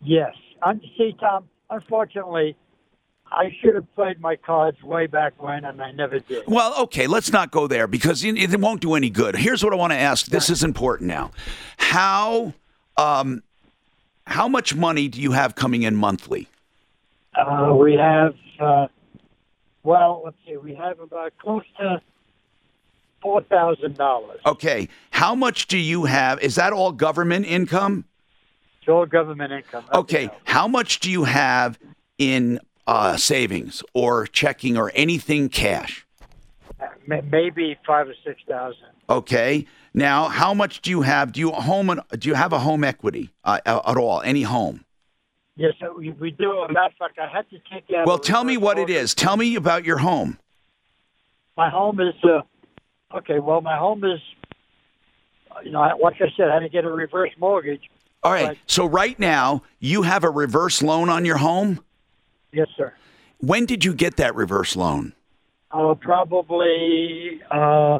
Yes. 0.01 0.33
I'm, 0.61 0.81
see, 0.97 1.15
Tom, 1.17 1.47
unfortunately, 1.69 2.57
I 3.31 3.45
should 3.61 3.75
have 3.75 3.95
played 3.95 4.19
my 4.19 4.35
cards 4.35 4.81
way 4.83 5.07
back 5.07 5.41
when, 5.41 5.63
and 5.63 5.81
I 5.81 5.91
never 5.91 6.19
did. 6.19 6.43
Well, 6.47 6.75
okay, 6.83 7.07
let's 7.07 7.31
not 7.31 7.51
go 7.51 7.67
there 7.67 7.87
because 7.87 8.23
it, 8.25 8.37
it 8.37 8.59
won't 8.59 8.81
do 8.81 8.95
any 8.95 9.09
good. 9.09 9.37
Here's 9.37 9.63
what 9.63 9.71
I 9.71 9.77
want 9.77 9.93
to 9.93 9.97
ask. 9.97 10.25
This 10.25 10.49
is 10.49 10.63
important 10.63 11.07
now. 11.07 11.31
How 11.77 12.53
um, 12.97 13.41
how 14.28 14.47
much 14.47 14.76
money 14.76 15.07
do 15.07 15.21
you 15.21 15.32
have 15.32 15.55
coming 15.55 15.84
in 15.84 15.95
monthly? 15.95 16.47
Uh, 17.36 17.76
we 17.78 17.93
have, 17.93 18.34
uh, 18.59 18.88
well, 19.84 20.21
let's 20.26 20.38
see, 20.45 20.57
we 20.57 20.73
have 20.76 20.99
about 20.99 21.34
close 21.38 21.63
to 21.80 22.01
four 23.21 23.41
thousand 23.43 23.97
dollars. 23.97 24.39
Okay, 24.45 24.88
how 25.11 25.36
much 25.36 25.67
do 25.67 25.78
you 25.78 26.05
have? 26.05 26.39
Is 26.41 26.55
that 26.55 26.73
all 26.73 26.91
government 26.91 27.45
income? 27.45 28.05
It's 28.80 28.89
all 28.89 29.05
government 29.05 29.51
income. 29.51 29.86
Okay, 29.93 30.30
how 30.45 30.67
much 30.67 30.99
do 30.99 31.11
you 31.11 31.26
have 31.26 31.78
in 32.17 32.59
uh, 32.88 33.17
savings 33.17 33.84
or 33.93 34.28
checking 34.28 34.78
or 34.78 34.91
anything 34.95 35.49
cash? 35.49 36.05
Maybe 37.07 37.78
five 37.86 38.07
or 38.07 38.15
six 38.23 38.41
thousand. 38.47 38.88
Okay. 39.09 39.67
Now, 39.95 40.27
how 40.27 40.53
much 40.53 40.81
do 40.81 40.89
you 40.89 41.03
have? 41.03 41.31
Do 41.31 41.39
you 41.39 41.51
home? 41.51 42.01
Do 42.19 42.27
you 42.27 42.35
have 42.35 42.51
a 42.51 42.59
home 42.59 42.83
equity 42.83 43.31
uh, 43.45 43.61
at 43.65 43.95
all? 43.95 44.21
Any 44.21 44.41
home? 44.41 44.83
Yes, 45.55 45.71
we, 45.97 46.09
we 46.11 46.31
do. 46.31 46.65
As 46.65 46.69
a 46.69 46.73
matter 46.73 46.87
of 46.87 46.93
fact, 46.99 47.17
I 47.17 47.33
had 47.33 47.49
to 47.49 47.59
take 47.73 47.85
out. 47.95 48.05
Well, 48.05 48.19
tell 48.19 48.43
me 48.43 48.57
what 48.57 48.77
it 48.77 48.89
mortgage. 48.89 49.15
Tell 49.15 49.37
me 49.37 49.55
about 49.55 49.85
your 49.85 49.99
home. 49.99 50.37
My 51.55 51.69
home 51.69 52.01
is. 52.01 52.13
Uh, 52.21 52.41
okay, 53.19 53.39
well, 53.39 53.61
my 53.61 53.77
home 53.77 54.03
is. 54.03 54.19
You 55.63 55.71
know, 55.71 55.79
like 56.03 56.15
I 56.15 56.25
said, 56.35 56.49
I 56.49 56.55
had 56.55 56.59
to 56.59 56.69
get 56.69 56.83
a 56.83 56.91
reverse 56.91 57.31
mortgage. 57.39 57.89
All 58.21 58.33
right. 58.33 58.57
So 58.67 58.85
right 58.85 59.17
now, 59.17 59.63
you 59.79 60.01
have 60.01 60.25
a 60.25 60.29
reverse 60.29 60.83
loan 60.83 61.07
on 61.07 61.23
your 61.23 61.37
home. 61.37 61.79
Yes, 62.51 62.67
sir. 62.75 62.93
When 63.37 63.65
did 63.65 63.85
you 63.85 63.93
get 63.93 64.17
that 64.17 64.35
reverse 64.35 64.75
loan? 64.75 65.13
Uh, 65.71 65.93
probably 65.93 67.41
uh, 67.49 67.99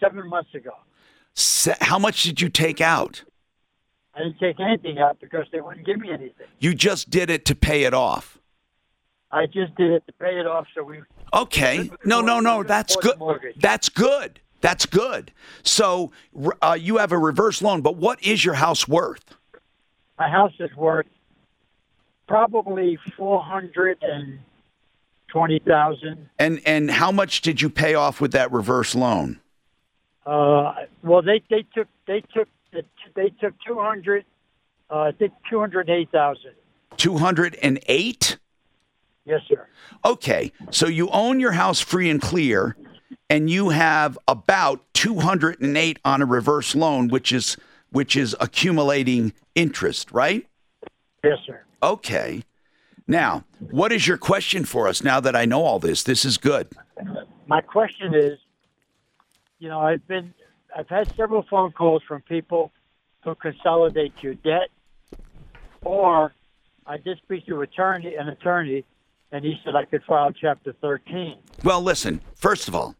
seven 0.00 0.28
months 0.28 0.52
ago. 0.56 0.72
How 1.80 1.98
much 1.98 2.22
did 2.22 2.40
you 2.40 2.48
take 2.48 2.80
out? 2.80 3.24
I 4.14 4.20
didn't 4.20 4.38
take 4.38 4.60
anything 4.60 4.98
out 4.98 5.20
because 5.20 5.46
they 5.50 5.60
wouldn't 5.60 5.84
give 5.84 5.98
me 5.98 6.08
anything. 6.08 6.46
You 6.60 6.74
just 6.74 7.10
did 7.10 7.30
it 7.30 7.44
to 7.46 7.54
pay 7.54 7.84
it 7.84 7.94
off. 7.94 8.38
I 9.32 9.46
just 9.46 9.74
did 9.74 9.90
it 9.90 10.06
to 10.06 10.12
pay 10.12 10.38
it 10.38 10.46
off, 10.46 10.66
so 10.74 10.84
we. 10.84 11.00
Okay. 11.32 11.90
No, 12.04 12.20
no, 12.20 12.38
no. 12.38 12.62
That's 12.62 12.94
good. 12.96 13.20
That's 13.56 13.88
good. 13.88 14.40
That's 14.60 14.86
good. 14.86 15.32
So 15.64 16.12
uh, 16.62 16.78
you 16.80 16.98
have 16.98 17.10
a 17.10 17.18
reverse 17.18 17.60
loan, 17.60 17.82
but 17.82 17.96
what 17.96 18.22
is 18.22 18.44
your 18.44 18.54
house 18.54 18.86
worth? 18.86 19.36
My 20.18 20.28
house 20.28 20.52
is 20.60 20.74
worth 20.76 21.06
probably 22.28 22.96
four 23.16 23.42
hundred 23.42 23.98
and 24.00 24.38
twenty 25.28 25.58
thousand. 25.58 26.30
And 26.38 26.62
and 26.64 26.90
how 26.90 27.10
much 27.10 27.40
did 27.40 27.60
you 27.60 27.68
pay 27.68 27.94
off 27.94 28.20
with 28.20 28.30
that 28.32 28.52
reverse 28.52 28.94
loan? 28.94 29.40
Uh, 30.26 30.74
well, 31.02 31.22
they 31.22 31.42
they 31.50 31.64
took 31.74 31.88
they 32.06 32.22
took 32.32 32.48
they 33.14 33.30
took 33.40 33.54
two 33.66 33.78
hundred. 33.78 34.24
Uh, 34.90 35.00
I 35.00 35.12
think 35.12 35.32
two 35.50 35.60
hundred 35.60 35.90
eight 35.90 36.10
thousand. 36.10 36.52
Two 36.96 37.18
hundred 37.18 37.56
and 37.62 37.78
eight. 37.86 38.38
Yes, 39.24 39.40
sir. 39.48 39.66
Okay, 40.04 40.52
so 40.70 40.86
you 40.86 41.08
own 41.10 41.40
your 41.40 41.52
house 41.52 41.80
free 41.80 42.10
and 42.10 42.20
clear, 42.20 42.76
and 43.30 43.48
you 43.48 43.70
have 43.70 44.18
about 44.28 44.84
208 44.92 45.98
on 46.04 46.20
a 46.20 46.26
reverse 46.26 46.74
loan, 46.74 47.08
which 47.08 47.32
is 47.32 47.56
which 47.90 48.16
is 48.16 48.36
accumulating 48.40 49.32
interest, 49.54 50.10
right? 50.12 50.46
Yes, 51.22 51.38
sir. 51.46 51.62
Okay. 51.82 52.42
Now, 53.06 53.44
what 53.70 53.92
is 53.92 54.06
your 54.08 54.16
question 54.16 54.64
for 54.64 54.88
us 54.88 55.02
now 55.02 55.20
that 55.20 55.36
I 55.36 55.44
know 55.44 55.62
all 55.62 55.78
this? 55.78 56.02
This 56.02 56.24
is 56.24 56.38
good. 56.38 56.68
My 57.46 57.60
question 57.60 58.14
is, 58.14 58.38
you 59.64 59.70
know, 59.70 59.80
I've 59.80 60.06
been, 60.06 60.34
I've 60.76 60.90
had 60.90 61.10
several 61.16 61.42
phone 61.48 61.72
calls 61.72 62.02
from 62.06 62.20
people 62.20 62.70
who 63.22 63.34
consolidate 63.34 64.12
your 64.20 64.34
debt, 64.34 64.68
or 65.80 66.34
I 66.86 66.98
did 66.98 67.16
speak 67.24 67.46
to 67.46 67.62
attorney, 67.62 68.14
an 68.14 68.28
attorney, 68.28 68.84
and 69.32 69.42
he 69.42 69.54
said 69.64 69.74
I 69.74 69.86
could 69.86 70.02
file 70.04 70.32
Chapter 70.38 70.74
13. 70.82 71.38
Well, 71.64 71.80
listen, 71.80 72.20
first 72.34 72.68
of 72.68 72.74
all, 72.74 72.94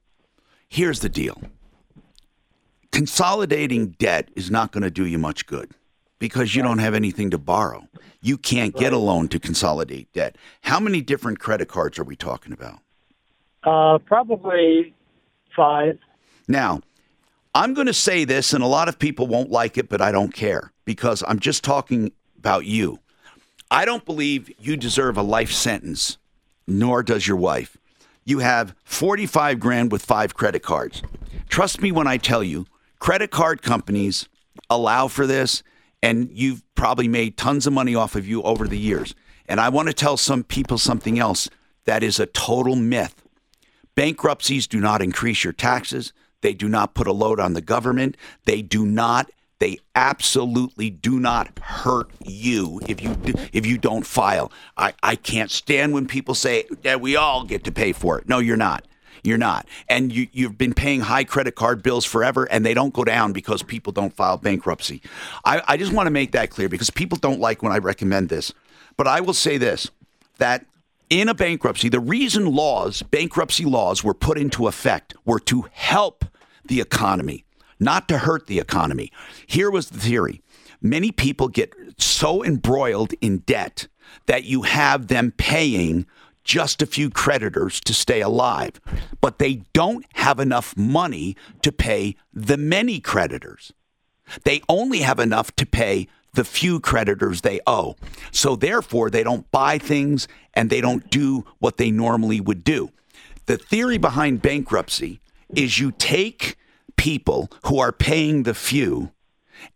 here's 0.67 1.01
the 1.01 1.11
deal. 1.11 1.39
Consolidating 2.93 3.89
debt 3.99 4.31
is 4.35 4.51
not 4.51 4.73
going 4.73 4.85
to 4.85 4.91
do 4.91 5.05
you 5.05 5.19
much 5.19 5.45
good 5.45 5.73
because 6.19 6.55
you 6.55 6.63
don't 6.63 6.79
have 6.79 6.95
anything 6.95 7.29
to 7.29 7.37
borrow. 7.37 7.87
You 8.23 8.39
can't 8.39 8.75
get 8.75 8.95
a 8.95 8.99
loan 8.99 9.29
to 9.29 9.39
consolidate 9.39 10.11
debt. 10.15 10.39
How 10.63 10.81
many 10.81 11.03
different 11.03 11.41
credit 11.41 11.69
cards 11.69 11.99
are 11.99 12.05
we 12.05 12.17
talking 12.17 12.55
about? 12.55 12.79
Uh, 13.65 13.99
probably 13.99 14.95
five. 15.55 15.99
Now, 16.49 16.81
I'm 17.55 17.75
going 17.75 17.87
to 17.87 17.95
say 17.95 18.25
this, 18.25 18.53
and 18.53 18.65
a 18.65 18.69
lot 18.69 18.89
of 18.89 18.99
people 18.99 19.27
won't 19.27 19.51
like 19.51 19.79
it, 19.79 19.89
but 19.89 20.01
I 20.01 20.13
don't 20.13 20.35
care 20.35 20.73
because 20.85 21.23
I'm 21.27 21.39
just 21.39 21.63
talking 21.63 22.13
about 22.37 22.67
you. 22.67 22.99
I 23.71 23.85
don't 23.85 24.05
believe 24.05 24.51
you 24.59 24.77
deserve 24.77 25.17
a 25.17 25.23
life 25.23 25.51
sentence, 25.51 26.19
nor 26.67 27.03
does 27.03 27.27
your 27.27 27.37
wife. 27.37 27.77
You 28.25 28.41
have 28.41 28.75
45 28.85 29.61
grand 29.61 29.93
with 29.93 30.05
five 30.05 30.35
credit 30.35 30.63
cards. 30.63 31.03
Trust 31.49 31.81
me 31.81 31.93
when 31.93 32.07
I 32.07 32.17
tell 32.17 32.43
you, 32.43 32.67
credit 32.99 33.31
card 33.31 33.63
companies 33.63 34.29
allow 34.71 35.09
for 35.09 35.27
this, 35.27 35.63
and 36.03 36.31
you've 36.33 36.63
probably 36.75 37.09
made 37.09 37.37
tons 37.37 37.67
of 37.67 37.73
money 37.73 37.95
off 37.95 38.17
of 38.17 38.27
you 38.27 38.43
over 38.43 38.67
the 38.67 38.79
years. 38.79 39.15
And 39.47 39.61
I 39.61 39.69
want 39.69 39.89
to 39.89 39.95
tell 39.95 40.17
some 40.17 40.43
people 40.43 40.79
something 40.79 41.19
else 41.19 41.49
that 41.85 42.03
is 42.03 42.19
a 42.19 42.27
total 42.27 42.77
myth. 42.77 43.23
Bankruptcies 43.95 44.67
do 44.67 44.81
not 44.81 45.03
increase 45.03 45.45
your 45.45 45.53
taxes. 45.53 46.13
They 46.45 46.53
do 46.53 46.69
not 46.69 46.93
put 46.93 47.07
a 47.07 47.13
load 47.13 47.41
on 47.41 47.55
the 47.55 47.63
government. 47.63 48.19
They 48.45 48.61
do 48.61 48.85
not. 48.85 49.31
They 49.61 49.79
absolutely 49.95 50.91
do 50.91 51.19
not 51.19 51.59
hurt 51.59 52.11
you 52.23 52.83
if 52.87 53.03
you 53.03 53.17
if 53.55 53.65
you 53.65 53.79
don't 53.79 54.05
file. 54.05 54.53
I, 54.77 54.93
I 55.03 55.17
can't 55.17 55.51
stand 55.51 55.95
when 55.95 56.07
people 56.07 56.35
say 56.35 56.67
that 56.83 57.01
we 57.01 57.17
all 57.17 57.45
get 57.45 57.65
to 57.65 57.73
pay 57.73 57.93
for 57.93 58.19
it. 58.19 58.29
No, 58.29 58.41
you're 58.41 58.59
not. 58.59 58.87
You're 59.23 59.39
not. 59.39 59.67
And 59.89 60.13
you, 60.13 60.29
you've 60.33 60.59
been 60.59 60.75
paying 60.75 61.01
high 61.01 61.25
credit 61.25 61.55
card 61.55 61.83
bills 61.83 62.05
forever, 62.05 62.45
and 62.45 62.67
they 62.67 62.75
don't 62.75 62.93
go 62.93 63.05
down 63.05 63.33
because 63.33 63.63
people 63.63 63.95
don't 63.95 64.13
file 64.13 64.37
bankruptcy. 64.37 65.01
I, 65.47 65.63
I 65.67 65.77
just 65.79 65.95
want 65.95 66.09
to 66.09 66.11
make 66.11 66.33
that 66.33 66.51
clear 66.51 66.69
because 66.69 66.91
people 66.91 67.17
don't 67.17 67.41
like 67.41 67.63
when 67.63 67.73
I 67.73 67.79
recommend 67.79 68.29
this. 68.29 68.53
But 68.99 69.07
I 69.07 69.23
will 69.23 69.33
say 69.33 69.57
this 69.57 69.91
that 70.37 70.67
in 71.09 71.31
a 71.31 71.35
bankruptcy, 71.35 71.89
the 71.89 72.01
reason 72.01 72.45
laws, 72.55 73.01
bankruptcy 73.01 73.65
laws, 73.65 74.05
were 74.05 74.13
put 74.13 74.37
into 74.37 74.67
effect 74.67 75.15
were 75.25 75.41
to 75.41 75.65
help 75.73 76.27
the 76.67 76.81
economy, 76.81 77.45
not 77.79 78.09
to 78.09 78.19
hurt 78.19 78.47
the 78.47 78.59
economy. 78.59 79.13
Here 79.47 79.71
was 79.71 79.91
the 79.91 79.99
theory 79.99 80.43
many 80.81 81.11
people 81.11 81.49
get 81.49 81.73
so 81.97 82.45
embroiled 82.45 83.15
in 83.21 83.39
debt 83.39 83.89
that 84.27 84.45
you 84.45 84.63
have 84.63 85.09
them 85.09 85.33
paying 85.37 86.07
just 86.45 86.83
a 86.83 86.87
few 86.87 87.09
creditors 87.09 87.81
to 87.81 87.95
stay 87.95 88.21
alive, 88.21 88.81
but 89.21 89.39
they 89.39 89.63
don't 89.73 90.05
have 90.15 90.39
enough 90.39 90.77
money 90.77 91.35
to 91.63 91.73
pay 91.73 92.15
the 92.35 92.59
many 92.59 93.01
creditors. 93.01 93.73
They 94.45 94.61
only 94.69 94.99
have 95.01 95.19
enough 95.19 95.57
to 95.57 95.67
pay 95.67 96.07
the 96.35 96.45
few 96.45 96.81
creditors 96.81 97.41
they 97.41 97.61
owe. 97.67 97.97
So 98.31 98.57
therefore, 98.57 99.09
they 99.09 99.23
don't 99.23 99.51
buy 99.51 99.79
things 99.79 100.29
and 100.53 100.69
they 100.69 100.81
don't 100.81 101.09
do 101.11 101.47
what 101.61 101.79
they 101.79 101.91
normally 101.91 102.41
would 102.41 102.63
do. 102.63 102.91
The 103.47 103.57
theory 103.57 103.99
behind 103.99 104.43
bankruptcy 104.43 105.21
is 105.57 105.79
you 105.79 105.93
take 105.93 106.57
people 106.97 107.51
who 107.67 107.79
are 107.79 107.93
paying 107.93 108.43
the 108.43 108.55
few 108.55 109.13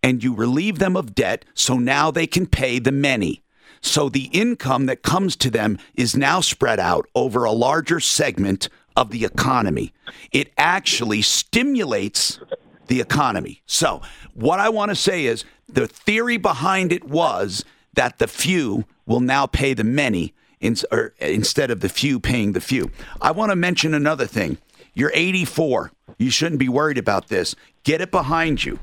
and 0.03 0.23
you 0.23 0.35
relieve 0.35 0.79
them 0.79 0.97
of 0.97 1.15
debt 1.15 1.45
so 1.55 1.77
now 1.77 2.11
they 2.11 2.27
can 2.27 2.47
pay 2.47 2.79
the 2.79 2.93
many. 2.93 3.43
So 3.81 4.09
the 4.09 4.25
income 4.33 4.87
that 4.87 5.03
comes 5.03 5.37
to 5.37 5.51
them 5.51 5.79
is 5.95 6.17
now 6.17 6.41
spread 6.41 6.81
out 6.81 7.07
over 7.15 7.45
a 7.45 7.53
larger 7.53 8.01
segment 8.01 8.69
of 8.97 9.11
the 9.11 9.25
economy. 9.25 9.93
It 10.33 10.53
actually 10.59 11.23
stimulates 11.23 12.41
the 12.89 13.01
economy. 13.01 13.63
So, 13.67 14.03
what 14.35 14.59
I 14.59 14.69
want 14.71 14.91
to 14.91 14.97
say 14.97 15.27
is 15.27 15.45
the 15.69 15.87
theory 15.87 16.37
behind 16.39 16.91
it 16.91 17.05
was 17.05 17.65
that 17.95 18.19
the 18.19 18.27
few 18.27 18.87
will 19.07 19.21
now 19.21 19.47
pay 19.47 19.75
the 19.75 19.85
many 19.85 20.35
in, 20.61 20.77
instead 21.21 21.71
of 21.71 21.81
the 21.81 21.89
few 21.89 22.19
paying 22.19 22.53
the 22.53 22.61
few. 22.61 22.91
I 23.21 23.31
want 23.31 23.51
to 23.51 23.57
mention 23.57 23.95
another 23.95 24.27
thing. 24.27 24.59
You're 24.99 25.13
84. 25.15 25.93
You 26.19 26.29
shouldn't 26.29 26.59
be 26.59 26.69
worried 26.69 26.99
about 26.99 27.29
this. 27.29 27.55
Get 27.85 28.01
it 28.01 28.11
behind 28.11 28.65
you. 28.65 28.81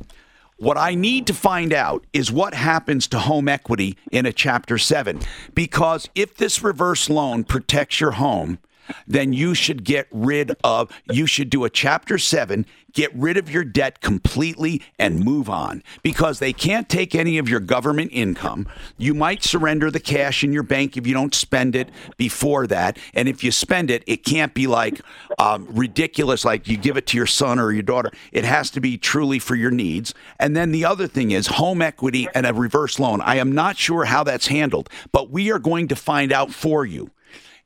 What 0.55 0.77
I 0.77 0.95
need 0.95 1.27
to 1.27 1.33
find 1.33 1.73
out 1.73 2.05
is 2.13 2.31
what 2.31 2.53
happens 2.53 3.05
to 3.09 3.19
home 3.19 3.49
equity 3.49 3.97
in 4.13 4.25
a 4.25 4.31
Chapter 4.31 4.77
7. 4.77 5.19
Because 5.53 6.07
if 6.15 6.37
this 6.37 6.63
reverse 6.63 7.09
loan 7.09 7.43
protects 7.43 7.99
your 7.99 8.11
home, 8.11 8.59
then 9.05 9.33
you 9.33 9.53
should 9.53 9.83
get 9.83 10.07
rid 10.09 10.55
of, 10.63 10.89
you 11.11 11.27
should 11.27 11.49
do 11.49 11.65
a 11.65 11.69
Chapter 11.69 12.17
7, 12.17 12.65
get 12.95 13.13
rid 13.13 13.37
of 13.37 13.51
your 13.51 13.63
debt 13.63 14.01
completely 14.01 14.81
and 14.97 15.23
move 15.23 15.49
on 15.49 15.83
because 16.01 16.39
they 16.39 16.53
can't 16.53 16.89
take 16.89 17.13
any 17.13 17.37
of 17.37 17.47
your 17.47 17.59
government 17.59 18.09
income. 18.11 18.67
You 18.97 19.13
might 19.13 19.43
surrender 19.43 19.91
the 19.91 19.99
cash 19.99 20.43
in 20.43 20.51
your 20.51 20.63
bank 20.63 20.97
if 20.97 21.05
you 21.05 21.13
don't 21.13 21.35
spend 21.35 21.75
it 21.75 21.89
before 22.17 22.65
that. 22.67 22.97
And 23.13 23.29
if 23.29 23.43
you 23.43 23.51
spend 23.51 23.91
it, 23.91 24.03
it 24.07 24.23
can't 24.23 24.53
be 24.53 24.65
like 24.65 25.01
um, 25.37 25.67
ridiculous, 25.69 26.43
like 26.43 26.67
you 26.67 26.77
give 26.77 26.97
it 26.97 27.05
to 27.07 27.17
your 27.17 27.27
son 27.27 27.59
or 27.59 27.71
your 27.71 27.83
daughter. 27.83 28.11
It 28.31 28.45
has 28.45 28.71
to 28.71 28.79
be 28.79 28.97
truly 28.97 29.37
for 29.37 29.55
your 29.55 29.71
needs. 29.71 30.13
And 30.39 30.55
then 30.55 30.71
the 30.71 30.85
other 30.85 31.07
thing 31.07 31.31
is 31.31 31.47
home 31.47 31.81
equity 31.81 32.27
and 32.33 32.45
a 32.45 32.53
reverse 32.53 32.97
loan. 32.97 33.21
I 33.21 33.35
am 33.35 33.51
not 33.51 33.77
sure 33.77 34.05
how 34.05 34.23
that's 34.23 34.47
handled, 34.47 34.89
but 35.11 35.29
we 35.29 35.51
are 35.51 35.59
going 35.59 35.89
to 35.89 35.95
find 35.95 36.31
out 36.31 36.51
for 36.51 36.85
you 36.85 37.11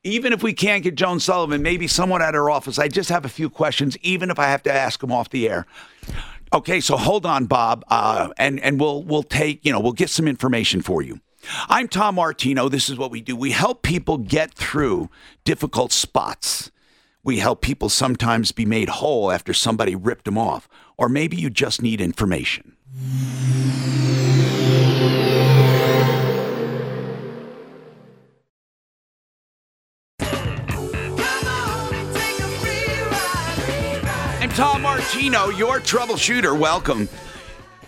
even 0.04 0.32
if 0.34 0.42
we 0.42 0.54
can't 0.54 0.84
get 0.84 0.96
Joan 0.96 1.20
Sullivan, 1.20 1.62
maybe 1.62 1.88
someone 1.88 2.22
at 2.22 2.34
her 2.34 2.50
office. 2.50 2.80
I 2.80 2.88
just 2.88 3.10
have 3.10 3.26
a 3.26 3.30
few 3.30 3.50
questions, 3.50 3.98
even 3.98 4.30
if 4.30 4.40
I 4.40 4.46
have 4.46 4.64
to 4.64 4.74
ask 4.74 5.00
them 5.02 5.12
off 5.12 5.30
the 5.30 5.50
air. 5.50 5.66
Okay, 6.54 6.80
so 6.80 6.98
hold 6.98 7.26
on, 7.26 7.46
Bob, 7.46 7.84
uh, 7.90 8.30
and 8.38 8.60
and 8.62 8.80
we'll 8.80 9.04
we'll 9.04 9.24
take 9.24 9.64
you 9.64 9.72
know 9.72 9.80
we'll 9.80 9.92
get 9.92 10.10
some 10.10 10.28
information 10.28 10.82
for 10.82 11.02
you. 11.02 11.20
I'm 11.68 11.88
Tom 11.88 12.16
Martino. 12.16 12.70
This 12.70 12.90
is 12.90 12.98
what 12.98 13.12
we 13.12 13.22
do. 13.22 13.36
We 13.36 13.52
help 13.52 13.84
people 13.84 14.18
get 14.18 14.54
through 14.54 15.10
difficult 15.44 15.92
spots. 15.92 16.72
We 17.24 17.40
help 17.40 17.62
people 17.62 17.90
sometimes 17.90 18.52
be 18.52 18.66
made 18.66 18.90
whole 18.90 19.32
after 19.32 19.54
somebody 19.54 19.96
ripped 19.96 20.26
them 20.26 20.38
off, 20.38 20.68
or 20.98 21.08
maybe 21.08 21.38
you 21.38 21.50
just 21.50 21.82
need 21.82 22.02
information. 22.02 22.76
Tom 34.60 34.82
Martino, 34.82 35.48
your 35.52 35.80
troubleshooter. 35.80 36.60
Welcome. 36.60 37.08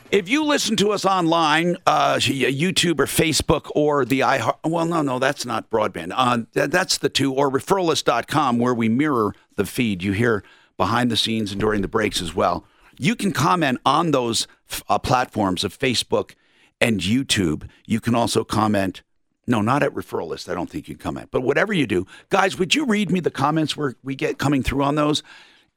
If 0.10 0.30
you 0.30 0.46
listen 0.46 0.78
to 0.78 0.92
us 0.92 1.04
online, 1.04 1.76
uh, 1.86 2.14
YouTube 2.16 3.02
or 3.02 3.08
Facebook 3.08 3.70
or 3.76 4.06
the 4.06 4.22
iHeart, 4.22 4.56
well, 4.64 4.86
no, 4.86 5.02
no, 5.02 5.20
that's 5.20 5.46
not 5.46 5.70
broadband. 5.70 6.14
Uh, 6.16 6.44
th- 6.54 6.70
that's 6.70 6.98
the 6.98 7.10
two, 7.10 7.34
or 7.34 7.52
referralist.com, 7.52 8.58
where 8.58 8.74
we 8.74 8.88
mirror 8.88 9.36
the 9.58 9.66
feed. 9.66 10.02
You 10.02 10.14
hear 10.14 10.46
behind 10.78 11.12
the 11.12 11.18
scenes 11.18 11.52
and 11.52 11.60
during 11.60 11.82
the 11.82 11.90
breaks 11.90 12.22
as 12.22 12.34
well. 12.34 12.66
You 12.98 13.18
can 13.18 13.34
comment 13.34 13.82
on 13.86 14.12
those 14.12 14.48
uh, 14.88 14.98
platforms 14.98 15.66
of 15.66 15.78
Facebook 15.78 16.36
and 16.80 17.02
YouTube. 17.02 17.68
You 17.86 18.00
can 18.00 18.16
also 18.16 18.46
comment. 18.46 19.02
No, 19.46 19.60
not 19.60 19.84
at 19.84 19.94
referral 19.94 20.30
list. 20.30 20.48
I 20.48 20.54
don't 20.54 20.70
think 20.70 20.88
you 20.88 20.96
can 20.96 21.04
comment. 21.04 21.32
But 21.32 21.42
whatever 21.42 21.74
you 21.74 21.86
do, 21.86 22.08
guys, 22.30 22.58
would 22.58 22.76
you 22.76 22.86
read 22.86 23.12
me 23.12 23.20
the 23.20 23.30
comments 23.30 23.76
we 23.76 23.92
we 24.04 24.16
get 24.16 24.38
coming 24.38 24.64
through 24.64 24.84
on 24.84 24.96
those? 24.96 25.22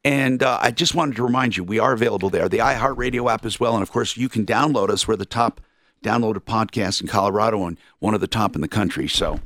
And 0.04 0.42
uh, 0.42 0.58
I 0.60 0.70
just 0.70 0.94
wanted 0.94 1.16
to 1.16 1.22
remind 1.22 1.56
you, 1.56 1.64
we 1.64 1.78
are 1.78 1.92
available 1.92 2.28
there. 2.28 2.48
The 2.48 2.58
iHeartRadio 2.58 3.32
app 3.32 3.46
as 3.46 3.58
well. 3.58 3.74
And 3.74 3.82
of 3.82 3.90
course, 3.90 4.16
you 4.16 4.28
can 4.28 4.44
download 4.44 4.90
us. 4.90 5.08
We're 5.08 5.16
the 5.16 5.24
top 5.24 5.62
downloaded 6.04 6.40
podcast 6.40 7.00
in 7.00 7.08
Colorado 7.08 7.64
and 7.64 7.78
one 8.00 8.14
of 8.14 8.20
the 8.20 8.26
top 8.26 8.54
in 8.54 8.60
the 8.60 8.68
country. 8.68 9.08
So 9.08 9.40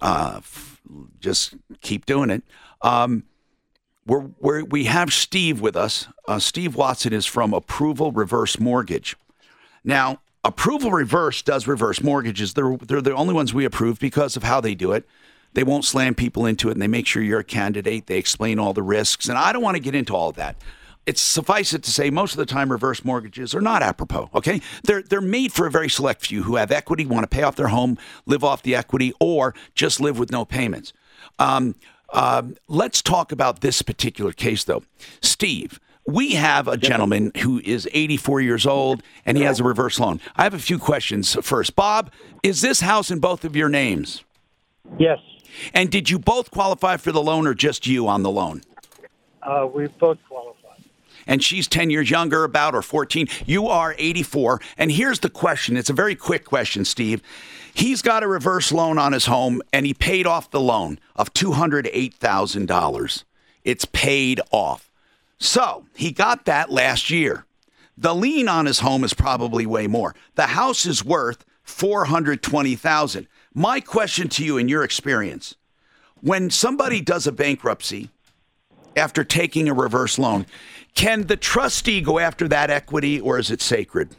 uh, 0.00 0.34
f- 0.36 0.80
just 1.18 1.54
keep 1.80 2.06
doing 2.06 2.30
it. 2.30 2.44
Um, 2.82 3.24
we're, 4.06 4.30
we're, 4.38 4.64
we 4.64 4.84
have 4.84 5.12
Steve 5.12 5.60
with 5.60 5.74
us. 5.74 6.06
Uh, 6.28 6.38
Steve 6.38 6.76
Watson 6.76 7.12
is 7.12 7.26
from 7.26 7.52
Approval 7.52 8.12
Reverse 8.12 8.60
Mortgage. 8.60 9.16
Now, 9.82 10.20
Approval 10.44 10.92
Reverse 10.92 11.42
does 11.42 11.66
reverse 11.66 12.00
mortgages. 12.00 12.54
They're, 12.54 12.76
they're 12.76 13.02
the 13.02 13.14
only 13.16 13.34
ones 13.34 13.52
we 13.52 13.64
approve 13.64 13.98
because 13.98 14.36
of 14.36 14.44
how 14.44 14.60
they 14.60 14.76
do 14.76 14.92
it. 14.92 15.04
They 15.56 15.64
won't 15.64 15.86
slam 15.86 16.14
people 16.14 16.44
into 16.44 16.68
it, 16.68 16.72
and 16.72 16.82
they 16.82 16.86
make 16.86 17.06
sure 17.06 17.22
you're 17.22 17.40
a 17.40 17.44
candidate. 17.44 18.08
They 18.08 18.18
explain 18.18 18.58
all 18.58 18.74
the 18.74 18.82
risks, 18.82 19.26
and 19.26 19.38
I 19.38 19.52
don't 19.54 19.62
want 19.62 19.74
to 19.74 19.82
get 19.82 19.94
into 19.94 20.14
all 20.14 20.28
of 20.28 20.36
that. 20.36 20.54
It's 21.06 21.22
suffice 21.22 21.72
it 21.72 21.82
to 21.84 21.90
say, 21.90 22.10
most 22.10 22.32
of 22.32 22.36
the 22.36 22.44
time, 22.44 22.70
reverse 22.70 23.06
mortgages 23.06 23.54
are 23.54 23.62
not 23.62 23.82
apropos. 23.82 24.28
Okay, 24.34 24.60
they're 24.84 25.00
they're 25.00 25.22
made 25.22 25.54
for 25.54 25.66
a 25.66 25.70
very 25.70 25.88
select 25.88 26.26
few 26.26 26.42
who 26.42 26.56
have 26.56 26.70
equity, 26.70 27.06
want 27.06 27.22
to 27.22 27.34
pay 27.34 27.42
off 27.42 27.56
their 27.56 27.68
home, 27.68 27.96
live 28.26 28.44
off 28.44 28.62
the 28.62 28.74
equity, 28.74 29.14
or 29.18 29.54
just 29.74 29.98
live 29.98 30.18
with 30.18 30.30
no 30.30 30.44
payments. 30.44 30.92
Um, 31.38 31.74
um, 32.12 32.58
let's 32.68 33.00
talk 33.00 33.32
about 33.32 33.60
this 33.62 33.80
particular 33.80 34.32
case, 34.32 34.62
though. 34.62 34.82
Steve, 35.22 35.80
we 36.06 36.34
have 36.34 36.68
a 36.68 36.76
gentleman 36.76 37.32
who 37.38 37.62
is 37.64 37.88
84 37.94 38.42
years 38.42 38.66
old 38.66 39.02
and 39.24 39.38
he 39.38 39.44
has 39.44 39.58
a 39.58 39.64
reverse 39.64 39.98
loan. 39.98 40.20
I 40.36 40.44
have 40.44 40.54
a 40.54 40.58
few 40.58 40.78
questions 40.78 41.34
first. 41.40 41.74
Bob, 41.74 42.12
is 42.42 42.60
this 42.60 42.80
house 42.80 43.10
in 43.10 43.20
both 43.20 43.44
of 43.44 43.56
your 43.56 43.70
names? 43.70 44.22
Yes. 44.98 45.18
And 45.74 45.90
did 45.90 46.10
you 46.10 46.18
both 46.18 46.50
qualify 46.50 46.96
for 46.96 47.12
the 47.12 47.22
loan 47.22 47.46
or 47.46 47.54
just 47.54 47.86
you 47.86 48.08
on 48.08 48.22
the 48.22 48.30
loan? 48.30 48.62
Uh, 49.42 49.68
we 49.72 49.86
both 49.86 50.18
qualified. 50.28 50.84
and 51.26 51.42
she's 51.42 51.68
10 51.68 51.90
years 51.90 52.10
younger, 52.10 52.44
about 52.44 52.74
or 52.74 52.82
14. 52.82 53.28
You 53.46 53.68
are 53.68 53.94
84. 53.98 54.60
And 54.76 54.90
here's 54.90 55.20
the 55.20 55.30
question 55.30 55.76
it's 55.76 55.90
a 55.90 55.94
very 55.94 56.14
quick 56.14 56.44
question, 56.44 56.84
Steve. 56.84 57.22
He's 57.72 58.00
got 58.00 58.22
a 58.22 58.28
reverse 58.28 58.72
loan 58.72 58.96
on 58.98 59.12
his 59.12 59.26
home 59.26 59.60
and 59.72 59.84
he 59.84 59.92
paid 59.92 60.26
off 60.26 60.50
the 60.50 60.60
loan 60.60 60.98
of 61.14 61.32
$208,000. 61.34 63.24
It's 63.64 63.84
paid 63.84 64.40
off. 64.50 64.90
So 65.38 65.84
he 65.94 66.10
got 66.10 66.46
that 66.46 66.70
last 66.70 67.10
year. 67.10 67.44
The 67.98 68.14
lien 68.14 68.48
on 68.48 68.66
his 68.66 68.80
home 68.80 69.04
is 69.04 69.14
probably 69.14 69.66
way 69.66 69.86
more. 69.86 70.14
The 70.34 70.48
house 70.48 70.86
is 70.86 71.04
worth 71.04 71.44
420,000. 71.64 73.26
My 73.58 73.80
question 73.80 74.28
to 74.28 74.44
you 74.44 74.58
in 74.58 74.68
your 74.68 74.84
experience, 74.84 75.54
when 76.20 76.50
somebody 76.50 77.00
does 77.00 77.26
a 77.26 77.32
bankruptcy 77.32 78.10
after 78.94 79.24
taking 79.24 79.66
a 79.66 79.72
reverse 79.72 80.18
loan, 80.18 80.44
can 80.94 81.26
the 81.26 81.38
trustee 81.38 82.02
go 82.02 82.18
after 82.18 82.46
that 82.48 82.68
equity 82.68 83.18
or 83.18 83.38
is 83.38 83.50
it 83.50 83.62
sacred? 83.62 84.14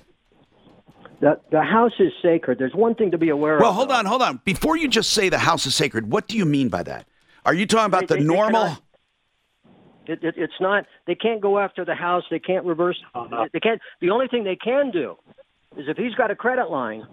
The, 1.19 1.39
the 1.51 1.61
house 1.61 1.91
is 1.99 2.11
sacred. 2.19 2.57
There's 2.57 2.73
one 2.73 2.95
thing 2.95 3.11
to 3.11 3.19
be 3.19 3.29
aware 3.29 3.59
Well, 3.59 3.69
of. 3.69 3.77
Well, 3.77 3.85
hold 3.87 3.91
on, 3.91 4.05
hold 4.07 4.23
on. 4.23 4.41
Before 4.43 4.75
you 4.75 4.87
just 4.87 5.11
say 5.11 5.29
the 5.29 5.37
house 5.37 5.67
is 5.67 5.75
sacred, 5.75 6.11
what 6.11 6.27
do 6.27 6.35
you 6.35 6.45
mean 6.45 6.69
by 6.69 6.81
that? 6.81 7.05
Are 7.45 7.53
you 7.53 7.67
talking 7.67 7.85
about 7.85 8.07
the 8.07 8.15
They- 8.15 8.21
they 8.21 8.25
normal? 8.25 8.63
cannot- 8.63 8.81
It, 10.07 10.23
it, 10.23 10.33
it's 10.35 10.59
not. 10.59 10.85
They 11.05 11.15
can't 11.15 11.41
go 11.41 11.59
after 11.59 11.85
the 11.85 11.93
house. 11.93 12.23
They 12.31 12.39
can't 12.39 12.65
reverse. 12.65 12.99
Uh-huh. 13.13 13.49
They 13.53 13.59
can't. 13.59 13.79
The 14.01 14.09
only 14.09 14.27
thing 14.29 14.43
they 14.45 14.55
can 14.55 14.89
do 14.89 15.15
is 15.77 15.87
if 15.87 15.95
he's 15.97 16.15
got 16.15 16.31
a 16.31 16.35
credit 16.35 16.71
line, 16.71 17.05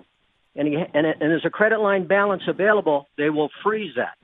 and 0.57 0.69
he 0.69 0.77
and, 0.77 1.07
and 1.07 1.17
there's 1.21 1.45
a 1.45 1.51
credit 1.51 1.81
line 1.81 2.07
balance 2.07 2.43
available, 2.47 3.09
they 3.17 3.31
will 3.31 3.51
freeze 3.63 3.95
that. 3.97 4.17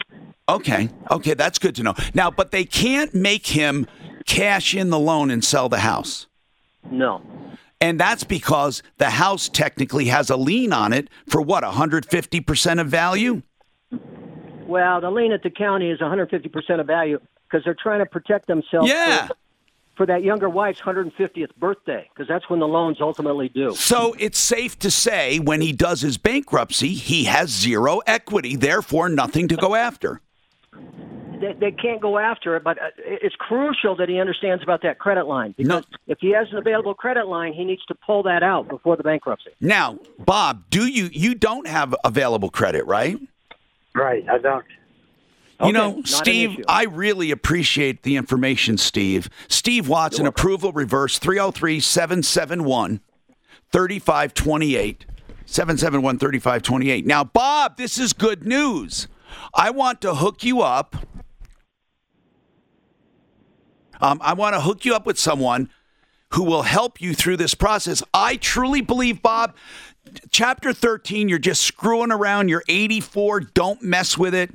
Okay, 0.49 0.89
okay, 1.11 1.35
that's 1.35 1.59
good 1.59 1.75
to 1.77 1.83
know. 1.83 1.95
Now, 2.15 2.31
but 2.31 2.51
they 2.51 2.65
can't 2.65 3.15
make 3.15 3.47
him 3.49 3.87
cash 4.27 4.75
in 4.75 4.91
the 4.91 4.99
loan 4.99 5.31
and 5.31 5.45
sell 5.45 5.69
the 5.69 5.79
house. 5.81 6.27
No. 6.91 7.23
And 7.81 7.99
that's 7.99 8.25
because 8.25 8.83
the 8.99 9.11
house 9.11 9.49
technically 9.49 10.07
has 10.07 10.29
a 10.29 10.37
lien 10.37 10.73
on 10.73 10.93
it 10.93 11.09
for 11.29 11.41
what, 11.41 11.65
150% 11.65 12.81
of 12.81 12.89
value? 12.89 13.43
Well, 14.67 15.01
the 15.01 15.11
lien 15.11 15.33
at 15.33 15.43
the 15.43 15.51
county 15.51 15.91
is 15.91 16.01
150 16.01 16.49
percent 16.49 16.81
of 16.81 16.87
value 16.87 17.19
because 17.45 17.65
they're 17.65 17.77
trying 17.81 18.01
to 18.01 18.07
protect 18.07 18.47
themselves. 18.47 18.89
Yeah. 18.89 19.29
For, 19.97 20.05
for 20.05 20.07
that 20.07 20.23
younger 20.23 20.49
wife's 20.49 20.81
150th 20.81 21.55
birthday, 21.57 22.09
because 22.13 22.29
that's 22.29 22.49
when 22.49 22.61
the 22.61 22.69
loans 22.69 22.99
ultimately 23.01 23.49
due. 23.49 23.75
So 23.75 24.15
it's 24.19 24.39
safe 24.39 24.79
to 24.81 24.91
say 24.91 25.39
when 25.39 25.61
he 25.61 25.73
does 25.73 26.01
his 26.01 26.17
bankruptcy, 26.19 26.95
he 26.95 27.25
has 27.25 27.51
zero 27.51 27.99
equity, 28.07 28.57
therefore 28.57 29.09
nothing 29.09 29.49
to 29.49 29.57
go 29.57 29.75
after. 29.75 30.21
they, 31.41 31.55
they 31.59 31.71
can't 31.73 32.01
go 32.01 32.19
after 32.19 32.57
it, 32.57 32.65
but 32.65 32.79
uh, 32.81 32.87
it's 32.99 33.35
crucial 33.37 33.97
that 33.97 34.09
he 34.09 34.21
understands 34.21 34.63
about 34.63 34.83
that 34.83 34.99
credit 34.99 35.27
line 35.27 35.55
because 35.57 35.85
if 36.07 36.19
he 36.21 36.31
has 36.33 36.49
an 36.53 36.59
available 36.59 36.95
credit 36.95 37.27
line, 37.27 37.53
he 37.53 37.65
needs 37.65 37.85
to 37.87 37.95
pull 37.95 38.23
that 38.25 38.43
out 38.43 38.69
before 38.69 38.97
the 38.97 39.03
bankruptcy. 39.03 39.51
Now, 39.61 39.99
Bob, 40.19 40.65
do 40.71 40.87
you 40.87 41.09
you 41.13 41.35
don't 41.35 41.67
have 41.67 41.95
available 42.05 42.51
credit, 42.51 42.87
right? 42.87 43.19
Right, 43.95 44.25
I 44.29 44.39
don't. 44.39 44.65
You 45.65 45.73
know, 45.73 46.03
Steve. 46.05 46.65
I 46.69 46.85
really 46.85 47.31
appreciate 47.31 48.03
the 48.03 48.17
information, 48.17 48.79
Steve. 48.79 49.29
Steve 49.49 49.89
Watson, 49.89 50.27
approval 50.27 50.73
reverse 50.73 51.19
303 51.19 51.81
771 51.81 53.01
3528. 53.71 55.07
771 55.47 56.19
3528. 56.19 57.07
Now, 57.07 57.25
Bob, 57.25 57.77
this 57.77 57.99
is 57.99 58.13
good 58.13 58.47
news. 58.47 59.09
I 59.53 59.71
want 59.71 60.01
to 60.03 60.15
hook 60.15 60.45
you 60.45 60.63
up. 60.63 60.97
Um, 64.01 64.19
I 64.23 64.33
want 64.33 64.55
to 64.55 64.61
hook 64.61 64.85
you 64.85 64.95
up 64.95 65.07
with 65.07 65.19
someone 65.19 65.69
who 66.31 66.45
will 66.45 66.63
help 66.63 67.01
you 67.01 67.15
through 67.15 67.37
this 67.37 67.55
process. 67.55 68.03
I 68.15 68.37
truly 68.37 68.81
believe, 68.81 69.23
Bob, 69.23 69.55
chapter 70.31 70.73
13, 70.73 71.29
you're 71.29 71.39
just 71.39 71.63
screwing 71.63 72.13
around. 72.13 72.49
You're 72.49 72.63
84. 72.69 73.41
Don't 73.41 73.83
mess 73.83 74.17
with 74.17 74.35
it. 74.35 74.51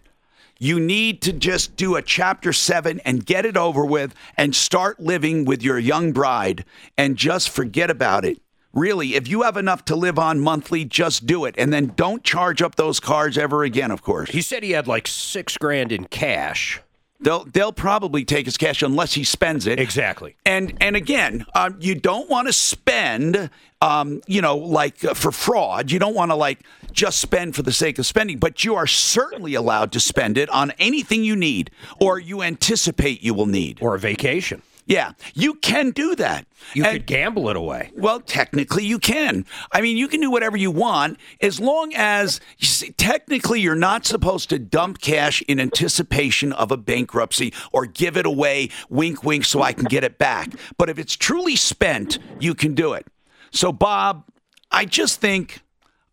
You 0.65 0.79
need 0.79 1.21
to 1.21 1.31
just 1.31 1.75
do 1.75 1.95
a 1.95 2.01
chapter 2.01 2.51
seven 2.51 2.99
and 3.05 3.23
get 3.23 3.45
it 3.45 3.55
over 3.55 3.85
with 3.85 4.15
and 4.35 4.55
start 4.55 4.99
living 4.99 5.45
with 5.45 5.61
your 5.61 5.77
young 5.77 6.11
bride 6.11 6.65
and 6.97 7.17
just 7.17 7.51
forget 7.51 7.91
about 7.91 8.25
it. 8.25 8.41
Really, 8.73 9.13
if 9.13 9.27
you 9.27 9.43
have 9.43 9.57
enough 9.57 9.85
to 9.85 9.95
live 9.95 10.17
on 10.17 10.39
monthly, 10.39 10.83
just 10.83 11.27
do 11.27 11.45
it. 11.45 11.53
And 11.59 11.71
then 11.71 11.93
don't 11.95 12.23
charge 12.23 12.63
up 12.63 12.77
those 12.77 12.99
cars 12.99 13.37
ever 13.37 13.63
again, 13.63 13.91
of 13.91 14.01
course. 14.01 14.31
He 14.31 14.41
said 14.41 14.63
he 14.63 14.71
had 14.71 14.87
like 14.87 15.07
six 15.07 15.55
grand 15.55 15.91
in 15.91 16.05
cash. 16.05 16.81
They'll 17.25 17.43
they'll 17.45 17.73
probably 17.73 18.23
take 18.23 18.45
his 18.45 18.55
cash 18.55 18.83
unless 18.83 19.15
he 19.15 19.23
spends 19.23 19.65
it. 19.65 19.79
Exactly. 19.79 20.35
And 20.45 20.77
and 20.79 20.95
again, 20.95 21.47
um, 21.55 21.75
you 21.79 21.95
don't 21.95 22.29
want 22.29 22.47
to 22.47 22.53
spend, 22.53 23.49
um, 23.81 24.21
you 24.27 24.41
know, 24.41 24.55
like 24.55 25.03
uh, 25.03 25.15
for 25.15 25.31
fraud. 25.31 25.89
You 25.89 25.97
don't 25.97 26.13
want 26.13 26.29
to 26.29 26.35
like 26.35 26.59
just 26.91 27.19
spend 27.19 27.55
for 27.55 27.63
the 27.63 27.71
sake 27.71 27.97
of 27.97 28.05
spending, 28.05 28.37
but 28.37 28.63
you 28.63 28.75
are 28.75 28.85
certainly 28.85 29.55
allowed 29.55 29.91
to 29.93 29.99
spend 29.99 30.37
it 30.37 30.49
on 30.51 30.69
anything 30.77 31.23
you 31.23 31.35
need 31.35 31.71
or 31.99 32.19
you 32.19 32.43
anticipate 32.43 33.23
you 33.23 33.33
will 33.33 33.47
need. 33.47 33.79
Or 33.81 33.95
a 33.95 33.99
vacation. 33.99 34.61
Yeah, 34.87 35.13
you 35.33 35.55
can 35.55 35.89
do 35.89 36.13
that. 36.15 36.45
You 36.75 36.83
And- 36.83 36.93
could 36.93 37.05
gamble 37.07 37.49
it 37.49 37.55
away. 37.55 37.89
well, 37.95 38.19
technically, 38.19 38.85
you 38.85 38.99
can. 38.99 39.45
I 39.71 39.81
mean, 39.81 39.97
you 39.97 40.07
can 40.07 40.21
do 40.21 40.29
whatever 40.29 40.57
you 40.57 40.69
want 40.69 41.17
as 41.41 41.59
long 41.59 41.91
as 41.95 42.39
you 42.59 42.67
see, 42.67 42.91
technically 42.91 43.61
you're 43.61 43.73
not 43.75 44.05
supposed 44.05 44.47
to 44.49 44.59
dump 44.59 45.01
cash 45.01 45.41
in 45.47 45.59
anticipation 45.59 46.53
of 46.53 46.71
a 46.71 46.77
bankruptcy 46.77 47.51
or 47.71 47.87
give 47.87 48.15
it 48.15 48.27
away, 48.27 48.69
wink, 48.89 49.23
wink, 49.23 49.45
so 49.45 49.61
I 49.63 49.73
can 49.73 49.85
get 49.85 50.03
it 50.03 50.19
back. 50.19 50.49
But 50.77 50.89
if 50.89 50.99
it's 50.99 51.15
truly 51.15 51.55
spent, 51.55 52.19
you 52.39 52.53
can 52.53 52.75
do 52.75 52.93
it. 52.93 53.07
So, 53.51 53.71
Bob, 53.71 54.25
I 54.69 54.85
just 54.85 55.19
think, 55.19 55.61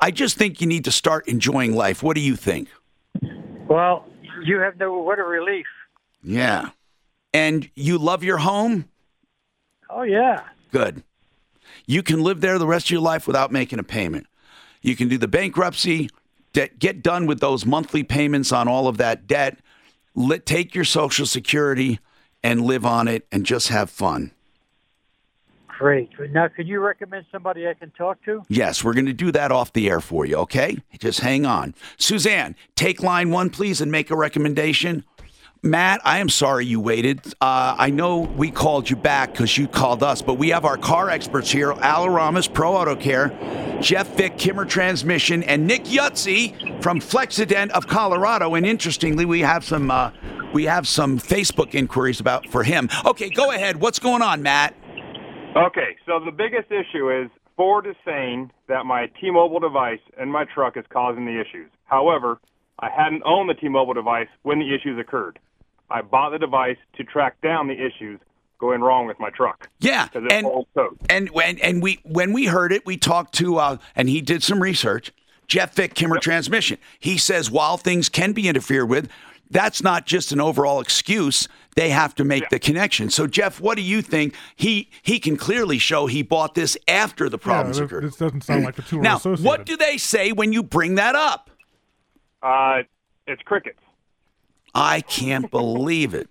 I 0.00 0.10
just 0.10 0.38
think 0.38 0.60
you 0.62 0.66
need 0.66 0.84
to 0.84 0.92
start 0.92 1.28
enjoying 1.28 1.74
life. 1.74 2.02
What 2.02 2.14
do 2.14 2.20
you 2.22 2.36
think? 2.36 2.68
Well, 3.68 4.06
you 4.44 4.60
have 4.60 4.78
no 4.78 4.96
what 4.98 5.18
a 5.18 5.24
relief. 5.24 5.66
Yeah. 6.22 6.70
And 7.34 7.70
you 7.74 7.98
love 7.98 8.22
your 8.22 8.38
home? 8.38 8.88
Oh 9.88 10.02
yeah. 10.02 10.44
Good. 10.70 11.02
You 11.86 12.02
can 12.02 12.22
live 12.22 12.40
there 12.40 12.58
the 12.58 12.66
rest 12.66 12.86
of 12.86 12.90
your 12.90 13.00
life 13.00 13.26
without 13.26 13.52
making 13.52 13.78
a 13.78 13.84
payment. 13.84 14.26
You 14.80 14.96
can 14.96 15.08
do 15.08 15.18
the 15.18 15.28
bankruptcy, 15.28 16.10
get 16.52 17.02
done 17.02 17.26
with 17.26 17.40
those 17.40 17.64
monthly 17.64 18.02
payments 18.02 18.52
on 18.52 18.68
all 18.68 18.88
of 18.88 18.98
that 18.98 19.26
debt, 19.26 19.58
let, 20.14 20.44
take 20.44 20.74
your 20.74 20.84
Social 20.84 21.26
Security 21.26 21.98
and 22.42 22.60
live 22.62 22.84
on 22.84 23.08
it 23.08 23.26
and 23.32 23.46
just 23.46 23.68
have 23.68 23.88
fun. 23.90 24.32
Great. 25.66 26.10
Now, 26.30 26.48
could 26.48 26.68
you 26.68 26.80
recommend 26.80 27.26
somebody 27.32 27.66
I 27.66 27.74
can 27.74 27.90
talk 27.90 28.22
to? 28.24 28.42
Yes, 28.48 28.84
we're 28.84 28.94
going 28.94 29.06
to 29.06 29.12
do 29.12 29.32
that 29.32 29.50
off 29.50 29.72
the 29.72 29.88
air 29.88 30.00
for 30.00 30.24
you, 30.24 30.36
okay? 30.36 30.78
Just 31.00 31.20
hang 31.20 31.44
on. 31.44 31.74
Suzanne, 31.96 32.54
take 32.76 33.02
line 33.02 33.30
one, 33.30 33.50
please, 33.50 33.80
and 33.80 33.90
make 33.90 34.10
a 34.10 34.16
recommendation. 34.16 35.04
Matt, 35.64 36.00
I 36.04 36.18
am 36.18 36.28
sorry 36.28 36.66
you 36.66 36.80
waited. 36.80 37.24
Uh, 37.40 37.76
I 37.78 37.90
know 37.90 38.18
we 38.18 38.50
called 38.50 38.90
you 38.90 38.96
back 38.96 39.30
because 39.30 39.56
you 39.56 39.68
called 39.68 40.02
us, 40.02 40.20
but 40.20 40.34
we 40.34 40.48
have 40.48 40.64
our 40.64 40.76
car 40.76 41.08
experts 41.08 41.52
here 41.52 41.70
Al 41.70 42.02
Aramis, 42.02 42.48
Pro 42.48 42.74
Auto 42.74 42.96
Care, 42.96 43.28
Jeff 43.80 44.08
Vick, 44.16 44.38
Kimmer 44.38 44.64
Transmission, 44.64 45.44
and 45.44 45.64
Nick 45.64 45.84
Yutzi 45.84 46.82
from 46.82 46.98
Flexident 46.98 47.70
of 47.70 47.86
Colorado. 47.86 48.56
And 48.56 48.66
interestingly, 48.66 49.24
we 49.24 49.38
have 49.42 49.62
some 49.64 49.92
uh, 49.92 50.10
we 50.52 50.64
have 50.64 50.88
some 50.88 51.20
Facebook 51.20 51.76
inquiries 51.76 52.18
about 52.18 52.48
for 52.48 52.64
him. 52.64 52.88
Okay, 53.04 53.30
go 53.30 53.52
ahead. 53.52 53.80
What's 53.80 54.00
going 54.00 54.20
on, 54.20 54.42
Matt? 54.42 54.74
Okay, 55.54 55.96
so 56.06 56.18
the 56.24 56.32
biggest 56.32 56.72
issue 56.72 57.08
is 57.08 57.30
Ford 57.56 57.86
is 57.86 57.94
saying 58.04 58.50
that 58.66 58.84
my 58.84 59.06
T-Mobile 59.20 59.60
device 59.60 60.00
in 60.20 60.28
my 60.28 60.44
truck 60.44 60.76
is 60.76 60.84
causing 60.92 61.24
the 61.24 61.40
issues. 61.40 61.70
However, 61.84 62.40
I 62.80 62.88
hadn't 62.90 63.22
owned 63.24 63.48
the 63.48 63.54
T-Mobile 63.54 63.94
device 63.94 64.26
when 64.42 64.58
the 64.58 64.74
issues 64.74 64.98
occurred. 64.98 65.38
I 65.92 66.02
bought 66.02 66.30
the 66.30 66.38
device 66.38 66.78
to 66.96 67.04
track 67.04 67.40
down 67.42 67.68
the 67.68 67.74
issues 67.74 68.18
going 68.58 68.80
wrong 68.80 69.06
with 69.06 69.18
my 69.18 69.30
truck. 69.30 69.68
Yeah, 69.80 70.08
it's 70.14 70.32
and 70.32 70.46
and 71.10 71.30
when 71.30 71.58
and 71.58 71.82
we 71.82 72.00
when 72.04 72.32
we 72.32 72.46
heard 72.46 72.72
it, 72.72 72.86
we 72.86 72.96
talked 72.96 73.34
to 73.34 73.56
uh, 73.58 73.76
and 73.94 74.08
he 74.08 74.20
did 74.20 74.42
some 74.42 74.62
research. 74.62 75.12
Jeff 75.48 75.74
Vick, 75.74 75.94
Kimmer 75.94 76.18
Transmission. 76.18 76.78
He 76.98 77.18
says 77.18 77.50
while 77.50 77.76
things 77.76 78.08
can 78.08 78.32
be 78.32 78.48
interfered 78.48 78.88
with, 78.88 79.10
that's 79.50 79.82
not 79.82 80.06
just 80.06 80.32
an 80.32 80.40
overall 80.40 80.80
excuse. 80.80 81.46
They 81.74 81.90
have 81.90 82.14
to 82.14 82.24
make 82.24 82.48
the 82.48 82.58
connection. 82.58 83.10
So, 83.10 83.26
Jeff, 83.26 83.60
what 83.60 83.76
do 83.76 83.82
you 83.82 84.00
think? 84.00 84.34
He 84.56 84.88
he 85.02 85.18
can 85.18 85.36
clearly 85.36 85.78
show 85.78 86.06
he 86.06 86.22
bought 86.22 86.54
this 86.54 86.76
after 86.88 87.28
the 87.28 87.38
problems 87.38 87.78
yeah, 87.78 87.84
occurred. 87.84 88.04
This 88.04 88.16
doesn't 88.16 88.42
sound 88.42 88.64
like 88.64 88.76
the 88.76 88.82
two 88.82 88.98
are 88.98 89.02
Now, 89.02 89.16
associated. 89.16 89.44
what 89.44 89.66
do 89.66 89.76
they 89.76 89.98
say 89.98 90.32
when 90.32 90.52
you 90.52 90.62
bring 90.62 90.94
that 90.94 91.14
up? 91.14 91.50
Uh, 92.42 92.82
it's 93.26 93.42
crickets. 93.42 93.78
I 94.74 95.00
can't 95.00 95.50
believe 95.50 96.14
it. 96.14 96.28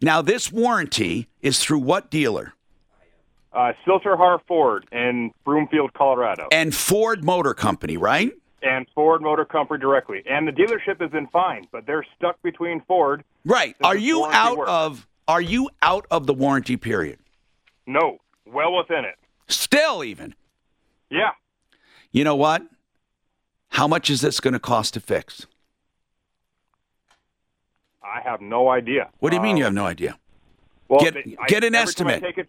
Now, 0.00 0.22
this 0.22 0.52
warranty 0.52 1.28
is 1.40 1.60
through 1.60 1.80
what 1.80 2.10
dealer? 2.10 2.54
Uh, 3.52 3.72
Sill-TerHar 3.84 4.40
Ford 4.48 4.86
in 4.90 5.30
Broomfield, 5.44 5.92
Colorado. 5.92 6.48
And 6.50 6.74
Ford 6.74 7.22
Motor 7.22 7.54
Company, 7.54 7.96
right? 7.96 8.32
and 8.62 8.86
Ford 8.94 9.22
Motor 9.22 9.44
Company 9.44 9.80
directly. 9.80 10.22
And 10.24 10.46
the 10.46 10.52
dealership 10.52 11.04
is 11.04 11.12
in 11.12 11.26
fine, 11.28 11.66
but 11.72 11.86
they're 11.86 12.06
stuck 12.16 12.40
between 12.42 12.80
Ford. 12.86 13.24
Right. 13.44 13.76
Are 13.82 13.96
you 13.96 14.24
out 14.26 14.58
work? 14.58 14.68
of 14.68 15.06
are 15.28 15.40
you 15.40 15.70
out 15.82 16.06
of 16.10 16.26
the 16.26 16.34
warranty 16.34 16.76
period? 16.76 17.18
No, 17.86 18.18
well 18.46 18.74
within 18.76 19.04
it. 19.04 19.16
Still 19.48 20.04
even. 20.04 20.34
Yeah. 21.10 21.30
You 22.12 22.24
know 22.24 22.36
what? 22.36 22.62
How 23.70 23.88
much 23.88 24.10
is 24.10 24.20
this 24.20 24.40
going 24.40 24.54
to 24.54 24.60
cost 24.60 24.94
to 24.94 25.00
fix? 25.00 25.46
I 28.04 28.20
have 28.28 28.40
no 28.40 28.68
idea. 28.68 29.08
What 29.20 29.30
do 29.30 29.36
you 29.36 29.42
mean 29.42 29.52
Um, 29.52 29.58
you 29.58 29.64
have 29.64 29.74
no 29.74 29.86
idea? 29.86 30.18
Well, 30.88 31.00
Get- 31.00 31.24
get 31.48 31.64
an 31.64 31.74
estimate. 31.74 32.22
it- 32.22 32.48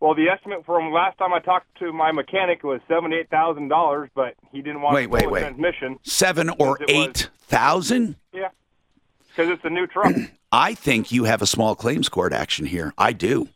well, 0.00 0.14
the 0.14 0.28
estimate 0.28 0.64
from 0.66 0.92
last 0.92 1.16
time 1.18 1.32
I 1.32 1.38
talked 1.40 1.66
to 1.78 1.92
my 1.92 2.12
mechanic 2.12 2.62
was 2.62 2.80
seventy-eight 2.88 3.30
thousand 3.30 3.68
dollars, 3.68 4.10
but 4.14 4.34
he 4.52 4.60
didn't 4.60 4.82
want 4.82 4.94
Wait, 4.94 5.04
to 5.04 5.08
wait, 5.08 5.30
wait. 5.30 5.40
transmission. 5.40 5.98
7 6.02 6.50
or 6.58 6.76
it 6.82 6.90
8,000? 6.90 8.16
Yeah, 8.32 8.48
because 9.28 9.50
it's 9.50 9.64
a 9.64 9.70
new 9.70 9.86
truck. 9.86 10.14
I 10.52 10.74
think 10.74 11.10
you 11.10 11.24
have 11.24 11.40
a 11.42 11.46
small 11.46 11.74
claims 11.74 12.08
court 12.08 12.32
action 12.32 12.66
here. 12.66 12.92
I 12.98 13.12
do. 13.12 13.48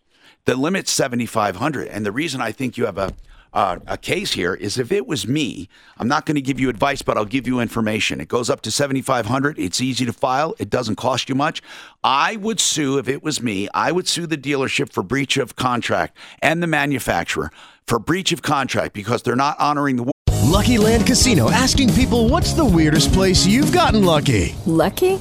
The 0.46 0.56
limit's 0.56 0.90
7500 0.90 1.86
and 1.88 2.06
the 2.06 2.12
reason 2.12 2.40
I 2.40 2.50
think 2.52 2.78
you 2.78 2.86
have 2.86 2.96
a 2.98 3.12
uh, 3.52 3.78
a 3.86 3.96
case 3.96 4.32
here 4.32 4.54
is 4.54 4.78
if 4.78 4.92
it 4.92 5.06
was 5.06 5.26
me, 5.26 5.68
I'm 5.96 6.08
not 6.08 6.26
going 6.26 6.34
to 6.34 6.40
give 6.40 6.60
you 6.60 6.68
advice, 6.68 7.02
but 7.02 7.16
I'll 7.16 7.24
give 7.24 7.46
you 7.46 7.60
information. 7.60 8.20
It 8.20 8.28
goes 8.28 8.50
up 8.50 8.60
to 8.62 8.70
7500 8.70 9.58
It's 9.58 9.80
easy 9.80 10.04
to 10.04 10.12
file. 10.12 10.54
It 10.58 10.70
doesn't 10.70 10.96
cost 10.96 11.28
you 11.28 11.34
much. 11.34 11.62
I 12.04 12.36
would 12.36 12.60
sue 12.60 12.98
if 12.98 13.08
it 13.08 13.22
was 13.22 13.42
me. 13.42 13.68
I 13.74 13.92
would 13.92 14.06
sue 14.08 14.26
the 14.26 14.38
dealership 14.38 14.92
for 14.92 15.02
breach 15.02 15.36
of 15.36 15.56
contract 15.56 16.16
and 16.40 16.62
the 16.62 16.66
manufacturer 16.66 17.50
for 17.86 17.98
breach 17.98 18.32
of 18.32 18.42
contract 18.42 18.92
because 18.92 19.22
they're 19.22 19.36
not 19.36 19.58
honoring 19.58 19.96
the 19.96 20.12
Lucky 20.48 20.78
Land 20.78 21.06
Casino 21.06 21.50
asking 21.50 21.92
people 21.92 22.28
what's 22.28 22.54
the 22.54 22.64
weirdest 22.64 23.12
place 23.12 23.46
you've 23.46 23.72
gotten 23.72 24.04
lucky? 24.04 24.56
Lucky? 24.64 25.20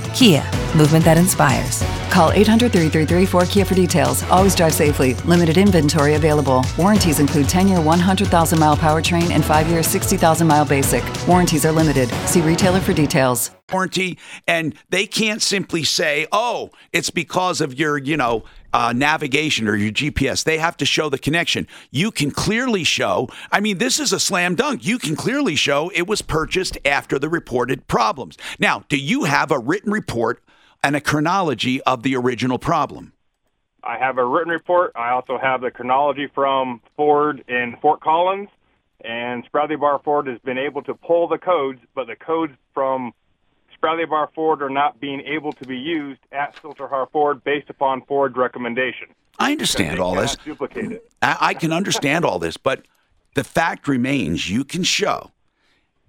Kia, 0.13 0.43
movement 0.75 1.05
that 1.05 1.17
inspires. 1.17 1.83
Call 2.09 2.31
800 2.31 2.71
333 2.71 3.25
4KIA 3.25 3.65
for 3.65 3.73
details. 3.73 4.23
Always 4.23 4.53
drive 4.55 4.73
safely. 4.73 5.13
Limited 5.25 5.57
inventory 5.57 6.15
available. 6.15 6.65
Warranties 6.77 7.19
include 7.19 7.47
10 7.47 7.67
year 7.69 7.81
100,000 7.81 8.59
mile 8.59 8.75
powertrain 8.75 9.31
and 9.31 9.43
5 9.43 9.67
year 9.67 9.81
60,000 9.81 10.45
mile 10.45 10.65
basic. 10.65 11.03
Warranties 11.27 11.65
are 11.65 11.71
limited. 11.71 12.09
See 12.27 12.41
retailer 12.41 12.79
for 12.79 12.93
details. 12.93 13.51
warranty 13.71 14.17
and 14.47 14.75
they 14.89 15.05
can't 15.05 15.41
simply 15.41 15.83
say 15.83 16.27
oh 16.31 16.69
it's 16.91 17.09
because 17.09 17.61
of 17.61 17.79
your 17.79 17.97
you 17.97 18.17
know 18.17 18.43
uh, 18.73 18.93
navigation 18.95 19.67
or 19.67 19.75
your 19.75 19.91
gps 19.91 20.43
they 20.43 20.57
have 20.57 20.77
to 20.77 20.85
show 20.85 21.09
the 21.09 21.17
connection. 21.17 21.67
You 21.89 22.11
can 22.11 22.31
clearly 22.31 22.83
show 22.83 23.29
i 23.51 23.59
mean 23.59 23.77
this 23.77 23.99
is 23.99 24.13
a 24.13 24.19
slam 24.19 24.55
dunk. 24.55 24.85
You 24.85 24.97
can 24.97 25.15
clearly 25.15 25.55
show 25.55 25.89
it 25.93 26.07
was 26.07 26.21
purchased 26.21 26.77
after 26.85 27.19
the 27.19 27.29
reported 27.29 27.87
problems. 27.87 28.37
Now 28.59 28.83
do 28.89 28.97
you 28.97 29.25
have 29.25 29.51
a 29.51 29.59
written 29.59 29.91
report 29.91 30.43
and 30.83 30.95
a 30.95 31.01
chronology 31.01 31.81
of 31.83 32.03
the 32.03 32.15
original 32.15 32.59
problem? 32.59 33.13
I 33.83 33.97
have 33.97 34.17
a 34.17 34.25
written 34.25 34.51
report. 34.51 34.91
I 34.95 35.11
also 35.11 35.37
have 35.37 35.61
the 35.61 35.71
chronology 35.71 36.27
from 36.33 36.81
Ford 36.95 37.43
in 37.47 37.75
Fort 37.81 38.01
Collins, 38.01 38.49
and 39.03 39.43
Spradley 39.51 39.79
Barr 39.79 39.99
Ford 40.03 40.27
has 40.27 40.39
been 40.39 40.57
able 40.57 40.83
to 40.83 40.93
pull 40.93 41.27
the 41.27 41.39
codes, 41.39 41.79
but 41.95 42.07
the 42.07 42.15
codes 42.15 42.53
from 42.73 43.13
Spradley 43.81 44.09
Barr 44.09 44.29
Ford 44.35 44.61
are 44.61 44.69
not 44.69 44.99
being 44.99 45.21
able 45.21 45.51
to 45.53 45.65
be 45.65 45.77
used 45.77 46.19
at 46.31 46.59
Sill-TerHar 46.61 47.11
Ford 47.11 47.43
based 47.43 47.69
upon 47.69 48.03
Ford's 48.05 48.35
recommendation. 48.35 49.07
i 49.39 49.51
understand 49.51 49.99
all 49.99 50.15
this 50.15 50.35
Duplicate 50.35 50.91
it. 50.91 51.11
I, 51.21 51.37
I 51.39 51.53
can 51.53 51.71
understand 51.71 52.25
all 52.25 52.39
this, 52.39 52.57
but 52.57 52.85
the 53.35 53.43
fact 53.43 53.87
remains 53.87 54.49
you 54.49 54.63
can 54.63 54.83
show 54.83 55.31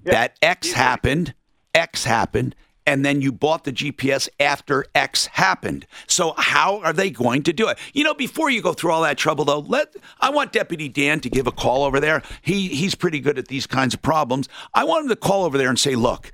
that 0.05 0.37
X 0.43 0.73
happened, 0.73 1.35
X 1.75 2.05
happened, 2.05 2.55
and 2.87 3.05
then 3.05 3.21
you 3.21 3.31
bought 3.31 3.65
the 3.65 3.73
GPS 3.73 4.29
after 4.41 4.85
X 4.95 5.27
happened. 5.27 5.87
So 6.07 6.35
how 6.37 6.81
are 6.81 6.93
they 6.93 7.11
going 7.11 7.43
to 7.45 7.53
do 7.53 7.69
it? 7.69 7.79
You 7.93 8.05
know, 8.05 8.15
before 8.15 8.51
you 8.51 8.61
go 8.61 8.73
through 8.73 8.91
all 8.91 9.03
that 9.03 9.19
trouble, 9.19 9.45
though, 9.45 9.61
let 9.61 9.95
I 10.21 10.31
want 10.31 10.53
Deputy 10.53 10.89
Dan 10.89 11.21
to 11.21 11.31
give 11.31 11.47
a 11.47 11.53
call 11.53 11.85
over 11.85 12.01
there. 12.01 12.23
He 12.43 12.69
he's 12.69 12.95
pretty 12.95 13.21
good 13.21 13.39
at 13.39 13.49
these 13.49 13.67
kinds 13.67 13.95
of 13.95 14.03
problems. 14.03 14.49
I 14.75 14.85
want 14.85 15.05
him 15.05 15.09
to 15.11 15.17
call 15.17 15.45
over 15.45 15.57
there 15.57 15.69
and 15.69 15.79
say, 15.79 15.95
look. 15.95 16.33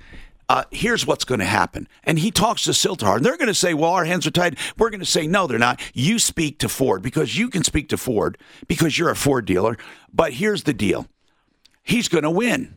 Uh, 0.49 0.63
here's 0.71 1.05
what's 1.05 1.25
going 1.25 1.39
to 1.39 1.45
happen. 1.45 1.87
And 2.03 2.17
he 2.17 2.31
talks 2.31 2.63
to 2.63 2.71
Siltar, 2.71 3.17
and 3.17 3.23
they're 3.23 3.37
going 3.37 3.47
to 3.47 3.53
say, 3.53 3.75
Well, 3.75 3.91
our 3.91 4.05
hands 4.05 4.25
are 4.25 4.31
tied. 4.31 4.57
We're 4.77 4.89
going 4.89 4.99
to 4.99 5.05
say, 5.05 5.27
No, 5.27 5.45
they're 5.45 5.59
not. 5.59 5.79
You 5.93 6.17
speak 6.17 6.57
to 6.59 6.69
Ford 6.69 7.03
because 7.03 7.37
you 7.37 7.49
can 7.49 7.63
speak 7.63 7.87
to 7.89 7.97
Ford 7.97 8.37
because 8.67 8.97
you're 8.97 9.11
a 9.11 9.15
Ford 9.15 9.45
dealer. 9.45 9.77
But 10.11 10.33
here's 10.33 10.63
the 10.63 10.73
deal 10.73 11.07
he's 11.83 12.07
going 12.07 12.23
to 12.23 12.31
win. 12.31 12.75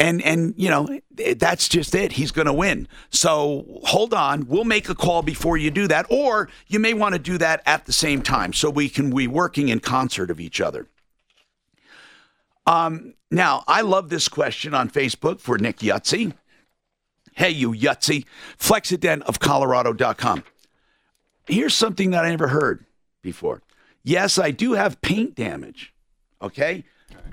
And 0.00 0.22
and 0.22 0.54
you 0.56 0.70
know 0.70 0.88
that's 1.36 1.68
just 1.68 1.94
it. 1.94 2.12
He's 2.12 2.32
going 2.32 2.46
to 2.46 2.52
win. 2.52 2.88
So 3.10 3.80
hold 3.84 4.12
on. 4.12 4.48
We'll 4.48 4.64
make 4.64 4.88
a 4.88 4.94
call 4.94 5.22
before 5.22 5.56
you 5.56 5.70
do 5.70 5.86
that, 5.86 6.06
or 6.08 6.48
you 6.66 6.80
may 6.80 6.94
want 6.94 7.12
to 7.14 7.20
do 7.20 7.38
that 7.38 7.62
at 7.64 7.84
the 7.84 7.92
same 7.92 8.20
time, 8.20 8.52
so 8.52 8.70
we 8.70 8.88
can 8.88 9.14
be 9.14 9.28
working 9.28 9.68
in 9.68 9.78
concert 9.78 10.32
of 10.32 10.40
each 10.40 10.60
other. 10.60 10.88
Um, 12.66 13.14
now 13.30 13.62
I 13.68 13.82
love 13.82 14.08
this 14.08 14.26
question 14.26 14.74
on 14.74 14.90
Facebook 14.90 15.40
for 15.40 15.58
Nick 15.58 15.78
Yutzi. 15.78 16.32
Hey, 17.34 17.50
you 17.50 17.72
Yutzi, 17.72 18.24
Flexident 18.58 19.22
of 19.22 19.40
Colorado.com. 19.40 20.44
Here's 21.46 21.74
something 21.74 22.10
that 22.10 22.24
I 22.24 22.30
never 22.30 22.48
heard 22.48 22.86
before. 23.22 23.62
Yes, 24.02 24.38
I 24.38 24.50
do 24.50 24.72
have 24.72 25.00
paint 25.00 25.34
damage. 25.34 25.92
Okay, 26.40 26.84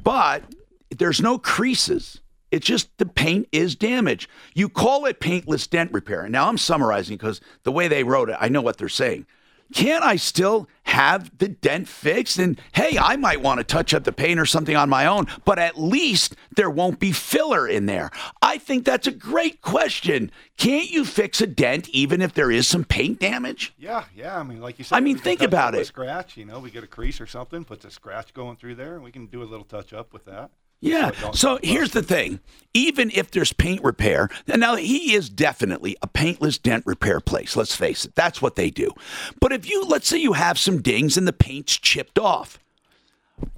but 0.04 0.44
there's 0.90 1.22
no 1.22 1.38
creases. 1.38 2.22
It's 2.50 2.66
just 2.66 2.90
the 2.98 3.06
paint 3.06 3.48
is 3.52 3.76
damaged. 3.76 4.30
You 4.54 4.68
call 4.68 5.06
it 5.06 5.20
paintless 5.20 5.68
dent 5.68 5.92
repair. 5.94 6.28
Now 6.28 6.48
I'm 6.48 6.58
summarizing 6.58 7.18
because 7.18 7.40
the 7.64 7.72
way 7.72 7.88
they 7.88 8.04
wrote 8.04 8.30
it, 8.30 8.38
I 8.40 8.50
know 8.50 8.62
what 8.62 8.78
they're 8.78 8.90
saying. 8.90 9.26
Can 9.74 10.04
I 10.04 10.16
still 10.16 10.68
have 10.84 11.38
the 11.38 11.48
dent 11.48 11.88
fixed? 11.88 12.38
And 12.38 12.60
hey, 12.74 12.98
I 13.00 13.16
might 13.16 13.42
want 13.42 13.60
to 13.60 13.64
touch 13.64 13.94
up 13.94 14.04
the 14.04 14.12
paint 14.12 14.40
or 14.40 14.46
something 14.46 14.76
on 14.76 14.90
my 14.90 15.06
own, 15.06 15.28
but 15.46 15.60
at 15.60 15.80
least 15.80 16.36
there 16.56 16.70
won't 16.70 17.00
be 17.00 17.12
filler 17.12 17.68
in 17.68 17.86
there. 17.86 18.12
I 18.42 18.58
think 18.58 18.86
that's 18.86 19.08
a 19.08 19.12
great 19.12 19.62
question. 19.62 20.32
Can't 20.58 20.90
you 20.90 21.06
fix 21.06 21.42
a 21.42 21.48
dent 21.48 21.90
even 21.90 22.22
if 22.22 22.34
there 22.34 22.52
is 22.52 22.68
some 22.68 22.84
paint 22.84 23.20
damage? 23.20 23.74
Yeah, 23.78 24.06
yeah. 24.16 24.38
I 24.38 24.44
mean, 24.44 24.62
like 24.62 24.78
you 24.78 24.84
said, 24.84 24.96
I 24.96 25.00
mean, 25.00 25.18
think 25.18 25.42
about 25.42 25.76
it. 25.76 25.88
Scratch, 25.88 26.38
you 26.38 26.46
know, 26.46 26.60
we 26.60 26.72
get 26.72 26.84
a 26.84 26.88
crease 26.88 27.22
or 27.22 27.28
something, 27.28 27.64
puts 27.64 27.86
a 27.86 27.92
scratch 27.92 28.34
going 28.34 28.58
through 28.58 28.76
there, 28.76 28.96
and 28.96 29.04
we 29.04 29.12
can 29.12 29.28
do 29.28 29.42
a 29.42 29.46
little 29.46 29.66
touch 29.66 29.94
up 29.94 30.14
with 30.14 30.26
that. 30.26 30.52
Yeah. 30.82 31.12
So 31.32 31.60
here's 31.64 31.92
the 31.92 32.04
thing. 32.04 32.40
Even 32.74 33.12
if 33.14 33.32
there's 33.32 33.54
paint 33.54 33.84
repair, 33.84 34.30
now 34.48 34.76
he 34.76 35.14
is 35.14 35.30
definitely 35.30 35.98
a 36.02 36.08
paintless 36.08 36.58
dent 36.58 36.86
repair 36.86 37.20
place. 37.20 37.56
Let's 37.56 37.76
face 37.76 38.06
it. 38.06 38.16
That's 38.16 38.42
what 38.42 38.56
they 38.56 38.70
do. 38.70 38.92
But 39.40 39.52
if 39.52 39.70
you, 39.70 39.84
let's 39.86 40.08
say 40.08 40.18
you 40.18 40.34
have 40.34 40.58
some 40.58 40.82
dings 40.82 41.18
and 41.18 41.28
the 41.28 41.34
paint's 41.34 41.78
chipped 41.78 42.18
off, 42.18 42.60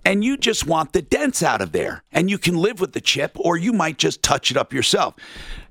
and 0.05 0.23
you 0.23 0.37
just 0.37 0.65
want 0.65 0.93
the 0.93 1.01
dents 1.01 1.43
out 1.43 1.61
of 1.61 1.71
there, 1.73 2.03
and 2.11 2.29
you 2.29 2.37
can 2.37 2.55
live 2.55 2.79
with 2.79 2.93
the 2.93 3.01
chip, 3.01 3.31
or 3.35 3.57
you 3.57 3.73
might 3.73 3.97
just 3.97 4.23
touch 4.23 4.49
it 4.49 4.57
up 4.57 4.73
yourself. 4.73 5.15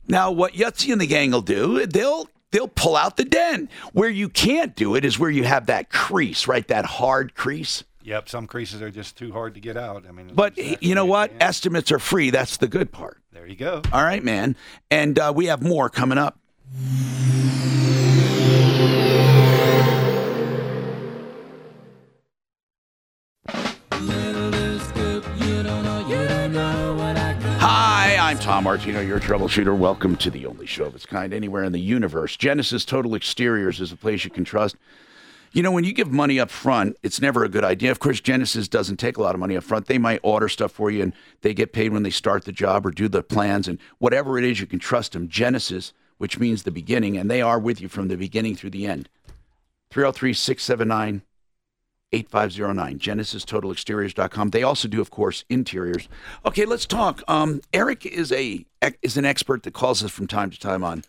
Now, 0.06 0.30
what 0.30 0.54
Yutzy 0.54 0.92
and 0.92 1.00
the 1.00 1.06
gang 1.06 1.30
will 1.30 1.42
do, 1.42 1.86
they'll 1.86 2.28
they'll 2.50 2.68
pull 2.68 2.96
out 2.96 3.16
the 3.16 3.24
dent. 3.24 3.70
Where 3.92 4.10
you 4.10 4.28
can't 4.28 4.76
do 4.76 4.94
it 4.94 5.04
is 5.04 5.18
where 5.18 5.30
you 5.30 5.44
have 5.44 5.66
that 5.66 5.90
crease, 5.90 6.46
right? 6.46 6.66
That 6.68 6.84
hard 6.84 7.34
crease. 7.34 7.84
Yep, 8.04 8.28
some 8.28 8.46
creases 8.46 8.82
are 8.82 8.90
just 8.90 9.16
too 9.16 9.32
hard 9.32 9.54
to 9.54 9.60
get 9.60 9.76
out. 9.76 10.04
I 10.08 10.12
mean, 10.12 10.32
But 10.34 10.56
you 10.82 10.94
know 10.94 11.06
what? 11.06 11.32
Estimates 11.40 11.92
are 11.92 11.98
free. 12.00 12.30
That's 12.30 12.56
the 12.56 12.68
good 12.68 12.90
part. 12.92 13.18
there 13.32 13.46
you 13.46 13.56
go. 13.56 13.82
All 13.92 14.02
right, 14.02 14.22
man. 14.24 14.56
And 14.90 15.18
uh, 15.18 15.32
we 15.34 15.46
have 15.46 15.62
more 15.62 15.88
coming 15.88 16.18
up. 16.18 16.38
Hi, 27.64 28.16
I'm 28.20 28.38
Tom 28.40 28.64
Martino, 28.64 29.00
your 29.00 29.20
troubleshooter. 29.20 29.76
Welcome 29.76 30.16
to 30.16 30.30
the 30.30 30.46
only 30.46 30.66
show 30.66 30.86
of 30.86 30.94
its 30.96 31.06
kind 31.06 31.32
anywhere 31.32 31.62
in 31.62 31.70
the 31.72 31.78
universe. 31.80 32.36
Genesis 32.36 32.84
Total 32.84 33.14
Exteriors 33.14 33.80
is 33.80 33.92
a 33.92 33.96
place 33.96 34.24
you 34.24 34.30
can 34.30 34.44
trust. 34.44 34.74
You 35.54 35.62
know, 35.62 35.70
when 35.70 35.84
you 35.84 35.92
give 35.92 36.10
money 36.10 36.40
up 36.40 36.50
front, 36.50 36.96
it's 37.02 37.20
never 37.20 37.44
a 37.44 37.48
good 37.48 37.64
idea. 37.64 37.90
Of 37.90 37.98
course, 37.98 38.20
Genesis 38.20 38.68
doesn't 38.68 38.96
take 38.96 39.18
a 39.18 39.22
lot 39.22 39.34
of 39.34 39.40
money 39.40 39.54
up 39.54 39.64
front. 39.64 39.86
They 39.86 39.98
might 39.98 40.20
order 40.22 40.48
stuff 40.48 40.72
for 40.72 40.90
you 40.90 41.02
and 41.02 41.12
they 41.42 41.52
get 41.52 41.74
paid 41.74 41.92
when 41.92 42.04
they 42.04 42.10
start 42.10 42.46
the 42.46 42.52
job 42.52 42.86
or 42.86 42.90
do 42.90 43.06
the 43.06 43.22
plans 43.22 43.68
and 43.68 43.78
whatever 43.98 44.38
it 44.38 44.44
is, 44.44 44.60
you 44.60 44.66
can 44.66 44.78
trust 44.78 45.12
them. 45.12 45.28
Genesis, 45.28 45.92
which 46.16 46.38
means 46.38 46.62
the 46.62 46.70
beginning, 46.70 47.18
and 47.18 47.30
they 47.30 47.42
are 47.42 47.58
with 47.58 47.80
you 47.82 47.88
from 47.88 48.08
the 48.08 48.16
beginning 48.16 48.56
through 48.56 48.70
the 48.70 48.86
end. 48.86 49.10
303 49.90 50.32
679 50.32 51.22
8509, 52.14 52.98
genesistotalexteriors.com. 52.98 54.50
They 54.50 54.62
also 54.62 54.86
do, 54.86 55.00
of 55.00 55.10
course, 55.10 55.44
interiors. 55.48 56.08
Okay, 56.44 56.66
let's 56.66 56.86
talk. 56.86 57.22
Um, 57.26 57.60
Eric 57.72 58.04
is 58.04 58.30
a 58.32 58.64
is 59.00 59.16
an 59.16 59.24
expert 59.24 59.62
that 59.62 59.72
calls 59.74 60.04
us 60.04 60.10
from 60.10 60.26
time 60.26 60.50
to 60.50 60.58
time 60.58 60.84
on 60.84 61.04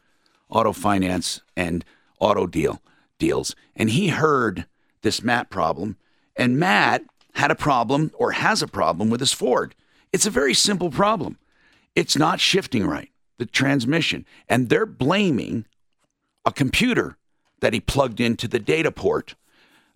auto 0.50 0.72
finance 0.72 1.42
and 1.58 1.84
auto 2.20 2.48
deal 2.48 2.82
deals, 3.24 3.56
and 3.74 3.90
he 3.90 4.10
heard 4.10 4.66
this 5.02 5.24
Matt 5.24 5.50
problem, 5.50 5.96
and 6.36 6.60
Matt 6.60 7.04
had 7.36 7.52
a 7.52 7.56
problem 7.56 8.12
or 8.16 8.32
has 8.32 8.62
a 8.62 8.68
problem 8.68 9.10
with 9.10 9.22
his 9.22 9.32
Ford. 9.32 9.76
It's 10.12 10.26
a 10.26 10.30
very 10.30 10.54
simple 10.54 10.92
problem. 10.92 11.38
It's 11.96 12.18
not 12.18 12.42
shifting 12.42 12.86
right, 12.86 13.10
the 13.38 13.46
transmission, 13.46 14.26
and 14.50 14.68
they're 14.68 14.86
blaming 14.86 15.66
a 16.46 16.52
computer 16.52 17.16
that 17.62 17.72
he 17.72 17.80
plugged 17.80 18.20
into 18.20 18.46
the 18.46 18.60
data 18.60 18.92
port 18.92 19.36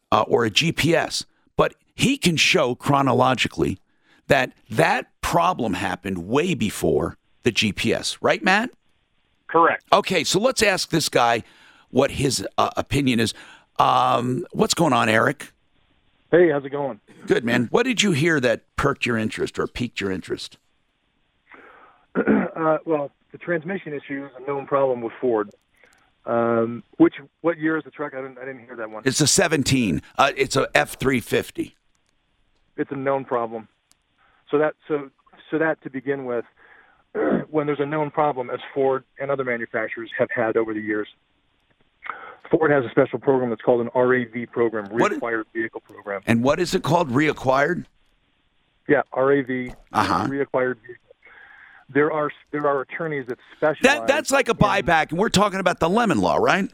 uh, 0.10 0.22
or 0.22 0.46
a 0.46 0.50
GPS, 0.50 1.26
but 1.58 1.76
he 1.96 2.18
can 2.18 2.38
show 2.38 2.76
chronologically 2.76 3.78
that 4.28 4.54
that 4.70 5.12
problem 5.20 5.74
happened 5.74 6.30
way 6.30 6.54
before 6.54 7.18
the 7.44 7.52
GPS, 7.52 8.18
right, 8.22 8.42
Matt? 8.42 8.70
Correct. 9.48 9.84
Okay, 9.92 10.24
so 10.24 10.40
let's 10.40 10.64
ask 10.64 10.90
this 10.90 11.10
guy 11.10 11.44
what 11.92 12.12
his 12.12 12.46
uh, 12.58 12.70
opinion 12.78 13.20
is. 13.20 13.34
Um, 13.80 14.46
what's 14.52 14.74
going 14.74 14.94
on, 14.94 15.10
Eric? 15.10 15.52
Hey, 16.32 16.50
how's 16.50 16.66
it 16.66 16.70
going? 16.70 17.00
Good, 17.26 17.46
man. 17.46 17.68
What 17.72 17.84
did 17.84 18.04
you 18.04 18.12
hear 18.12 18.40
that 18.40 18.64
perked 18.76 19.06
your 19.06 19.18
interest 19.18 19.58
or 19.58 19.68
piqued 19.68 20.02
your 20.02 20.12
interest? 20.12 20.58
uh, 22.16 22.78
well, 22.86 23.12
the 23.32 23.38
transmission 23.38 23.94
issue 23.94 24.26
is 24.26 24.32
a 24.38 24.48
known 24.48 24.66
problem 24.66 25.02
with 25.02 25.14
Ford. 25.22 25.50
Um, 26.26 26.84
which 26.98 27.16
what 27.40 27.58
year 27.58 27.78
is 27.78 27.86
the 27.86 27.92
truck? 27.92 28.14
I 28.14 28.18
didn't 28.22 28.38
I 28.38 28.46
didn't 28.46 28.66
hear 28.66 28.76
that 28.76 28.90
one. 28.90 29.04
It's 29.06 29.22
a 29.22 29.28
17. 29.28 30.02
Uh, 30.18 30.32
it's 30.36 30.58
a 30.58 30.68
F350. 30.76 31.72
It's 32.76 32.92
a 32.92 32.96
known 32.96 33.24
problem. 33.24 33.70
So 34.52 34.58
that 34.58 34.76
so 34.90 35.10
so 35.50 35.58
that 35.58 35.82
to 35.84 35.90
begin 35.90 36.26
with, 36.26 36.44
when 37.50 37.66
there's 37.68 37.80
a 37.80 37.86
known 37.86 38.12
problem, 38.12 38.50
as 38.50 38.60
Ford 38.74 39.06
and 39.20 39.32
other 39.32 39.46
manufacturers 39.46 40.12
have 40.18 40.30
had 40.30 40.58
over 40.58 40.74
the 40.74 40.82
years, 40.82 41.08
Ford 42.50 42.72
has 42.72 42.86
a 42.86 42.90
special 42.90 43.20
program 43.20 43.50
that's 43.50 43.62
called 43.62 43.82
an 43.82 43.90
RAV 43.96 44.50
program, 44.52 44.88
Reacquired 44.88 45.44
Vehicle 45.54 45.82
Program. 45.82 46.22
And 46.26 46.44
what 46.44 46.60
is 46.60 46.74
it 46.76 46.84
called? 46.84 47.10
Reacquired? 47.10 47.86
Yeah, 48.88 49.02
RAV, 49.16 49.76
Uh-huh. 49.94 50.28
Reacquired 50.28 50.76
Vehicle. 50.86 51.04
There 51.90 52.12
are 52.12 52.30
there 52.52 52.68
are 52.68 52.82
attorneys 52.82 53.28
that 53.28 53.38
specialize. 53.56 53.82
That 54.00 54.08
that's 54.08 54.30
like 54.32 54.50
a 54.50 54.54
buyback, 54.54 55.12
and 55.12 55.20
we're 55.20 55.30
talking 55.30 55.60
about 55.62 55.80
the 55.80 55.90
lemon 55.90 56.20
law, 56.20 56.36
right? 56.36 56.70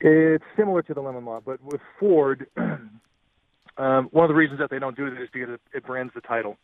It's 0.00 0.44
similar 0.56 0.82
to 0.82 0.94
the 0.94 1.00
lemon 1.00 1.24
law, 1.24 1.40
but 1.44 1.60
with 1.64 1.80
Ford, 1.98 2.46
um, 2.56 2.88
one 4.12 4.24
of 4.24 4.28
the 4.28 4.34
reasons 4.34 4.60
that 4.60 4.70
they 4.70 4.78
don't 4.78 4.96
do 4.96 5.06
it 5.06 5.20
is 5.20 5.28
because 5.32 5.50
it, 5.54 5.60
it 5.74 5.84
brands 5.86 6.12
the 6.14 6.20
title. 6.20 6.58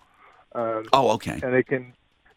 Um, 0.54 0.84
Oh, 0.92 1.10
okay. 1.12 1.40
And 1.42 1.52
they 1.52 1.62
can, 1.62 1.92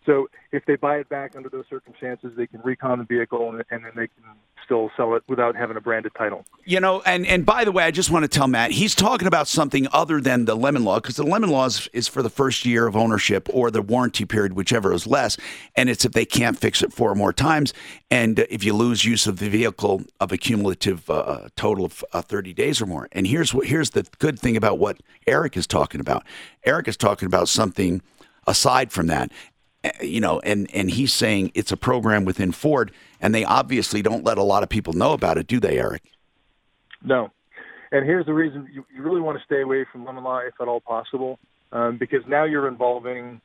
so 0.06 0.28
if 0.52 0.66
they 0.66 0.76
buy 0.76 0.98
it 0.98 1.10
back 1.10 1.36
under 1.36 1.50
those 1.50 1.66
circumstances, 1.70 2.32
they 2.38 2.48
can 2.48 2.62
recon 2.62 3.00
the 3.00 3.06
vehicle 3.06 3.50
and, 3.50 3.64
and 3.72 3.84
then 3.84 3.92
they 3.96 4.08
can 4.08 4.24
still 4.64 4.90
sell 4.98 5.16
it 5.16 5.24
without 5.28 5.56
having 5.56 5.78
a 5.78 5.82
branded 5.82 6.12
title. 6.18 6.44
You 6.66 6.80
know, 6.80 7.02
and 7.06 7.26
and 7.28 7.46
by 7.46 7.64
the 7.64 7.72
way, 7.72 7.84
I 7.84 7.92
just 7.92 8.10
want 8.10 8.24
to 8.24 8.28
tell 8.28 8.48
Matt 8.48 8.72
he's 8.72 8.96
talking 8.96 9.28
about 9.28 9.48
something 9.48 9.88
other 9.94 10.20
than 10.20 10.46
the 10.46 10.56
lemon 10.56 10.84
law 10.84 11.00
because 11.00 11.16
the 11.16 11.24
lemon 11.24 11.50
law 11.50 11.66
is, 11.66 11.88
is 11.94 12.08
for 12.08 12.24
the 12.24 12.30
first 12.30 12.66
year 12.66 12.88
of 12.88 12.96
ownership 12.96 13.48
or 13.54 13.70
the 13.70 13.82
warranty 13.82 14.26
period, 14.26 14.54
whichever 14.54 14.92
is 14.92 15.06
less, 15.06 15.38
and 15.76 15.90
it's 15.90 16.04
if 16.04 16.14
they 16.14 16.26
can't 16.26 16.58
fix 16.58 16.82
it 16.82 16.92
four 16.92 17.14
more 17.16 17.32
times, 17.32 17.74
and 18.10 18.40
uh, 18.40 18.46
if 18.50 18.64
you 18.64 18.74
lose 18.74 19.06
use 19.06 19.28
of 19.28 19.38
the 19.38 19.50
vehicle 19.50 20.04
of 20.20 20.32
a 20.32 20.38
cumulative 20.38 21.10
uh, 21.10 21.50
total 21.56 21.86
of 21.86 22.04
uh, 22.14 22.22
thirty 22.22 22.54
days 22.54 22.82
or 22.82 22.86
more. 22.86 23.08
And 23.12 23.28
here's 23.28 23.54
what 23.54 23.68
here's 23.68 23.92
the 23.92 24.06
good 24.20 24.40
thing 24.40 24.58
about 24.58 24.80
what 24.80 24.98
Eric 25.28 25.56
is 25.58 25.68
talking 25.68 26.02
about. 26.02 26.26
Eric 26.66 26.88
is 26.88 26.98
talking 26.98 27.28
about 27.28 27.48
something 27.50 28.02
aside 28.48 28.92
from 28.92 29.08
that. 29.08 29.32
You 30.02 30.22
know, 30.22 30.40
and 30.40 30.70
and 30.74 30.90
he's 30.90 31.14
saying 31.14 31.52
it's 31.54 31.72
a 31.72 31.78
program 31.78 32.26
within 32.26 32.52
Ford, 32.52 32.92
and 33.20 33.34
they 33.34 33.44
obviously 33.44 34.02
don't 34.02 34.24
let 34.24 34.38
a 34.38 34.44
lot 34.44 34.64
of 34.64 34.70
people 34.70 34.94
know 34.94 35.14
about 35.14 35.38
it, 35.38 35.48
do 35.48 35.60
they, 35.60 35.78
Eric? 35.78 36.04
No. 37.04 37.32
And 37.92 38.06
here's 38.06 38.26
the 38.26 38.34
reason 38.34 38.68
you, 38.74 38.86
you 38.94 39.02
really 39.02 39.22
want 39.22 39.38
to 39.38 39.44
stay 39.46 39.62
away 39.62 39.86
from 39.92 40.06
lemon 40.06 40.24
law 40.24 40.40
if 40.40 40.54
at 40.60 40.68
all 40.68 40.82
possible, 40.82 41.40
um, 41.72 41.98
because 41.98 42.22
now 42.28 42.44
you're 42.44 42.68
involving 42.68 43.40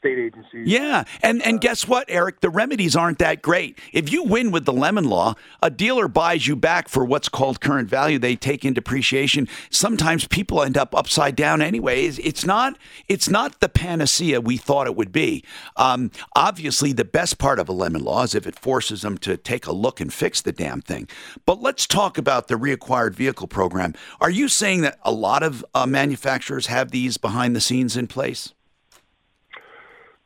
state 0.00 0.18
agencies. 0.18 0.66
Yeah, 0.66 1.04
and 1.22 1.42
and 1.42 1.60
guess 1.60 1.86
what, 1.86 2.06
Eric? 2.08 2.40
The 2.40 2.48
remedies 2.48 2.96
aren't 2.96 3.18
that 3.18 3.42
great. 3.42 3.78
If 3.92 4.10
you 4.10 4.24
win 4.24 4.50
with 4.50 4.64
the 4.64 4.72
lemon 4.72 5.04
law, 5.04 5.34
a 5.62 5.70
dealer 5.70 6.08
buys 6.08 6.46
you 6.46 6.56
back 6.56 6.88
for 6.88 7.04
what's 7.04 7.28
called 7.28 7.60
current 7.60 7.88
value. 7.88 8.18
They 8.18 8.34
take 8.34 8.64
in 8.64 8.72
depreciation. 8.72 9.46
Sometimes 9.68 10.26
people 10.26 10.62
end 10.62 10.78
up 10.78 10.94
upside 10.94 11.36
down 11.36 11.60
anyway. 11.60 12.06
It's, 12.06 12.18
it's 12.18 12.44
not 12.46 12.78
it's 13.08 13.28
not 13.28 13.60
the 13.60 13.68
panacea 13.68 14.40
we 14.40 14.56
thought 14.56 14.86
it 14.86 14.96
would 14.96 15.12
be. 15.12 15.44
Um, 15.76 16.10
obviously, 16.34 16.92
the 16.92 17.04
best 17.04 17.38
part 17.38 17.58
of 17.58 17.68
a 17.68 17.72
lemon 17.72 18.02
law 18.02 18.22
is 18.22 18.34
if 18.34 18.46
it 18.46 18.58
forces 18.58 19.02
them 19.02 19.18
to 19.18 19.36
take 19.36 19.66
a 19.66 19.72
look 19.72 20.00
and 20.00 20.12
fix 20.12 20.40
the 20.40 20.52
damn 20.52 20.80
thing. 20.80 21.08
But 21.44 21.60
let's 21.60 21.86
talk 21.86 22.16
about 22.16 22.48
the 22.48 22.54
reacquired 22.54 23.14
vehicle 23.14 23.48
program. 23.48 23.94
Are 24.20 24.30
you 24.30 24.48
saying 24.48 24.80
that 24.80 24.98
a 25.02 25.12
lot 25.12 25.42
of 25.42 25.62
uh, 25.74 25.84
manufacturers 25.84 26.66
have 26.66 26.90
these 26.90 27.18
behind 27.18 27.54
the 27.54 27.60
scenes 27.60 27.96
in 27.98 28.06
place? 28.06 28.54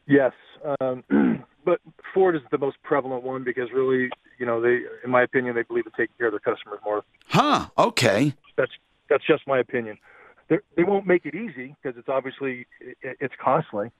Yes, 0.06 0.32
um, 0.80 1.04
but 1.64 1.80
Ford 2.12 2.36
is 2.36 2.42
the 2.50 2.58
most 2.58 2.76
prevalent 2.82 3.22
one 3.22 3.44
because 3.44 3.70
really, 3.72 4.10
you 4.38 4.46
know, 4.46 4.60
they, 4.60 4.80
in 5.02 5.10
my 5.10 5.22
opinion, 5.22 5.54
they 5.54 5.62
believe 5.62 5.86
in 5.86 5.92
taking 5.92 6.14
care 6.18 6.28
of 6.28 6.32
their 6.32 6.40
customers 6.40 6.80
more. 6.84 7.02
Huh? 7.26 7.68
Okay. 7.78 8.34
That's 8.56 8.72
that's 9.08 9.26
just 9.26 9.46
my 9.46 9.58
opinion. 9.58 9.98
They're, 10.48 10.62
they 10.76 10.84
won't 10.84 11.06
make 11.06 11.24
it 11.26 11.34
easy 11.34 11.74
because 11.82 11.98
it's 11.98 12.08
obviously 12.08 12.66
it, 12.80 13.16
it's 13.20 13.34
costly. 13.42 13.90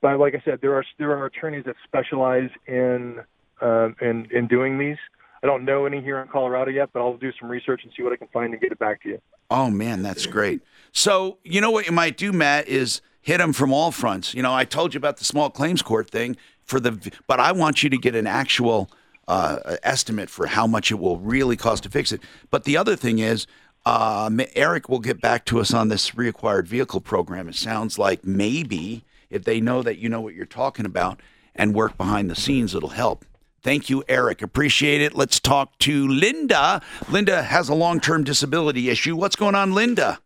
But 0.00 0.18
like 0.18 0.34
I 0.34 0.42
said, 0.44 0.60
there 0.60 0.74
are 0.74 0.84
there 0.98 1.10
are 1.12 1.26
attorneys 1.26 1.64
that 1.64 1.76
specialize 1.84 2.50
in 2.66 3.20
um, 3.60 3.96
in 4.00 4.28
in 4.30 4.46
doing 4.46 4.78
these. 4.78 4.98
I 5.42 5.46
don't 5.46 5.64
know 5.64 5.86
any 5.86 6.00
here 6.00 6.20
in 6.20 6.28
Colorado 6.28 6.70
yet, 6.70 6.90
but 6.92 7.00
I'll 7.00 7.16
do 7.16 7.30
some 7.38 7.48
research 7.48 7.82
and 7.84 7.92
see 7.96 8.02
what 8.02 8.12
I 8.12 8.16
can 8.16 8.28
find 8.28 8.52
and 8.52 8.60
get 8.60 8.72
it 8.72 8.78
back 8.78 9.02
to 9.04 9.08
you. 9.08 9.20
Oh 9.50 9.70
man, 9.70 10.02
that's 10.02 10.26
great. 10.26 10.60
So 10.92 11.38
you 11.42 11.60
know 11.60 11.70
what 11.70 11.86
you 11.86 11.92
might 11.92 12.16
do, 12.16 12.32
Matt, 12.32 12.68
is 12.68 13.00
hit 13.28 13.36
them 13.36 13.52
from 13.52 13.74
all 13.74 13.90
fronts. 13.90 14.32
You 14.32 14.42
know, 14.42 14.54
I 14.54 14.64
told 14.64 14.94
you 14.94 14.98
about 14.98 15.18
the 15.18 15.24
small 15.24 15.50
claims 15.50 15.82
court 15.82 16.08
thing 16.08 16.38
for 16.64 16.80
the, 16.80 17.12
but 17.26 17.38
I 17.38 17.52
want 17.52 17.82
you 17.82 17.90
to 17.90 17.98
get 17.98 18.14
an 18.14 18.26
actual 18.26 18.90
uh, 19.28 19.76
estimate 19.82 20.30
for 20.30 20.46
how 20.46 20.66
much 20.66 20.90
it 20.90 20.94
will 20.94 21.18
really 21.18 21.54
cost 21.54 21.82
to 21.82 21.90
fix 21.90 22.10
it. 22.10 22.22
But 22.50 22.64
the 22.64 22.78
other 22.78 22.96
thing 22.96 23.18
is, 23.18 23.46
um, 23.84 24.40
Eric 24.54 24.88
will 24.88 24.98
get 24.98 25.20
back 25.20 25.44
to 25.44 25.60
us 25.60 25.74
on 25.74 25.88
this 25.88 26.12
reacquired 26.12 26.66
vehicle 26.66 27.02
program. 27.02 27.50
It 27.50 27.54
sounds 27.54 27.98
like 27.98 28.24
maybe 28.24 29.04
if 29.28 29.44
they 29.44 29.60
know 29.60 29.82
that 29.82 29.98
you 29.98 30.08
know 30.08 30.22
what 30.22 30.32
you're 30.32 30.46
talking 30.46 30.86
about 30.86 31.20
and 31.54 31.74
work 31.74 31.98
behind 31.98 32.30
the 32.30 32.34
scenes, 32.34 32.74
it'll 32.74 32.88
help. 32.88 33.26
Thank 33.62 33.90
you, 33.90 34.04
Eric. 34.08 34.40
Appreciate 34.40 35.02
it. 35.02 35.14
Let's 35.14 35.38
talk 35.38 35.76
to 35.80 36.08
Linda. 36.08 36.80
Linda 37.10 37.42
has 37.42 37.68
a 37.68 37.74
long 37.74 38.00
term 38.00 38.24
disability 38.24 38.88
issue. 38.88 39.16
What's 39.16 39.36
going 39.36 39.54
on, 39.54 39.74
Linda? 39.74 40.18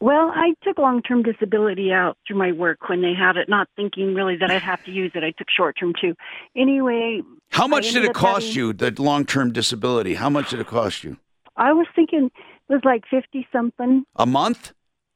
Well, 0.00 0.32
I 0.34 0.54
took 0.62 0.78
long 0.78 1.02
term 1.02 1.22
disability 1.22 1.92
out 1.92 2.16
through 2.26 2.38
my 2.38 2.52
work 2.52 2.88
when 2.88 3.02
they 3.02 3.12
had 3.14 3.36
it, 3.36 3.48
not 3.48 3.68
thinking 3.76 4.14
really 4.14 4.36
that 4.38 4.50
I'd 4.50 4.62
have 4.62 4.82
to 4.84 4.90
use 4.90 5.12
it. 5.14 5.22
I 5.22 5.32
took 5.32 5.48
short 5.54 5.76
term 5.78 5.92
too. 6.00 6.14
Anyway, 6.56 7.20
How 7.50 7.66
much 7.66 7.92
did 7.92 8.04
it 8.04 8.14
cost 8.14 8.46
having- 8.48 8.56
you, 8.56 8.72
the 8.72 8.94
long 9.02 9.24
term 9.26 9.52
disability? 9.52 10.14
How 10.14 10.30
much 10.30 10.50
did 10.50 10.60
it 10.60 10.66
cost 10.66 11.04
you? 11.04 11.16
I 11.56 11.72
was 11.72 11.86
thinking 11.94 12.30
it 12.68 12.72
was 12.72 12.80
like 12.84 13.04
50 13.10 13.46
something. 13.52 14.04
A 14.16 14.24
month? 14.26 14.72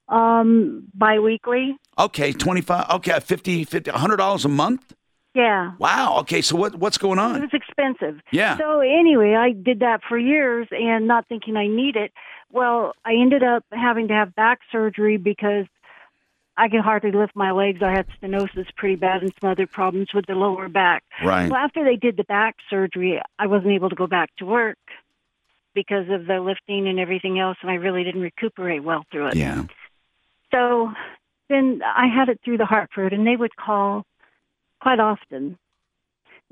Um, 0.09 0.85
biweekly. 0.95 1.77
Okay, 1.99 2.33
25 2.33 2.91
okay, 2.97 3.19
50 3.21 3.65
50 3.65 3.91
$100 3.91 4.45
a 4.45 4.49
month? 4.49 4.95
Yeah. 5.35 5.73
Wow. 5.79 6.19
Okay, 6.21 6.43
so 6.43 6.55
what 6.57 6.77
what's 6.77 6.99
going 6.99 7.19
on? 7.19 7.37
It 7.37 7.41
was 7.41 7.51
expensive. 7.55 8.21
Yeah. 8.31 8.57
So 8.59 8.81
anyway, 8.81 9.35
I 9.35 9.51
did 9.53 9.81
that 9.81 10.01
for 10.09 10.19
years 10.19 10.69
and 10.71 11.09
not 11.09 11.27
thinking 11.29 11.57
I 11.57 11.67
need 11.67 11.97
it. 11.97 12.13
Well, 12.55 12.95
I 13.05 13.15
ended 13.15 13.43
up 13.43 13.65
having 13.73 14.09
to 14.09 14.15
have 14.15 14.37
back 14.37 14.61
surgery 14.71 15.17
because 15.17 15.67
I 16.57 16.69
could 16.69 16.83
hardly 16.83 17.11
lift 17.11 17.35
my 17.35 17.51
legs. 17.51 17.83
I 17.83 17.91
had 17.91 18.07
stenosis 18.23 18.69
pretty 18.77 18.95
bad 18.95 19.23
and 19.23 19.33
some 19.41 19.51
other 19.51 19.67
problems 19.67 20.15
with 20.15 20.27
the 20.27 20.37
lower 20.37 20.69
back. 20.69 21.03
Right. 21.23 21.51
Well, 21.51 21.59
after 21.59 21.83
they 21.83 21.97
did 21.97 22.17
the 22.17 22.23
back 22.23 22.55
surgery, 22.71 23.21
I 23.41 23.49
wasn't 23.49 23.73
able 23.73 23.91
to 23.91 23.97
go 23.97 24.07
back 24.07 24.31
to 24.37 24.47
work 24.47 24.79
because 25.75 26.09
of 26.09 26.27
the 26.27 26.39
lifting 26.39 26.87
and 26.87 27.01
everything 27.01 27.41
else, 27.41 27.59
and 27.61 27.73
I 27.73 27.75
really 27.75 28.05
didn't 28.05 28.23
recuperate 28.23 28.85
well 28.85 29.05
through 29.11 29.31
it. 29.31 29.35
Yeah. 29.35 29.65
So 30.53 30.93
then 31.49 31.83
I 31.85 32.07
had 32.07 32.29
it 32.29 32.41
through 32.45 32.59
the 32.59 32.67
Hartford, 32.67 33.13
and 33.13 33.27
they 33.27 33.35
would 33.35 33.57
call 33.57 34.07
quite 34.81 35.01
often 35.01 35.59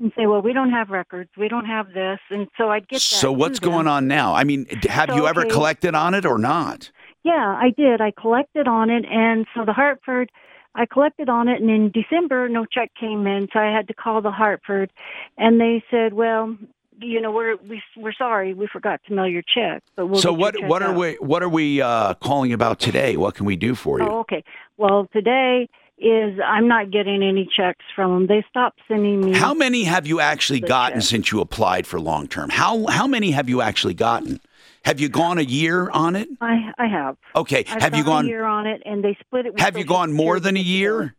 and 0.03 0.11
say, 0.15 0.27
"Well, 0.27 0.41
we 0.41 0.53
don't 0.53 0.69
have 0.69 0.89
records, 0.89 1.31
we 1.37 1.47
don't 1.47 1.65
have 1.65 1.93
this," 1.93 2.19
and 2.29 2.47
so 2.57 2.69
I'd 2.69 2.87
get 2.87 2.97
that. 2.97 3.01
So 3.01 3.31
what's 3.31 3.59
going 3.59 3.87
on 3.87 4.07
now? 4.07 4.35
I 4.35 4.43
mean, 4.43 4.67
have 4.87 5.09
So, 5.09 5.15
you 5.15 5.27
ever 5.27 5.41
okay. 5.41 5.49
collected 5.49 5.95
on 5.95 6.13
it 6.13 6.25
or 6.25 6.37
not? 6.37 6.91
Yeah, 7.23 7.57
I 7.57 7.69
did. 7.75 8.01
I 8.01 8.11
collected 8.11 8.67
on 8.67 8.89
it, 8.89 9.05
and 9.09 9.47
so 9.55 9.63
the 9.65 9.73
Hartford, 9.73 10.29
I 10.75 10.85
collected 10.85 11.29
on 11.29 11.47
it, 11.47 11.61
and 11.61 11.69
in 11.69 11.89
December, 11.91 12.49
no 12.49 12.65
check 12.65 12.91
came 12.99 13.25
in, 13.25 13.47
so 13.53 13.59
I 13.59 13.71
had 13.71 13.87
to 13.87 13.93
call 13.93 14.21
the 14.21 14.31
Hartford, 14.31 14.91
and 15.37 15.59
they 15.59 15.83
said, 15.89 16.13
"Well, 16.13 16.57
you 16.99 17.21
know, 17.21 17.31
we're 17.31 17.55
we, 17.55 17.81
we're 17.95 18.13
sorry, 18.13 18.53
we 18.53 18.67
forgot 18.67 19.01
to 19.07 19.13
mail 19.13 19.27
your 19.27 19.41
check, 19.43 19.83
but 19.95 20.07
we'll." 20.07 20.19
so 20.19 20.33
what 20.33 20.61
what 20.65 20.83
are 20.83 20.91
out." 20.91 20.97
we 20.97 21.13
what 21.21 21.41
are 21.41 21.49
we 21.49 21.81
uh, 21.81 22.15
calling 22.15 22.51
about 22.51 22.79
today? 22.79 23.15
What 23.15 23.35
can 23.35 23.45
we 23.45 23.55
do 23.55 23.73
for 23.73 23.99
you? 23.99 24.05
Oh, 24.05 24.19
okay. 24.19 24.43
Well, 24.77 25.07
today 25.13 25.69
is 25.97 26.39
I'm 26.43 26.67
not 26.67 26.91
getting 26.91 27.23
any 27.23 27.47
checks 27.55 27.85
from 27.95 28.11
them. 28.11 28.27
They 28.27 28.45
stopped 28.49 28.79
sending 28.87 29.21
me. 29.21 29.33
How 29.37 29.53
many 29.53 29.83
have 29.83 30.07
you 30.07 30.19
actually 30.19 30.59
gotten 30.59 31.01
since 31.01 31.31
you 31.31 31.39
applied 31.39 31.85
for 31.87 31.99
long 31.99 32.27
term? 32.27 32.49
How 32.49 32.85
how 32.87 33.07
many 33.07 33.31
have 33.31 33.49
you 33.49 33.61
actually 33.61 33.93
gotten? 33.93 34.39
Have 34.85 34.99
you 34.99 35.07
gone 35.07 35.37
a 35.37 35.43
year 35.43 35.89
on 35.91 36.15
it? 36.15 36.27
I 36.41 36.73
I 36.77 36.87
have. 36.87 37.15
Okay. 37.35 37.63
I've 37.69 37.81
have 37.81 37.95
you 37.95 38.03
gone 38.03 38.25
a 38.25 38.27
year 38.27 38.43
on 38.43 38.67
it, 38.67 38.81
and 38.85 39.03
they 39.03 39.17
split 39.21 39.45
it. 39.45 39.53
With 39.53 39.61
Have 39.61 39.77
you 39.77 39.85
gone 39.85 40.11
more 40.13 40.39
than 40.39 40.57
a 40.57 40.61
year? 40.61 41.15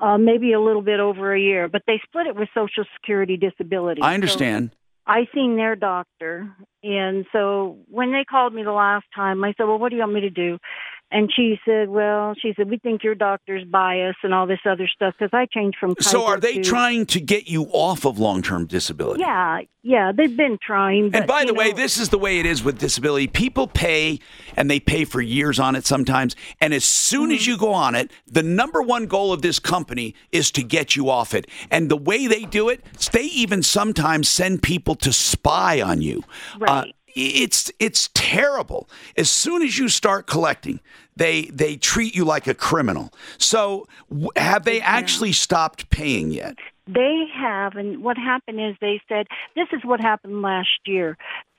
uh, 0.00 0.18
maybe 0.18 0.52
a 0.52 0.60
little 0.60 0.82
bit 0.82 0.98
over 1.00 1.34
a 1.34 1.40
year, 1.40 1.68
but 1.68 1.82
they 1.86 2.00
split 2.04 2.26
it 2.26 2.34
with 2.34 2.48
Social 2.54 2.84
Security 2.96 3.36
disability. 3.36 4.02
I 4.02 4.10
So 4.10 4.14
understand. 4.14 4.70
I 5.06 5.26
seen 5.34 5.56
their 5.56 5.74
doctor, 5.76 6.54
and 6.82 7.26
so 7.32 7.78
when 7.88 8.12
they 8.12 8.24
called 8.24 8.54
me 8.54 8.62
the 8.62 8.72
last 8.72 9.06
time, 9.14 9.42
I 9.42 9.54
said, 9.56 9.64
"Well, 9.64 9.78
what 9.78 9.88
do 9.90 9.96
you 9.96 10.02
want 10.02 10.12
me 10.12 10.20
to 10.20 10.30
do?" 10.30 10.58
And 11.12 11.30
she 11.34 11.58
said, 11.64 11.88
"Well, 11.88 12.34
she 12.40 12.52
said 12.56 12.70
we 12.70 12.78
think 12.78 13.02
your 13.02 13.14
doctor's 13.16 13.64
biased 13.64 14.18
and 14.22 14.32
all 14.32 14.46
this 14.46 14.60
other 14.64 14.86
stuff 14.86 15.14
because 15.18 15.30
I 15.32 15.46
changed 15.46 15.76
from." 15.78 15.94
So 16.00 16.24
are 16.26 16.38
they 16.38 16.54
to- 16.54 16.62
trying 16.62 17.06
to 17.06 17.20
get 17.20 17.48
you 17.48 17.64
off 17.72 18.04
of 18.04 18.18
long 18.18 18.42
term 18.42 18.66
disability? 18.66 19.20
Yeah, 19.20 19.62
yeah, 19.82 20.12
they've 20.14 20.36
been 20.36 20.58
trying. 20.64 21.10
But, 21.10 21.22
And 21.22 21.26
by 21.26 21.44
the 21.44 21.54
way, 21.54 21.72
this 21.72 21.98
is 21.98 22.10
the 22.10 22.18
way 22.18 22.38
it 22.38 22.46
is 22.46 22.62
with 22.62 22.78
disability. 22.78 23.26
People 23.26 23.66
pay 23.66 24.20
and 24.56 24.70
they 24.70 24.78
pay 24.78 25.04
for 25.04 25.20
years 25.20 25.58
on 25.58 25.74
it 25.74 25.84
sometimes. 25.86 26.36
And 26.60 26.72
as 26.72 26.84
soon 26.84 27.30
Mm-hmm. 27.30 27.34
as 27.36 27.46
you 27.46 27.56
go 27.58 27.72
on 27.72 27.94
it, 27.94 28.10
the 28.26 28.42
number 28.42 28.80
one 28.80 29.06
goal 29.06 29.32
of 29.32 29.42
this 29.42 29.58
company 29.58 30.14
is 30.32 30.50
to 30.52 30.62
get 30.62 30.94
you 30.96 31.10
off 31.10 31.34
it. 31.34 31.46
And 31.70 31.90
the 31.90 31.96
way 31.96 32.26
they 32.28 32.44
do 32.44 32.68
it, 32.68 32.84
they 33.12 33.24
even 33.24 33.62
sometimes 33.62 34.28
send 34.28 34.62
people 34.62 34.94
to 34.96 35.12
spy 35.12 35.80
on 35.80 36.02
you. 36.02 36.22
Uh, 36.60 36.84
it's 37.20 37.70
it's 37.78 38.10
terrible. 38.14 38.88
As 39.16 39.28
soon 39.28 39.62
as 39.62 39.78
you 39.78 39.88
start 39.88 40.26
collecting, 40.26 40.80
they 41.16 41.42
they 41.46 41.76
treat 41.76 42.14
you 42.14 42.24
like 42.24 42.46
a 42.46 42.54
criminal. 42.54 43.12
So 43.38 43.86
have 44.36 44.64
they 44.64 44.80
actually 44.80 45.32
stopped 45.32 45.90
paying 45.90 46.30
yet? 46.30 46.56
They 46.86 47.24
have, 47.36 47.76
and 47.76 48.02
what 48.02 48.16
happened 48.16 48.60
is 48.60 48.74
they 48.80 49.00
said 49.08 49.26
this 49.54 49.68
is 49.72 49.80
what 49.84 50.00
happened 50.00 50.42
last 50.42 50.80
year. 50.86 51.16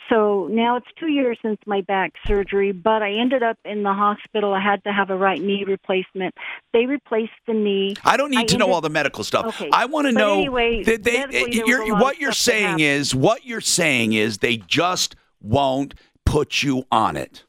So 0.09 0.47
now 0.51 0.75
it's 0.75 0.87
two 0.99 1.07
years 1.07 1.37
since 1.41 1.57
my 1.65 1.81
back 1.81 2.11
surgery, 2.27 2.73
but 2.73 3.01
I 3.01 3.13
ended 3.13 3.43
up 3.43 3.57
in 3.63 3.83
the 3.83 3.93
hospital. 3.93 4.53
I 4.53 4.61
had 4.61 4.83
to 4.83 4.91
have 4.91 5.09
a 5.09 5.15
right 5.15 5.41
knee 5.41 5.63
replacement. 5.65 6.35
They 6.73 6.85
replaced 6.85 7.31
the 7.47 7.53
knee. 7.53 7.95
I 8.03 8.17
don't 8.17 8.31
need 8.31 8.49
to 8.49 8.57
know 8.57 8.71
all 8.73 8.81
the 8.81 8.89
medical 8.89 9.23
stuff. 9.23 9.45
Okay. 9.47 9.69
I 9.71 9.85
want 9.85 10.07
to 10.07 10.11
know 10.11 10.33
anyway, 10.33 10.83
that 10.83 11.03
they, 11.03 11.19
medically, 11.19 11.61
eh, 11.61 11.63
there 11.65 11.79
was 11.79 11.87
you're, 11.87 11.97
what 11.97 12.19
you're 12.19 12.33
saying 12.33 12.81
is 12.81 13.15
what 13.15 13.45
you're 13.45 13.61
saying 13.61 14.11
is 14.11 14.39
they 14.39 14.57
just 14.57 15.15
won't 15.41 15.93
put 16.25 16.63
you 16.63 16.83
on 16.91 17.15
it. 17.17 17.43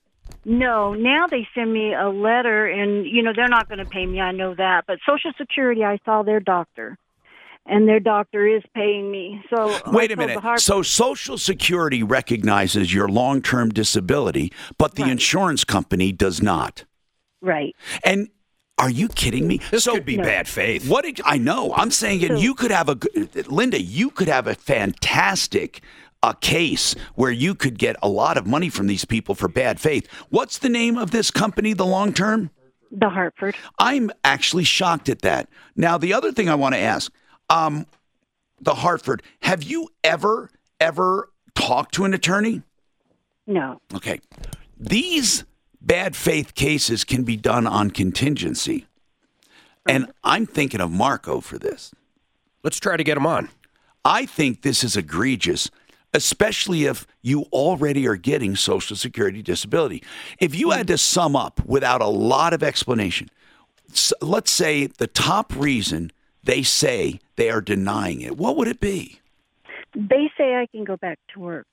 No, 0.45 0.93
now 0.95 1.27
they 1.29 1.47
send 1.55 1.73
me 1.73 1.95
a 1.95 2.09
letter, 2.09 2.67
and 2.67 3.07
you 3.07 3.23
know 3.23 3.33
they're 3.35 3.49
not 3.49 3.69
going 3.69 3.79
to 3.79 3.85
pay 3.85 4.07
me. 4.07 4.21
I 4.21 4.33
know 4.33 4.55
that, 4.57 4.85
but 4.89 4.99
Social 5.07 5.31
Security, 5.39 5.85
I 5.85 5.99
saw 6.05 6.25
their 6.25 6.41
doctor, 6.41 6.99
and 7.65 7.87
their 7.87 8.01
doctor 8.01 8.45
is 8.47 8.63
paying 8.75 9.09
me. 9.11 9.41
So 9.49 9.79
Wait 9.87 10.11
a 10.11 10.17
minute. 10.17 10.39
Harp- 10.41 10.59
So 10.59 10.83
Social 10.83 11.39
Security 11.39 12.03
recognizes 12.03 12.93
your 12.93 13.09
long-term 13.09 13.71
disability, 13.71 14.53
but 14.79 14.97
the 14.97 15.05
insurance 15.05 15.63
company 15.63 16.11
does 16.11 16.43
not. 16.43 16.87
right? 17.41 17.77
And 18.05 18.29
are 18.79 18.91
you 18.91 19.07
kidding 19.09 19.47
me? 19.47 19.61
This 19.71 19.85
so, 19.85 19.95
could 19.95 20.05
be 20.05 20.17
bad 20.17 20.49
faith. 20.49 20.89
What 20.89 21.05
did 21.05 21.21
I 21.25 21.39
know? 21.39 21.73
I'm 21.77 21.93
saying, 21.93 22.25
and 22.25 22.41
you 22.41 22.55
could 22.55 22.73
have 22.73 22.89
a 22.89 22.99
Linda. 23.47 23.81
You 23.81 24.11
could 24.11 24.27
have 24.27 24.49
a 24.49 24.57
fantastic 24.57 25.83
uh, 26.23 26.33
case 26.35 26.95
where 27.15 27.31
you 27.31 27.55
could 27.55 27.79
get 27.79 27.97
a 28.03 28.09
lot 28.09 28.37
of 28.37 28.47
money 28.47 28.69
from 28.69 28.87
these 28.87 29.05
people 29.05 29.35
for 29.35 29.49
bad 29.49 29.81
faith. 29.81 30.07
What's 30.29 30.59
the 30.59 30.69
name 30.69 30.97
of 30.97 31.11
this 31.11 31.31
company? 31.31 31.73
The 31.73 31.87
long 31.87 32.13
term. 32.13 32.51
The 32.91 33.09
Hartford. 33.09 33.57
I'm 33.79 34.11
actually 34.23 34.65
shocked 34.65 35.09
at 35.09 35.23
that. 35.23 35.49
Now, 35.75 35.97
the 35.99 36.13
other 36.13 36.31
thing 36.31 36.49
I 36.49 36.55
want 36.55 36.75
to 36.75 36.81
ask, 36.81 37.11
um, 37.49 37.87
the 38.61 38.75
Hartford. 38.75 39.23
Have 39.43 39.63
you 39.63 39.89
ever 40.05 40.51
ever 40.81 41.31
talked 41.55 41.95
to 41.95 42.05
an 42.05 42.15
attorney? 42.15 42.63
No. 43.47 43.81
Okay. 43.95 44.21
These 44.79 45.45
bad 45.81 46.15
faith 46.17 46.55
cases 46.55 47.05
can 47.05 47.25
be 47.25 47.37
done 47.37 47.67
on 47.67 47.91
contingency. 47.91 48.87
And 49.89 50.13
I'm 50.23 50.47
thinking 50.47 50.81
of 50.81 50.93
Marco 50.93 51.41
for 51.41 51.59
this. 51.59 51.93
Let's 52.63 52.79
try 52.79 52.97
to 52.97 53.05
get 53.05 53.17
him 53.17 53.27
on. 53.27 53.49
I 54.05 54.27
think 54.27 54.63
this 54.63 54.85
is 54.85 54.97
egregious, 54.97 55.71
especially 56.15 56.85
if 56.85 57.07
you 57.23 57.43
already 57.53 58.07
are 58.07 58.17
getting 58.17 58.57
Social 58.57 58.97
Security 58.97 59.43
disability. 59.43 60.03
If 60.39 60.55
you 60.55 60.71
had 60.71 60.87
to 60.89 60.99
sum 60.99 61.35
up 61.35 61.65
without 61.65 62.01
a 62.01 62.07
lot 62.07 62.53
of 62.53 62.63
explanation, 62.63 63.31
let's 64.21 64.51
say 64.51 64.87
the 64.87 65.07
top 65.07 65.55
reason 65.57 66.13
they 66.45 66.63
say 66.63 67.21
they 67.37 67.51
are 67.51 67.61
denying 67.61 68.21
it, 68.21 68.37
what 68.37 68.57
would 68.57 68.69
it 68.69 68.81
be? 68.81 69.21
They 69.95 70.31
say 70.37 70.55
I 70.55 70.67
can 70.67 70.85
go 70.85 70.97
back 70.97 71.19
to 71.35 71.41
work. 71.41 71.67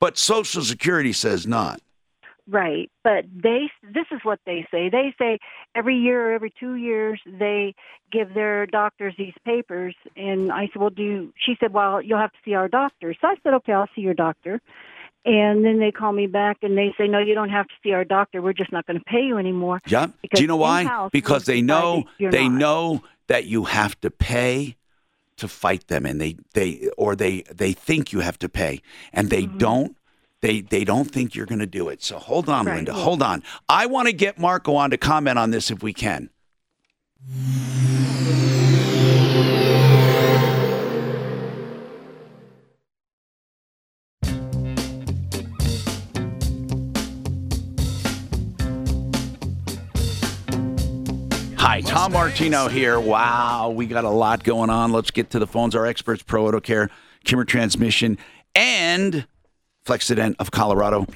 But 0.00 0.18
Social 0.18 0.62
Security 0.62 1.12
says 1.12 1.46
not. 1.46 1.80
Right, 2.48 2.90
but 3.02 3.24
they 3.34 3.70
this 3.82 4.06
is 4.12 4.20
what 4.22 4.38
they 4.46 4.66
say. 4.70 4.88
They 4.88 5.12
say 5.18 5.38
every 5.74 5.96
year 5.96 6.30
or 6.30 6.32
every 6.32 6.52
2 6.60 6.76
years 6.76 7.20
they 7.26 7.74
give 8.12 8.34
their 8.34 8.66
doctors 8.66 9.14
these 9.18 9.34
papers 9.44 9.96
and 10.16 10.52
I 10.52 10.68
said, 10.72 10.80
"Well, 10.80 10.90
do 10.90 11.02
you, 11.02 11.32
she 11.44 11.56
said, 11.58 11.72
"Well, 11.72 12.00
you'll 12.00 12.20
have 12.20 12.30
to 12.30 12.38
see 12.44 12.54
our 12.54 12.68
doctor." 12.68 13.14
So 13.20 13.26
I 13.26 13.34
said, 13.42 13.52
"Okay, 13.54 13.72
I'll 13.72 13.88
see 13.96 14.02
your 14.02 14.14
doctor." 14.14 14.60
And 15.24 15.64
then 15.64 15.80
they 15.80 15.90
call 15.90 16.12
me 16.12 16.28
back 16.28 16.58
and 16.62 16.78
they 16.78 16.94
say, 16.96 17.08
"No, 17.08 17.18
you 17.18 17.34
don't 17.34 17.48
have 17.50 17.66
to 17.66 17.74
see 17.82 17.92
our 17.92 18.04
doctor. 18.04 18.40
We're 18.40 18.52
just 18.52 18.70
not 18.70 18.86
going 18.86 18.98
to 18.98 19.04
pay 19.04 19.22
you 19.22 19.38
anymore." 19.38 19.80
Yeah. 19.88 20.06
Do 20.32 20.40
you 20.40 20.46
know 20.46 20.56
why? 20.56 21.08
Because 21.10 21.46
they 21.46 21.60
know 21.60 22.04
they 22.20 22.48
not. 22.48 22.58
know 22.58 23.02
that 23.26 23.46
you 23.46 23.64
have 23.64 24.00
to 24.02 24.10
pay 24.10 24.76
to 25.36 25.48
fight 25.48 25.88
them 25.88 26.06
and 26.06 26.20
they 26.20 26.36
they 26.54 26.88
or 26.96 27.16
they 27.16 27.42
they 27.54 27.72
think 27.72 28.12
you 28.12 28.20
have 28.20 28.38
to 28.38 28.48
pay 28.48 28.80
and 29.12 29.30
they 29.30 29.42
Mm-hmm. 29.42 29.58
don't 29.58 29.96
they 30.42 30.60
they 30.60 30.84
don't 30.84 31.10
think 31.10 31.34
you're 31.34 31.46
going 31.46 31.58
to 31.60 31.66
do 31.66 31.88
it. 31.88 32.02
So 32.02 32.18
hold 32.18 32.48
on, 32.48 32.66
Right, 32.66 32.76
Linda. 32.76 32.92
yeah. 32.92 33.02
Hold 33.02 33.22
on. 33.22 33.42
I 33.68 33.86
want 33.86 34.06
to 34.08 34.12
get 34.12 34.38
Marco 34.38 34.74
on 34.74 34.90
to 34.90 34.96
comment 34.98 35.38
on 35.38 35.50
this 35.50 35.70
if 35.70 35.82
we 35.82 35.92
can. 35.92 36.30
Hi, 51.58 51.80
Tom 51.80 52.12
Martino 52.12 52.68
here. 52.68 53.00
Wow, 53.00 53.70
we 53.70 53.86
got 53.86 54.04
a 54.04 54.10
lot 54.10 54.44
going 54.44 54.70
on. 54.70 54.92
Let's 54.92 55.10
get 55.10 55.30
to 55.30 55.38
the 55.38 55.46
phones. 55.46 55.74
Our 55.74 55.84
experts, 55.86 56.22
Pro 56.22 56.46
Auto 56.46 56.60
Care, 56.60 56.90
Kimmer 57.24 57.44
Transmission, 57.44 58.18
and 58.54 59.26
Flexident 59.86 60.34
of 60.38 60.50
Colorado. 60.50 61.06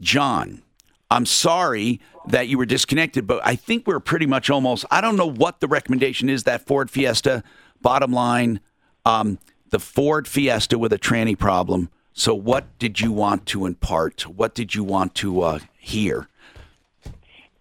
John, 0.00 0.62
I'm 1.10 1.26
sorry 1.26 2.00
that 2.26 2.48
you 2.48 2.58
were 2.58 2.66
disconnected, 2.66 3.26
but 3.26 3.40
I 3.44 3.54
think 3.54 3.86
we're 3.86 4.00
pretty 4.00 4.26
much 4.26 4.50
almost. 4.50 4.84
I 4.90 5.00
don't 5.00 5.16
know 5.16 5.30
what 5.30 5.60
the 5.60 5.68
recommendation 5.68 6.28
is. 6.28 6.44
That 6.44 6.66
Ford 6.66 6.90
Fiesta, 6.90 7.44
bottom 7.80 8.12
line, 8.12 8.60
um, 9.04 9.38
the 9.70 9.78
Ford 9.78 10.26
Fiesta 10.26 10.78
with 10.78 10.92
a 10.92 10.98
tranny 10.98 11.38
problem. 11.38 11.90
So, 12.12 12.34
what 12.34 12.78
did 12.78 13.00
you 13.00 13.12
want 13.12 13.46
to 13.46 13.66
impart? 13.66 14.26
What 14.26 14.54
did 14.54 14.74
you 14.74 14.82
want 14.82 15.14
to 15.16 15.42
uh, 15.42 15.58
hear? 15.78 16.28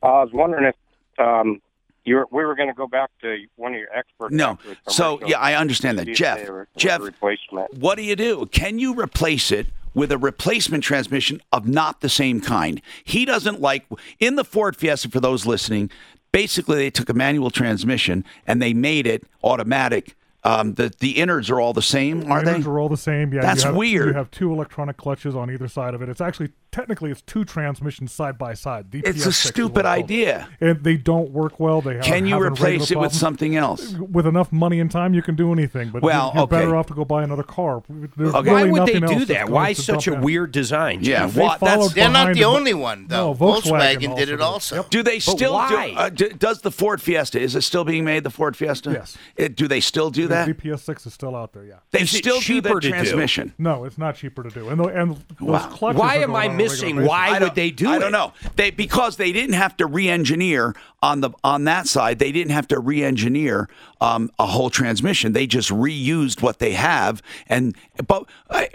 I 0.01 0.23
was 0.23 0.29
wondering 0.33 0.65
if 0.65 0.75
um, 1.19 1.61
you 2.05 2.15
were, 2.15 2.27
we 2.31 2.45
were 2.45 2.55
going 2.55 2.69
to 2.69 2.73
go 2.73 2.87
back 2.87 3.09
to 3.21 3.37
one 3.55 3.73
of 3.73 3.79
your 3.79 3.91
experts. 3.93 4.33
No. 4.33 4.57
So 4.87 5.19
yeah, 5.25 5.39
I 5.39 5.55
understand 5.55 5.99
that, 5.99 6.07
Jeff. 6.07 6.47
Jeff, 6.77 7.01
replacement. 7.01 7.73
what 7.73 7.95
do 7.95 8.03
you 8.03 8.15
do? 8.15 8.45
Can 8.47 8.79
you 8.79 8.93
replace 8.93 9.51
it 9.51 9.67
with 9.95 10.11
a 10.11 10.17
replacement 10.17 10.83
transmission 10.83 11.41
of 11.51 11.67
not 11.67 12.01
the 12.01 12.09
same 12.09 12.41
kind? 12.41 12.81
He 13.03 13.25
doesn't 13.25 13.59
like 13.59 13.85
in 14.19 14.35
the 14.35 14.45
Ford 14.45 14.75
Fiesta. 14.75 15.09
For 15.09 15.19
those 15.19 15.47
listening, 15.47 15.89
basically 16.31 16.75
they 16.75 16.91
took 16.91 17.09
a 17.09 17.13
manual 17.13 17.49
transmission 17.49 18.23
and 18.45 18.61
they 18.61 18.73
made 18.73 19.07
it 19.07 19.23
automatic. 19.43 20.15
Um, 20.43 20.75
the 20.75 20.93
the 20.99 21.17
innards 21.17 21.49
are 21.49 21.59
all 21.59 21.73
the 21.73 21.81
same, 21.81 22.31
are 22.31 22.43
they? 22.43 22.51
Innards 22.51 22.67
are 22.67 22.77
all 22.77 22.89
the 22.89 22.97
same. 22.97 23.33
Yeah, 23.33 23.41
That's 23.41 23.63
you 23.63 23.69
have, 23.69 23.75
weird. 23.75 24.07
You 24.09 24.13
have 24.13 24.29
two 24.29 24.53
electronic 24.53 24.97
clutches 24.97 25.35
on 25.35 25.49
either 25.49 25.67
side 25.67 25.95
of 25.95 26.03
it. 26.03 26.09
It's 26.09 26.21
actually 26.21 26.49
technically 26.75 27.09
it's 27.09 27.21
two 27.21 27.45
transmissions 27.45 28.11
side 28.11 28.37
by 28.37 28.53
side. 28.53 28.87
It's 28.91 29.25
a 29.25 29.31
stupid 29.31 29.75
what 29.75 29.85
idea. 29.85 30.49
and 30.59 30.83
they 30.83 30.97
don't 30.97 31.31
work 31.31 31.59
well. 31.59 31.79
They 31.81 31.99
Can 31.99 32.25
you 32.27 32.37
replace 32.41 32.91
it 32.91 32.95
with 32.97 33.11
problems. 33.11 33.19
something 33.19 33.55
else? 33.55 33.93
With 33.93 34.27
enough 34.27 34.51
money 34.51 34.79
and 34.81 34.91
time, 34.91 35.13
you 35.13 35.21
can 35.21 35.35
do 35.35 35.53
anything. 35.53 35.89
But 35.91 36.01
Well, 36.01 36.31
you're, 36.33 36.41
you're 36.41 36.47
better 36.47 36.75
off 36.75 36.87
to 36.87 36.93
go 36.93 37.05
buy 37.05 37.23
another 37.23 37.43
car. 37.43 37.81
There's 38.17 38.33
Why 38.33 38.39
really 38.41 38.71
would 38.71 38.85
they 38.87 38.99
do 38.99 39.23
that? 39.25 39.49
Why 39.49 39.71
such 39.73 40.07
a 40.07 40.13
in. 40.15 40.21
weird 40.21 40.51
design? 40.51 40.99
Yeah, 41.01 41.27
They 41.27 41.41
wha- 41.41 41.57
followed 41.57 41.81
that's 41.81 41.93
They're 41.93 42.09
not 42.09 42.27
the 42.33 42.33
the- 42.41 42.43
only 42.43 42.73
one, 42.73 43.07
though. 43.07 43.31
No, 43.31 43.35
Volkswagen 43.35 43.99
Volkswagen, 43.99 44.15
did 44.17 44.29
it 44.29 44.41
also. 44.41 44.85
Do 44.89 45.01
they 45.01 45.19
still 45.19 45.53
do? 45.69 45.75
Uh, 45.77 46.09
d- 46.09 46.29
does 46.37 46.61
the 46.61 46.71
Ford 46.71 47.01
Fiesta 47.01 47.39
is 47.39 47.55
it 47.55 47.61
still 47.61 47.85
being 47.85 48.03
made? 48.03 48.23
The 48.23 48.29
Ford 48.29 48.57
Fiesta? 48.57 48.91
Yes. 48.91 49.17
It, 49.37 49.55
do 49.55 49.67
they 49.67 49.79
still 49.79 50.09
do 50.09 50.23
The 50.23 50.27
that? 50.35 50.47
DPS6 50.49 51.07
is 51.07 51.13
still 51.13 51.35
out 51.35 51.53
there. 51.53 51.63
Yeah. 51.63 51.75
They 51.91 52.01
Is 52.01 52.11
still 52.11 52.35
do 52.37 52.41
cheaper 52.41 52.69
the 52.69 52.73
to 52.75 52.79
do? 52.81 52.89
transmission. 52.89 53.53
No, 53.57 53.85
it's 53.85 53.97
not 53.97 54.15
cheaper 54.15 54.43
to 54.43 54.49
do. 54.49 54.67
And 54.69 54.79
the, 54.79 54.83
and 54.85 55.11
those 55.15 55.19
Wow. 55.39 55.67
clutches. 55.69 55.99
Why 55.99 56.15
am 56.17 56.35
I 56.35 56.45
on 56.47 56.55
a 56.55 56.57
regular 56.57 56.64
missing? 56.71 57.05
Why 57.05 57.29
I 57.29 57.39
would 57.39 57.55
they 57.55 57.71
do 57.71 57.89
I 57.89 57.97
it? 57.97 57.99
don't 57.99 58.11
know. 58.11 58.33
They 58.55 58.71
because 58.71 59.17
they 59.17 59.31
didn't 59.31 59.55
have 59.55 59.75
to 59.77 59.85
re-engineer 59.85 60.75
on 61.01 61.21
the 61.21 61.31
on 61.43 61.63
that 61.65 61.87
side. 61.87 62.19
They 62.19 62.31
didn't 62.31 62.51
have 62.51 62.67
to 62.69 62.79
re-engineer 62.79 63.69
um, 64.01 64.31
a 64.39 64.45
whole 64.45 64.69
transmission. 64.69 65.33
They 65.33 65.47
just 65.47 65.69
reused 65.69 66.41
what 66.41 66.59
they 66.59 66.73
have, 66.73 67.21
and 67.47 67.75
but 68.07 68.25
uh, 68.49 68.65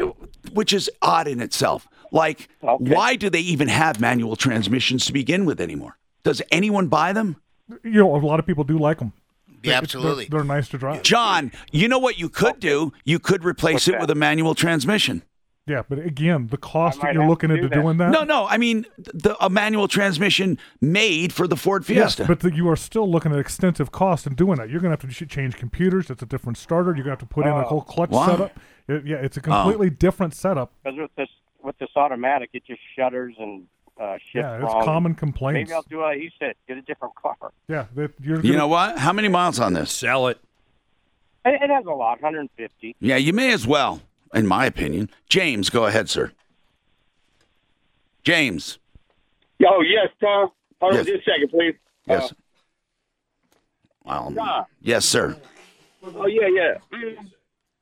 which 0.52 0.72
is 0.72 0.90
odd 1.02 1.28
in 1.28 1.40
itself. 1.40 1.86
Like, 2.12 2.48
why 2.60 3.14
do 3.14 3.30
they 3.30 3.40
even 3.40 3.68
have 3.68 4.00
manual 4.00 4.34
transmissions 4.34 5.06
to 5.06 5.12
begin 5.12 5.44
with 5.44 5.60
anymore? 5.60 5.96
Does 6.24 6.42
anyone 6.50 6.88
buy 6.88 7.12
them? 7.12 7.36
You 7.84 7.92
know, 7.92 8.16
a 8.16 8.18
lot 8.18 8.40
of 8.40 8.46
people 8.46 8.64
do 8.64 8.78
like 8.78 8.98
them. 8.98 9.12
Yeah, 9.62 9.74
absolutely. 9.74 10.24
They're, 10.24 10.40
they're 10.40 10.46
nice 10.46 10.68
to 10.70 10.78
drive. 10.78 11.02
John, 11.02 11.52
you 11.70 11.86
know 11.86 11.98
what 11.98 12.18
you 12.18 12.28
could 12.28 12.60
do? 12.60 12.92
You 13.04 13.18
could 13.18 13.44
replace 13.44 13.88
it 13.88 14.00
with 14.00 14.10
a 14.10 14.14
manual 14.14 14.54
transmission. 14.54 15.22
Yeah, 15.66 15.82
but 15.88 15.98
again, 16.00 16.48
the 16.48 16.56
cost 16.56 17.00
that 17.02 17.14
you're 17.14 17.28
looking 17.28 17.50
into 17.50 17.62
do 17.62 17.68
that. 17.68 17.74
doing 17.80 17.96
that. 17.98 18.10
No, 18.10 18.24
no. 18.24 18.46
I 18.48 18.56
mean, 18.56 18.86
the 18.98 19.36
a 19.44 19.48
manual 19.48 19.86
transmission 19.88 20.58
made 20.80 21.32
for 21.32 21.46
the 21.46 21.56
Ford 21.56 21.86
Fiesta. 21.86 22.00
Yes, 22.00 22.14
Fiesta. 22.16 22.24
but 22.26 22.40
the, 22.40 22.52
you 22.56 22.68
are 22.68 22.76
still 22.76 23.08
looking 23.08 23.30
at 23.32 23.38
extensive 23.38 23.92
cost 23.92 24.26
in 24.26 24.34
doing 24.34 24.56
that. 24.56 24.68
You're 24.70 24.80
going 24.80 24.96
to 24.96 25.00
have 25.06 25.16
to 25.16 25.26
change 25.26 25.56
computers. 25.56 26.10
It's 26.10 26.22
a 26.22 26.26
different 26.26 26.58
starter. 26.58 26.90
You're 26.96 27.04
going 27.04 27.16
to 27.16 27.22
have 27.22 27.28
to 27.28 27.32
put 27.34 27.46
in 27.46 27.52
a 27.52 27.58
Oh. 27.58 27.68
whole 27.68 27.82
clutch 27.82 28.10
Why? 28.10 28.26
setup. 28.26 28.58
It- 28.88 29.06
yeah, 29.06 29.16
it's 29.18 29.36
a 29.36 29.40
completely 29.40 29.90
different 29.90 30.34
setup. 30.34 30.72
Because 30.82 30.98
with 30.98 31.14
this 31.16 31.28
with 31.62 31.78
this 31.78 31.90
automatic, 31.94 32.50
it 32.54 32.64
just 32.66 32.80
shudders 32.98 33.34
and 33.38 33.66
uh, 34.00 34.14
shifts 34.14 34.22
Yeah, 34.34 34.54
it's 34.56 34.64
wrong. 34.64 34.82
common 34.84 35.14
complaints. 35.14 35.68
Maybe 35.68 35.74
I'll 35.76 35.82
do 35.82 35.98
what 35.98 36.18
you 36.18 36.30
said. 36.38 36.54
Get 36.66 36.78
a 36.78 36.82
different 36.82 37.14
car. 37.14 37.36
Yeah, 37.68 37.84
that 37.94 38.12
you're. 38.20 38.36
you 38.38 38.42
gonna- 38.42 38.56
know 38.56 38.68
what? 38.68 38.98
How 38.98 39.12
many 39.12 39.28
miles 39.28 39.60
on 39.60 39.74
this? 39.74 39.92
Sell 39.92 40.26
it. 40.28 40.40
It, 41.44 41.60
it 41.62 41.70
has 41.70 41.84
a 41.84 41.90
lot, 41.90 42.20
150. 42.22 42.96
Yeah, 42.98 43.16
you 43.16 43.32
may 43.32 43.52
as 43.52 43.66
well, 43.66 44.00
in 44.34 44.46
my 44.46 44.66
opinion. 44.66 45.10
James, 45.28 45.70
go 45.70 45.86
ahead, 45.86 46.08
sir. 46.08 46.32
James. 48.22 48.78
Oh, 49.66 49.82
yes, 49.82 50.08
Tom. 50.20 50.50
Hold 50.80 50.94
Yes. 50.94 51.00
on 51.00 51.06
just 51.06 51.28
a 51.28 51.30
second, 51.30 51.48
please. 51.50 51.74
Yes. 52.06 52.32
Um, 54.06 54.34
Tom. 54.34 54.64
yes, 54.80 55.04
sir. 55.04 55.36
Oh, 56.02 56.26
yeah, 56.26 56.48
yeah. 56.48 56.74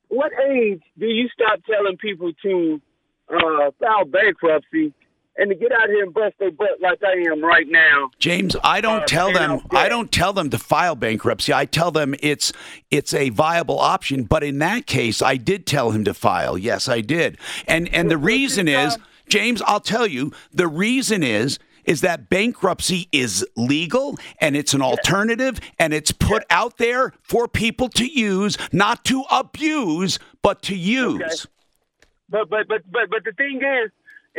What 0.09 0.31
age 0.49 0.81
do 0.97 1.05
you 1.05 1.29
stop 1.29 1.59
telling 1.69 1.97
people 1.97 2.31
to 2.43 2.81
uh, 3.29 3.71
file 3.79 4.05
bankruptcy 4.05 4.93
and 5.39 5.49
to 5.49 5.55
get 5.55 5.71
out 5.71 5.87
here 5.89 6.03
and 6.03 6.13
bust 6.13 6.35
their 6.39 6.51
butt 6.51 6.81
like 6.81 6.99
I 7.03 7.13
am 7.31 7.43
right 7.43 7.67
now? 7.67 8.11
James, 8.19 8.55
I 8.63 8.81
don't 8.81 9.03
Uh, 9.03 9.05
tell 9.05 9.31
them 9.31 9.61
I 9.71 9.89
don't 9.89 10.11
tell 10.11 10.33
them 10.33 10.49
to 10.49 10.57
file 10.59 10.95
bankruptcy. 10.95 11.53
I 11.53 11.65
tell 11.65 11.91
them 11.91 12.13
it's 12.21 12.51
it's 12.91 13.13
a 13.13 13.29
viable 13.29 13.79
option, 13.79 14.23
but 14.23 14.43
in 14.43 14.59
that 14.59 14.85
case 14.85 15.21
I 15.21 15.37
did 15.37 15.65
tell 15.65 15.91
him 15.91 16.03
to 16.05 16.13
file. 16.13 16.57
Yes, 16.57 16.87
I 16.87 17.01
did. 17.01 17.37
And 17.67 17.91
and 17.93 18.11
the 18.11 18.17
reason 18.17 18.67
is, 18.67 18.97
James, 19.27 19.61
I'll 19.63 19.79
tell 19.79 20.05
you, 20.05 20.31
the 20.53 20.67
reason 20.67 21.23
is 21.23 21.57
is 21.85 22.01
that 22.01 22.29
bankruptcy 22.29 23.07
is 23.11 23.43
legal 23.55 24.15
and 24.39 24.55
it's 24.55 24.75
an 24.75 24.81
alternative 24.81 25.59
and 25.79 25.91
it's 25.93 26.11
put 26.11 26.43
out 26.51 26.77
there 26.77 27.13
for 27.23 27.47
people 27.47 27.89
to 27.89 28.05
use, 28.05 28.57
not 28.71 29.03
to 29.05 29.23
abuse, 29.31 30.19
but 30.43 30.61
to 30.63 30.75
use. 30.75 31.47
But 32.29 32.47
but 32.49 32.67
but 32.67 32.81
but 32.91 33.09
but 33.09 33.23
the 33.23 33.31
thing 33.31 33.61
is, 33.63 33.89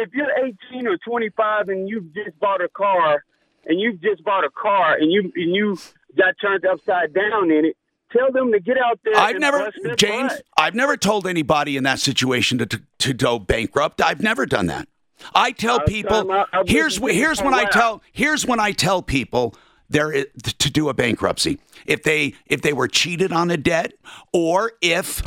if 0.03 0.11
you're 0.15 0.31
18 0.73 0.87
or 0.87 0.97
25 0.99 1.69
and 1.69 1.89
you've 1.89 2.13
just 2.15 2.39
bought 2.41 2.61
a 2.63 2.69
car, 2.69 3.25
and 3.67 3.79
you've 3.81 4.01
just 4.01 4.25
bought 4.25 4.45
a 4.45 4.51
car 4.51 4.95
and 4.95 5.13
you 5.13 5.31
and 5.37 5.55
you 5.55 5.79
got 6.17 6.35
turned 6.41 6.65
upside 6.67 7.13
down 7.15 7.51
in 7.51 7.67
it, 7.67 7.77
tell 8.13 8.33
them 8.33 8.51
to 8.53 8.61
get 8.61 8.77
out 8.79 8.99
there. 9.05 9.15
I've 9.17 9.39
never, 9.39 9.71
James, 9.97 10.33
butt. 10.33 10.43
I've 10.57 10.75
never 10.75 10.97
told 10.97 11.27
anybody 11.27 11.77
in 11.77 11.85
that 11.85 11.99
situation 12.01 12.59
to, 12.59 12.67
to, 12.67 12.83
to 13.01 13.13
go 13.13 13.39
bankrupt. 13.39 14.01
I've 14.01 14.23
never 14.23 14.47
done 14.47 14.67
that. 14.67 14.89
I 15.35 15.53
tell 15.53 15.81
people, 15.81 16.33
I- 16.33 16.45
I've 16.53 16.69
here's 16.69 16.97
here's 16.97 17.43
when 17.43 17.53
I 17.55 17.65
tell 17.73 18.03
here's 18.13 18.47
when 18.47 18.59
I 18.61 18.73
tell 18.73 19.03
people 19.03 19.55
there 19.91 20.13
i- 20.15 20.25
to 20.59 20.71
do 20.71 20.89
a 20.89 20.95
bankruptcy. 20.95 21.61
If 21.87 22.03
they 22.03 22.33
if 22.47 22.63
they 22.63 22.73
were 22.73 22.89
cheated 22.89 23.31
on 23.31 23.51
a 23.51 23.59
debt 23.59 23.93
or 24.33 24.73
if 24.81 25.23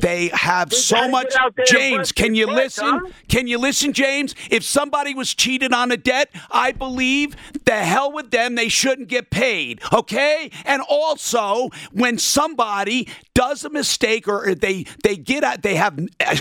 they 0.00 0.28
have 0.32 0.70
They 0.70 0.76
so 0.76 1.08
much 1.08 1.34
James, 1.66 2.12
can 2.12 2.34
you 2.34 2.46
listen? 2.46 2.84
Tom. 2.84 3.12
Can 3.28 3.46
you 3.46 3.58
listen, 3.58 3.92
James? 3.92 4.34
If 4.50 4.62
somebody 4.62 5.14
was 5.14 5.34
cheated 5.34 5.72
on 5.72 5.90
a 5.90 5.96
debt, 5.96 6.30
I 6.50 6.72
believe 6.72 7.36
the 7.64 7.76
hell 7.76 8.12
with 8.12 8.30
them, 8.30 8.54
they 8.54 8.68
shouldn't 8.68 9.08
get 9.08 9.30
paid. 9.30 9.80
Okay? 9.92 10.50
And 10.64 10.82
also, 10.88 11.70
when 11.92 12.18
somebody 12.18 13.08
does 13.34 13.64
a 13.64 13.70
mistake 13.70 14.26
or 14.28 14.54
they 14.54 14.86
they 15.02 15.16
get 15.16 15.44
out, 15.44 15.62
they 15.62 15.74
have 15.74 15.98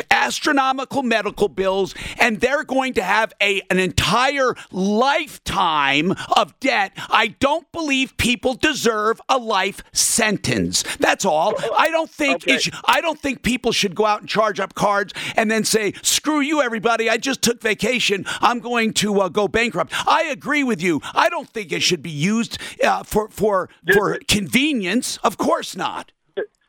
astronomical 0.10 1.04
medical 1.04 1.50
bills, 1.50 1.94
and 2.20 2.40
they're 2.40 2.64
going 2.64 2.94
to 2.94 3.04
have 3.04 3.34
a 3.42 3.62
an 3.70 3.80
entire 3.80 4.56
lifetime 4.72 6.14
of 6.36 6.58
debt. 6.60 6.92
I 7.10 7.28
don't 7.40 7.70
believe 7.72 8.16
people 8.18 8.54
deserve 8.54 9.22
a 9.28 9.38
life 9.38 9.84
sentence. 9.92 10.84
That's 11.00 11.26
all. 11.26 11.54
I 11.78 11.90
don't 11.90 12.10
think 12.10 12.48
it 12.48 12.70
I 12.86 13.02
don't 13.02 13.20
think 13.20 13.44
people 13.46 13.72
should 13.72 13.96
go 13.96 14.06
out 14.06 14.20
and 14.20 14.28
charge 14.30 14.60
up 14.60 14.74
cards 14.74 15.14
and 15.38 15.50
then 15.50 15.64
say, 15.64 15.94
"Screw 16.02 16.42
you, 16.42 16.62
everybody! 16.62 17.10
I 17.10 17.16
just 17.18 17.42
took 17.42 17.62
vacation. 17.62 18.26
I'm 18.42 18.60
going 18.60 18.92
to 18.96 19.22
uh, 19.22 19.30
go 19.30 19.48
bankrupt." 19.48 19.94
I 20.06 20.24
agree 20.24 20.64
with 20.64 20.82
you. 20.82 21.00
I 21.14 21.30
don't 21.30 21.48
think 21.50 21.72
it 21.72 21.82
should 21.82 22.02
be 22.02 22.10
used 22.10 22.58
uh, 22.84 23.04
for 23.04 23.30
for 23.30 23.70
for 23.94 24.20
convenience. 24.28 25.18
Of 25.24 25.38
course 25.38 25.78
not. 25.78 26.12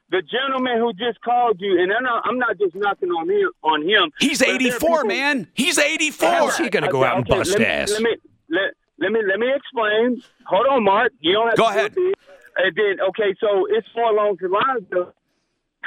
The 0.08 0.22
gentleman 0.22 0.78
who 0.78 0.92
just 0.92 1.20
called 1.20 1.56
you, 1.60 1.82
and 1.82 1.92
I'm 1.92 2.04
not, 2.04 2.22
I'm 2.24 2.38
not 2.38 2.56
just 2.58 2.76
knocking 2.76 3.08
on 3.10 3.28
him. 3.28 3.50
On 3.64 3.82
him, 3.82 4.12
He's 4.20 4.38
but 4.38 4.46
there 4.46 4.54
are 4.54 4.60
84, 4.60 4.78
people- 4.78 5.04
man. 5.08 5.48
He's 5.54 5.78
84. 5.78 6.28
How's 6.28 6.58
he 6.58 6.68
gonna 6.70 6.92
go 6.92 7.02
out 7.02 7.16
and 7.16 7.26
bust 7.26 7.50
let 7.50 7.58
me, 7.58 7.66
ass? 7.66 7.90
Let 7.90 8.02
me 8.02 8.16
let, 8.48 8.70
let 9.00 9.10
me 9.12 9.20
let 9.26 9.40
me 9.40 9.52
explain. 9.52 10.22
Hold 10.46 10.66
on, 10.68 10.84
Mark. 10.84 11.12
You 11.18 11.32
don't 11.32 11.48
have 11.48 11.56
Go 11.56 11.64
to 11.64 11.68
ahead. 11.70 11.96
And 11.96 12.74
then 12.76 13.00
okay, 13.08 13.34
so 13.40 13.66
it's 13.68 13.88
more 13.96 14.12
along 14.12 14.36
the 14.40 14.48
lines 14.48 14.86
of 14.92 15.12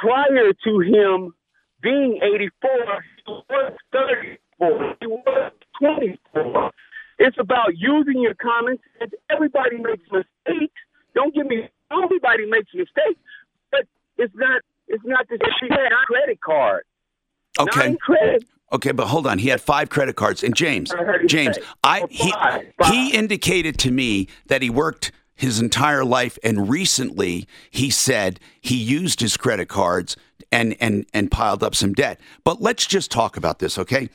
prior 0.01 0.53
to 0.63 0.79
him 0.79 1.33
being 1.81 2.19
84, 2.21 3.05
he 3.25 3.31
was 3.31 3.73
34. 3.91 4.95
He 4.99 5.07
was 5.07 5.51
24. 5.81 6.71
It's 7.19 7.37
about 7.39 7.75
using 7.75 8.21
your 8.21 8.33
common 8.35 8.79
sense. 8.97 9.11
Everybody 9.29 9.77
makes 9.77 10.03
mistakes. 10.11 10.73
Don't 11.15 11.33
give 11.33 11.47
me. 11.47 11.69
Everybody 11.91 12.45
makes 12.49 12.73
mistakes, 12.73 13.19
but 13.71 13.81
it's 14.17 14.33
not. 14.35 14.61
It's 14.87 15.03
not 15.05 15.27
the 15.27 15.37
same 15.61 15.69
credit 16.07 16.41
card. 16.41 16.83
Okay. 17.59 17.95
Credit. 17.97 18.43
Okay, 18.71 18.91
but 18.91 19.07
hold 19.07 19.25
on. 19.27 19.39
He 19.39 19.49
had 19.49 19.61
five 19.61 19.89
credit 19.89 20.15
cards. 20.15 20.43
And 20.43 20.55
James, 20.55 20.91
I 20.93 21.03
heard 21.03 21.21
you 21.23 21.27
James. 21.27 21.57
I 21.83 22.01
Oh, 22.01 22.07
he 22.09 22.31
he 22.85 23.09
indicated 23.17 23.77
to 23.79 23.91
me 23.91 24.27
that 24.47 24.61
he 24.61 24.69
worked 24.69 25.11
his 25.39 25.61
entire 25.61 26.03
life, 26.03 26.37
and 26.43 26.69
recently 26.69 27.47
he 27.71 27.89
said 27.89 28.41
he 28.59 28.75
used 28.75 29.21
his 29.21 29.37
credit 29.37 29.69
cards 29.69 30.17
and 30.51 30.75
and 30.81 31.05
and 31.13 31.31
piled 31.31 31.63
up 31.63 31.73
some 31.75 31.93
debt. 31.93 32.19
But 32.43 32.61
let's 32.61 32.85
just 32.85 33.09
talk 33.09 33.37
about 33.37 33.59
this, 33.59 33.77
okay? 33.77 34.09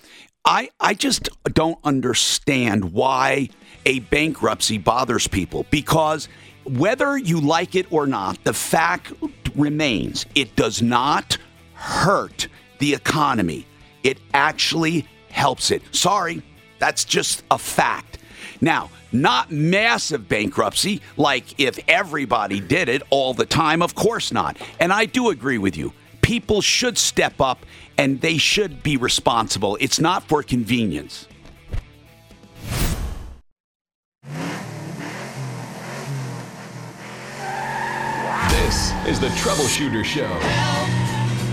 I 0.44 0.68
I 0.80 0.92
just 0.92 1.30
don't 1.54 1.78
understand 1.82 2.92
why 2.92 3.48
a 3.86 4.00
bankruptcy 4.00 4.76
bothers 4.76 5.26
people 5.26 5.64
because 5.70 6.28
whether 6.64 7.16
you 7.16 7.40
like 7.40 7.74
it 7.74 7.90
or 7.90 8.06
not, 8.06 8.44
the 8.44 8.52
fact 8.52 9.10
remains 9.56 10.26
it 10.34 10.54
does 10.56 10.82
not 10.82 11.38
hurt 11.72 12.48
the 12.80 12.92
economy. 12.92 13.66
It 14.02 14.18
actually 14.34 15.08
helps 15.30 15.70
it. 15.70 15.80
Sorry, 15.92 16.42
that's 16.78 17.06
just 17.06 17.44
a 17.50 17.56
fact. 17.56 18.18
Now, 18.64 18.88
not 19.12 19.50
massive 19.50 20.26
bankruptcy, 20.26 21.02
like 21.18 21.60
if 21.60 21.78
everybody 21.86 22.60
did 22.60 22.88
it 22.88 23.02
all 23.10 23.34
the 23.34 23.44
time, 23.44 23.82
of 23.82 23.94
course 23.94 24.32
not. 24.32 24.56
And 24.80 24.90
I 24.90 25.04
do 25.04 25.28
agree 25.28 25.58
with 25.58 25.76
you. 25.76 25.92
People 26.22 26.62
should 26.62 26.96
step 26.96 27.42
up 27.42 27.66
and 27.98 28.22
they 28.22 28.38
should 28.38 28.82
be 28.82 28.96
responsible. 28.96 29.76
It's 29.82 30.00
not 30.00 30.22
for 30.22 30.42
convenience. 30.42 31.28
This 38.48 38.92
is 39.06 39.20
the 39.20 39.28
Troubleshooter 39.36 40.06
Show. 40.06 40.38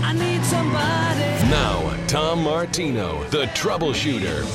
I 0.02 0.14
need 0.14 0.42
somebody. 0.44 1.20
Now, 1.50 1.94
Tom 2.06 2.42
Martino, 2.42 3.22
the 3.24 3.44
Troubleshooter. 3.48 4.48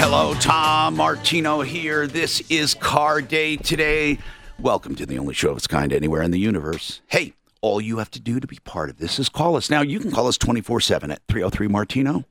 Hello, 0.00 0.32
Tom 0.34 0.94
Martino 0.94 1.60
here. 1.62 2.06
This 2.06 2.40
is 2.48 2.72
Car 2.72 3.20
Day 3.20 3.56
today. 3.56 4.20
Welcome 4.60 4.94
to 4.94 5.04
the 5.04 5.18
only 5.18 5.34
show 5.34 5.50
of 5.50 5.56
its 5.56 5.66
kind 5.66 5.92
anywhere 5.92 6.22
in 6.22 6.30
the 6.30 6.38
universe. 6.38 7.00
Hey, 7.08 7.34
all 7.62 7.80
you 7.80 7.98
have 7.98 8.10
to 8.12 8.20
do 8.20 8.38
to 8.38 8.46
be 8.46 8.60
part 8.62 8.90
of 8.90 8.98
this 8.98 9.18
is 9.18 9.28
call 9.28 9.56
us. 9.56 9.68
Now, 9.68 9.80
you 9.80 9.98
can 9.98 10.12
call 10.12 10.28
us 10.28 10.38
24 10.38 10.80
7 10.82 11.10
at 11.10 11.20
303 11.26 11.66
Martino, 11.66 12.24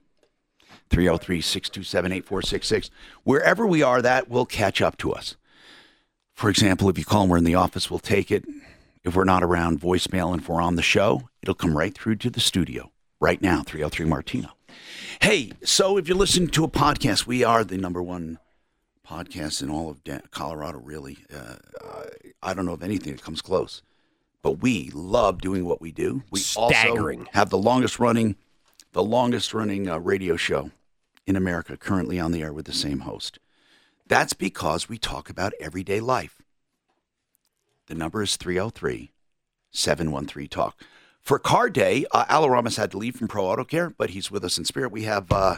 303 0.90 1.42
627 1.42 2.12
8466. 2.14 2.90
Wherever 3.26 3.68
we 3.68 3.84
are, 3.84 4.02
that 4.02 4.30
will 4.30 4.46
catch 4.46 4.82
up 4.82 4.96
to 5.00 5.12
us. 5.12 5.36
For 6.36 6.50
example, 6.50 6.88
if 6.88 6.98
you 6.98 7.04
call 7.04 7.24
and 7.24 7.32
we're 7.32 7.38
in 7.38 7.44
the 7.44 7.56
office, 7.56 7.92
we'll 7.92 8.00
take 8.00 8.32
it. 8.32 8.46
If 9.04 9.14
we're 9.14 9.26
not 9.26 9.44
around, 9.44 9.82
voicemail, 9.82 10.32
and 10.32 10.42
if 10.42 10.48
we're 10.48 10.62
on 10.62 10.78
the 10.78 10.82
show, 10.82 11.28
it'll 11.42 11.54
come 11.54 11.78
right 11.78 11.94
through 11.94 12.16
to 12.16 12.30
the 12.30 12.40
studio 12.40 12.94
right 13.20 13.42
now, 13.42 13.62
303 13.62 14.06
Martino. 14.06 14.57
Hey, 15.22 15.52
so 15.64 15.98
if 15.98 16.08
you're 16.08 16.18
listening 16.18 16.50
to 16.50 16.64
a 16.64 16.68
podcast, 16.70 17.26
we 17.28 17.44
are 17.44 17.64
the 17.64 17.78
number 17.78 18.02
one 18.02 18.40
podcast 19.08 19.62
in 19.62 19.70
all 19.70 19.90
of 19.90 20.04
Dan- 20.04 20.24
Colorado, 20.32 20.80
really. 20.80 21.18
Uh, 21.34 21.56
I 22.42 22.54
don't 22.54 22.66
know 22.66 22.74
of 22.74 22.84
anything 22.84 23.14
that 23.14 23.24
comes 23.24 23.42
close, 23.42 23.82
but 24.42 24.54
we 24.62 24.90
love 24.94 25.42
doing 25.42 25.66
what 25.66 25.82
we 25.82 25.92
do. 25.92 26.24
We 26.32 26.40
Staggering. 26.40 27.20
also 27.22 27.32
have 27.34 27.50
the 27.50 27.58
longest 27.58 28.00
running, 28.00 28.36
the 28.94 29.04
longest 29.04 29.54
running 29.54 29.90
uh, 29.90 29.98
radio 30.00 30.36
show 30.36 30.72
in 31.26 31.36
America 31.36 31.78
currently 31.78 32.20
on 32.20 32.32
the 32.32 32.42
air 32.42 32.54
with 32.54 32.66
the 32.66 32.74
same 32.74 33.00
host. 33.00 33.40
That's 34.08 34.34
because 34.34 34.88
we 34.88 34.98
talk 34.98 35.30
about 35.30 35.54
everyday 35.60 36.00
life. 36.00 36.42
The 37.88 37.96
number 37.96 38.22
is 38.24 38.38
303 38.38 39.12
713 39.72 40.48
Talk. 40.50 40.82
For 41.28 41.40
Car 41.40 41.70
Day, 41.70 42.06
uh, 42.14 42.24
Al 42.30 42.50
Ramos 42.50 42.78
had 42.78 42.90
to 42.92 42.98
leave 42.98 43.18
from 43.18 43.28
Pro 43.28 43.44
Auto 43.44 43.66
Care, 43.66 43.90
but 43.90 44.12
he's 44.12 44.32
with 44.32 44.46
us 44.46 44.58
in 44.58 44.64
spirit. 44.64 44.94
We 44.94 45.04
have 45.04 45.30
uh, 45.30 45.58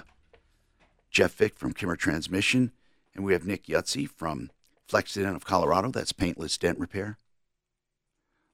Jeff 1.11 1.35
Vick 1.35 1.59
from 1.59 1.73
Kimmer 1.73 1.95
Transmission, 1.95 2.71
and 3.13 3.23
we 3.23 3.33
have 3.33 3.45
Nick 3.45 3.67
Yutzi 3.67 4.09
from 4.09 4.49
Flexident 4.91 5.35
of 5.35 5.45
Colorado. 5.45 5.91
That's 5.91 6.11
paintless 6.11 6.57
dent 6.57 6.79
repair. 6.79 7.19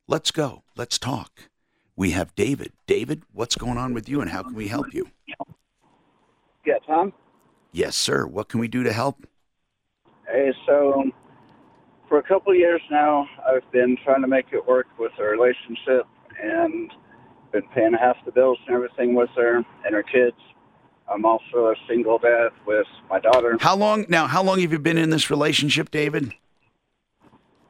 Let's 0.10 0.30
go. 0.30 0.64
Let's 0.76 1.00
talk. 1.00 1.44
We 1.96 2.12
have 2.12 2.36
David. 2.36 2.74
David, 2.86 3.24
what's 3.32 3.56
going 3.56 3.78
on 3.78 3.94
with 3.94 4.10
you, 4.10 4.20
and 4.20 4.30
how 4.30 4.44
can 4.44 4.54
we 4.54 4.68
help 4.68 4.94
you? 4.94 5.08
Yeah, 6.66 6.80
Tom. 6.86 7.14
Yes, 7.72 7.96
sir. 7.96 8.28
What 8.28 8.50
can 8.50 8.60
we 8.60 8.68
do 8.68 8.84
to 8.84 8.92
help? 8.92 9.26
Hey, 10.28 10.52
so 10.66 11.06
for 12.10 12.18
a 12.18 12.24
couple 12.24 12.52
of 12.52 12.58
years 12.58 12.82
now, 12.92 13.26
I've 13.48 13.72
been 13.72 13.96
trying 14.04 14.22
to 14.22 14.28
make 14.28 14.48
it 14.52 14.68
work 14.68 14.88
with 15.00 15.14
our 15.18 15.30
relationship 15.30 16.08
and 16.44 16.92
been 17.56 17.68
paying 17.74 17.94
half 17.94 18.18
the 18.26 18.32
bills 18.34 18.58
and 18.68 18.76
everything 18.76 19.16
with 19.16 19.30
her 19.38 19.56
and 19.86 19.96
her 19.96 20.04
kids. 20.04 20.36
I'm 21.10 21.24
also 21.24 21.68
a 21.68 21.76
single 21.88 22.18
dad 22.18 22.50
with 22.66 22.88
my 23.10 23.20
daughter. 23.20 23.58
How 23.62 23.76
long 23.76 24.06
now? 24.10 24.28
How 24.28 24.44
long 24.44 24.60
have 24.60 24.72
you 24.74 24.80
been 24.80 24.98
in 24.98 25.10
this 25.10 25.30
relationship, 25.30 25.90
David? 25.90 26.34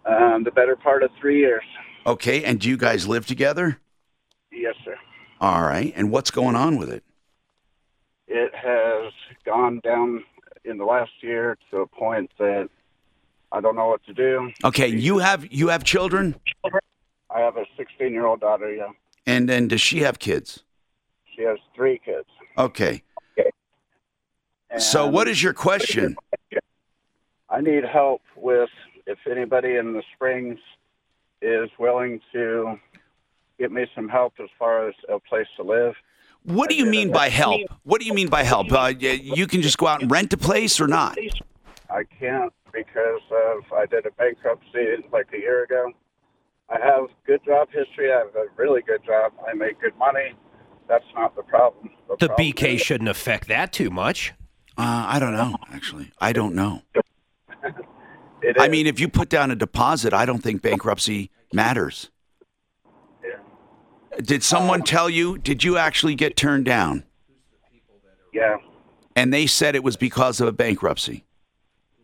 Um, 0.05 0.43
the 0.43 0.51
better 0.51 0.75
part 0.75 1.03
of 1.03 1.11
three 1.19 1.39
years. 1.39 1.63
Okay, 2.07 2.43
and 2.43 2.59
do 2.59 2.69
you 2.69 2.77
guys 2.77 3.07
live 3.07 3.27
together? 3.27 3.79
Yes, 4.51 4.75
sir. 4.83 4.95
All 5.39 5.61
right, 5.61 5.93
and 5.95 6.11
what's 6.11 6.31
going 6.31 6.55
on 6.55 6.77
with 6.77 6.89
it? 6.89 7.03
It 8.27 8.53
has 8.55 9.13
gone 9.45 9.81
down 9.83 10.23
in 10.63 10.77
the 10.77 10.85
last 10.85 11.11
year 11.21 11.57
to 11.71 11.81
a 11.81 11.87
point 11.87 12.31
that 12.39 12.69
I 13.51 13.61
don't 13.61 13.75
know 13.75 13.87
what 13.87 14.03
to 14.05 14.13
do. 14.13 14.51
Okay, 14.63 14.87
you 14.87 15.19
have 15.19 15.51
you 15.51 15.67
have 15.67 15.83
children, 15.83 16.35
I 17.35 17.41
have 17.41 17.57
a 17.57 17.65
16 17.77 18.11
year 18.13 18.25
old 18.25 18.39
daughter. 18.39 18.73
Yeah, 18.73 18.91
and 19.25 19.49
then 19.49 19.67
does 19.67 19.81
she 19.81 19.99
have 19.99 20.19
kids? 20.19 20.63
she 21.35 21.43
has 21.43 21.57
three 21.75 21.99
kids. 22.03 22.27
Okay. 22.57 23.03
okay. 23.37 23.49
So, 24.77 25.07
what 25.07 25.27
is 25.27 25.41
your 25.41 25.53
question? 25.53 26.15
I 27.49 27.61
need 27.61 27.83
help 27.83 28.21
with 28.35 28.69
if 29.05 29.19
anybody 29.29 29.75
in 29.75 29.93
the 29.93 30.03
Springs 30.15 30.59
is 31.41 31.69
willing 31.77 32.19
to 32.33 32.79
get 33.59 33.71
me 33.71 33.85
some 33.93 34.09
help 34.09 34.33
as 34.41 34.49
far 34.57 34.87
as 34.87 34.95
a 35.09 35.19
place 35.19 35.47
to 35.57 35.63
live. 35.63 35.93
What 36.43 36.69
do 36.69 36.75
you 36.75 36.85
mean 36.85 37.11
by 37.11 37.29
help? 37.29 37.61
What 37.83 38.01
do 38.01 38.07
you 38.07 38.13
mean 38.13 38.27
by 38.27 38.43
help? 38.43 38.71
Uh, 38.71 38.93
you 38.97 39.47
can 39.47 39.61
just 39.61 39.77
go 39.77 39.87
out 39.87 40.01
and 40.01 40.11
rent 40.11 40.31
a 40.33 40.37
place 40.37 40.79
or 40.79 40.87
not? 40.87 41.17
I 41.89 42.03
can't 42.19 42.53
because 42.71 43.21
of 43.31 43.63
I 43.73 43.85
did 43.85 44.05
a 44.05 44.11
bankruptcy 44.11 45.03
like 45.11 45.27
a 45.33 45.37
year 45.37 45.63
ago. 45.63 45.91
I 46.69 46.79
have 46.83 47.05
good 47.27 47.41
job 47.45 47.67
history. 47.71 48.11
I 48.11 48.19
have 48.19 48.35
a 48.35 48.45
really 48.57 48.81
good 48.81 49.03
job. 49.05 49.33
I 49.47 49.53
make 49.53 49.79
good 49.79 49.95
money. 49.97 50.33
That's 50.87 51.05
not 51.15 51.35
the 51.35 51.43
problem. 51.43 51.89
The 52.19 52.29
BK 52.29 52.79
shouldn't 52.79 53.09
affect 53.09 53.47
that 53.47 53.71
too 53.73 53.89
much. 53.89 54.33
Uh, 54.77 55.05
I 55.07 55.19
don't 55.19 55.33
know. 55.33 55.55
Actually, 55.71 56.11
I 56.19 56.33
don't 56.33 56.53
know. 56.55 56.81
I 58.59 58.67
mean, 58.67 58.85
if 58.87 58.99
you 58.99 59.07
put 59.07 59.29
down 59.29 59.49
a 59.51 59.55
deposit, 59.55 60.13
I 60.13 60.25
don't 60.25 60.43
think 60.43 60.61
bankruptcy 60.61 61.31
matters. 61.53 62.09
Yeah. 63.23 63.37
Did 64.21 64.43
someone 64.43 64.83
tell 64.83 65.09
you? 65.09 65.37
Did 65.37 65.63
you 65.63 65.77
actually 65.77 66.15
get 66.15 66.35
turned 66.35 66.65
down? 66.65 67.03
Yeah, 68.33 68.57
And 69.15 69.33
they 69.33 69.47
said 69.47 69.75
it 69.75 69.83
was 69.83 69.95
because 69.95 70.41
of 70.41 70.47
a 70.49 70.51
bankruptcy. 70.51 71.23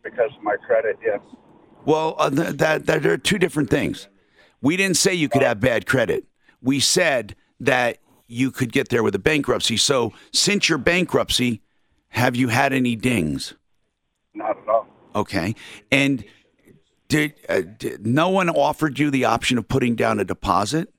because 0.02 0.32
of 0.38 0.42
my 0.44 0.56
credit. 0.66 0.98
Yes. 1.06 1.20
Well, 1.84 2.16
uh, 2.18 2.30
th- 2.30 2.56
that, 2.58 2.86
that 2.86 3.04
there 3.04 3.12
are 3.12 3.18
two 3.18 3.38
different 3.38 3.70
things. 3.70 4.08
We 4.62 4.78
didn't 4.78 4.98
say 4.98 5.14
you 5.14 5.30
could 5.30 5.42
have 5.42 5.60
bad 5.60 5.86
credit. 5.86 6.26
We 6.62 6.80
said 6.80 7.36
that 7.60 7.98
you 8.28 8.52
could 8.52 8.72
get 8.72 8.90
there 8.90 9.04
with 9.04 9.16
a 9.16 9.20
bankruptcy. 9.20 9.78
So, 9.78 10.14
since 10.32 10.70
your 10.70 10.78
bankruptcy, 10.78 11.62
have 12.10 12.36
you 12.36 12.50
had 12.50 12.74
any 12.74 12.96
dings? 12.96 13.56
Not 14.34 14.58
at 14.58 14.68
all. 14.68 14.88
Okay. 15.16 15.56
And 15.92 16.24
did, 17.08 17.34
uh, 17.50 17.62
did 17.78 18.06
no 18.06 18.30
one 18.30 18.50
offered 18.50 19.00
you 19.00 19.12
the 19.12 19.26
option 19.26 19.58
of 19.58 19.68
putting 19.68 19.96
down 19.96 20.20
a 20.20 20.24
deposit? 20.24 20.94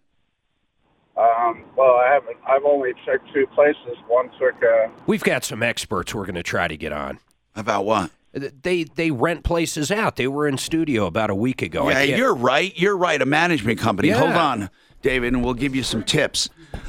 Um, 1.17 1.65
well, 1.77 1.97
I 1.97 2.11
haven't. 2.13 2.37
I've 2.47 2.65
only 2.65 2.93
checked 3.05 3.33
two 3.33 3.47
places. 3.55 3.97
One 4.09 4.31
took 4.39 4.55
uh, 4.63 4.89
We've 5.07 5.23
got 5.23 5.45
some 5.45 5.63
experts 5.63 6.15
we're 6.15 6.25
going 6.25 6.35
to 6.35 6.43
try 6.43 6.69
to 6.69 6.77
get 6.77 6.93
on. 6.93 7.19
About 7.55 7.85
what? 7.85 8.11
They 8.33 8.85
they 8.85 9.11
rent 9.11 9.45
places 9.45 9.91
out. 9.91 10.17
They 10.17 10.27
were 10.27 10.49
in 10.49 10.57
studio 10.59 11.07
about 11.07 11.31
a 11.31 11.35
week 11.35 11.61
ago. 11.61 11.89
Yeah, 11.91 12.03
you're 12.03 12.35
right. 12.35 12.73
You're 12.79 12.97
right. 12.97 13.21
A 13.21 13.27
management 13.27 13.79
company. 13.79 14.09
Yeah. 14.09 14.21
Hold 14.21 14.33
on, 14.33 14.71
David, 15.03 15.35
and 15.35 15.45
we'll 15.45 15.55
give 15.55 15.75
you 15.75 15.83
some 15.83 16.03
tips. 16.03 16.49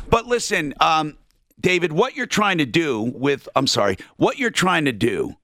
But 0.09 0.25
listen, 0.25 0.73
um, 0.79 1.17
David, 1.59 1.91
what 1.91 2.15
you're 2.15 2.25
trying 2.25 2.59
to 2.59 2.65
do 2.65 3.01
with, 3.01 3.49
I'm 3.55 3.67
sorry, 3.67 3.97
what 4.17 4.37
you're 4.37 4.51
trying 4.51 4.85
to 4.85 4.91
do 4.91 5.35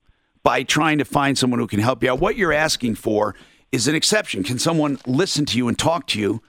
by 0.44 0.64
trying 0.64 0.98
to 0.98 1.06
find 1.06 1.38
someone 1.38 1.60
who 1.60 1.68
can 1.68 1.80
help 1.80 2.04
you 2.04 2.12
out, 2.12 2.20
what 2.20 2.38
you're 2.38 2.54
asking 2.54 2.96
for 2.96 3.36
is 3.72 3.88
an 3.88 3.96
exception. 3.96 4.44
Can 4.44 4.60
someone 4.60 5.00
listen 5.06 5.46
to 5.46 5.58
you 5.58 5.68
and 5.68 5.78
talk 5.78 6.08
to 6.08 6.20
you 6.20 6.42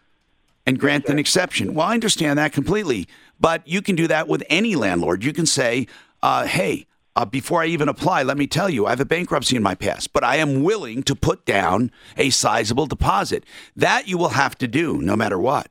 and 0.67 0.79
grant 0.79 1.07
an 1.09 1.19
exception? 1.19 1.75
Well, 1.75 1.87
I 1.87 1.95
understand 1.95 2.39
that 2.39 2.53
completely, 2.53 3.09
but 3.39 3.67
you 3.67 3.83
can 3.83 3.97
do 3.97 4.07
that 4.07 4.29
with 4.29 4.43
any 4.49 4.77
landlord. 4.77 5.25
You 5.25 5.33
can 5.33 5.47
say, 5.47 5.87
uh, 6.23 6.47
hey, 6.47 6.87
uh, 7.16 7.24
before 7.24 7.62
I 7.62 7.66
even 7.66 7.89
apply, 7.89 8.23
let 8.23 8.37
me 8.39 8.47
tell 8.47 8.70
you, 8.70 8.87
I 8.87 8.91
have 8.91 9.01
a 9.01 9.05
bankruptcy 9.05 9.57
in 9.57 9.62
my 9.62 9.74
past, 9.74 10.12
but 10.12 10.23
I 10.24 10.37
am 10.37 10.62
willing 10.62 11.03
to 11.05 11.15
put 11.15 11.45
down 11.45 11.91
a 12.16 12.31
sizable 12.31 12.87
deposit. 12.87 13.45
That 13.77 14.07
you 14.09 14.16
will 14.16 14.31
have 14.31 14.57
to 14.59 14.69
do 14.69 15.01
no 15.03 15.16
matter 15.16 15.39
what. 15.39 15.69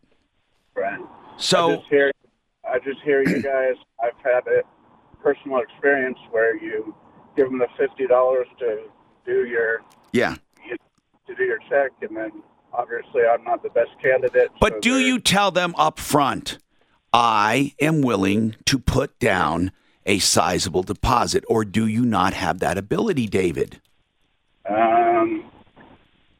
Right. 0.75 0.99
So 1.37 1.71
I 1.71 1.75
just 1.77 1.87
hear, 1.89 2.11
I 2.69 2.79
just 2.79 3.01
hear 3.03 3.21
you 3.21 3.41
guys. 3.41 3.75
I've 4.03 4.11
had 4.23 4.47
a 4.47 4.61
personal 5.21 5.59
experience 5.59 6.17
where 6.31 6.55
you 6.57 6.95
give 7.35 7.49
them 7.49 7.59
the 7.59 7.67
fifty 7.77 8.07
dollars 8.07 8.47
to 8.59 8.83
do 9.25 9.45
your 9.45 9.81
Yeah. 10.11 10.35
to 11.27 11.35
do 11.35 11.43
your 11.43 11.59
check, 11.69 11.91
and 12.01 12.15
then 12.15 12.31
obviously 12.73 13.21
I'm 13.25 13.43
not 13.43 13.63
the 13.63 13.69
best 13.69 13.91
candidate. 14.01 14.49
But 14.59 14.81
do 14.81 14.97
you 14.99 15.19
tell 15.19 15.51
them 15.51 15.73
up 15.77 15.99
front, 15.99 16.57
I 17.13 17.73
am 17.81 18.01
willing 18.01 18.55
to 18.65 18.79
put 18.79 19.17
down 19.19 19.71
a 20.09 20.17
sizable 20.17 20.81
deposit, 20.81 21.43
or 21.47 21.63
do 21.63 21.85
you 21.85 22.03
not 22.03 22.33
have 22.33 22.57
that 22.59 22.79
ability, 22.79 23.27
David? 23.27 23.79
Um, 24.67 25.45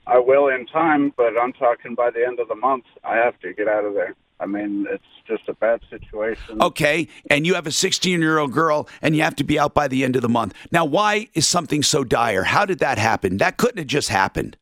I 0.08 0.18
will 0.18 0.48
in 0.48 0.66
time, 0.66 1.14
but 1.16 1.40
I'm 1.40 1.54
talking 1.54 1.94
by 1.94 2.10
the 2.10 2.26
end 2.26 2.40
of 2.40 2.48
the 2.48 2.56
month. 2.56 2.86
I 3.04 3.16
have 3.18 3.40
to 3.42 3.54
get 3.54 3.68
out 3.68 3.86
of 3.86 3.94
there. 3.94 4.16
I 4.40 4.48
mean, 4.48 4.88
it's 4.90 5.04
just 5.28 5.48
a 5.48 5.54
bad 5.54 5.82
situation. 5.88 6.60
Okay, 6.60 7.08
and 7.30 7.46
you 7.46 7.54
have 7.54 7.68
a 7.68 7.72
16 7.72 8.20
year 8.20 8.40
old 8.40 8.54
girl, 8.54 8.90
and 9.04 9.16
you 9.16 9.22
have 9.22 9.36
to 9.36 9.44
be 9.44 9.60
out 9.60 9.76
by 9.76 9.88
the 9.88 10.04
end 10.04 10.16
of 10.16 10.24
the 10.24 10.30
month. 10.30 10.56
Now, 10.72 10.84
why 10.84 11.30
is 11.36 11.46
something 11.46 11.84
so 11.84 12.04
dire? 12.04 12.46
How 12.46 12.66
did 12.66 12.80
that 12.80 12.98
happen? 12.98 13.38
That 13.38 13.58
couldn't 13.58 13.78
have 13.78 13.88
just 13.88 14.10
happened. 14.10 14.58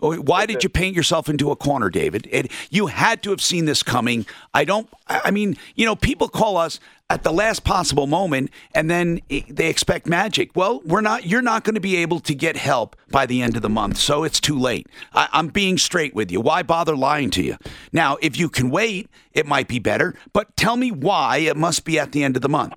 Oh, 0.00 0.14
Why 0.16 0.46
did 0.46 0.62
you 0.62 0.68
paint 0.68 0.94
yourself 0.94 1.28
into 1.28 1.50
a 1.50 1.56
corner, 1.56 1.90
David? 1.90 2.28
It, 2.30 2.52
you 2.70 2.86
had 2.86 3.22
to 3.24 3.30
have 3.30 3.42
seen 3.42 3.64
this 3.64 3.82
coming. 3.82 4.26
I 4.54 4.64
don't. 4.64 4.88
I 5.08 5.20
I 5.24 5.30
mean, 5.30 5.56
you 5.74 5.84
know, 5.84 5.96
people 5.96 6.28
call 6.28 6.56
us 6.56 6.78
at 7.10 7.22
the 7.22 7.32
last 7.32 7.64
possible 7.64 8.06
moment, 8.06 8.50
and 8.74 8.90
then 8.90 9.20
they 9.48 9.68
expect 9.68 10.06
magic. 10.06 10.54
Well, 10.54 10.80
we're 10.84 11.00
not. 11.00 11.26
You're 11.26 11.42
not 11.42 11.64
going 11.64 11.74
to 11.74 11.80
be 11.80 11.96
able 11.96 12.20
to 12.20 12.34
get 12.34 12.56
help 12.56 12.94
by 13.10 13.26
the 13.26 13.42
end 13.42 13.56
of 13.56 13.62
the 13.62 13.68
month, 13.68 13.96
so 13.96 14.24
it's 14.24 14.40
too 14.40 14.58
late. 14.58 14.86
I, 15.14 15.28
I'm 15.32 15.48
being 15.48 15.78
straight 15.78 16.14
with 16.14 16.30
you. 16.30 16.40
Why 16.40 16.62
bother 16.62 16.96
lying 16.96 17.30
to 17.30 17.42
you? 17.42 17.56
Now, 17.92 18.18
if 18.20 18.38
you 18.38 18.48
can 18.48 18.70
wait, 18.70 19.08
it 19.32 19.46
might 19.46 19.66
be 19.68 19.78
better. 19.78 20.14
But 20.32 20.56
tell 20.56 20.76
me 20.76 20.90
why 20.92 21.38
it 21.38 21.56
must 21.56 21.84
be 21.84 21.98
at 21.98 22.12
the 22.12 22.22
end 22.22 22.36
of 22.36 22.42
the 22.42 22.48
month. 22.48 22.74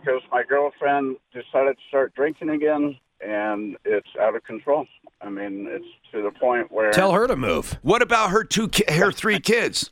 because 0.00 0.22
my 0.30 0.42
girlfriend 0.48 1.16
decided 1.32 1.76
to 1.76 1.82
start 1.88 2.14
drinking 2.14 2.50
again, 2.50 2.96
and 3.20 3.76
it's 3.84 4.08
out 4.20 4.36
of 4.36 4.44
control. 4.44 4.86
I 5.20 5.30
mean, 5.30 5.66
it's 5.68 5.86
to 6.12 6.22
the 6.22 6.30
point 6.30 6.70
where 6.70 6.92
tell 6.92 7.12
her 7.12 7.26
to 7.26 7.36
move. 7.36 7.78
What 7.82 8.02
about 8.02 8.30
her 8.30 8.44
two, 8.44 8.68
ki- 8.68 8.92
her 8.92 9.10
three 9.12 9.40
kids? 9.40 9.90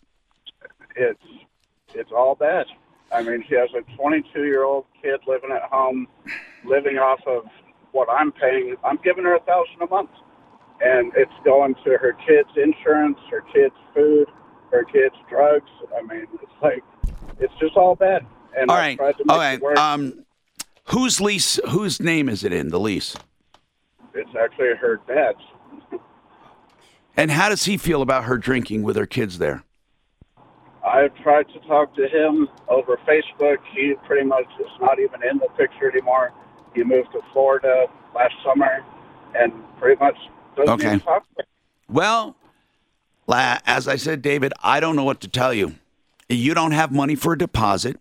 it's 0.97 1.21
it's 1.95 2.11
all 2.13 2.35
bad. 2.35 2.67
I 3.13 3.23
mean, 3.23 3.45
she 3.49 3.55
has 3.55 3.69
a 3.75 3.83
22 3.97 4.45
year 4.45 4.65
old 4.65 4.87
kid 5.01 5.21
living 5.27 5.51
at 5.53 5.63
home, 5.63 6.09
living 6.65 6.99
off 6.99 7.21
of 7.27 7.45
what 7.93 8.09
I'm 8.11 8.33
paying. 8.33 8.77
I'm 8.85 8.99
giving 9.05 9.25
her 9.25 9.37
a 9.37 9.41
thousand 9.41 9.81
a 9.83 9.87
month, 9.87 10.11
and 10.81 11.13
it's 11.17 11.33
going 11.45 11.75
to 11.85 11.91
her 11.99 12.17
kids' 12.27 12.49
insurance, 12.57 13.19
her 13.31 13.43
kids' 13.53 13.75
food, 13.95 14.27
her 14.73 14.85
kids' 14.85 15.15
drugs. 15.29 15.71
I 15.97 16.03
mean, 16.03 16.27
it's 16.43 16.53
like 16.63 16.83
it's 17.39 17.53
just 17.61 17.77
all 17.77 17.95
bad. 17.95 18.27
And 18.57 18.71
all 18.71 18.77
I 18.77 18.81
right, 18.81 18.97
tried 18.97 19.19
to 19.19 19.25
make 19.25 19.33
all 19.33 19.39
right. 19.39 19.55
it 19.55 19.63
work. 19.63 19.79
Um, 19.79 20.25
whose 20.87 21.21
lease? 21.21 21.59
Whose 21.71 22.01
name 22.01 22.29
is 22.29 22.45
it 22.45 22.53
in 22.53 22.69
the 22.69 22.81
lease? 22.81 23.17
It's 24.15 24.31
actually 24.41 24.75
her 24.81 25.01
dad's. 25.07 25.39
And 27.17 27.31
how 27.31 27.49
does 27.49 27.65
he 27.65 27.77
feel 27.77 28.03
about 28.03 28.25
her 28.25 28.39
drinking 28.39 28.83
with 28.83 28.97
her 28.97 29.07
kids 29.07 29.39
there? 29.39 29.63
I've 30.85 31.15
tried 31.23 31.49
to 31.49 31.61
talk 31.61 31.95
to 31.97 32.09
him 32.09 32.49
over 32.69 32.99
Facebook. 33.09 33.59
He 33.75 33.95
pretty 34.07 34.27
much 34.27 34.47
is 34.61 34.67
not 34.81 34.99
even 34.99 35.23
in 35.29 35.39
the 35.39 35.49
picture 35.57 35.91
anymore. 35.91 36.33
He 36.75 36.83
moved 36.85 37.13
to 37.13 37.21
Florida 37.33 37.87
last 38.15 38.35
summer, 38.45 38.85
and 39.35 39.53
pretty 39.79 39.99
much 39.99 40.17
doesn't 40.57 40.75
Okay. 40.75 40.99
talk 40.99 41.25
to 41.39 41.45
Well, 41.89 42.37
as 43.29 43.89
I 43.89 43.97
said, 43.97 44.23
David, 44.23 44.53
I 44.63 44.81
don't 44.81 44.97
know 44.97 45.05
what 45.05 45.21
to 45.23 45.29
tell 45.29 45.55
you. 45.55 45.77
You 46.29 46.55
don't 46.55 46.73
have 46.73 46.91
money 46.93 47.15
for 47.15 47.35
a 47.35 47.39
deposit. 47.39 47.99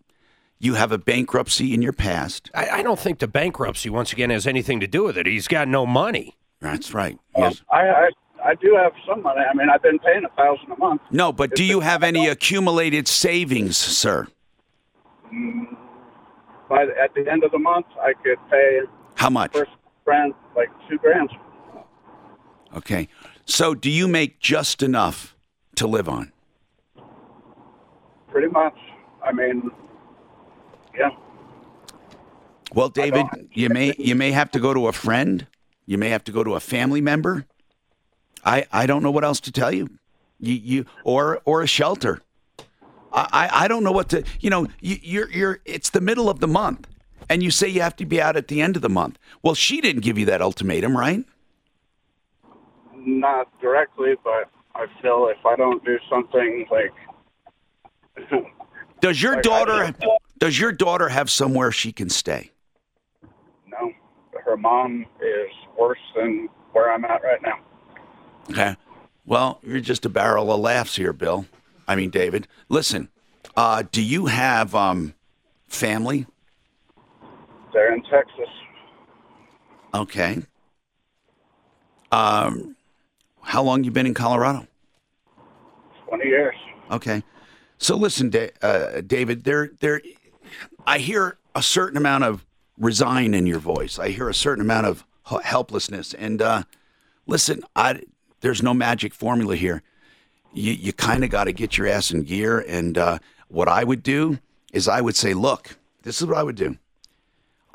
You 0.64 0.76
have 0.76 0.94
a 0.94 0.98
bankruptcy 0.98 1.74
in 1.74 1.82
your 1.82 1.92
past. 1.92 2.50
I, 2.54 2.70
I 2.80 2.84
don't 2.84 2.98
think 2.98 3.20
the 3.20 3.28
bankruptcy 3.28 3.90
once 3.90 4.14
again 4.14 4.30
has 4.30 4.48
anything 4.48 4.80
to 4.80 4.88
do 4.88 5.04
with 5.04 5.18
it. 5.18 5.26
He's 5.26 5.50
got 5.50 5.68
no 5.68 5.86
money. 5.86 6.38
That's 6.62 6.94
right. 6.94 7.20
Um, 7.36 7.52
I, 7.70 7.90
I 7.90 8.10
I 8.46 8.56
do 8.56 8.74
have 8.82 8.94
some 9.06 9.22
money. 9.24 9.42
I 9.42 9.54
mean, 9.58 9.68
I've 9.70 9.84
been 9.84 10.00
paying 10.00 10.24
a 10.24 10.30
thousand 10.38 10.72
a 10.72 10.78
month. 10.78 11.02
No, 11.12 11.34
but 11.34 11.54
do 11.54 11.66
you 11.66 11.82
have 11.82 12.02
any 12.02 12.30
accumulated 12.30 13.10
savings, 13.10 13.76
sir? 13.76 14.28
Mm, 15.34 15.76
By 16.70 16.86
the, 16.86 16.94
at 16.98 17.14
the 17.14 17.30
end 17.30 17.44
of 17.44 17.52
the 17.52 17.60
month, 17.60 17.88
I 18.02 18.14
could 18.24 18.38
pay 18.50 18.80
How 19.16 19.30
much? 19.30 19.52
first 19.52 19.72
grand 20.06 20.34
like 20.56 20.70
two 20.90 20.98
grand. 20.98 21.30
Okay. 22.74 23.10
So 23.46 23.76
do 23.76 23.90
you 23.90 24.08
make 24.08 24.40
just 24.40 24.82
enough 24.82 25.36
to 25.76 25.88
live 25.88 26.08
on? 26.08 26.32
Pretty 28.30 28.48
much. 28.48 28.78
I 29.22 29.34
mean, 29.34 29.70
yeah. 30.98 31.10
Well, 32.74 32.90
David, 32.90 33.26
you 33.52 33.70
may 33.70 33.94
you 33.98 34.16
may 34.16 34.32
have 34.32 34.52
to 34.52 34.60
go 34.60 34.74
to 34.74 34.88
a 34.88 34.94
friend. 34.94 35.48
You 35.86 35.98
may 35.98 36.10
have 36.10 36.24
to 36.26 36.32
go 36.32 36.44
to 36.44 36.56
a 36.56 36.60
family 36.60 37.02
member. 37.02 37.46
I 38.46 38.66
I 38.72 38.86
don't 38.86 39.04
know 39.04 39.12
what 39.12 39.24
else 39.24 39.40
to 39.42 39.52
tell 39.52 39.74
you. 39.74 39.90
You 40.40 40.54
you 40.54 40.86
or 41.04 41.42
or 41.46 41.62
a 41.62 41.68
shelter. 41.68 42.22
I 43.12 43.28
I, 43.32 43.66
I 43.66 43.68
don't 43.68 43.84
know 43.84 43.92
what 43.92 44.10
to. 44.10 44.24
You 44.40 44.50
know, 44.50 44.68
you, 44.82 44.98
you're 45.02 45.30
you're. 45.30 45.60
It's 45.66 45.90
the 45.92 46.02
middle 46.02 46.30
of 46.30 46.40
the 46.40 46.48
month, 46.48 46.88
and 47.30 47.44
you 47.44 47.52
say 47.52 47.68
you 47.68 47.82
have 47.82 47.96
to 47.98 48.06
be 48.06 48.22
out 48.22 48.36
at 48.36 48.48
the 48.48 48.62
end 48.62 48.76
of 48.76 48.82
the 48.82 48.90
month. 48.90 49.20
Well, 49.44 49.56
she 49.56 49.82
didn't 49.82 50.02
give 50.02 50.18
you 50.18 50.26
that 50.26 50.42
ultimatum, 50.42 50.98
right? 50.98 51.24
Not 52.96 53.50
directly, 53.62 54.14
but 54.24 54.50
I 54.76 54.88
feel 55.02 55.28
if 55.30 55.46
I 55.46 55.56
don't 55.56 55.84
do 55.86 56.00
something 56.10 56.66
like 56.72 56.94
Does 59.02 59.22
your 59.22 59.36
Like, 59.36 59.44
daughter 59.44 59.94
does 60.44 60.60
your 60.60 60.74
daughter 60.74 61.08
have 61.08 61.32
somewhere 61.32 61.72
she 61.72 61.94
can 61.94 62.10
stay? 62.10 62.52
no, 63.66 63.90
her 64.46 64.58
mom 64.58 65.06
is 65.22 65.50
worse 65.80 65.98
than 66.18 66.50
where 66.74 66.92
I'm 66.92 67.06
at 67.06 67.24
right 67.24 67.42
now. 67.42 67.60
Okay. 68.50 68.76
Well, 69.26 69.62
you're 69.64 69.80
just 69.80 70.06
a 70.06 70.10
barrel 70.10 70.52
of 70.52 70.60
laughs 70.60 70.98
here, 70.98 71.14
Bill. 71.14 71.46
I 71.88 71.96
mean, 71.96 72.10
David. 72.10 72.50
Listen, 72.68 73.08
uh, 73.56 73.84
do 73.90 74.02
you 74.02 74.26
have 74.26 74.76
um, 74.76 75.14
family? 75.70 76.26
They're 77.72 77.94
in 77.94 78.04
Texas. 78.04 78.50
Okay. 79.94 80.42
Um, 82.12 82.76
how 83.44 83.64
long 83.64 83.86
you 83.86 83.92
been 83.92 84.08
in 84.08 84.14
Colorado? 84.14 84.68
Twenty 86.06 86.28
years. 86.28 86.56
Okay. 86.92 87.24
So 87.78 87.96
listen, 87.96 88.30
Da- 88.30 88.52
uh, 88.62 89.00
David. 89.08 89.46
There, 89.46 89.72
there. 89.80 90.02
I 90.86 91.00
hear 91.00 91.38
a 91.56 91.64
certain 91.64 91.98
amount 91.98 92.24
of 92.26 92.46
resign 92.78 93.34
in 93.34 93.46
your 93.46 93.60
voice. 93.60 94.00
I 94.00 94.10
hear 94.10 94.30
a 94.30 94.34
certain 94.34 94.62
amount 94.62 94.88
of 94.88 95.06
helplessness. 95.44 96.14
And 96.14 96.42
uh, 96.42 96.64
listen, 97.26 97.64
I 97.76 98.02
there's 98.42 98.62
no 98.62 98.74
magic 98.74 99.14
formula 99.14 99.56
here. 99.56 99.84
You 100.54 100.74
you 100.74 100.94
kind 100.94 101.24
of 101.24 101.30
got 101.30 101.46
to 101.46 101.54
get 101.54 101.78
your 101.78 101.88
ass 101.88 102.12
in 102.12 102.24
gear. 102.24 102.60
And 102.68 102.98
uh, 102.98 103.20
what 103.48 103.68
I 103.68 103.84
would 103.84 104.04
do 104.04 104.40
is 104.74 104.88
I 104.88 105.02
would 105.02 105.16
say, 105.16 105.34
look, 105.34 105.78
this 106.04 106.22
is 106.22 106.28
what 106.28 106.38
I 106.38 106.44
would 106.44 106.56
do. 106.56 106.78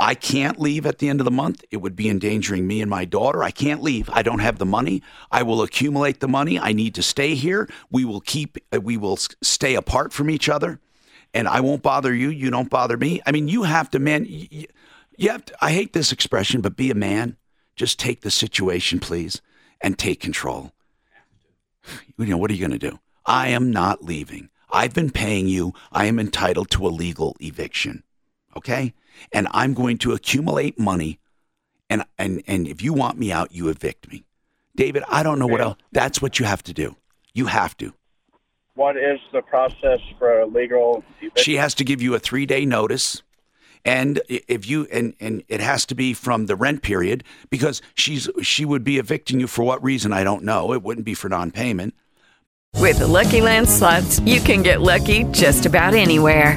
I 0.01 0.14
can't 0.14 0.60
leave 0.60 0.86
at 0.86 0.98
the 0.98 1.09
end 1.09 1.20
of 1.20 1.24
the 1.24 1.30
month. 1.32 1.64
It 1.72 1.78
would 1.78 1.97
be 1.97 2.09
endangering 2.09 2.68
me 2.68 2.80
and 2.80 2.89
my 2.89 3.05
daughter. 3.05 3.43
I 3.43 3.51
can't 3.51 3.82
leave. 3.82 4.09
I 4.12 4.22
don't 4.22 4.39
have 4.39 4.59
the 4.59 4.66
money. 4.66 5.02
I 5.32 5.43
will 5.43 5.60
accumulate 5.60 6.20
the 6.20 6.28
money. 6.28 6.56
I 6.56 6.72
need 6.72 6.94
to 6.97 7.02
stay 7.02 7.35
here. 7.35 7.68
We 7.90 8.05
will 8.05 8.20
keep 8.20 8.59
we 8.82 8.97
will 8.97 9.16
stay 9.16 9.74
apart 9.74 10.12
from 10.12 10.30
each 10.30 10.48
other 10.48 10.78
and 11.34 11.48
I 11.48 11.60
won't 11.60 11.82
bother 11.82 12.14
you, 12.14 12.30
you 12.30 12.50
don't 12.50 12.70
bother 12.70 12.96
me. 12.96 13.20
I 13.26 13.32
mean, 13.32 13.48
you 13.48 13.64
have 13.64 13.90
to 13.90 13.98
man 13.98 14.26
you, 14.28 14.66
you 15.16 15.30
have 15.30 15.44
to, 15.46 15.64
I 15.64 15.72
hate 15.72 15.92
this 15.92 16.12
expression, 16.12 16.60
but 16.60 16.76
be 16.76 16.90
a 16.90 16.94
man. 16.94 17.36
Just 17.74 17.98
take 17.98 18.22
the 18.22 18.30
situation, 18.30 19.00
please, 19.00 19.40
and 19.80 19.98
take 19.98 20.20
control. 20.20 20.72
You 22.16 22.26
know, 22.26 22.36
what 22.36 22.50
are 22.50 22.55
you 22.55 22.60
going 22.66 22.78
to 22.78 22.90
do? 22.90 22.98
I 23.24 23.48
am 23.48 23.70
not 23.70 24.05
leaving. 24.05 24.50
I've 24.70 24.94
been 24.94 25.10
paying 25.10 25.48
you. 25.48 25.72
I 25.92 26.06
am 26.06 26.18
entitled 26.18 26.70
to 26.72 26.86
a 26.86 26.90
legal 26.90 27.36
eviction 27.40 28.02
okay? 28.59 28.94
And 29.32 29.48
I'm 29.52 29.72
going 29.74 29.98
to 29.98 30.12
accumulate 30.12 30.78
money, 30.78 31.18
and 31.88 32.05
and 32.18 32.42
and 32.46 32.68
if 32.68 32.82
you 32.82 32.92
want 32.92 33.18
me 33.18 33.32
out, 33.32 33.52
you 33.52 33.68
evict 33.68 34.10
me, 34.10 34.24
David. 34.76 35.02
I 35.09 35.22
don't 35.22 35.38
know 35.38 35.46
what 35.46 35.60
else. 35.60 35.78
That's 35.92 36.20
what 36.20 36.38
you 36.38 36.44
have 36.44 36.62
to 36.64 36.74
do. 36.74 36.96
You 37.32 37.46
have 37.46 37.76
to. 37.78 37.94
What 38.78 38.96
is 38.96 39.18
the 39.32 39.42
process 39.42 39.98
for 40.20 40.38
a 40.38 40.46
legal 40.46 41.02
eviction? 41.20 41.42
She 41.42 41.56
has 41.56 41.74
to 41.74 41.84
give 41.84 42.00
you 42.00 42.14
a 42.14 42.20
three 42.20 42.46
day 42.46 42.64
notice. 42.64 43.24
And 43.84 44.20
if 44.28 44.68
you 44.68 44.86
and 44.92 45.14
and 45.18 45.42
it 45.48 45.59
has 45.59 45.84
to 45.86 45.96
be 45.96 46.14
from 46.14 46.46
the 46.46 46.55
rent 46.55 46.82
period 46.82 47.24
because 47.50 47.82
she's 47.96 48.30
she 48.40 48.64
would 48.64 48.84
be 48.84 48.98
evicting 48.98 49.40
you 49.40 49.48
for 49.48 49.64
what 49.64 49.82
reason 49.82 50.12
I 50.12 50.22
don't 50.22 50.44
know. 50.44 50.72
It 50.74 50.84
wouldn't 50.84 51.05
be 51.05 51.14
for 51.14 51.28
non-payment. 51.28 51.92
With 52.76 53.00
the 53.00 53.09
Lucky 53.09 53.40
Land 53.40 53.68
slots, 53.68 54.20
you 54.20 54.38
can 54.38 54.62
get 54.62 54.80
lucky 54.80 55.24
just 55.32 55.66
about 55.66 55.94
anywhere. 55.94 56.56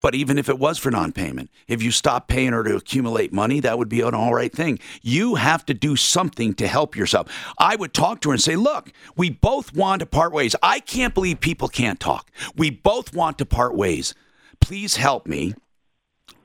But 0.00 0.14
even 0.14 0.38
if 0.38 0.48
it 0.48 0.58
was 0.58 0.78
for 0.78 0.90
non 0.90 1.12
payment, 1.12 1.50
if 1.68 1.82
you 1.82 1.90
stop 1.90 2.26
paying 2.28 2.52
her 2.52 2.62
to 2.64 2.76
accumulate 2.76 3.32
money, 3.32 3.60
that 3.60 3.78
would 3.78 3.88
be 3.88 4.00
an 4.00 4.14
all 4.14 4.34
right 4.34 4.52
thing. 4.52 4.78
You 5.02 5.34
have 5.34 5.66
to 5.66 5.74
do 5.74 5.96
something 5.96 6.54
to 6.54 6.66
help 6.66 6.96
yourself. 6.96 7.28
I 7.58 7.76
would 7.76 7.92
talk 7.92 8.20
to 8.22 8.30
her 8.30 8.32
and 8.32 8.42
say, 8.42 8.56
Look, 8.56 8.92
we 9.16 9.30
both 9.30 9.74
want 9.74 10.00
to 10.00 10.06
part 10.06 10.32
ways. 10.32 10.56
I 10.62 10.80
can't 10.80 11.14
believe 11.14 11.40
people 11.40 11.68
can't 11.68 12.00
talk. 12.00 12.30
We 12.56 12.70
both 12.70 13.14
want 13.14 13.38
to 13.38 13.46
part 13.46 13.76
ways. 13.76 14.14
Please 14.60 14.96
help 14.96 15.26
me. 15.26 15.54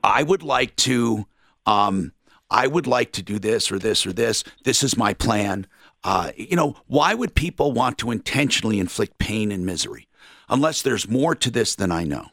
I 0.04 0.22
would 0.22 0.42
like 0.42 0.76
to. 0.76 1.26
Um, 1.64 2.12
I 2.48 2.68
would 2.68 2.86
like 2.86 3.10
to 3.12 3.22
do 3.22 3.40
this 3.40 3.72
or 3.72 3.78
this 3.78 4.06
or 4.06 4.12
this. 4.12 4.44
This 4.64 4.84
is 4.84 4.96
my 4.96 5.14
plan. 5.14 5.66
Uh, 6.04 6.30
you 6.36 6.54
know, 6.54 6.76
why 6.86 7.12
would 7.14 7.34
people 7.34 7.72
want 7.72 7.98
to 7.98 8.12
intentionally 8.12 8.78
inflict 8.78 9.18
pain 9.18 9.50
and 9.50 9.66
misery? 9.66 10.06
Unless 10.48 10.82
there's 10.82 11.08
more 11.08 11.34
to 11.34 11.50
this 11.50 11.74
than 11.74 11.90
I 11.90 12.04
know. 12.04 12.28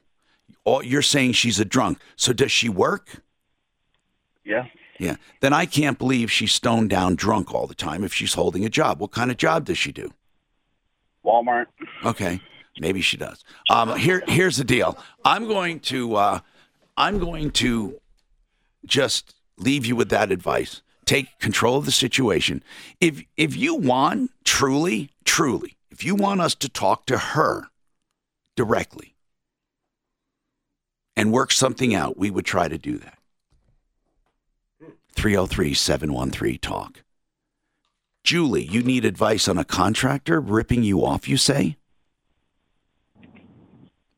All, 0.66 0.84
you're 0.84 1.02
saying 1.02 1.34
she's 1.34 1.60
a 1.60 1.66
drunk. 1.66 2.00
So 2.16 2.34
does 2.34 2.52
she 2.52 2.70
work? 2.70 3.22
Yeah. 4.46 4.68
Yeah. 5.00 5.16
Then 5.42 5.54
I 5.54 5.66
can't 5.66 5.98
believe 5.98 6.32
she's 6.32 6.52
stoned 6.52 6.90
down 6.90 7.16
drunk 7.16 7.54
all 7.54 7.68
the 7.68 7.76
time 7.76 8.04
if 8.04 8.14
she's 8.14 8.34
holding 8.34 8.66
a 8.66 8.70
job. 8.70 9.00
What 9.00 9.12
kind 9.12 9.32
of 9.32 9.38
job 9.38 9.66
does 9.66 9.78
she 9.78 9.92
do? 9.92 10.14
Walmart. 11.26 11.66
Okay. 12.06 12.42
Maybe 12.80 13.02
she 13.02 13.18
does. 13.18 13.44
Um, 13.70 13.98
here, 13.98 14.24
here's 14.28 14.58
the 14.58 14.64
deal. 14.64 14.98
I'm 15.24 15.48
going 15.48 15.80
to, 15.82 16.16
uh, 16.16 16.40
I'm 16.98 17.20
going 17.20 17.52
to 17.52 18.00
just 18.86 19.36
leave 19.58 19.86
you 19.86 19.96
with 19.96 20.10
that 20.10 20.32
advice. 20.32 20.82
Take 21.06 21.40
control 21.40 21.78
of 21.78 21.86
the 21.86 21.92
situation. 21.92 22.64
If 23.02 23.24
if 23.36 23.58
you 23.58 23.76
want 23.76 24.32
truly, 24.46 25.12
truly, 25.26 25.76
if 25.92 26.04
you 26.04 26.16
want 26.16 26.42
us 26.42 26.56
to 26.56 26.70
talk 26.70 27.06
to 27.08 27.18
her 27.18 27.68
directly 28.56 29.13
and 31.16 31.32
work 31.32 31.52
something 31.52 31.94
out, 31.94 32.18
we 32.18 32.32
would 32.32 32.46
try 32.46 32.68
to 32.68 32.78
do 32.78 32.98
that. 33.00 33.18
303 35.16 35.74
713 35.74 36.60
talk. 36.60 37.04
Julie, 38.24 38.66
you 38.66 38.82
need 38.82 39.06
advice 39.06 39.48
on 39.48 39.58
a 39.58 39.66
contractor 39.66 40.40
ripping 40.40 40.84
you 40.84 41.06
off, 41.06 41.28
you 41.28 41.38
say? 41.38 41.78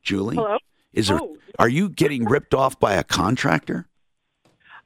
Julie? 0.02 0.36
Hello? 0.36 0.58
Is 0.92 1.08
there 1.08 1.20
Oh. 1.20 1.36
are 1.58 1.68
you 1.68 1.88
getting 1.88 2.24
ripped 2.24 2.54
off 2.54 2.78
by 2.78 2.94
a 2.94 3.04
contractor? 3.04 3.86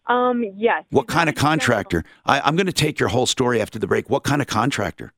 Um, 0.07 0.43
yes. 0.57 0.85
What 0.91 1.07
kind 1.07 1.29
of 1.29 1.37
contractor? 1.37 2.03
I, 2.27 2.41
I'm 2.41 2.57
going 2.57 2.67
to 2.67 2.73
take 2.73 2.99
your 2.99 3.11
whole 3.11 3.27
story 3.27 3.61
after 3.61 3.79
the 3.79 3.87
break. 3.87 4.11
What 4.11 4.25
kind 4.25 4.41
of 4.43 4.49
contractor? 4.49 5.13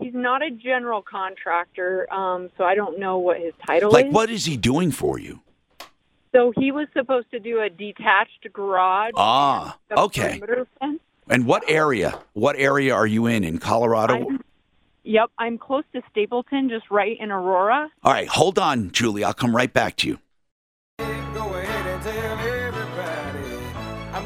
He's 0.00 0.14
not 0.14 0.42
a 0.42 0.50
general 0.50 1.00
contractor, 1.02 2.12
um, 2.12 2.50
so 2.58 2.64
I 2.64 2.74
don't 2.74 2.98
know 2.98 3.18
what 3.18 3.38
his 3.40 3.52
title 3.64 3.90
Like, 3.92 4.06
is. 4.06 4.08
Like, 4.08 4.14
what 4.14 4.30
is 4.30 4.44
he 4.46 4.56
doing 4.56 4.90
for 4.90 5.18
you? 5.18 5.40
So 6.36 6.52
he 6.54 6.70
was 6.70 6.86
supposed 6.92 7.30
to 7.30 7.40
do 7.40 7.62
a 7.62 7.70
detached 7.70 8.46
garage. 8.52 9.12
Ah, 9.16 9.78
okay. 9.90 10.38
And 11.30 11.46
what 11.46 11.64
area? 11.66 12.20
What 12.34 12.56
area 12.58 12.94
are 12.94 13.06
you 13.06 13.24
in 13.26 13.42
in 13.42 13.58
Colorado? 13.58 14.14
I'm- 14.14 14.42
Yep, 15.08 15.30
I'm 15.38 15.56
close 15.56 15.84
to 15.94 16.02
Stapleton, 16.10 16.68
just 16.68 16.90
right 16.90 17.16
in 17.20 17.30
Aurora. 17.30 17.88
All 18.02 18.12
right, 18.12 18.26
hold 18.26 18.58
on, 18.58 18.90
Julie. 18.90 19.22
I'll 19.22 19.32
come 19.34 19.54
right 19.54 19.72
back 19.72 19.94
to 19.98 20.08
you. 20.08 20.18
I'm 20.98 21.14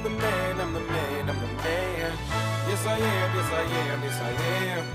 the 0.02 0.08
man, 0.08 0.60
I'm 0.60 0.72
the 0.72 0.80
man, 0.80 1.28
I'm 1.28 1.38
the 1.38 1.46
man. 1.62 2.18
Yes, 2.66 2.86
I 2.86 2.96
am, 2.96 3.36
yes, 3.36 3.52
I 3.52 3.62
am, 3.62 4.02
yes, 4.02 4.20
I 4.22 4.30
am. 4.30 4.86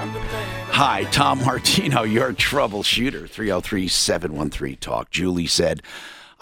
I'm 0.00 0.12
the 0.12 0.20
man. 0.20 0.66
Hi, 0.72 1.04
Tom 1.04 1.42
Martino, 1.44 2.02
your 2.02 2.34
troubleshooter. 2.34 3.26
303 3.26 3.88
713 3.88 4.76
Talk. 4.76 5.10
Julie 5.10 5.46
said, 5.46 5.82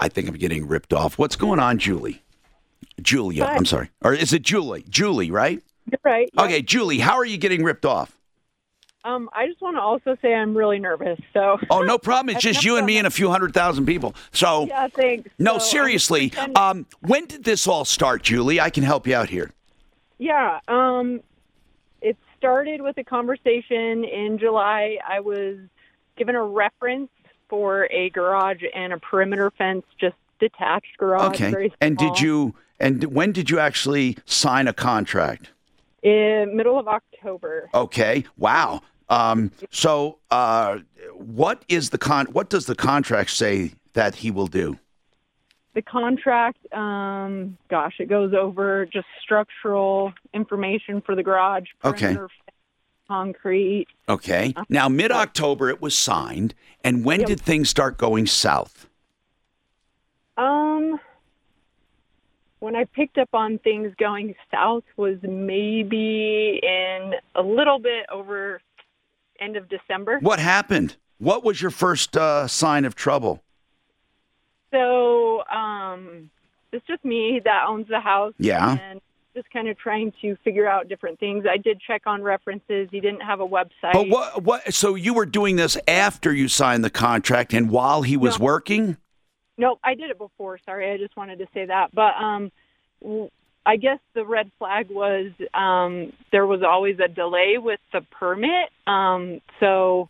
I 0.01 0.09
think 0.09 0.28
I'm 0.28 0.35
getting 0.35 0.66
ripped 0.66 0.93
off. 0.93 1.18
What's 1.18 1.36
going 1.36 1.60
on, 1.60 1.78
Julie? 1.78 2.22
Julia, 3.01 3.44
Hi. 3.44 3.55
I'm 3.55 3.66
sorry. 3.66 3.90
Or 4.02 4.12
is 4.14 4.32
it 4.32 4.43
Julie? 4.43 4.85
Julie, 4.89 5.31
right? 5.31 5.62
You're 5.90 6.01
right. 6.05 6.31
yep. 6.35 6.44
Okay, 6.47 6.62
Julie, 6.62 6.98
how 6.98 7.16
are 7.16 7.24
you 7.24 7.36
getting 7.36 7.62
ripped 7.62 7.85
off? 7.85 8.16
Um, 9.05 9.31
I 9.32 9.47
just 9.47 9.60
want 9.62 9.77
to 9.77 9.81
also 9.81 10.16
say 10.20 10.35
I'm 10.35 10.55
really 10.56 10.78
nervous. 10.78 11.18
So. 11.32 11.59
Oh, 11.70 11.82
no 11.82 11.98
problem. 11.98 12.35
It's 12.35 12.43
just 12.44 12.64
you 12.64 12.77
and 12.77 12.86
me 12.86 12.98
and 12.98 13.06
a 13.06 13.10
few 13.10 13.31
hundred 13.31 13.55
thousand 13.55 13.86
people. 13.86 14.14
So, 14.32 14.66
Yeah, 14.66 14.89
thanks. 14.89 15.31
no, 15.39 15.55
So, 15.59 15.64
seriously. 15.66 16.32
Um, 16.55 16.86
when 17.01 17.27
did 17.27 17.44
this 17.44 17.66
all 17.66 17.85
start, 17.85 18.22
Julie? 18.22 18.60
I 18.60 18.70
can 18.70 18.82
help 18.82 19.06
you 19.06 19.14
out 19.14 19.28
here. 19.31 19.51
Yeah, 20.18 20.60
um, 20.68 21.20
it 22.02 22.16
started 22.36 22.82
with 22.82 22.98
a 22.98 23.05
conversation 23.05 24.05
in 24.05 24.39
July. 24.39 24.98
I 25.06 25.20
was 25.20 25.56
given 26.16 26.35
a 26.35 26.43
reference 26.44 27.10
for 27.51 27.89
a 27.90 28.09
garage 28.10 28.62
and 28.74 28.93
a 28.93 28.98
perimeter 28.98 29.51
fence, 29.51 29.85
just 30.01 30.16
detached 30.39 30.97
garage. 30.97 31.40
Okay. 31.40 31.70
And 31.81 31.98
did 31.98 32.20
you? 32.20 32.55
And 32.78 33.05
when 33.12 33.32
did 33.32 33.51
you 33.51 33.59
actually 33.59 34.16
sign 34.24 34.66
a 34.68 34.72
contract? 34.72 35.51
In 36.02 36.56
middle 36.56 36.78
of 36.78 36.89
October. 36.89 37.68
Okay. 37.74 38.24
Wow. 38.39 38.81
Um, 39.10 39.51
so, 39.70 40.18
uh, 40.31 40.78
what 41.16 41.64
is 41.68 41.90
the 41.90 41.98
con? 41.98 42.27
What 42.27 42.48
does 42.48 42.64
the 42.64 42.77
contract 42.77 43.31
say 43.31 43.72
that 43.93 44.14
he 44.14 44.31
will 44.31 44.47
do? 44.47 44.78
The 45.74 45.82
contract, 45.82 46.59
um, 46.72 47.56
gosh, 47.68 47.94
it 48.01 48.09
goes 48.09 48.35
over 48.35 48.86
just 48.86 49.06
structural 49.22 50.12
information 50.35 51.01
for 51.01 51.14
the 51.14 51.22
garage, 51.22 51.66
Okay. 51.85 52.16
Concrete. 53.11 53.89
Okay. 54.09 54.55
Now, 54.69 54.89
mid 54.89 55.11
October, 55.11 55.69
it 55.69 55.82
was 55.82 55.99
signed. 55.99 56.55
And 56.85 57.05
when 57.05 57.20
Yep. 57.20 57.27
did 57.28 57.41
things 57.41 57.69
start 57.69 57.99
going 57.99 58.27
south? 58.27 58.89
Um, 60.37 61.01
when 62.61 62.77
I 62.77 62.85
picked 62.85 63.19
up 63.19 63.31
on 63.32 63.59
things 63.59 63.93
going 63.99 64.35
south 64.51 64.85
was 64.97 65.19
maybe 65.23 66.61
in 66.62 67.15
a 67.35 67.43
little 67.43 67.81
bit 67.81 68.07
over 68.12 68.62
end 69.41 69.57
of 69.57 69.69
December. 69.69 70.19
What 70.20 70.39
happened? 70.39 70.97
What 71.19 71.43
was 71.45 71.61
your 71.61 71.73
first 71.73 72.16
uh, 72.16 72.47
sign 72.47 72.85
of 72.85 72.95
trouble? 72.95 73.43
So, 74.70 75.43
um, 75.49 76.31
it's 76.73 76.87
just 76.87 77.05
me 77.05 77.41
that 77.45 77.65
owns 77.66 77.89
the 77.89 77.99
house. 77.99 78.35
Yeah. 78.39 78.78
And 78.78 79.01
just 79.35 79.51
kind 79.51 79.69
of 79.69 79.78
trying 79.78 80.12
to 80.23 80.36
figure 80.44 80.69
out 80.69 80.89
different 80.89 81.19
things. 81.20 81.44
I 81.51 81.57
did 81.57 81.81
check 81.81 82.02
on 82.07 82.23
references. 82.23 82.89
He 82.90 83.01
didn't 83.01 83.20
have 83.20 83.40
a 83.40 83.47
website. 83.47 83.93
But 83.93 84.09
what? 84.09 84.43
What? 84.43 84.74
So 84.74 84.94
you 84.94 85.15
were 85.15 85.27
doing 85.27 85.57
this 85.57 85.77
after 85.86 86.32
you 86.32 86.48
signed 86.48 86.85
the 86.85 86.90
contract 86.90 87.55
and 87.55 87.70
while 87.70 88.02
he 88.02 88.16
was 88.16 88.39
No. 88.39 88.44
working? 88.44 88.97
Nope, 89.57 89.78
I 89.85 89.94
did 89.94 90.11
it 90.11 90.19
before. 90.19 90.59
Sorry, 90.65 90.90
I 90.90 90.97
just 90.97 91.16
wanted 91.16 91.39
to 91.40 91.47
say 91.52 91.66
that. 91.66 91.94
But 91.94 92.15
um, 92.16 92.51
I 93.66 93.77
guess 93.77 93.98
the 94.15 94.24
red 94.24 94.51
flag 94.59 94.89
was 94.90 95.32
um, 95.52 96.12
there 96.32 96.47
was 96.47 96.62
always 96.62 96.98
a 96.98 97.09
delay 97.09 97.59
with 97.59 97.81
the 97.93 98.01
permit. 98.01 98.70
Um, 98.86 99.40
so 99.61 100.09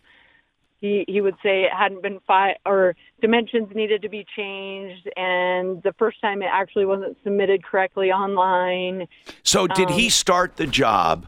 he 0.81 1.05
he 1.07 1.21
would 1.21 1.37
say 1.43 1.65
it 1.65 1.73
hadn't 1.73 2.03
been 2.03 2.21
fi 2.27 2.57
or 2.65 2.97
dimensions 3.21 3.69
needed 3.75 4.03
to 4.03 4.09
be 4.09 4.25
changed, 4.37 5.09
and 5.17 5.83
the 5.83 5.93
first 5.99 6.21
time 6.21 6.43
it 6.43 6.49
actually 6.51 6.87
wasn't 6.87 7.17
submitted 7.23 7.63
correctly 7.63 8.11
online. 8.11 9.07
So 9.43 9.67
did 9.67 9.91
he 9.91 10.07
Um, 10.07 10.11
start 10.11 10.57
the 10.57 10.67
job 10.67 11.27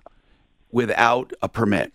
without 0.71 1.33
a 1.43 1.49
permit? 1.49 1.93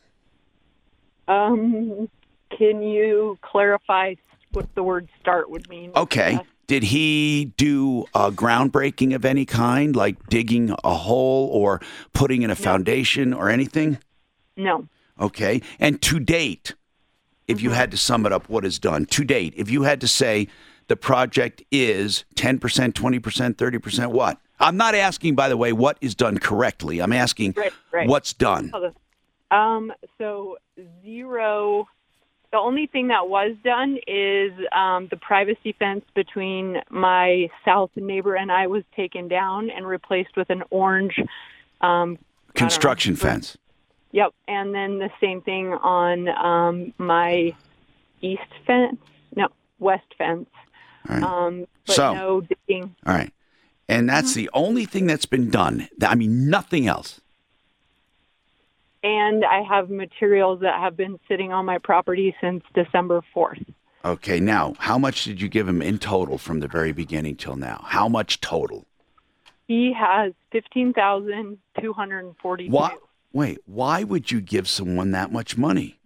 Um, 1.28 2.10
can 2.58 2.82
you 2.82 3.38
clarify 3.42 4.16
what 4.52 4.74
the 4.76 4.84
word 4.84 5.10
"start" 5.20 5.50
would 5.50 5.68
mean? 5.70 5.92
Okay. 5.96 6.40
Did 6.68 6.84
he 6.84 7.54
do 7.56 8.06
a 8.14 8.30
groundbreaking 8.30 9.16
of 9.16 9.24
any 9.24 9.46
kind, 9.46 9.96
like 9.96 10.28
digging 10.28 10.76
a 10.84 10.94
hole 10.94 11.50
or 11.54 11.82
putting 12.12 12.42
in 12.42 12.50
a 12.50 12.56
foundation 12.56 13.34
or 13.34 13.50
anything? 13.50 14.00
No. 14.58 14.86
Okay. 15.18 15.62
And 15.80 16.02
to 16.02 16.20
date, 16.20 16.76
if 17.48 17.62
you 17.62 17.72
had 17.72 17.92
to 17.92 17.98
sum 17.98 18.26
it 18.26 18.34
up, 18.34 18.50
what 18.50 18.66
is 18.66 18.78
done 18.80 19.06
to 19.08 19.24
date? 19.24 19.54
If 19.56 19.70
you 19.70 19.84
had 19.84 20.02
to 20.02 20.08
say 20.08 20.48
the 20.88 20.96
project 20.96 21.64
is 21.72 22.26
10%, 22.36 22.60
20%, 22.60 23.56
30%, 23.56 24.12
what? 24.12 24.40
I'm 24.60 24.78
not 24.78 24.96
asking, 24.96 25.36
by 25.36 25.50
the 25.50 25.58
way, 25.58 25.72
what 25.72 25.98
is 26.02 26.16
done 26.16 26.38
correctly. 26.40 27.00
I'm 27.00 27.14
asking 27.14 27.54
Right, 27.56 27.74
right. 27.92 28.08
what's 28.08 28.34
done. 28.34 28.72
Um, 29.52 29.94
so 30.18 30.58
zero. 31.04 31.88
The 32.52 32.58
only 32.58 32.88
thing 32.88 33.10
that 33.10 33.28
was 33.30 33.56
done 33.64 33.98
is 34.08 34.52
um, 34.74 35.08
the 35.10 35.18
privacy 35.18 35.76
fence 35.78 36.06
between 36.16 36.78
my 36.90 37.50
south 37.66 37.92
neighbor 37.96 38.36
and 38.36 38.52
I 38.52 38.68
was 38.68 38.84
taken 38.96 39.28
down 39.28 39.70
and 39.70 39.86
replaced 39.86 40.36
with 40.36 40.50
an 40.50 40.64
orange 40.70 41.16
um, 41.82 42.18
Construction 42.56 43.16
fence. 43.16 43.58
Yep, 44.18 44.34
and 44.48 44.74
then 44.74 44.98
the 44.98 45.12
same 45.22 45.42
thing 45.42 45.74
on 45.74 46.28
um, 46.30 46.92
my 46.98 47.54
east 48.22 48.42
fence. 48.66 48.98
No, 49.36 49.50
west 49.78 50.08
fence. 50.18 50.50
right. 51.08 51.22
Um, 51.22 51.68
but 51.86 51.96
So- 51.96 52.16
no 52.16 52.42
digging. 52.42 52.96
All 53.06 53.14
right. 53.14 53.32
And 53.88 54.10
that's 54.10 54.32
Mm-hmm. 54.32 54.40
the 54.40 54.50
only 54.54 54.86
thing 54.86 55.06
that's 55.06 55.28
been 55.28 55.52
done. 55.52 55.88
I 56.02 56.16
mean, 56.16 56.50
nothing 56.50 56.88
else. 56.88 57.22
And 59.04 59.46
I 59.46 59.62
have 59.62 59.92
materials 59.92 60.62
that 60.62 60.80
have 60.80 60.98
been 60.98 61.20
sitting 61.28 61.54
on 61.54 61.68
my 61.68 61.78
property 61.78 62.36
since 62.42 62.64
December 62.74 63.22
4th. 63.36 63.64
Okay, 64.04 64.40
now, 64.40 64.74
how 64.80 64.98
much 64.98 65.26
did 65.26 65.40
you 65.40 65.48
give 65.48 65.68
him 65.68 65.84
in 65.84 66.00
total 66.00 66.40
from 66.40 66.60
the 66.60 66.68
very 66.68 66.92
beginning 66.92 67.36
till 67.36 67.56
now? 67.56 67.84
How 67.86 68.10
much 68.10 68.42
total? 68.42 68.88
He 69.68 69.94
has 69.94 70.34
15242 70.52 72.72
Why? 72.72 72.96
Wait, 73.34 73.60
why 73.66 74.04
would 74.04 74.32
you 74.32 74.42
give 74.42 74.68
someone 74.68 75.12
that 75.12 75.32
much 75.32 75.58
money? 75.58 76.00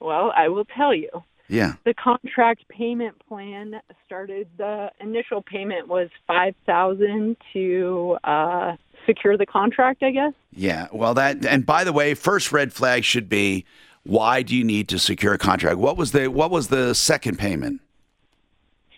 Well, 0.00 0.32
I 0.36 0.48
will 0.48 0.64
tell 0.64 0.94
you. 0.94 1.08
Yeah. 1.48 1.74
The 1.84 1.94
contract 1.94 2.68
payment 2.68 3.16
plan 3.28 3.80
started. 4.06 4.48
The 4.56 4.90
initial 5.00 5.42
payment 5.42 5.88
was 5.88 6.08
five 6.26 6.54
thousand 6.66 7.36
to 7.52 8.16
uh, 8.24 8.76
secure 9.06 9.36
the 9.36 9.46
contract. 9.46 10.02
I 10.02 10.10
guess. 10.10 10.32
Yeah. 10.52 10.88
Well, 10.92 11.14
that 11.14 11.44
and 11.44 11.66
by 11.66 11.84
the 11.84 11.92
way, 11.92 12.14
first 12.14 12.50
red 12.50 12.72
flag 12.72 13.04
should 13.04 13.28
be 13.28 13.64
why 14.04 14.42
do 14.42 14.54
you 14.54 14.64
need 14.64 14.88
to 14.90 14.98
secure 14.98 15.34
a 15.34 15.38
contract? 15.38 15.78
What 15.78 15.96
was 15.96 16.12
the 16.12 16.28
what 16.28 16.50
was 16.50 16.68
the 16.68 16.94
second 16.94 17.38
payment? 17.38 17.80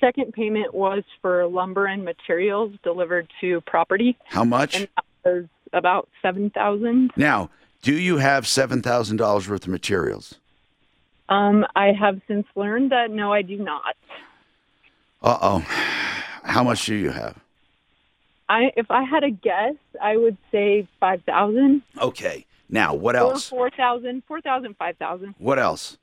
Second 0.01 0.33
payment 0.33 0.75
was 0.75 1.05
for 1.23 1.47
lumber 1.47 1.87
and 1.87 2.05
materials 2.05 2.73
delivered 2.83 3.29
to 3.41 3.61
property. 3.63 4.17
How 4.27 4.45
much? 4.45 4.77
And 4.77 4.89
that 5.25 5.33
was 5.33 5.45
about 5.77 6.09
seven 6.23 6.51
thousand. 6.51 7.13
Now, 7.17 7.51
do 7.83 7.95
you 7.95 8.17
have 8.17 8.47
seven 8.47 8.83
thousand 8.83 9.19
dollars 9.19 9.49
worth 9.49 9.65
of 9.65 9.69
materials? 9.69 10.35
Um, 11.29 11.67
I 11.75 11.93
have 11.93 12.21
since 12.29 12.47
learned 12.55 12.93
that 12.93 13.11
no, 13.11 13.33
I 13.33 13.43
do 13.43 13.57
not. 13.57 13.97
Uh 15.23 15.39
oh. 15.41 15.59
How 16.45 16.63
much 16.63 16.87
do 16.87 16.95
you 16.95 17.11
have? 17.11 17.37
I 18.49 18.73
if 18.77 18.91
I 18.91 19.03
had 19.03 19.25
a 19.25 19.31
guess, 19.31 19.75
I 20.01 20.17
would 20.17 20.37
say 20.53 20.87
five 21.01 21.23
thousand. 21.25 21.83
Okay. 22.01 22.47
Now, 22.69 22.95
what 22.95 23.17
else? 23.17 23.31
Or 23.31 23.35
else? 23.35 23.49
four 23.49 23.71
thousand, 23.71 24.23
four 24.27 24.41
thousand, 24.41 24.77
five 24.77 24.97
thousand. 24.97 25.35
What 25.39 25.59
else? 25.59 25.99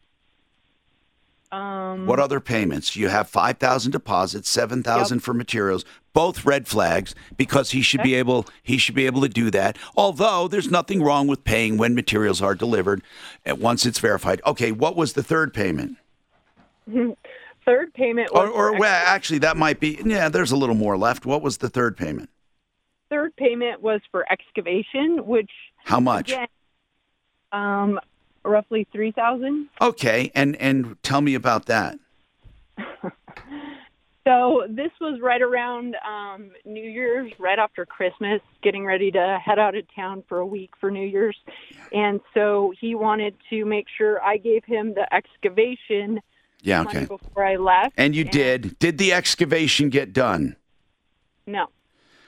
Um, 1.54 2.06
What 2.08 2.20
other 2.20 2.40
payments? 2.40 2.96
You 2.96 3.10
have 3.10 3.30
five 3.30 3.58
thousand 3.58 3.92
deposits, 3.92 4.50
seven 4.50 4.82
thousand 4.84 5.20
for 5.20 5.34
materials. 5.34 5.86
Both 6.14 6.46
red 6.46 6.68
flags 6.68 7.16
because 7.38 7.72
he 7.72 7.82
should 7.82 8.04
be 8.04 8.14
able 8.16 8.46
he 8.62 8.78
should 8.78 8.96
be 8.96 9.06
able 9.06 9.22
to 9.22 9.30
do 9.30 9.50
that. 9.52 9.78
Although 9.96 10.48
there's 10.48 10.70
nothing 10.70 11.02
wrong 11.02 11.28
with 11.28 11.44
paying 11.44 11.78
when 11.78 11.96
materials 11.96 12.42
are 12.42 12.56
delivered, 12.56 13.02
and 13.46 13.60
once 13.60 13.86
it's 13.86 14.00
verified. 14.00 14.42
Okay, 14.46 14.72
what 14.72 14.96
was 14.96 15.14
the 15.14 15.24
third 15.24 15.54
payment? 15.54 15.98
Third 17.66 17.94
payment 17.94 18.34
was 18.34 18.50
Or, 18.50 18.74
or 18.74 18.78
well, 18.78 19.04
actually, 19.06 19.40
that 19.40 19.56
might 19.56 19.80
be. 19.80 19.98
Yeah, 20.04 20.28
there's 20.28 20.52
a 20.52 20.58
little 20.58 20.76
more 20.76 20.98
left. 20.98 21.26
What 21.26 21.42
was 21.42 21.60
the 21.60 21.70
third 21.70 21.96
payment? 21.96 22.30
third 23.10 23.34
payment 23.38 23.80
was 23.82 24.02
for 24.12 24.26
excavation, 24.32 25.26
which 25.26 25.52
How 25.86 26.00
much? 26.02 26.32
again, 26.32 26.48
um, 27.54 28.00
roughly 28.44 28.88
three 28.92 29.12
thousand. 29.12 29.70
Okay, 29.82 30.32
and 30.36 30.56
and 30.58 31.02
tell 31.04 31.22
me 31.22 31.36
about 31.36 31.66
that. 31.68 31.98
So 34.26 34.64
this 34.70 34.92
was 35.02 35.20
right 35.22 35.42
around 35.42 35.98
um, 36.08 36.52
New 36.64 36.82
Year's, 36.90 37.34
right 37.40 37.60
after 37.60 37.86
Christmas, 37.86 38.40
getting 38.62 38.86
ready 38.86 39.12
to 39.12 39.38
head 39.44 39.60
out 39.60 39.76
of 39.76 39.84
town 39.94 40.24
for 40.30 40.38
a 40.38 40.46
week 40.46 40.72
for 40.80 40.90
New 40.90 41.06
Year's, 41.06 41.36
and 41.92 42.22
so 42.34 42.72
he 42.80 42.96
wanted 42.96 43.36
to 43.50 43.66
make 43.66 43.88
sure 43.98 44.24
I 44.24 44.38
gave 44.38 44.64
him 44.64 44.94
the 44.94 45.14
excavation 45.14 46.22
Yeah, 46.62 46.84
okay. 46.84 47.04
before 47.04 47.46
I 47.46 47.58
left. 47.58 47.96
And 47.98 48.16
you 48.16 48.24
did. 48.24 48.80
Did 48.80 48.98
the 48.98 49.12
excavation 49.12 49.90
get 49.90 50.14
done? 50.14 50.56
No. 51.46 51.68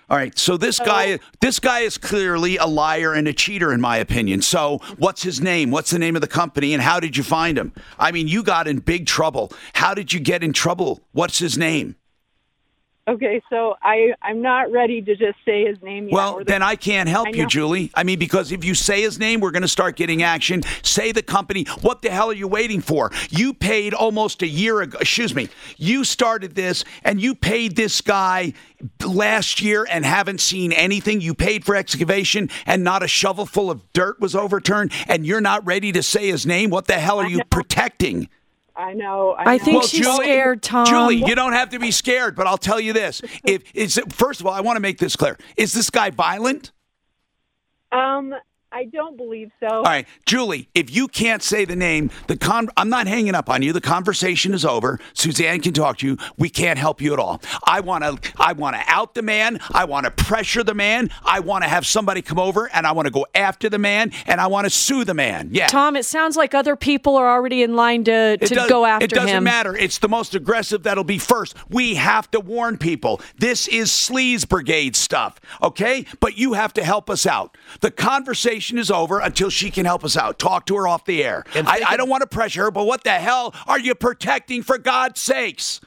All 0.10 0.18
right. 0.18 0.38
So 0.38 0.56
this 0.57 0.80
guy, 0.80 1.19
this 1.41 1.60
guy 1.60 1.80
is 1.80 1.98
clearly 1.98 2.57
a 2.57 2.65
liar 2.65 3.14
and 3.14 3.27
a 3.27 3.34
cheater, 3.34 3.73
in 3.73 3.82
my 3.82 3.98
opinion. 3.98 4.41
So 4.41 4.80
what's 4.98 5.23
his 5.23 5.41
name? 5.41 5.72
What's 5.72 5.90
the 5.90 5.99
name 5.99 6.15
of 6.15 6.22
the 6.22 6.27
company? 6.27 6.73
And 6.73 6.82
how 6.82 6.99
did 6.99 7.18
you 7.18 7.23
find 7.23 7.57
him? 7.57 7.73
I 7.98 8.11
mean, 8.11 8.27
you 8.27 8.44
got 8.44 8.68
in 8.68 8.80
big 8.80 9.07
trouble. 9.07 9.52
How 9.73 9.94
did 9.94 10.14
you 10.14 10.19
get 10.19 10.44
in 10.44 10.53
trouble? 10.53 11.02
What's 11.11 11.40
his 11.40 11.57
name? 11.57 11.95
Okay, 13.07 13.40
so 13.52 13.76
I 13.84 14.14
I'm 14.23 14.41
not 14.41 14.72
ready 14.72 14.99
to 14.99 15.15
just 15.15 15.38
say 15.45 15.64
his 15.65 15.80
name 15.84 16.06
yet. 16.06 16.14
Well, 16.14 16.40
the- 16.40 16.45
then 16.45 16.64
I 16.64 16.76
can't 16.76 17.07
help 17.07 17.27
I 17.27 17.32
you. 17.32 17.45
Julie. 17.45 17.91
I 17.94 18.03
mean, 18.03 18.18
because 18.18 18.52
if 18.52 18.65
you 18.65 18.73
say 18.73 19.02
his 19.02 19.19
name, 19.19 19.41
we're 19.41 19.52
going 19.52 19.61
to 19.61 19.68
start 19.68 19.95
getting 19.95 20.23
action. 20.23 20.64
Say 20.82 21.11
the 21.11 21.22
company. 21.22 21.65
What 21.82 22.02
the 22.02 22.10
hell 22.10 22.32
are 22.32 22.34
you 22.34 22.48
waiting 22.48 22.82
for? 22.82 23.11
You 23.30 23.53
paid 23.53 23.94
almost 23.94 24.41
a 24.41 24.48
year 24.48 24.82
ago. 24.82 24.98
Excuse 24.99 25.36
me. 25.36 25.49
You 25.77 26.03
started 26.03 26.56
this 26.56 26.84
and 27.03 27.22
you 27.22 27.36
paid 27.36 27.76
this 27.76 28.02
guy 28.02 28.53
last 29.06 29.61
year 29.61 29.86
and 29.88 30.03
haven't 30.03 30.41
seen 30.41 30.72
anything. 30.72 31.22
You 31.22 31.36
paid 31.36 31.64
for 31.64 31.76
excavation 31.76 32.49
and 32.65 32.84
not 32.84 33.03
a 33.03 33.07
shovel 33.07 33.45
full 33.45 33.69
of 33.69 33.82
dirt 33.94 34.19
was 34.19 34.36
overturned, 34.36 34.91
and 35.07 35.26
you're 35.26 35.41
not 35.41 35.64
ready 35.65 35.91
to 35.91 36.02
say 36.02 36.27
his 36.27 36.45
name. 36.45 36.72
What 36.72 36.88
the 36.88 36.94
hell 36.94 37.19
are 37.19 37.30
you 37.30 37.44
protecting? 37.52 38.30
I 38.76 38.93
know. 38.93 39.31
I, 39.31 39.53
I 39.53 39.57
know. 39.57 39.64
think 39.64 39.84
she's 39.84 40.07
scared, 40.15 40.61
Tom. 40.61 40.85
Julie, 40.85 41.15
you 41.15 41.35
don't 41.35 41.53
have 41.53 41.69
to 41.69 41.80
be 41.80 41.91
scared, 41.91 42.35
but 42.35 42.47
I'll 42.47 42.57
tell 42.57 42.80
you 42.80 42.93
this: 42.93 43.22
if 43.45 43.64
it's 43.73 43.97
first 44.10 44.41
of 44.41 44.47
all, 44.47 44.53
I 44.53 44.61
want 44.61 44.76
to 44.76 44.81
make 44.81 44.97
this 44.97 45.15
clear: 45.15 45.38
is 45.56 45.73
this 45.73 45.89
guy 45.89 46.10
violent? 46.10 46.72
Um, 47.91 48.35
I 48.76 48.84
don't 48.84 49.15
believe 49.15 49.52
so. 49.61 49.68
All 49.68 49.84
right, 49.84 50.06
Julie, 50.26 50.68
if 50.76 50.93
you 50.93 51.07
can't 51.07 51.41
say 51.41 51.64
the 51.64 51.77
name, 51.77 52.11
the 52.27 52.35
con 52.35 52.68
I'm 52.76 52.89
not 52.89 53.07
hanging 53.07 53.34
up 53.34 53.49
on 53.49 53.61
you. 53.61 53.72
The 53.72 53.80
conversation 53.80 54.53
is 54.53 54.65
over. 54.65 54.99
Suzanne 55.14 55.61
can 55.61 55.72
talk 55.72 55.99
to 55.99 56.07
you. 56.07 56.18
We 56.38 56.49
can't 56.49 56.77
help 56.77 56.99
you 56.99 57.14
at 57.14 57.19
all. 57.19 57.41
I 57.65 57.80
want 57.80 58.03
to 58.03 58.34
I 58.38 58.52
want 58.52 58.76
to 58.76 58.84
out 58.88 59.14
the 59.14 59.22
man. 59.22 59.60
I 59.73 59.85
want 59.85 60.03
to 60.03 60.11
pressure 60.11 60.61
the 60.61 60.73
man. 60.73 61.10
I 61.23 61.39
want 61.39 61.64
to 61.64 61.69
have 61.69 61.85
somebody 61.85 62.22
come 62.22 62.38
over 62.38 62.69
and 62.73 62.85
I 62.85 62.91
want 62.91 63.06
to 63.06 63.14
go 63.14 63.26
after 63.34 63.69
the 63.69 63.77
man 63.80 64.11
and 64.26 64.41
I 64.41 64.47
want 64.47 64.65
to 64.65 64.69
sue 64.69 65.06
the 65.06 65.14
man. 65.14 65.52
Yeah. 65.53 65.68
Tom, 65.68 65.95
it 65.95 66.03
sounds 66.03 66.35
like 66.35 66.53
other 66.53 66.76
people 66.76 67.15
are 67.15 67.30
already 67.30 67.64
in 67.64 67.77
line 67.77 68.03
to, 68.03 68.35
to 68.35 68.56
does- 68.56 68.69
go 68.69 68.85
after 68.85 69.06
him. 69.06 69.10
It 69.10 69.15
doesn't 69.15 69.38
him. 69.38 69.43
matter. 69.45 69.73
It's 69.77 69.99
the 69.99 70.10
most 70.10 70.35
aggressive 70.35 70.84
that'll 70.84 71.06
be 71.06 71.18
first. 71.18 71.56
We 71.69 71.95
have 71.95 72.30
to 72.31 72.41
warn 72.41 72.77
people. 72.77 73.22
This 73.38 73.69
is 73.69 73.89
Sleaze 73.89 74.45
Brigade 74.45 74.97
stuff, 74.97 75.39
okay? 75.61 76.06
But 76.19 76.38
you 76.38 76.53
have 76.53 76.73
to 76.73 76.84
help 76.84 77.10
us 77.10 77.26
out. 77.26 77.57
The 77.80 77.91
conversation 77.91 78.64
is 78.73 78.89
over 78.89 79.19
until 79.19 79.49
she 79.49 79.69
can 79.71 79.85
help 79.85 80.03
us 80.03 80.17
out. 80.17 80.39
Talk 80.39 80.65
to 80.67 80.75
her 80.75 80.87
off 80.87 81.05
the 81.05 81.23
air. 81.23 81.43
I, 81.53 81.83
I 81.89 81.97
don't 81.97 82.09
want 82.09 82.21
to 82.21 82.27
pressure 82.27 82.63
her, 82.65 82.71
but 82.71 82.85
what 82.85 83.03
the 83.03 83.11
hell 83.11 83.53
are 83.67 83.79
you 83.79 83.93
protecting 83.95 84.63
for 84.63 84.77
God's 84.77 85.21
sakes? 85.21 85.81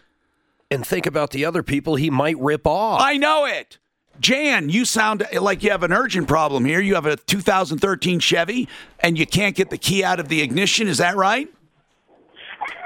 And 0.71 0.87
think 0.87 1.07
about 1.07 1.31
the 1.31 1.45
other 1.45 1.63
people 1.63 1.97
he 1.97 2.11
might 2.11 2.39
rip 2.39 2.67
off. 2.67 3.01
I 3.03 3.17
know 3.17 3.45
it. 3.47 3.79
Jan, 4.21 4.69
you 4.69 4.85
sound 4.85 5.27
like 5.41 5.63
you 5.63 5.71
have 5.71 5.83
an 5.83 5.93
urgent 5.93 6.29
problem 6.29 6.65
here. 6.65 6.81
You 6.81 6.95
have 6.95 7.07
a 7.07 7.17
2013 7.17 8.19
Chevy 8.21 8.69
and 9.01 9.19
you 9.19 9.27
can't 9.27 9.55
get 9.55 9.71
the 9.71 9.79
key 9.79 10.03
out 10.03 10.19
of 10.21 10.29
the 10.29 10.43
ignition. 10.43 10.89
Is 10.89 10.99
that 10.99 11.17
right? 11.17 11.49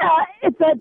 Uh, 0.01 0.09
it's 0.43 0.61
a 0.61 0.75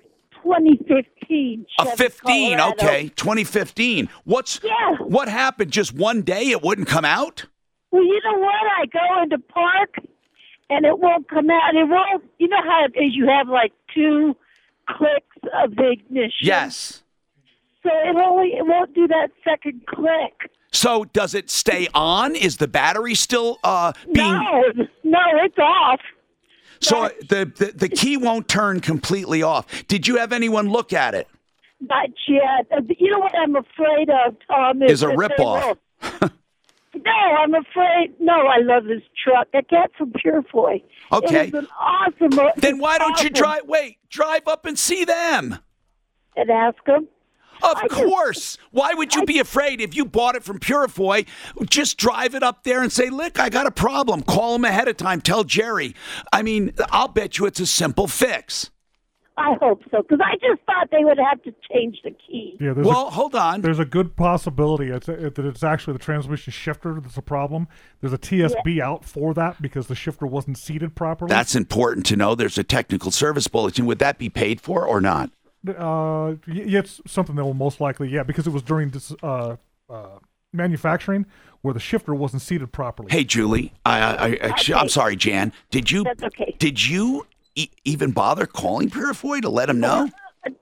2015 0.44 1.66
A 1.80 1.86
15, 1.86 2.58
Colorado. 2.58 2.74
okay. 2.86 3.08
2015. 3.16 4.10
What's 4.26 4.60
what 5.00 5.30
happened? 5.30 5.72
Just 5.72 5.94
one 5.94 6.22
day 6.22 6.50
it 6.50 6.62
wouldn't 6.62 6.88
come 6.88 7.06
out? 7.06 7.46
Well, 7.92 8.04
you 8.04 8.20
know 8.24 8.40
what? 8.40 8.54
I 8.80 8.86
go 8.86 9.24
into 9.24 9.38
park 9.38 9.96
and 10.70 10.86
it 10.86 10.98
won't 10.98 11.28
come 11.30 11.50
out. 11.50 11.76
It 11.76 11.88
won't. 11.88 12.24
You 12.40 12.48
know 12.48 12.62
how 12.64 12.86
it 12.86 12.98
is? 12.98 13.14
You 13.14 13.28
have 13.28 13.50
like 13.50 13.74
two 13.94 14.36
clicks 14.88 15.54
of 15.64 15.76
the 15.76 15.92
ignition. 15.92 16.32
Yes. 16.42 17.04
So 17.84 17.90
it 17.94 18.16
only 18.16 18.50
it 18.54 18.66
won't 18.66 18.94
do 18.94 19.08
that 19.08 19.30
second 19.44 19.86
click. 19.88 20.52
So 20.72 21.04
does 21.06 21.34
it 21.36 21.50
stay 21.50 21.88
on? 21.94 22.36
Is 22.36 22.58
the 22.58 22.68
battery 22.68 23.16
still 23.16 23.60
uh 23.64 23.92
being 24.14 24.32
No, 24.32 24.64
no, 25.04 25.20
it's 25.44 25.58
off. 25.58 26.00
So 26.80 27.10
the, 27.30 27.52
the 27.58 27.74
the 27.76 27.90
key 27.90 28.18
won't 28.18 28.48
turn 28.48 28.80
completely 28.80 29.44
off. 29.44 29.66
Did 29.88 30.08
you 30.08 30.18
have 30.18 30.32
anyone 30.32 30.70
look 30.70 30.94
at 30.94 31.14
it? 31.14 31.28
Not 31.82 32.10
yet. 32.28 32.68
You 32.98 33.12
know 33.12 33.20
what 33.20 33.36
I'm 33.38 33.56
afraid 33.56 34.10
of, 34.10 34.36
Tom? 34.48 34.82
Is 34.84 35.04
a 35.04 35.08
that 35.08 35.18
they 35.18 35.44
ripoff. 35.44 36.32
No, 37.06 37.12
I'm 37.12 37.54
afraid. 37.54 38.14
No, 38.20 38.34
I 38.34 38.60
love 38.60 38.86
this 38.86 39.02
truck. 39.24 39.48
I 39.54 39.62
get 39.62 39.92
from 39.98 40.12
Purifoy. 40.14 40.84
Okay. 41.12 41.48
It 41.48 41.48
is 41.50 41.54
an 41.54 41.68
awesome. 41.80 42.52
Then 42.58 42.78
why 42.78 42.98
don't 42.98 43.22
you 43.24 43.30
drive 43.30 43.64
wait, 43.68 43.98
drive 44.10 44.48
up 44.48 44.66
and 44.66 44.78
see 44.78 45.06
them? 45.06 45.60
and 46.36 46.50
ask 46.50 46.84
them? 46.86 47.08
Of 47.64 47.90
course. 47.92 48.58
Why 48.72 48.94
would 48.94 49.14
you 49.14 49.24
be 49.24 49.38
afraid 49.38 49.82
if 49.82 49.96
you 49.96 50.04
bought 50.04 50.36
it 50.36 50.44
from 50.44 50.60
Purifoy? 50.60 51.28
Just 51.70 51.98
drive 51.98 52.34
it 52.34 52.42
up 52.42 52.64
there 52.64 52.82
and 52.82 52.92
say, 52.92 53.10
"Look, 53.10 53.40
I 53.40 53.50
got 53.50 53.68
a 53.68 53.72
problem." 53.72 54.24
Call 54.24 54.54
them 54.54 54.66
ahead 54.66 54.88
of 54.88 54.98
time. 54.98 55.22
Tell 55.22 55.44
Jerry. 55.44 55.96
I 56.34 56.42
mean, 56.42 56.74
I'll 56.90 57.08
bet 57.08 57.38
you 57.38 57.46
it's 57.46 57.60
a 57.60 57.68
simple 57.68 58.08
fix. 58.08 58.72
I 59.38 59.56
hope 59.62 59.82
so, 59.90 60.02
because 60.02 60.20
I 60.24 60.36
just 60.36 60.62
thought 60.66 60.90
they 60.92 61.04
would 61.04 61.18
have 61.18 61.42
to 61.44 61.54
change 61.72 62.00
the 62.04 62.12
key. 62.12 62.58
Yeah, 62.60 62.74
well, 62.74 63.08
a, 63.08 63.10
hold 63.12 63.34
on. 63.34 63.62
There's 63.62 63.80
a 63.80 63.86
good 63.86 64.16
possibility 64.16 64.90
it's 64.90 65.06
that 65.06 65.38
it's 65.40 65.64
actually 65.64 65.94
the 65.94 66.00
transmission 66.00 66.52
shifter 66.52 67.00
that's 67.00 67.18
a 67.18 67.22
problem. 67.22 67.68
There's 68.02 68.14
a 68.14 68.18
TSB 68.18 68.82
out 68.82 69.06
for 69.06 69.34
that 69.34 69.62
because 69.62 69.88
the 69.88 69.96
shifter 69.96 70.26
wasn't 70.28 70.58
seated 70.58 70.96
properly. 70.96 71.30
That's 71.30 71.56
important 71.56 72.06
to 72.08 72.18
know. 72.18 72.36
There's 72.36 72.58
a 72.58 72.64
technical 72.64 73.10
service 73.10 73.48
bulletin. 73.48 73.86
Would 73.86 74.00
that 74.00 74.18
be 74.18 74.30
paid 74.30 74.60
for 74.60 74.86
or 74.86 75.00
not? 75.00 75.32
Uh, 75.68 76.36
yeah, 76.48 76.80
it's 76.80 77.00
something 77.08 77.36
that 77.36 77.46
will 77.46 77.54
most 77.54 77.80
likely, 77.80 78.10
yeah, 78.10 78.24
because 78.24 78.48
it 78.48 78.52
was 78.52 78.64
during 78.64 78.90
this 78.90 79.14
uh, 79.24 79.56
uh, 79.90 80.20
manufacturing 80.52 81.26
where 81.62 81.74
the 81.74 81.80
shifter 81.80 82.14
wasn't 82.14 82.42
seated 82.42 82.72
properly. 82.72 83.12
Hey, 83.12 83.24
Julie. 83.24 83.74
I, 83.86 84.02
I, 84.02 84.28
I, 84.44 84.74
I'm 84.76 84.90
sorry, 84.90 85.16
Jan. 85.16 85.54
Did 85.70 85.92
you? 85.92 86.04
That's 86.04 86.24
okay. 86.24 86.56
Did 86.58 86.86
you 86.86 87.28
e- 87.56 87.70
even 87.86 88.12
bother 88.12 88.46
calling 88.46 88.90
Purifoy 88.90 89.42
to 89.42 89.50
let 89.50 89.70
him 89.70 89.80
know? 89.80 90.10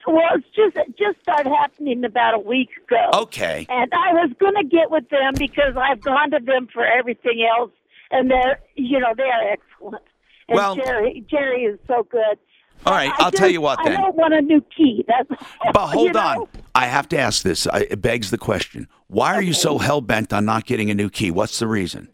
Well, 0.06 0.24
it's 0.36 0.48
just 0.56 0.76
it 0.76 0.98
just 0.98 1.22
started 1.22 1.49
happening 1.49 2.03
about 2.03 2.34
a 2.34 2.40
week 2.40 2.70
ago. 2.86 3.22
Okay. 3.24 3.66
And 3.70 3.91
I 3.94 4.11
was 4.14 4.32
going 4.40 4.56
to 4.56 4.64
get 4.66 4.91
with 4.91 5.07
them 5.10 5.34
because 5.38 5.76
I've 5.78 6.02
gone 6.02 6.32
to 6.32 6.40
them 6.44 6.68
for 6.74 6.86
everything 6.86 7.48
else, 7.57 7.72
and 8.11 8.30
they're 8.30 8.60
you 8.76 8.99
know 8.99 9.14
they 9.16 9.24
are 9.24 9.52
excellent. 9.52 10.03
And 10.49 10.56
Well- 10.57 10.76
Jerry 10.76 11.24
Jerry 11.30 11.64
is 11.64 11.80
so 11.88 12.03
good. 12.10 12.38
All 12.86 12.94
right, 12.94 13.11
I'll 13.18 13.30
tell 13.32 13.49
you 13.49 13.60
what 13.60 13.80
then. 13.84 13.98
I 13.98 14.02
don't 14.02 14.16
want 14.16 14.34
a 14.34 14.41
new 14.41 14.61
key. 14.76 15.03
That's 15.06 15.28
But 15.74 15.88
hold 15.88 16.07
you 16.07 16.14
know? 16.14 16.20
on. 16.22 16.48
I 16.74 16.86
have 16.86 17.10
to 17.10 17.18
ask 17.20 17.44
this. 17.44 17.68
I, 17.68 17.80
it 17.80 18.02
begs 18.02 18.32
the 18.32 18.38
question. 18.38 18.88
Why 19.07 19.34
are 19.36 19.41
you 19.41 19.52
so 19.52 19.80
hell 19.80 19.99
bent 19.99 20.32
on 20.32 20.45
not 20.45 20.66
getting 20.66 20.90
a 20.90 20.94
new 20.94 21.10
key? 21.10 21.30
What's 21.30 21.60
the 21.60 21.68
reason? 21.68 22.07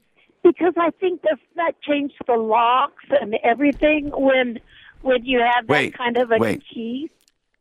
Because 0.46 0.74
I 0.78 0.92
think 1.00 1.22
that's 1.24 1.42
that 1.56 1.82
changed 1.82 2.16
the 2.28 2.36
locks 2.36 3.04
and 3.10 3.36
everything 3.44 4.12
when 4.16 4.60
when 5.02 5.26
you 5.26 5.40
have 5.40 5.68
that 5.68 5.74
Wait, 5.74 5.98
kind 5.98 6.18
of 6.18 6.32
a 6.32 6.38
wait. 6.38 6.64
key. 6.72 7.10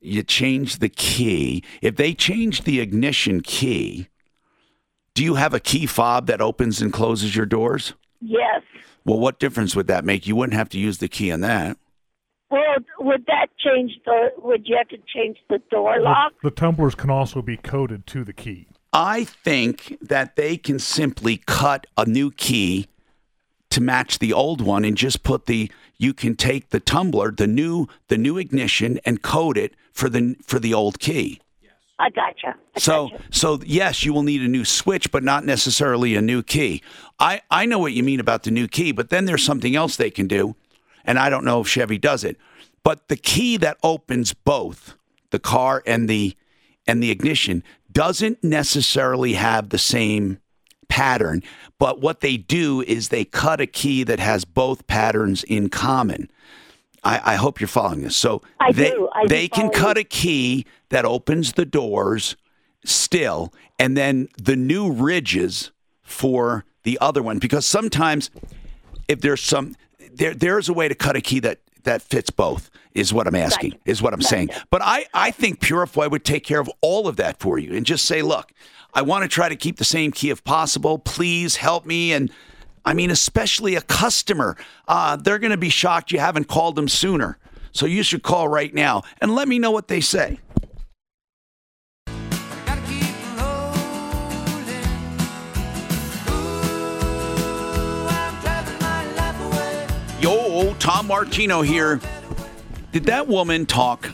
You 0.01 0.23
change 0.23 0.79
the 0.79 0.91
key. 0.91 1.65
If 1.81 1.97
they 1.97 2.13
change 2.13 2.63
the 2.65 2.81
ignition 2.81 3.41
key, 3.41 4.09
do 5.15 5.25
you 5.25 5.37
have 5.37 5.55
a 5.55 5.61
key 5.61 5.87
fob 5.87 6.27
that 6.27 6.43
opens 6.43 6.83
and 6.83 6.93
closes 6.93 7.35
your 7.35 7.47
doors? 7.47 7.95
Yes. 8.21 8.63
Well, 9.07 9.19
what 9.19 9.39
difference 9.39 9.75
would 9.75 9.87
that 9.87 10.05
make? 10.05 10.27
You 10.27 10.37
wouldn't 10.37 10.57
have 10.59 10.69
to 10.71 10.79
use 10.79 10.99
the 10.99 11.09
key 11.09 11.33
on 11.33 11.41
that. 11.41 11.79
Well, 12.51 12.77
would 13.01 13.25
that 13.27 13.47
change 13.59 13.93
the? 14.05 14.31
Would 14.39 14.67
you 14.67 14.77
have 14.77 14.89
to 14.89 14.99
change 15.13 15.39
the 15.49 15.61
door 15.71 16.01
lock? 16.01 16.33
The 16.43 16.51
tumblers 16.51 16.95
can 16.95 17.11
also 17.11 17.41
be 17.41 17.57
coded 17.57 18.07
to 18.09 18.25
the 18.25 18.33
key. 18.35 18.69
I 18.95 19.25
think 19.25 19.99
that 20.01 20.37
they 20.37 20.57
can 20.57 20.79
simply 20.79 21.39
cut 21.47 21.87
a 21.99 22.07
new 22.07 22.31
key 22.31 22.87
to 23.71 23.81
match 23.81 24.21
the 24.21 24.33
old 24.33 24.61
one 24.61 24.85
and 24.85 24.97
just 24.97 25.25
put 25.25 25.47
the 25.47 25.71
you 25.99 26.15
can 26.15 26.37
take 26.37 26.71
the 26.71 26.79
tumbler, 26.79 27.33
the 27.33 27.49
new 27.49 27.89
the 28.07 28.17
new 28.17 28.39
ignition 28.39 29.01
and 29.05 29.21
code 29.21 29.59
it 29.59 29.75
for 29.93 30.09
the 30.09 30.37
for 30.47 30.61
the 30.61 30.73
old 30.73 31.01
key. 31.01 31.41
I 31.99 32.11
gotcha. 32.11 32.55
So 32.79 33.11
so 33.31 33.61
yes, 33.67 34.05
you 34.05 34.13
will 34.13 34.23
need 34.23 34.43
a 34.43 34.49
new 34.49 34.65
switch 34.65 35.11
but 35.11 35.25
not 35.25 35.45
necessarily 35.45 36.15
a 36.15 36.23
new 36.23 36.45
key. 36.45 36.81
I 37.19 37.43
I 37.51 37.67
know 37.67 37.81
what 37.81 37.95
you 37.95 38.05
mean 38.05 38.21
about 38.21 38.45
the 38.45 38.53
new 38.53 38.69
key, 38.69 38.93
but 38.93 39.11
then 39.11 39.25
there's 39.25 39.45
something 39.45 39.75
else 39.75 39.97
they 39.97 40.11
can 40.11 40.29
do 40.29 40.55
and 41.05 41.19
I 41.19 41.31
don't 41.31 41.45
know 41.45 41.61
if 41.61 41.67
Chevy 41.67 41.99
does 41.99 42.23
it. 42.23 42.37
But 42.85 43.09
the 43.09 43.17
key 43.17 43.57
that 43.57 43.79
opens 43.83 44.35
both 44.35 44.95
the 45.31 45.41
car 45.41 45.83
and 45.85 46.09
the 46.09 46.37
and 46.87 47.03
the 47.03 47.11
ignition 47.11 47.65
doesn't 47.95 48.45
necessarily 48.45 49.33
have 49.35 49.71
the 49.71 49.79
same 49.79 50.39
pattern, 50.89 51.43
but 51.79 52.01
what 52.01 52.21
they 52.21 52.37
do 52.37 52.83
is 52.83 53.09
they 53.09 53.25
cut 53.25 53.61
a 53.61 53.67
key 53.67 54.05
that 54.05 54.21
has 54.21 54.45
both 54.45 54.87
patterns 54.87 55.43
in 55.45 55.71
common. 55.71 56.31
I, 57.03 57.21
I 57.33 57.35
hope 57.37 57.61
you're 57.61 57.69
following 57.69 58.03
this. 58.03 58.17
So 58.17 58.43
I 58.61 58.73
they, 58.73 58.91
do. 58.91 59.09
I 59.15 59.27
they 59.27 59.49
can 59.49 59.71
cut 59.71 59.99
a 59.99 60.05
key 60.05 60.67
that 60.91 61.05
opens 61.05 61.55
the 61.55 61.65
doors 61.65 62.37
still, 62.85 63.53
and 63.79 63.97
then 63.97 64.29
the 64.37 64.57
new 64.57 64.93
ridges 64.93 65.71
for 66.03 66.65
the 66.83 66.99
other 67.01 67.23
one. 67.23 67.39
Because 67.39 67.67
sometimes, 67.67 68.31
if 69.09 69.21
there's 69.21 69.43
some, 69.43 69.75
there 70.13 70.35
there's 70.35 70.69
a 70.69 70.73
way 70.73 70.89
to 70.89 70.95
cut 70.95 71.17
a 71.17 71.21
key 71.21 71.41
that 71.41 71.61
that 71.85 72.03
fits 72.03 72.31
both. 72.31 72.71
Is 72.95 73.13
what 73.13 73.27
I'm 73.27 73.35
asking. 73.35 73.75
Is 73.85 74.01
what 74.01 74.15
I'm 74.15 74.23
saying. 74.23 74.51
But 74.71 74.81
I 74.83 75.07
I 75.13 75.31
think 75.33 75.61
Purifoy 75.61 76.11
would 76.11 76.25
take 76.25 76.45
care 76.45 76.61
of 76.61 76.71
all 76.81 77.09
of 77.09 77.17
that 77.17 77.41
for 77.41 77.59
you 77.59 77.75
and 77.75 77.85
just 77.85 78.05
say, 78.05 78.23
look, 78.23 78.53
I 78.93 79.03
want 79.03 79.23
to 79.23 79.29
try 79.29 79.49
to 79.49 79.57
keep 79.57 79.79
the 79.79 79.85
same 79.85 80.13
key 80.13 80.31
if 80.31 80.45
possible. 80.45 80.99
Please 80.99 81.57
help 81.57 81.87
me 81.87 82.13
and. 82.13 82.31
I 82.87 82.93
mean, 82.93 83.11
especially 83.11 83.77
a 83.77 83.81
customer. 83.81 84.59
Uh, 84.87 85.17
they're 85.17 85.39
going 85.39 85.53
to 85.53 85.57
be 85.57 85.71
shocked 85.71 86.13
you 86.13 86.19
haven't 86.19 86.49
called 86.49 86.77
them 86.77 86.87
sooner. 86.87 87.39
So 87.73 87.87
you 87.87 88.03
should 88.03 88.23
call 88.23 88.47
right 88.47 88.75
now 88.75 89.05
and 89.23 89.35
let 89.35 89.49
me 89.49 89.59
know 89.59 89.71
what 89.71 89.89
they 89.89 90.03
say. 90.03 90.39
Tom 100.79 101.07
Martino 101.07 101.63
here. 101.63 102.01
Did 102.93 103.05
that 103.05 103.27
woman 103.29 103.67
talk 103.67 104.11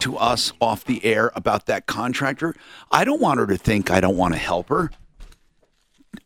to 0.00 0.16
us 0.16 0.52
off 0.60 0.84
the 0.84 1.04
air 1.04 1.30
about 1.34 1.66
that 1.66 1.86
contractor? 1.86 2.54
I 2.90 3.04
don't 3.04 3.20
want 3.20 3.40
her 3.40 3.46
to 3.46 3.56
think 3.56 3.90
I 3.90 4.00
don't 4.00 4.16
want 4.16 4.34
to 4.34 4.38
help 4.38 4.68
her. 4.68 4.90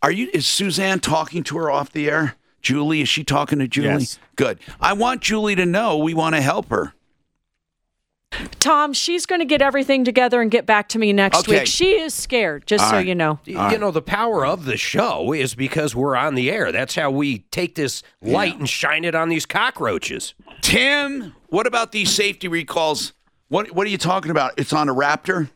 Are 0.03 0.11
you 0.11 0.29
is 0.33 0.47
Suzanne 0.47 1.01
talking 1.01 1.43
to 1.45 1.59
her 1.59 1.71
off 1.71 1.93
the 1.93 2.11
air? 2.11 2.37
Julie, 2.61 3.03
is 3.03 3.09
she 3.09 3.25
talking 3.25 3.59
to 3.59 3.69
Julie? 3.69 3.89
Yes. 3.89 4.19
Good. 4.37 4.59
I 4.81 4.95
want 4.95 5.21
Julie 5.21 5.55
to 5.55 5.67
know 5.67 5.99
we 5.99 6.15
want 6.15 6.35
to 6.35 6.41
help 6.41 6.71
her. 6.71 6.95
Tom, 8.61 8.93
she's 8.93 9.27
going 9.27 9.41
to 9.41 9.45
get 9.45 9.63
everything 9.63 10.05
together 10.05 10.41
and 10.41 10.51
get 10.51 10.67
back 10.67 10.89
to 10.91 10.99
me 10.99 11.13
next 11.13 11.41
Okay. 11.41 11.61
week. 11.61 11.67
She 11.67 11.93
is 12.01 12.15
scared, 12.15 12.67
just 12.67 12.85
All 12.85 12.91
so 12.91 12.97
right. 12.97 13.07
you 13.07 13.15
know. 13.15 13.39
You 13.45 13.79
know, 13.79 13.91
the 13.91 14.03
power 14.03 14.45
of 14.47 14.65
the 14.65 14.77
show 14.77 15.33
is 15.33 15.55
because 15.55 15.95
we're 15.95 16.17
on 16.17 16.35
the 16.35 16.51
air. 16.51 16.73
That's 16.73 16.95
how 16.95 17.11
we 17.11 17.41
take 17.51 17.75
this 17.75 18.03
light 18.23 18.59
and 18.59 18.69
shine 18.69 19.05
it 19.05 19.15
on 19.15 19.29
these 19.29 19.47
cockroaches. 19.47 20.35
Tim, 20.63 21.35
what 21.49 21.67
about 21.67 21.93
these 21.93 22.11
safety 22.11 22.49
recalls? 22.49 23.13
What 23.49 23.71
what 23.73 23.87
are 23.87 23.91
you 23.91 23.99
talking 23.99 24.31
about? 24.31 24.55
It's 24.57 24.73
on 24.73 24.89
a 24.89 24.95
Raptor? 24.95 25.51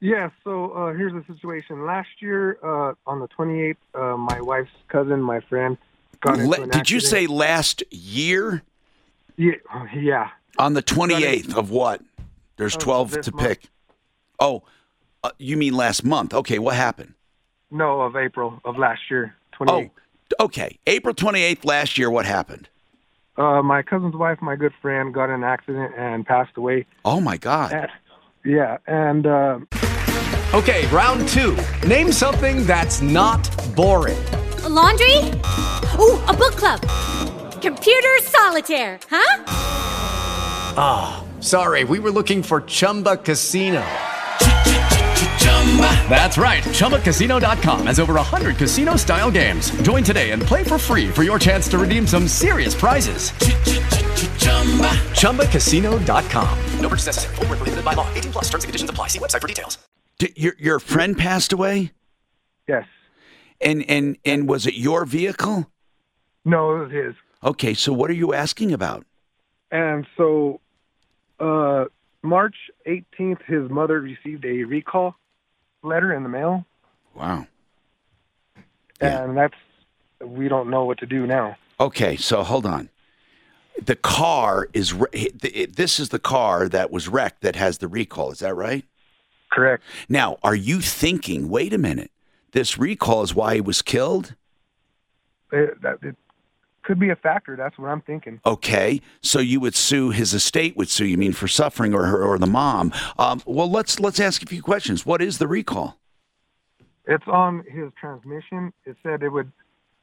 Yeah, 0.00 0.30
so 0.44 0.70
uh, 0.72 0.92
here's 0.92 1.12
the 1.12 1.24
situation. 1.32 1.84
Last 1.84 2.08
year, 2.20 2.58
uh, 2.62 2.94
on 3.06 3.18
the 3.18 3.26
28th, 3.28 3.76
uh, 3.94 4.16
my 4.16 4.40
wife's 4.40 4.70
cousin, 4.86 5.20
my 5.20 5.40
friend, 5.40 5.76
got 6.20 6.36
into 6.38 6.48
Le- 6.50 6.62
an 6.62 6.68
did 6.68 6.88
you 6.90 7.00
say 7.00 7.26
last 7.26 7.82
year? 7.90 8.62
Yeah, 9.36 9.54
yeah. 9.96 10.28
On 10.58 10.74
the 10.74 10.82
28th 10.82 11.54
of 11.56 11.70
what? 11.70 12.02
There's 12.56 12.74
Of 12.74 12.80
12 12.82 13.20
to 13.22 13.32
month. 13.34 13.46
pick. 13.48 13.68
Oh, 14.40 14.62
uh, 15.22 15.30
you 15.38 15.56
mean 15.56 15.74
last 15.74 16.04
month. 16.04 16.34
Okay, 16.34 16.58
what 16.58 16.74
happened? 16.74 17.14
No, 17.70 18.00
of 18.00 18.16
April 18.16 18.60
of 18.64 18.76
last 18.78 19.00
year, 19.10 19.34
Oh, 19.60 19.90
okay. 20.40 20.78
April 20.86 21.14
28th 21.14 21.64
last 21.64 21.98
year, 21.98 22.10
what 22.10 22.24
happened? 22.26 22.68
Uh, 23.36 23.60
my 23.62 23.82
cousin's 23.82 24.14
wife, 24.14 24.40
my 24.40 24.54
good 24.56 24.72
friend, 24.80 25.12
got 25.12 25.24
in 25.24 25.30
an 25.36 25.44
accident 25.44 25.92
and 25.96 26.24
passed 26.26 26.56
away. 26.56 26.86
Oh, 27.04 27.20
my 27.20 27.36
God. 27.36 27.72
And- 27.72 27.90
yeah, 28.44 28.78
and 28.86 29.26
uh, 29.26 29.58
Okay, 30.54 30.86
round 30.88 31.28
two. 31.28 31.56
Name 31.86 32.10
something 32.12 32.64
that's 32.66 33.00
not 33.02 33.50
boring. 33.76 34.16
laundry? 34.68 35.16
Ooh, 36.00 36.18
a 36.28 36.34
book 36.36 36.54
club. 36.56 36.80
Computer 37.60 38.18
solitaire, 38.20 38.98
huh? 39.10 39.42
Ah, 40.80 41.24
sorry, 41.40 41.82
we 41.82 41.98
were 41.98 42.10
looking 42.12 42.40
for 42.40 42.60
Chumba 42.60 43.16
Casino. 43.16 43.84
That's 46.08 46.38
right, 46.38 46.62
ChumbaCasino.com 46.62 47.86
has 47.86 47.98
over 47.98 48.14
100 48.14 48.56
casino 48.56 48.94
style 48.96 49.30
games. 49.30 49.70
Join 49.82 50.02
today 50.04 50.30
and 50.30 50.40
play 50.40 50.62
for 50.62 50.78
free 50.78 51.08
for 51.08 51.24
your 51.24 51.38
chance 51.38 51.68
to 51.68 51.78
redeem 51.78 52.06
some 52.06 52.26
serious 52.28 52.74
prizes. 52.76 53.32
ChumbaCasino.com. 55.20 56.58
No 56.80 56.88
purchase 56.88 57.06
necessary, 57.06 57.34
Void 57.36 57.48
where 57.48 57.56
prohibited 57.56 57.84
by 57.84 57.94
law, 57.94 58.06
18 58.14 58.32
plus 58.32 58.44
terms 58.44 58.64
and 58.64 58.68
conditions 58.68 58.90
apply. 58.90 59.08
See 59.08 59.18
website 59.18 59.40
for 59.40 59.48
details. 59.48 59.78
Did 60.18 60.36
your 60.36 60.54
your 60.58 60.78
friend 60.80 61.16
passed 61.18 61.52
away? 61.52 61.92
Yes. 62.68 62.86
And 63.60 63.84
and 63.88 64.16
and 64.24 64.48
was 64.48 64.64
it 64.66 64.74
your 64.74 65.04
vehicle? 65.04 65.70
no, 66.44 66.76
it 66.76 66.78
was 66.84 66.92
his. 66.92 67.14
Okay, 67.42 67.74
so 67.74 67.92
what 67.92 68.10
are 68.10 68.14
you 68.14 68.32
asking 68.32 68.72
about? 68.72 69.04
And 69.70 70.06
so, 70.16 70.60
uh, 71.40 71.84
March 72.22 72.56
18th, 72.86 73.42
his 73.46 73.70
mother 73.70 74.00
received 74.00 74.44
a 74.44 74.64
recall 74.64 75.14
letter 75.82 76.12
in 76.12 76.22
the 76.22 76.28
mail, 76.28 76.64
Wow. 77.14 77.46
and 79.00 79.36
that's 79.36 79.54
we 80.24 80.48
don't 80.48 80.68
know 80.70 80.84
what 80.84 80.98
to 80.98 81.06
do 81.06 81.26
now. 81.26 81.56
Okay, 81.80 82.16
so 82.16 82.42
hold 82.42 82.66
on. 82.66 82.88
The 83.80 83.94
car 83.94 84.68
is 84.72 84.92
this 85.72 86.00
is 86.00 86.08
the 86.08 86.18
car 86.18 86.68
that 86.68 86.90
was 86.90 87.06
wrecked 87.08 87.42
that 87.42 87.54
has 87.54 87.78
the 87.78 87.86
recall. 87.86 88.32
Is 88.32 88.40
that 88.40 88.54
right? 88.56 88.84
Correct. 89.52 89.82
Now, 90.08 90.36
are 90.42 90.56
you 90.56 90.80
thinking? 90.80 91.48
Wait 91.48 91.72
a 91.72 91.78
minute. 91.78 92.10
This 92.52 92.76
recall 92.78 93.22
is 93.22 93.34
why 93.34 93.54
he 93.54 93.60
was 93.60 93.80
killed. 93.82 94.34
It, 95.52 95.80
that, 95.82 95.98
it 96.02 96.16
could 96.88 96.98
be 96.98 97.10
a 97.10 97.16
factor. 97.16 97.54
That's 97.54 97.78
what 97.78 97.90
I'm 97.90 98.00
thinking. 98.00 98.40
Okay, 98.46 99.02
so 99.20 99.40
you 99.40 99.60
would 99.60 99.74
sue 99.74 100.08
his 100.08 100.32
estate 100.32 100.74
would 100.74 100.88
sue. 100.88 101.04
You 101.04 101.18
mean 101.18 101.34
for 101.34 101.46
suffering, 101.46 101.92
or 101.92 102.06
her, 102.06 102.24
or 102.24 102.38
the 102.38 102.46
mom? 102.46 102.94
Um, 103.18 103.42
well, 103.44 103.70
let's 103.70 104.00
let's 104.00 104.18
ask 104.18 104.42
a 104.42 104.46
few 104.46 104.62
questions. 104.62 105.04
What 105.04 105.20
is 105.20 105.36
the 105.36 105.46
recall? 105.46 105.98
It's 107.04 107.28
on 107.28 107.62
his 107.70 107.92
transmission. 108.00 108.72
It 108.86 108.96
said 109.02 109.22
it 109.22 109.28
would 109.28 109.52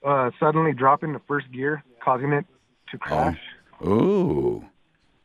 uh, 0.05 0.29
suddenly 0.39 0.73
drop 0.73 1.03
into 1.03 1.19
first 1.27 1.51
gear, 1.51 1.83
causing 2.03 2.31
it 2.33 2.45
to 2.91 2.99
crash. 2.99 3.39
Ooh. 3.83 4.63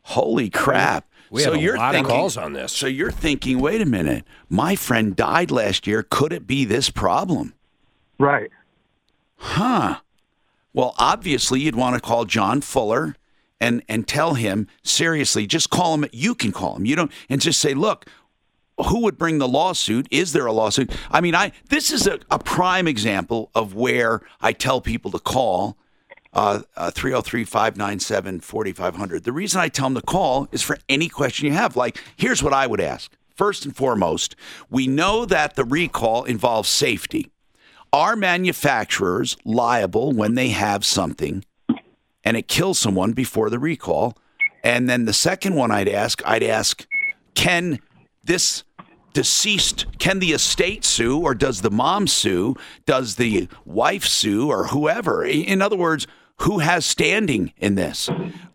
Holy 0.04 0.48
crap! 0.48 1.06
We 1.30 1.42
so 1.42 1.52
have 1.52 1.60
a 1.60 1.62
you're 1.62 1.76
lot 1.76 1.94
of 1.94 2.06
calls 2.06 2.38
on 2.38 2.54
this. 2.54 2.72
So 2.72 2.86
you're 2.86 3.10
thinking, 3.10 3.58
wait 3.58 3.82
a 3.82 3.86
minute, 3.86 4.24
my 4.48 4.76
friend 4.76 5.14
died 5.14 5.50
last 5.50 5.86
year. 5.86 6.02
Could 6.02 6.32
it 6.32 6.46
be 6.46 6.64
this 6.64 6.88
problem? 6.88 7.52
Right. 8.18 8.50
Huh. 9.36 9.98
Well, 10.72 10.94
obviously, 10.98 11.60
you'd 11.60 11.74
want 11.74 11.94
to 11.94 12.00
call 12.00 12.24
John 12.24 12.60
Fuller 12.60 13.16
and 13.60 13.82
and 13.88 14.06
tell 14.06 14.34
him 14.34 14.68
seriously. 14.82 15.46
Just 15.46 15.70
call 15.70 15.94
him. 15.94 16.06
You 16.12 16.34
can 16.34 16.52
call 16.52 16.76
him. 16.76 16.86
You 16.86 16.96
don't 16.96 17.12
and 17.28 17.40
just 17.40 17.60
say, 17.60 17.74
look. 17.74 18.06
Who 18.86 19.02
would 19.02 19.18
bring 19.18 19.36
the 19.36 19.46
lawsuit? 19.46 20.08
Is 20.10 20.32
there 20.32 20.46
a 20.46 20.52
lawsuit? 20.52 20.90
I 21.10 21.20
mean, 21.20 21.34
I 21.34 21.52
this 21.68 21.90
is 21.90 22.06
a, 22.06 22.18
a 22.30 22.38
prime 22.38 22.88
example 22.88 23.50
of 23.54 23.74
where 23.74 24.22
I 24.40 24.54
tell 24.54 24.80
people 24.80 25.10
to 25.10 25.18
call 25.18 25.76
uh, 26.32 26.60
303 26.90 27.44
597 27.44 28.40
4500. 28.40 29.24
The 29.24 29.32
reason 29.32 29.60
I 29.60 29.68
tell 29.68 29.86
them 29.86 29.96
to 29.96 30.02
call 30.02 30.48
is 30.52 30.62
for 30.62 30.78
any 30.88 31.08
question 31.08 31.46
you 31.46 31.52
have. 31.52 31.76
Like, 31.76 31.98
here's 32.16 32.42
what 32.42 32.52
I 32.52 32.66
would 32.66 32.80
ask. 32.80 33.12
First 33.34 33.64
and 33.64 33.74
foremost, 33.74 34.36
we 34.68 34.86
know 34.86 35.24
that 35.24 35.56
the 35.56 35.64
recall 35.64 36.24
involves 36.24 36.68
safety. 36.68 37.30
Are 37.92 38.14
manufacturers 38.14 39.36
liable 39.44 40.12
when 40.12 40.34
they 40.34 40.50
have 40.50 40.84
something 40.84 41.44
and 42.22 42.36
it 42.36 42.46
kills 42.46 42.78
someone 42.78 43.12
before 43.12 43.50
the 43.50 43.58
recall? 43.58 44.16
And 44.62 44.88
then 44.88 45.06
the 45.06 45.12
second 45.12 45.54
one 45.54 45.70
I'd 45.70 45.88
ask, 45.88 46.22
I'd 46.24 46.42
ask, 46.42 46.86
can 47.34 47.80
this 48.22 48.62
deceased, 49.12 49.86
can 49.98 50.20
the 50.20 50.32
estate 50.32 50.84
sue 50.84 51.18
or 51.18 51.34
does 51.34 51.62
the 51.62 51.70
mom 51.70 52.06
sue? 52.06 52.54
Does 52.86 53.16
the 53.16 53.48
wife 53.64 54.04
sue 54.04 54.48
or 54.48 54.68
whoever? 54.68 55.24
In 55.24 55.60
other 55.60 55.76
words, 55.76 56.06
who 56.42 56.58
has 56.60 56.86
standing 56.86 57.52
in 57.58 57.74
this? 57.74 58.08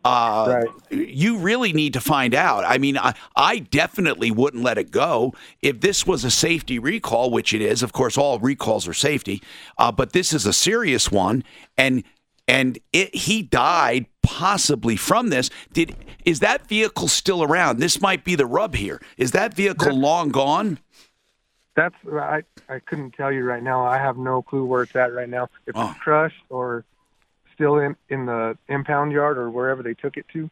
Uh, 0.04 0.64
You 0.90 1.38
really 1.38 1.74
need 1.74 1.94
to 1.94 2.02
find 2.02 2.34
out. 2.34 2.64
I 2.66 2.78
mean, 2.78 2.98
I, 2.98 3.14
I 3.36 3.60
definitely 3.60 4.32
wouldn't 4.32 4.64
let 4.64 4.78
it 4.78 4.92
go. 4.92 5.34
If 5.62 5.82
this 5.82 6.06
was 6.06 6.24
a 6.24 6.32
safety 6.32 6.80
recall, 6.80 7.30
which 7.32 7.54
it 7.54 7.62
is, 7.62 7.84
of 7.84 7.94
course, 7.94 8.18
all 8.18 8.40
recalls 8.40 8.88
are 8.88 8.94
safety, 8.94 9.42
uh, 9.78 9.92
but 9.92 10.14
this 10.14 10.34
is 10.34 10.46
a 10.46 10.54
serious 10.54 11.12
one, 11.12 11.44
and 11.78 12.04
and 12.48 12.78
it, 12.94 13.14
he 13.16 13.42
died 13.42 14.06
possibly 14.22 14.96
from 14.96 15.30
this. 15.30 15.50
Did 15.74 15.96
is 16.26 16.40
that 16.42 16.68
vehicle 16.68 17.08
still 17.08 17.44
around? 17.44 17.80
This 17.80 18.02
might 18.02 18.24
be 18.24 18.36
the 18.36 18.46
rub 18.46 18.76
here. 18.76 19.02
Is 19.18 19.32
that 19.32 19.54
vehicle 19.56 19.96
long 19.96 20.30
gone? 20.30 20.80
That's 21.76 21.96
I 22.12 22.44
I 22.70 22.80
couldn't 22.80 23.12
tell 23.12 23.32
you 23.32 23.44
right 23.44 23.62
now. 23.64 23.86
I 23.86 23.98
have 23.98 24.18
no 24.18 24.42
clue 24.42 24.66
where 24.66 24.84
it's 24.84 24.96
at 24.96 25.14
right 25.14 25.30
now. 25.30 25.50
If 25.66 25.76
Oh. 25.76 25.90
it's 25.92 26.00
crushed 26.00 26.44
or 26.50 26.84
still 27.56 27.80
in 27.80 27.96
in 28.10 28.26
the 28.26 28.58
impound 28.68 29.12
yard 29.12 29.38
or 29.38 29.50
wherever 29.50 29.82
they 29.82 29.96
took 29.96 30.18
it 30.18 30.26
to. 30.34 30.50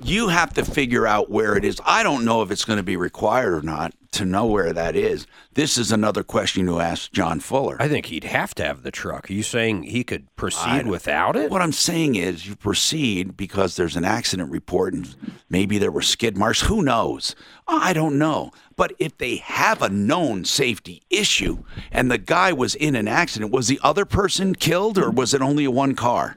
You 0.00 0.28
have 0.28 0.54
to 0.54 0.64
figure 0.64 1.06
out 1.06 1.30
where 1.30 1.56
it 1.56 1.64
is. 1.64 1.80
I 1.84 2.02
don't 2.02 2.24
know 2.24 2.42
if 2.42 2.50
it's 2.50 2.64
going 2.64 2.76
to 2.76 2.84
be 2.84 2.96
required 2.96 3.52
or 3.52 3.62
not 3.62 3.92
to 4.12 4.24
know 4.24 4.46
where 4.46 4.72
that 4.72 4.96
is. 4.96 5.26
This 5.54 5.76
is 5.76 5.92
another 5.92 6.22
question 6.22 6.66
to 6.66 6.80
ask 6.80 7.12
John 7.12 7.40
Fuller. 7.40 7.76
I 7.80 7.88
think 7.88 8.06
he'd 8.06 8.24
have 8.24 8.54
to 8.56 8.64
have 8.64 8.82
the 8.82 8.90
truck. 8.90 9.28
Are 9.28 9.32
you 9.32 9.42
saying 9.42 9.84
he 9.84 10.04
could 10.04 10.34
proceed 10.36 10.86
without 10.86 11.36
it? 11.36 11.50
What 11.50 11.62
I'm 11.62 11.72
saying 11.72 12.14
is 12.14 12.46
you 12.46 12.56
proceed 12.56 13.36
because 13.36 13.76
there's 13.76 13.96
an 13.96 14.04
accident 14.04 14.50
report 14.50 14.94
and 14.94 15.14
maybe 15.50 15.78
there 15.78 15.92
were 15.92 16.02
skid 16.02 16.36
marks. 16.36 16.62
Who 16.62 16.82
knows? 16.82 17.34
I 17.66 17.92
don't 17.92 18.18
know. 18.18 18.52
But 18.76 18.92
if 18.98 19.18
they 19.18 19.36
have 19.36 19.82
a 19.82 19.88
known 19.88 20.44
safety 20.44 21.02
issue 21.10 21.64
and 21.90 22.10
the 22.10 22.18
guy 22.18 22.52
was 22.52 22.74
in 22.74 22.94
an 22.94 23.08
accident, 23.08 23.52
was 23.52 23.68
the 23.68 23.80
other 23.82 24.04
person 24.04 24.54
killed 24.54 24.96
or 24.96 25.10
was 25.10 25.34
it 25.34 25.42
only 25.42 25.66
one 25.68 25.94
car? 25.94 26.36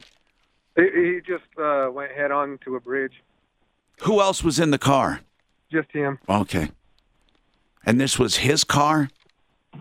He, 0.76 0.84
he 0.84 1.20
just 1.26 1.44
uh, 1.58 1.90
went 1.92 2.12
head 2.12 2.32
on 2.32 2.58
to 2.66 2.76
a 2.76 2.80
bridge. 2.80 3.14
Who 4.02 4.20
else 4.22 4.44
was 4.44 4.60
in 4.60 4.72
the 4.72 4.78
car? 4.78 5.22
Just 5.72 5.92
him. 5.92 6.20
Okay. 6.28 6.70
And 7.86 8.00
this 8.00 8.18
was 8.20 8.38
his 8.38 8.64
car? 8.64 9.10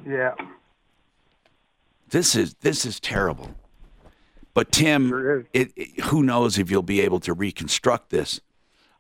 Yeah. 0.07 0.35
This 2.11 2.35
is 2.35 2.55
this 2.61 2.85
is 2.85 2.99
terrible. 3.01 3.55
But 4.53 4.73
Tim, 4.73 5.47
it, 5.53 5.73
it- 5.77 6.01
who 6.07 6.23
knows 6.23 6.59
if 6.59 6.71
you'll 6.71 6.83
be 6.83 7.01
able 7.01 7.21
to 7.21 7.33
reconstruct 7.33 8.11
this? 8.11 8.41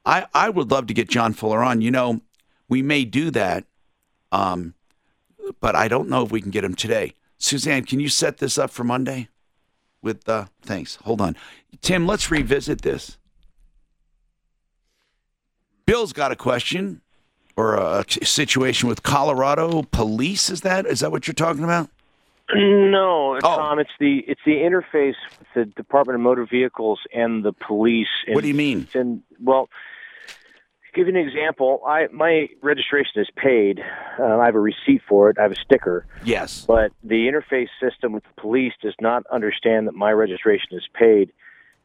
I 0.06 0.26
I 0.32 0.48
would 0.48 0.70
love 0.70 0.86
to 0.86 0.94
get 0.94 1.08
John 1.08 1.32
Fuller 1.32 1.62
on. 1.62 1.80
You 1.82 1.90
know, 1.90 2.20
we 2.68 2.82
may 2.82 3.04
do 3.04 3.30
that, 3.32 3.64
um, 4.32 4.74
but 5.60 5.74
I 5.76 5.88
don't 5.88 6.08
know 6.08 6.22
if 6.24 6.30
we 6.32 6.40
can 6.40 6.50
get 6.50 6.64
him 6.64 6.74
today. 6.74 7.14
Suzanne, 7.38 7.84
can 7.84 8.00
you 8.00 8.08
set 8.08 8.38
this 8.38 8.58
up 8.58 8.70
for 8.70 8.84
Monday? 8.84 9.28
With 10.02 10.26
uh, 10.28 10.46
thanks. 10.62 10.96
Hold 11.02 11.20
on, 11.20 11.36
Tim. 11.82 12.06
Let's 12.06 12.30
revisit 12.30 12.82
this. 12.82 13.18
Bill's 15.90 16.12
got 16.12 16.30
a 16.30 16.36
question 16.36 17.00
or 17.56 17.74
a 17.74 18.04
situation 18.22 18.88
with 18.88 19.02
Colorado 19.02 19.82
police. 19.90 20.48
Is 20.48 20.60
that 20.60 20.86
is 20.86 21.00
that 21.00 21.10
what 21.10 21.26
you're 21.26 21.34
talking 21.34 21.64
about? 21.64 21.90
No, 22.54 23.36
Oh. 23.42 23.56
Tom. 23.56 23.80
It's 23.80 23.90
the 23.98 24.18
it's 24.28 24.40
the 24.46 24.52
interface 24.52 25.16
with 25.40 25.48
the 25.54 25.64
Department 25.64 26.14
of 26.14 26.20
Motor 26.20 26.46
Vehicles 26.46 27.00
and 27.12 27.44
the 27.44 27.52
police. 27.52 28.06
What 28.28 28.42
do 28.42 28.48
you 28.48 28.54
mean? 28.54 28.86
And 28.94 29.22
well, 29.42 29.68
give 30.94 31.08
you 31.08 31.16
an 31.16 31.28
example, 31.28 31.80
I 31.84 32.06
my 32.12 32.48
registration 32.62 33.20
is 33.20 33.28
paid. 33.34 33.80
Uh, 34.16 34.38
I 34.38 34.46
have 34.46 34.54
a 34.54 34.60
receipt 34.60 35.02
for 35.08 35.28
it. 35.30 35.38
I 35.40 35.42
have 35.42 35.52
a 35.52 35.56
sticker. 35.56 36.06
Yes. 36.24 36.64
But 36.68 36.92
the 37.02 37.26
interface 37.26 37.68
system 37.80 38.12
with 38.12 38.22
the 38.22 38.40
police 38.40 38.74
does 38.80 38.94
not 39.00 39.24
understand 39.26 39.88
that 39.88 39.94
my 39.96 40.12
registration 40.12 40.68
is 40.78 40.86
paid. 40.94 41.32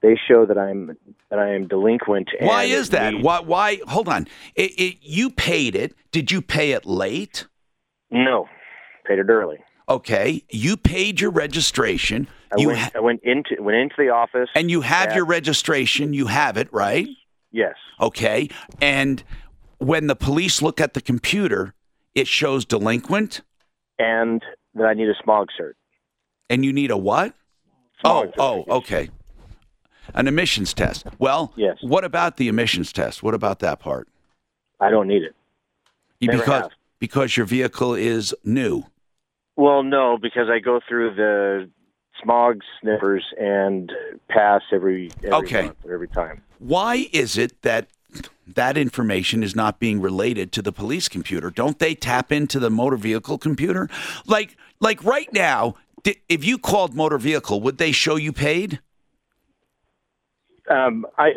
They 0.02 0.20
show 0.28 0.46
that 0.46 0.58
I'm 0.58 0.96
that 1.30 1.40
I 1.40 1.54
am 1.56 1.68
delinquent. 1.68 2.30
And 2.40 2.48
Why 2.48 2.64
is 2.66 2.90
that? 2.92 3.14
need- 3.14 3.24
Why? 3.24 3.40
Why? 3.40 3.80
Hold 3.88 4.08
on. 4.08 4.28
It, 4.56 4.72
it, 4.80 4.98
you 5.02 5.30
paid 5.32 5.76
it. 5.76 5.96
Did 6.12 6.32
you 6.32 6.42
pay 6.42 6.72
it 6.72 6.86
late? 6.86 7.48
No, 8.12 8.48
paid 9.08 9.20
it 9.20 9.28
early. 9.30 9.58
Okay. 9.90 10.44
You 10.50 10.78
paid 10.78 11.20
your 11.22 11.32
registration. 11.32 12.28
I 12.56 12.62
you 12.62 12.68
went, 12.68 12.80
ha- 12.80 12.92
I 12.96 13.00
went 13.00 13.22
into 13.24 13.56
went 13.62 13.78
into 13.78 13.96
the 13.98 14.10
office. 14.10 14.50
and 14.56 14.70
you 14.70 14.82
have 14.82 15.10
at- 15.10 15.16
your 15.16 15.26
registration. 15.26 16.14
You 16.14 16.28
have 16.28 16.58
it, 16.58 16.72
right? 16.72 17.08
Yes. 17.52 17.76
Okay. 18.00 18.50
And 18.82 19.24
when 19.80 20.08
the 20.08 20.16
police 20.16 20.62
look 20.62 20.80
at 20.80 20.94
the 20.94 21.02
computer, 21.02 21.74
it 22.14 22.28
shows 22.28 22.64
delinquent, 22.66 23.42
and 23.98 24.42
that 24.76 24.86
I 24.86 24.94
need 24.94 25.10
a 25.10 25.16
smog 25.24 25.48
cert. 25.60 25.74
and 26.50 26.64
you 26.64 26.72
need 26.74 26.92
a 26.92 26.98
what? 26.98 27.34
Oh, 28.04 28.32
oh, 28.38 28.66
okay. 28.70 29.10
An 30.14 30.28
emissions 30.28 30.74
test. 30.74 31.06
Well, 31.20 31.54
Yes. 31.56 31.78
What 31.82 32.04
about 32.04 32.38
the 32.38 32.48
emissions 32.48 32.92
test? 32.94 33.24
What 33.24 33.34
about 33.34 33.60
that 33.60 33.80
part? 33.80 34.08
I 34.80 34.90
don't 34.90 35.08
need 35.08 35.24
it. 35.24 35.36
Never 36.22 36.38
because 36.40 36.62
have. 36.64 36.72
because 37.00 37.38
your 37.38 37.46
vehicle 37.46 37.94
is 37.94 38.34
new. 38.44 38.84
Well, 39.56 39.84
no, 39.84 40.18
because 40.22 40.50
I 40.50 40.60
go 40.60 40.80
through 40.88 41.16
the 41.16 41.70
smog 42.22 42.62
sniffers 42.82 43.24
and 43.40 43.92
pass 44.30 44.62
every, 44.72 45.12
every 45.24 45.32
Okay. 45.32 45.62
month 45.66 45.78
or 45.86 45.94
every 45.94 46.08
time. 46.08 46.42
Why 46.60 47.08
is 47.14 47.38
it 47.38 47.62
that 47.62 47.88
that 48.48 48.78
information 48.78 49.44
is 49.44 49.56
not 49.56 49.80
being 49.80 50.02
related 50.02 50.52
to 50.54 50.62
the 50.62 50.72
police 50.72 51.08
computer? 51.10 51.50
Don't 51.52 51.80
they 51.80 51.96
tap 51.96 52.32
into 52.32 52.60
the 52.60 52.70
motor 52.70 52.98
vehicle 52.98 53.38
computer? 53.38 53.90
Like 54.26 54.58
like 54.80 55.04
right 55.04 55.32
now, 55.34 55.76
if 56.30 56.44
you 56.46 56.58
called 56.58 56.94
motor 56.96 57.18
vehicle, 57.18 57.62
would 57.62 57.78
they 57.78 57.92
show 57.92 58.16
you 58.16 58.32
paid? 58.34 58.80
Um, 60.70 61.06
I, 61.18 61.32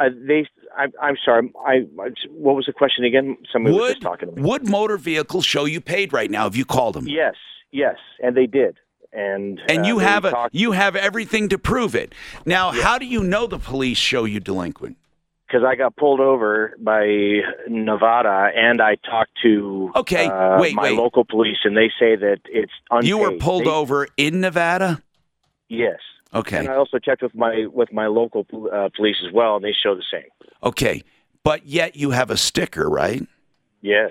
I 0.00 0.08
they, 0.10 0.46
I, 0.76 0.86
I'm 1.00 1.16
sorry. 1.24 1.50
I, 1.66 1.86
what 2.30 2.54
was 2.56 2.66
the 2.66 2.72
question 2.72 3.04
again? 3.04 3.36
Somebody 3.52 3.74
was 3.74 3.80
Would 3.82 3.88
just 3.94 4.02
talking 4.02 4.28
to 4.30 4.36
me. 4.36 4.42
would 4.42 4.68
motor 4.68 4.98
vehicles 4.98 5.44
show 5.46 5.64
you 5.64 5.80
paid 5.80 6.12
right 6.12 6.30
now 6.30 6.46
if 6.46 6.56
you 6.56 6.64
called 6.64 6.94
them? 6.94 7.08
Yes, 7.08 7.34
yes, 7.72 7.96
and 8.22 8.36
they 8.36 8.46
did. 8.46 8.78
And 9.12 9.60
And 9.68 9.80
uh, 9.80 9.86
you 9.88 9.98
have 10.00 10.24
a 10.26 10.48
you 10.52 10.72
have 10.72 10.94
everything 10.96 11.48
to 11.48 11.58
prove 11.58 11.94
it. 11.94 12.14
Now, 12.44 12.72
how 12.72 12.98
do 12.98 13.06
you 13.06 13.22
know 13.22 13.46
the 13.46 13.58
police 13.58 13.98
show 13.98 14.24
you 14.24 14.40
delinquent? 14.40 14.96
because 15.48 15.62
I 15.64 15.76
got 15.76 15.94
pulled 15.94 16.18
over 16.18 16.74
by 16.80 17.06
Nevada, 17.68 18.50
and 18.56 18.82
I 18.82 18.96
talked 18.96 19.30
to 19.44 19.92
Okay, 19.94 20.26
uh, 20.26 20.60
wait, 20.60 20.74
my 20.74 20.82
wait. 20.82 20.96
local 20.98 21.24
police, 21.24 21.58
and 21.62 21.76
they 21.76 21.88
say 22.00 22.16
that 22.16 22.38
it's 22.46 22.72
unpaid. 22.90 23.08
You 23.08 23.18
were 23.18 23.30
pulled 23.38 23.64
They- 23.64 23.70
over 23.70 24.08
in 24.16 24.40
Nevada? 24.40 25.00
Yes. 25.68 26.00
Okay. 26.34 26.58
And 26.58 26.68
I 26.68 26.76
also 26.76 26.98
checked 26.98 27.22
with 27.22 27.34
my 27.34 27.66
with 27.72 27.92
my 27.92 28.06
local 28.06 28.46
uh, 28.72 28.88
police 28.94 29.16
as 29.26 29.32
well, 29.32 29.56
and 29.56 29.64
they 29.64 29.72
show 29.72 29.94
the 29.94 30.02
same. 30.10 30.28
Okay. 30.62 31.02
But 31.42 31.66
yet 31.66 31.96
you 31.96 32.10
have 32.10 32.30
a 32.30 32.36
sticker, 32.36 32.90
right? 32.90 33.26
Yes. 33.80 34.10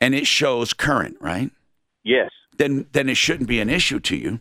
And 0.00 0.14
it 0.14 0.26
shows 0.26 0.72
current, 0.72 1.16
right? 1.20 1.50
Yes. 2.04 2.30
Then 2.56 2.86
then 2.92 3.08
it 3.08 3.16
shouldn't 3.16 3.48
be 3.48 3.60
an 3.60 3.68
issue 3.68 4.00
to 4.00 4.16
you. 4.16 4.40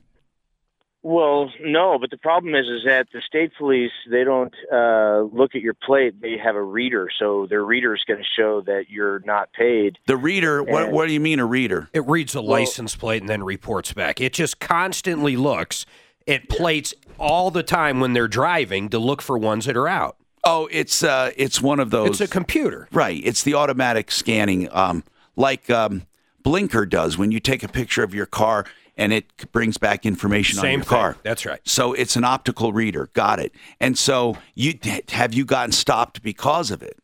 Well, 1.03 1.51
no, 1.61 1.97
but 1.99 2.09
the 2.09 2.17
problem 2.17 2.53
is, 2.55 2.65
is 2.67 2.81
that 2.85 3.07
the 3.13 3.21
state 3.25 3.51
police 3.57 3.91
they 4.09 4.23
don't 4.23 4.53
uh, 4.73 5.21
look 5.31 5.55
at 5.55 5.61
your 5.61 5.73
plate; 5.73 6.21
they 6.21 6.37
have 6.37 6.55
a 6.55 6.61
reader, 6.61 7.07
so 7.17 7.47
their 7.49 7.63
reader 7.63 7.95
is 7.95 8.03
going 8.05 8.19
to 8.19 8.25
show 8.35 8.61
that 8.61 8.85
you're 8.89 9.19
not 9.19 9.53
paid. 9.53 9.97
The 10.07 10.17
reader, 10.17 10.63
what 10.63 10.83
And- 10.85 10.91
what 10.91 11.07
do 11.07 11.13
you 11.13 11.19
mean 11.19 11.39
a 11.39 11.45
reader? 11.45 11.89
It 11.93 12.05
reads 12.07 12.35
a 12.35 12.41
license 12.41 12.95
plate 12.95 13.21
and 13.21 13.29
then 13.29 13.43
reports 13.43 13.93
back. 13.93 14.19
It 14.19 14.33
just 14.33 14.59
constantly 14.59 15.37
looks 15.37 15.85
it 16.27 16.49
plates 16.49 16.93
all 17.17 17.49
the 17.49 17.63
time 17.63 17.99
when 17.99 18.13
they're 18.13 18.27
driving 18.27 18.89
to 18.89 18.99
look 18.99 19.21
for 19.21 19.37
ones 19.37 19.65
that 19.65 19.75
are 19.75 19.87
out. 19.87 20.17
Oh, 20.43 20.69
it's 20.71 21.03
uh, 21.03 21.31
it's 21.35 21.61
one 21.61 21.79
of 21.79 21.89
those. 21.89 22.09
It's 22.09 22.21
a 22.21 22.27
computer. 22.27 22.87
Right. 22.91 23.19
It's 23.25 23.43
the 23.43 23.55
automatic 23.55 24.11
scanning, 24.11 24.69
um, 24.71 25.03
like 25.35 25.69
um, 25.69 26.03
Blinker 26.43 26.85
does 26.85 27.17
when 27.17 27.31
you 27.31 27.39
take 27.39 27.63
a 27.63 27.67
picture 27.67 28.03
of 28.03 28.13
your 28.13 28.27
car 28.27 28.65
and 28.95 29.13
it 29.13 29.51
brings 29.51 29.77
back 29.77 30.05
information 30.05 30.57
on 30.59 30.63
Same 30.63 30.79
your 30.79 30.83
thing. 30.83 30.89
car. 30.89 31.17
That's 31.23 31.45
right. 31.45 31.59
So 31.65 31.93
it's 31.93 32.15
an 32.15 32.23
optical 32.23 32.71
reader. 32.71 33.09
Got 33.13 33.39
it. 33.39 33.53
And 33.79 33.97
so 33.97 34.37
you 34.55 34.79
have 35.09 35.33
you 35.33 35.45
gotten 35.45 35.71
stopped 35.71 36.21
because 36.21 36.71
of 36.71 36.81
it? 36.81 36.97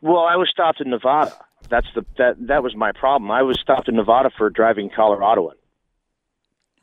Well, 0.00 0.24
I 0.24 0.36
was 0.36 0.48
stopped 0.50 0.80
in 0.80 0.90
Nevada. 0.90 1.36
That's 1.68 1.86
the 1.94 2.04
that 2.18 2.46
that 2.46 2.62
was 2.62 2.74
my 2.74 2.92
problem. 2.92 3.30
I 3.30 3.42
was 3.42 3.60
stopped 3.60 3.88
in 3.88 3.96
Nevada 3.96 4.30
for 4.36 4.50
driving 4.50 4.90
Coloradoan. 4.90 5.52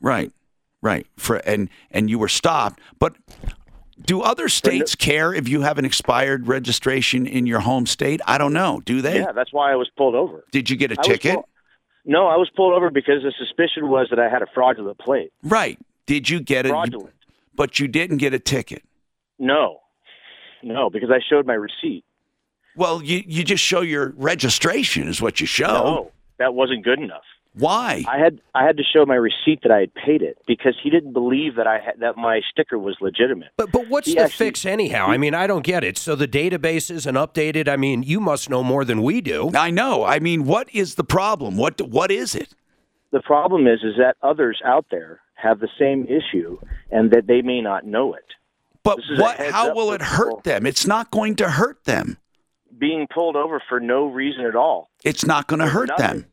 Right. 0.00 0.32
Right. 0.82 1.06
For 1.16 1.36
and 1.36 1.68
and 1.90 2.08
you 2.08 2.18
were 2.18 2.28
stopped, 2.28 2.80
but 2.98 3.16
do 4.04 4.22
other 4.22 4.48
states 4.48 4.94
care 4.94 5.34
if 5.34 5.48
you 5.48 5.62
have 5.62 5.78
an 5.78 5.84
expired 5.84 6.46
registration 6.46 7.26
in 7.26 7.46
your 7.46 7.60
home 7.60 7.86
state? 7.86 8.20
I 8.26 8.38
don't 8.38 8.52
know. 8.52 8.80
Do 8.84 9.02
they? 9.02 9.20
Yeah, 9.20 9.32
that's 9.32 9.52
why 9.52 9.72
I 9.72 9.76
was 9.76 9.90
pulled 9.96 10.14
over. 10.14 10.44
Did 10.52 10.70
you 10.70 10.76
get 10.76 10.92
a 10.92 10.96
I 10.98 11.02
ticket? 11.02 11.34
pull- 11.34 11.48
no, 12.04 12.26
I 12.26 12.36
was 12.36 12.48
pulled 12.54 12.74
over 12.74 12.90
because 12.90 13.22
the 13.22 13.32
suspicion 13.38 13.88
was 13.88 14.06
that 14.10 14.18
I 14.18 14.28
had 14.28 14.40
a 14.40 14.46
fraudulent 14.54 14.98
plate. 14.98 15.32
Right. 15.42 15.78
Did 16.06 16.30
you 16.30 16.40
get 16.40 16.64
it? 16.64 16.70
Fraudulent. 16.70 17.14
But 17.54 17.78
you 17.80 17.88
didn't 17.88 18.18
get 18.18 18.32
a 18.32 18.38
ticket. 18.38 18.82
No, 19.38 19.80
no, 20.62 20.90
because 20.90 21.10
I 21.10 21.18
showed 21.28 21.46
my 21.46 21.54
receipt. 21.54 22.04
Well, 22.76 23.02
you 23.02 23.22
you 23.26 23.44
just 23.44 23.62
show 23.62 23.80
your 23.80 24.14
registration 24.16 25.08
is 25.08 25.20
what 25.20 25.40
you 25.40 25.46
show. 25.46 25.66
No, 25.66 26.12
that 26.38 26.54
wasn't 26.54 26.84
good 26.84 27.00
enough. 27.00 27.24
Why? 27.58 28.04
I 28.08 28.18
had 28.18 28.40
I 28.54 28.64
had 28.64 28.76
to 28.76 28.82
show 28.82 29.04
my 29.06 29.14
receipt 29.14 29.60
that 29.62 29.72
I 29.72 29.80
had 29.80 29.94
paid 29.94 30.22
it 30.22 30.38
because 30.46 30.74
he 30.82 30.90
didn't 30.90 31.12
believe 31.12 31.56
that 31.56 31.66
I 31.66 31.78
had, 31.78 32.00
that 32.00 32.16
my 32.16 32.40
sticker 32.50 32.78
was 32.78 32.96
legitimate. 33.00 33.48
But 33.56 33.72
but 33.72 33.88
what's 33.88 34.06
He 34.06 34.14
the 34.14 34.22
actually- 34.22 34.46
fix 34.46 34.64
anyhow? 34.66 35.06
I 35.06 35.16
mean, 35.18 35.34
I 35.34 35.46
don't 35.46 35.64
get 35.64 35.84
it. 35.84 35.98
So 35.98 36.14
the 36.14 36.28
database 36.28 36.90
isn't 36.90 37.14
updated. 37.14 37.68
I 37.68 37.76
mean, 37.76 38.02
you 38.02 38.20
must 38.20 38.48
know 38.48 38.62
more 38.62 38.84
than 38.84 39.02
we 39.02 39.20
do. 39.20 39.50
I 39.54 39.70
know. 39.70 40.04
I 40.04 40.18
mean, 40.18 40.44
what 40.44 40.72
is 40.74 40.94
the 40.96 41.04
problem? 41.04 41.56
What 41.56 41.80
what 41.82 42.10
is 42.10 42.34
it? 42.34 42.54
The 43.10 43.20
problem 43.22 43.66
is 43.66 43.80
is 43.82 43.94
that 43.98 44.16
others 44.22 44.60
out 44.64 44.86
there 44.90 45.20
have 45.34 45.60
the 45.60 45.68
same 45.78 46.04
issue 46.06 46.58
and 46.90 47.10
that 47.12 47.26
they 47.26 47.42
may 47.42 47.60
not 47.60 47.86
know 47.86 48.14
it. 48.14 48.24
But 48.82 48.96
This 48.96 49.06
is 49.12 49.18
a 49.18 49.22
what? 49.22 49.36
How 49.40 49.74
will 49.74 49.92
it 49.92 50.00
hurt 50.02 50.28
people. 50.28 50.40
them? 50.44 50.66
It's 50.66 50.86
not 50.86 51.10
going 51.10 51.34
to 51.36 51.48
hurt 51.50 51.84
them. 51.84 52.18
Being 52.78 53.06
pulled 53.12 53.34
over 53.36 53.60
for 53.68 53.80
no 53.80 54.06
reason 54.06 54.44
at 54.44 54.54
all. 54.54 54.88
It's 55.04 55.24
not 55.26 55.46
going 55.48 55.58
to 55.60 55.66
hurt 55.66 55.90
them. 55.98 56.26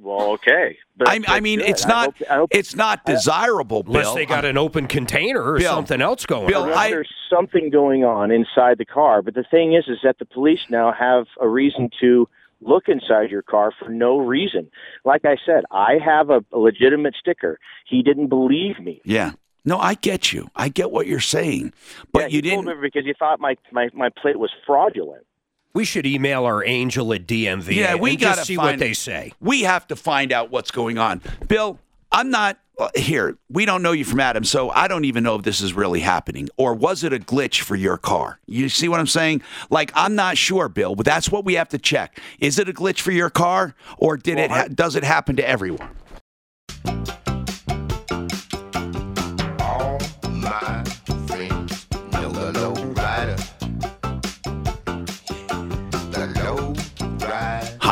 Well, 0.00 0.30
okay. 0.32 0.78
But 0.96 1.08
I, 1.08 1.20
I 1.26 1.40
mean, 1.40 1.58
good. 1.58 1.68
it's 1.70 1.84
I 1.84 1.88
not. 1.88 2.04
hope- 2.18 2.30
I 2.30 2.34
hope- 2.36 2.50
it's 2.52 2.76
not 2.76 3.04
desirable, 3.04 3.82
Unless 3.86 4.06
Bill. 4.06 4.14
they 4.14 4.26
got 4.26 4.44
an 4.44 4.56
open 4.56 4.86
container 4.86 5.42
or 5.42 5.58
Bill, 5.58 5.72
something 5.72 6.00
else 6.00 6.24
going 6.26 6.46
Bill, 6.46 6.62
on. 6.62 6.68
Unless 6.70 6.90
there's 6.90 7.14
something 7.28 7.70
going 7.70 8.04
on 8.04 8.30
inside 8.30 8.78
the 8.78 8.84
car. 8.84 9.22
But 9.22 9.34
the 9.34 9.44
thing 9.50 9.74
is, 9.74 9.84
is 9.88 9.98
that 10.04 10.18
the 10.18 10.24
police 10.24 10.60
now 10.70 10.92
have 10.92 11.26
a 11.40 11.48
reason 11.48 11.90
to 12.00 12.28
look 12.60 12.88
inside 12.88 13.30
your 13.30 13.42
car 13.42 13.72
for 13.78 13.88
no 13.88 14.18
reason. 14.18 14.70
Like 15.04 15.24
I 15.24 15.36
said, 15.44 15.64
I 15.70 15.94
have 16.04 16.30
a, 16.30 16.44
a 16.52 16.58
legitimate 16.58 17.14
sticker. 17.18 17.58
He 17.86 18.02
didn't 18.02 18.28
believe 18.28 18.78
me. 18.80 19.00
Yeah. 19.04 19.32
No, 19.64 19.78
I 19.78 19.94
get 19.94 20.32
you. 20.32 20.48
I 20.56 20.68
get 20.68 20.90
what 20.90 21.06
you're 21.06 21.20
saying, 21.20 21.72
but 22.12 22.20
Yeah, 22.22 22.26
you 22.28 22.32
he 22.36 22.40
didn't. 22.42 22.64
me 22.66 22.72
because 22.80 23.04
he 23.04 23.12
thought 23.18 23.38
my, 23.38 23.56
my, 23.70 23.90
my 23.92 24.08
plate 24.08 24.38
was 24.38 24.50
fraudulent. 24.66 25.24
We 25.74 25.84
should 25.84 26.06
email 26.06 26.44
our 26.44 26.64
angel 26.64 27.12
at 27.12 27.26
DMV. 27.26 27.74
Yeah, 27.74 27.94
we 27.94 28.16
got 28.16 28.36
to 28.36 28.44
see 28.44 28.56
find, 28.56 28.66
what 28.66 28.78
they 28.78 28.92
say. 28.94 29.32
We 29.40 29.62
have 29.62 29.86
to 29.88 29.96
find 29.96 30.32
out 30.32 30.50
what's 30.50 30.70
going 30.70 30.98
on. 30.98 31.22
Bill, 31.46 31.78
I'm 32.10 32.30
not 32.30 32.58
uh, 32.78 32.88
here. 32.94 33.36
We 33.50 33.64
don't 33.64 33.82
know 33.82 33.92
you 33.92 34.04
from 34.04 34.20
Adam, 34.20 34.44
so 34.44 34.70
I 34.70 34.88
don't 34.88 35.04
even 35.04 35.24
know 35.24 35.34
if 35.34 35.42
this 35.42 35.60
is 35.60 35.72
really 35.72 36.00
happening 36.00 36.48
or 36.56 36.74
was 36.74 37.04
it 37.04 37.12
a 37.12 37.18
glitch 37.18 37.60
for 37.60 37.76
your 37.76 37.98
car? 37.98 38.38
You 38.46 38.68
see 38.68 38.88
what 38.88 39.00
I'm 39.00 39.06
saying? 39.06 39.42
Like 39.68 39.92
I'm 39.94 40.14
not 40.14 40.38
sure, 40.38 40.68
Bill, 40.68 40.94
but 40.94 41.04
that's 41.04 41.30
what 41.30 41.44
we 41.44 41.54
have 41.54 41.68
to 41.70 41.78
check. 41.78 42.20
Is 42.38 42.58
it 42.58 42.68
a 42.68 42.72
glitch 42.72 43.00
for 43.00 43.12
your 43.12 43.30
car 43.30 43.74
or 43.98 44.16
did 44.16 44.38
it 44.38 44.50
ha- 44.50 44.68
does 44.72 44.96
it 44.96 45.04
happen 45.04 45.36
to 45.36 45.48
everyone? 45.48 45.90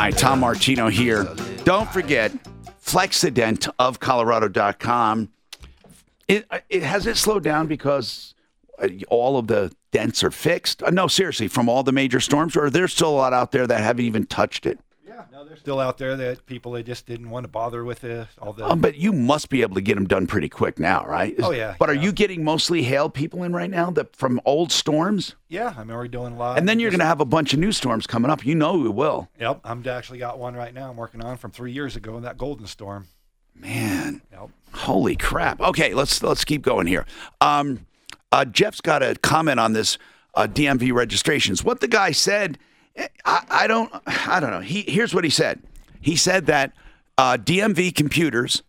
Hi, 0.07 0.12
Tom 0.12 0.39
Martino 0.39 0.87
here. 0.87 1.27
Don't 1.65 1.93
forget, 1.93 2.31
Flexident 2.81 3.69
of 3.81 3.99
Colorado.com. 3.99 5.33
It, 6.28 6.47
it 6.69 6.85
has 6.85 7.09
it 7.09 7.16
slowed 7.16 7.43
down 7.43 7.66
because 7.66 8.37
uh, 8.81 8.87
all 9.09 9.37
of 9.37 9.49
the 9.49 9.74
dents 9.91 10.23
are 10.23 10.31
fixed. 10.31 10.81
Uh, 10.85 10.91
no, 10.91 11.09
seriously, 11.09 11.49
from 11.49 11.69
all 11.69 11.83
the 11.83 11.91
major 11.91 12.20
storms, 12.20 12.57
or 12.57 12.70
there's 12.70 12.93
still 12.93 13.11
a 13.11 13.16
lot 13.16 13.33
out 13.33 13.51
there 13.51 13.66
that 13.66 13.81
haven't 13.81 14.05
even 14.05 14.27
touched 14.27 14.65
it. 14.65 14.78
No, 15.32 15.44
they're 15.44 15.56
still 15.56 15.80
out 15.80 15.98
there 15.98 16.16
that 16.16 16.47
people 16.47 16.72
they 16.72 16.82
just 16.82 17.06
didn't 17.06 17.30
want 17.30 17.44
to 17.44 17.48
bother 17.48 17.84
with 17.84 18.01
the, 18.01 18.28
all 18.40 18.52
the. 18.52 18.64
Um, 18.68 18.80
but 18.80 18.97
you 18.97 19.12
must 19.12 19.48
be 19.48 19.62
able 19.62 19.74
to 19.76 19.80
get 19.80 19.94
them 19.94 20.06
done 20.06 20.26
pretty 20.26 20.48
quick 20.48 20.78
now, 20.78 21.05
right? 21.06 21.34
Oh, 21.38 21.51
yeah, 21.52 21.74
But 21.78 21.90
are 21.90 21.94
you 21.94 22.12
getting 22.12 22.44
mostly 22.44 22.82
hail 22.82 23.09
people 23.09 23.43
in 23.43 23.52
right 23.52 23.70
now 23.70 23.90
that 23.93 24.14
from 24.16 24.40
old 24.44 24.72
storms? 24.72 25.34
yeah, 25.48 25.74
I'm 25.76 25.90
already 25.90 26.09
doing 26.10 26.34
a 26.34 26.36
lot. 26.36 26.59
And 26.59 26.68
then 26.68 26.80
you're 26.80 26.90
going 26.90 27.01
to 27.01 27.06
have 27.06 27.20
a 27.20 27.24
bunch 27.24 27.52
of 27.55 27.59
new 27.60 27.72
storms 27.72 28.06
coming 28.06 28.30
up. 28.30 28.44
You 28.44 28.55
know 28.55 28.76
we 28.78 28.88
will. 28.88 29.28
Yep, 29.40 29.60
I'm 29.64 29.86
actually 29.88 30.18
got 30.18 30.38
one 30.38 30.55
right 30.55 30.74
now. 30.74 30.90
I'm 30.90 30.97
working 30.97 31.22
on 31.24 31.36
from 31.36 31.51
three 31.51 31.72
years 31.72 31.97
ago 31.97 32.16
in 32.16 32.22
that 32.24 32.36
golden 32.38 32.66
storm. 32.66 33.06
Man, 33.55 34.20
Yep. 34.32 34.51
holy 34.72 35.16
crap! 35.16 35.60
Okay, 35.60 35.94
let's 35.94 36.22
let's 36.22 36.44
keep 36.44 36.60
going 36.62 36.86
here. 36.86 37.06
Um, 37.40 37.86
uh, 38.30 38.44
Jeff's 38.44 38.82
got 38.82 39.02
a 39.02 39.14
comment 39.16 39.59
on 39.59 39.72
this 39.72 39.97
uh, 40.34 40.47
DMV 40.47 40.93
registrations. 40.93 41.64
What 41.64 41.80
the 41.80 41.88
guy 41.88 42.10
said, 42.10 42.59
I, 43.24 43.44
I 43.51 43.66
don't, 43.66 43.93
I 44.06 44.40
don't 44.40 44.51
know. 44.51 44.60
He 44.60 44.82
here's 44.82 45.14
what 45.14 45.24
he 45.24 45.31
said. 45.31 45.62
He 46.01 46.16
said 46.16 46.47
that 46.47 46.73
uh, 47.18 47.36
DMV 47.39 47.94
computers, 47.94 48.62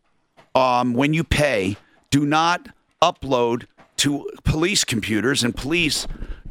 um, 0.55 0.93
when 0.93 1.13
you 1.13 1.23
pay, 1.23 1.77
do 2.09 2.25
not 2.25 2.67
upload 3.01 3.65
to 3.97 4.29
police 4.43 4.83
computers, 4.83 5.43
and 5.43 5.55
police 5.55 6.07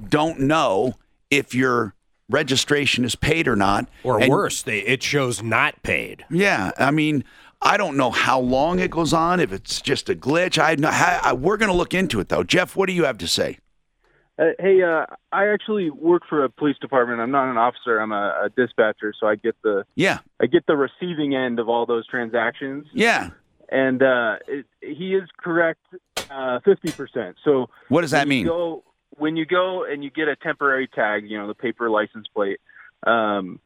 don't 0.08 0.40
know 0.40 0.94
if 1.30 1.54
your 1.54 1.94
registration 2.28 3.04
is 3.04 3.14
paid 3.14 3.46
or 3.48 3.56
not. 3.56 3.88
Or 4.04 4.20
And- 4.20 4.30
worse, 4.30 4.62
they, 4.62 4.80
it 4.80 5.02
shows 5.02 5.42
not 5.42 5.82
paid. 5.82 6.24
yeah, 6.30 6.72
I 6.78 6.90
mean, 6.90 7.24
I 7.62 7.76
don't 7.76 7.96
know 7.96 8.10
how 8.10 8.38
long 8.40 8.78
it 8.80 8.90
goes 8.90 9.12
on. 9.12 9.40
If 9.40 9.52
it's 9.52 9.80
just 9.80 10.08
a 10.10 10.14
glitch, 10.14 10.58
I, 10.58 10.76
I 11.24 11.32
we're 11.32 11.56
going 11.56 11.70
to 11.70 11.76
look 11.76 11.94
into 11.94 12.20
it 12.20 12.28
though. 12.28 12.42
Jeff, 12.44 12.76
what 12.76 12.86
do 12.86 12.92
you 12.92 13.04
have 13.04 13.18
to 13.18 13.28
say? 13.28 13.58
Uh, 14.38 14.44
hey, 14.58 14.82
uh, 14.82 15.06
I 15.32 15.48
actually 15.48 15.90
work 15.90 16.22
for 16.28 16.44
a 16.44 16.50
police 16.50 16.76
department. 16.78 17.20
I'm 17.20 17.30
not 17.30 17.50
an 17.50 17.56
officer. 17.56 17.98
I'm 17.98 18.12
a, 18.12 18.44
a 18.44 18.48
dispatcher, 18.54 19.14
so 19.18 19.26
I 19.26 19.36
get 19.36 19.56
the 19.62 19.84
Yeah, 19.94 20.18
I 20.40 20.46
get 20.46 20.66
the 20.66 20.76
receiving 20.76 21.34
end 21.34 21.58
of 21.58 21.68
all 21.68 21.86
those 21.86 22.06
transactions. 22.06 22.86
yeah. 22.92 23.30
And 23.68 24.00
uh, 24.00 24.36
it, 24.46 24.66
he 24.80 25.14
is 25.14 25.28
correct, 25.38 25.80
uh, 26.30 26.60
fifty 26.64 26.92
percent. 26.92 27.36
So 27.44 27.68
What 27.88 28.02
does 28.02 28.12
that 28.12 28.28
mean? 28.28 28.46
Go, 28.46 28.84
when 29.16 29.36
you 29.36 29.44
go 29.44 29.84
and 29.84 30.04
you 30.04 30.10
get 30.10 30.28
a 30.28 30.36
temporary 30.36 30.86
tag, 30.86 31.28
you 31.28 31.36
know, 31.38 31.48
the 31.48 31.54
paper 31.54 31.90
license 31.90 32.26
plate. 32.32 32.60
Um, 33.06 33.58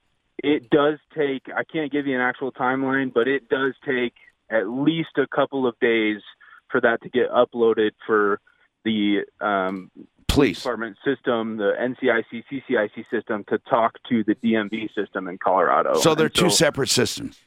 it 0.42 0.70
does 0.70 0.98
take. 1.14 1.42
I 1.54 1.64
can't 1.64 1.92
give 1.92 2.06
you 2.06 2.14
an 2.14 2.22
actual 2.22 2.50
timeline, 2.50 3.12
but 3.12 3.28
it 3.28 3.48
does 3.50 3.74
take 3.86 4.14
at 4.50 4.68
least 4.68 5.10
a 5.18 5.26
couple 5.26 5.66
of 5.66 5.78
days 5.80 6.22
for 6.70 6.80
that 6.80 7.02
to 7.02 7.10
get 7.10 7.30
uploaded 7.30 7.90
for 8.06 8.40
the 8.84 9.20
um, 9.40 9.90
police 10.30 10.58
department 10.58 10.96
system, 11.04 11.56
the 11.56 11.72
NCIC 11.80 12.44
CCIC 12.50 13.04
system, 13.10 13.44
to 13.48 13.58
talk 13.58 13.94
to 14.08 14.24
the 14.24 14.34
DMV 14.36 14.94
system 14.94 15.28
in 15.28 15.38
Colorado. 15.38 15.94
so 15.94 16.14
they're 16.14 16.26
And 16.26 16.34
two 16.34 16.50
separate 16.50 16.88
systems. 16.88 17.38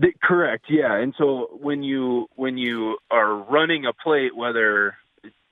Th- 0.00 0.14
correct. 0.22 0.66
Yeah. 0.68 0.94
And 0.96 1.14
so 1.18 1.48
when 1.60 1.82
you 1.82 2.28
when 2.36 2.56
you 2.56 2.98
are 3.10 3.34
running 3.34 3.86
a 3.86 3.92
plate, 3.92 4.36
whether 4.36 4.96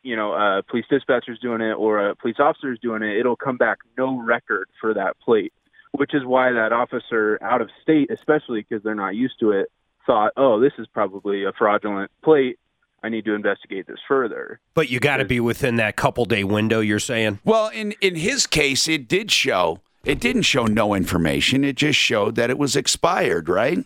you 0.02 0.14
know 0.16 0.32
a 0.32 0.62
police 0.62 0.86
dispatcher's 0.88 1.38
doing 1.40 1.60
it 1.60 1.72
or 1.72 2.10
a 2.10 2.16
police 2.16 2.36
officer's 2.38 2.78
doing 2.80 3.02
it, 3.02 3.16
it'll 3.18 3.36
come 3.36 3.56
back 3.56 3.78
no 3.98 4.20
record 4.20 4.68
for 4.80 4.94
that 4.94 5.18
plate, 5.18 5.52
which 5.92 6.14
is 6.14 6.24
why 6.24 6.52
that 6.52 6.72
officer 6.72 7.38
out 7.42 7.60
of 7.60 7.70
state, 7.82 8.10
especially 8.12 8.60
because 8.60 8.82
they're 8.84 8.94
not 8.94 9.16
used 9.16 9.40
to 9.40 9.50
it, 9.50 9.72
thought, 10.06 10.32
oh, 10.36 10.60
this 10.60 10.72
is 10.78 10.86
probably 10.86 11.44
a 11.44 11.52
fraudulent 11.52 12.10
plate. 12.22 12.58
I 13.02 13.08
need 13.08 13.24
to 13.24 13.34
investigate 13.34 13.86
this 13.86 13.98
further. 14.06 14.60
But 14.74 14.88
you 14.90 15.00
got 15.00 15.16
to 15.16 15.24
be 15.24 15.40
within 15.40 15.76
that 15.76 15.96
couple 15.96 16.24
day 16.24 16.44
window. 16.44 16.80
You're 16.80 16.98
saying. 16.98 17.40
Well, 17.44 17.68
in 17.68 17.92
in 18.00 18.14
his 18.14 18.46
case, 18.46 18.86
it 18.88 19.08
did 19.08 19.30
show. 19.30 19.80
It 20.04 20.20
didn't 20.20 20.42
show 20.42 20.66
no 20.66 20.94
information. 20.94 21.64
It 21.64 21.76
just 21.76 21.98
showed 21.98 22.34
that 22.36 22.50
it 22.50 22.58
was 22.58 22.74
expired, 22.76 23.48
right? 23.48 23.78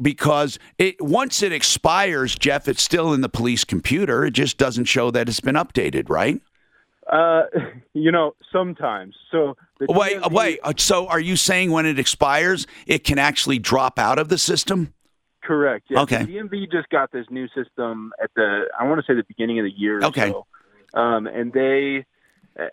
Because 0.00 0.58
it 0.78 1.00
once 1.00 1.42
it 1.42 1.52
expires, 1.52 2.34
Jeff, 2.34 2.66
it's 2.66 2.82
still 2.82 3.12
in 3.12 3.20
the 3.20 3.28
police 3.28 3.64
computer. 3.64 4.24
It 4.24 4.32
just 4.32 4.58
doesn't 4.58 4.86
show 4.86 5.10
that 5.12 5.28
it's 5.28 5.40
been 5.40 5.54
updated, 5.54 6.08
right? 6.08 6.40
Uh, 7.12 7.42
you 7.94 8.10
know, 8.10 8.34
sometimes. 8.52 9.14
So 9.30 9.56
the 9.78 9.86
Wait, 9.88 10.18
DMV 10.18 10.32
wait. 10.32 10.58
uh, 10.62 10.72
So, 10.76 11.06
are 11.08 11.20
you 11.20 11.36
saying 11.36 11.70
when 11.70 11.84
it 11.86 11.98
expires, 11.98 12.66
it 12.86 13.04
can 13.04 13.18
actually 13.18 13.58
drop 13.58 13.98
out 13.98 14.18
of 14.18 14.28
the 14.28 14.38
system? 14.38 14.94
Correct. 15.42 15.86
Yeah. 15.88 16.00
Okay. 16.02 16.24
The 16.24 16.34
DMV 16.36 16.70
just 16.70 16.88
got 16.90 17.10
this 17.10 17.26
new 17.30 17.48
system 17.48 18.12
at 18.22 18.30
the 18.36 18.66
I 18.78 18.84
want 18.86 19.04
to 19.04 19.06
say 19.12 19.16
the 19.16 19.24
beginning 19.24 19.58
of 19.58 19.64
the 19.64 19.72
year. 19.76 19.98
or 19.98 20.04
Okay. 20.06 20.30
so. 20.30 20.46
Um, 20.94 21.26
and 21.26 21.52
they 21.52 22.04
uh, 22.60 22.66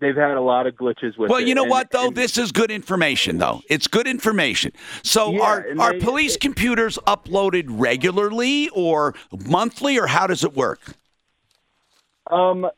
they've 0.00 0.14
had 0.14 0.36
a 0.36 0.40
lot 0.40 0.66
of 0.66 0.74
glitches 0.74 1.16
with. 1.18 1.30
Well, 1.30 1.40
it. 1.40 1.48
you 1.48 1.54
know 1.54 1.62
And- 1.62 1.70
what 1.70 1.90
though? 1.90 2.10
This 2.10 2.38
is 2.38 2.52
good 2.52 2.70
information 2.70 3.38
though. 3.38 3.62
It's 3.68 3.88
good 3.88 4.06
information. 4.06 4.72
So 5.02 5.32
Yeah, 5.32 5.40
are 5.40 5.66
are 5.78 5.92
they- 5.94 5.98
police 6.00 6.36
computers 6.36 6.98
uploaded 7.06 7.64
regularly 7.68 8.68
or 8.70 9.14
monthly 9.48 9.98
or 9.98 10.06
how 10.06 10.26
does 10.28 10.44
it 10.44 10.54
work? 10.54 10.80
Um, 12.30 12.70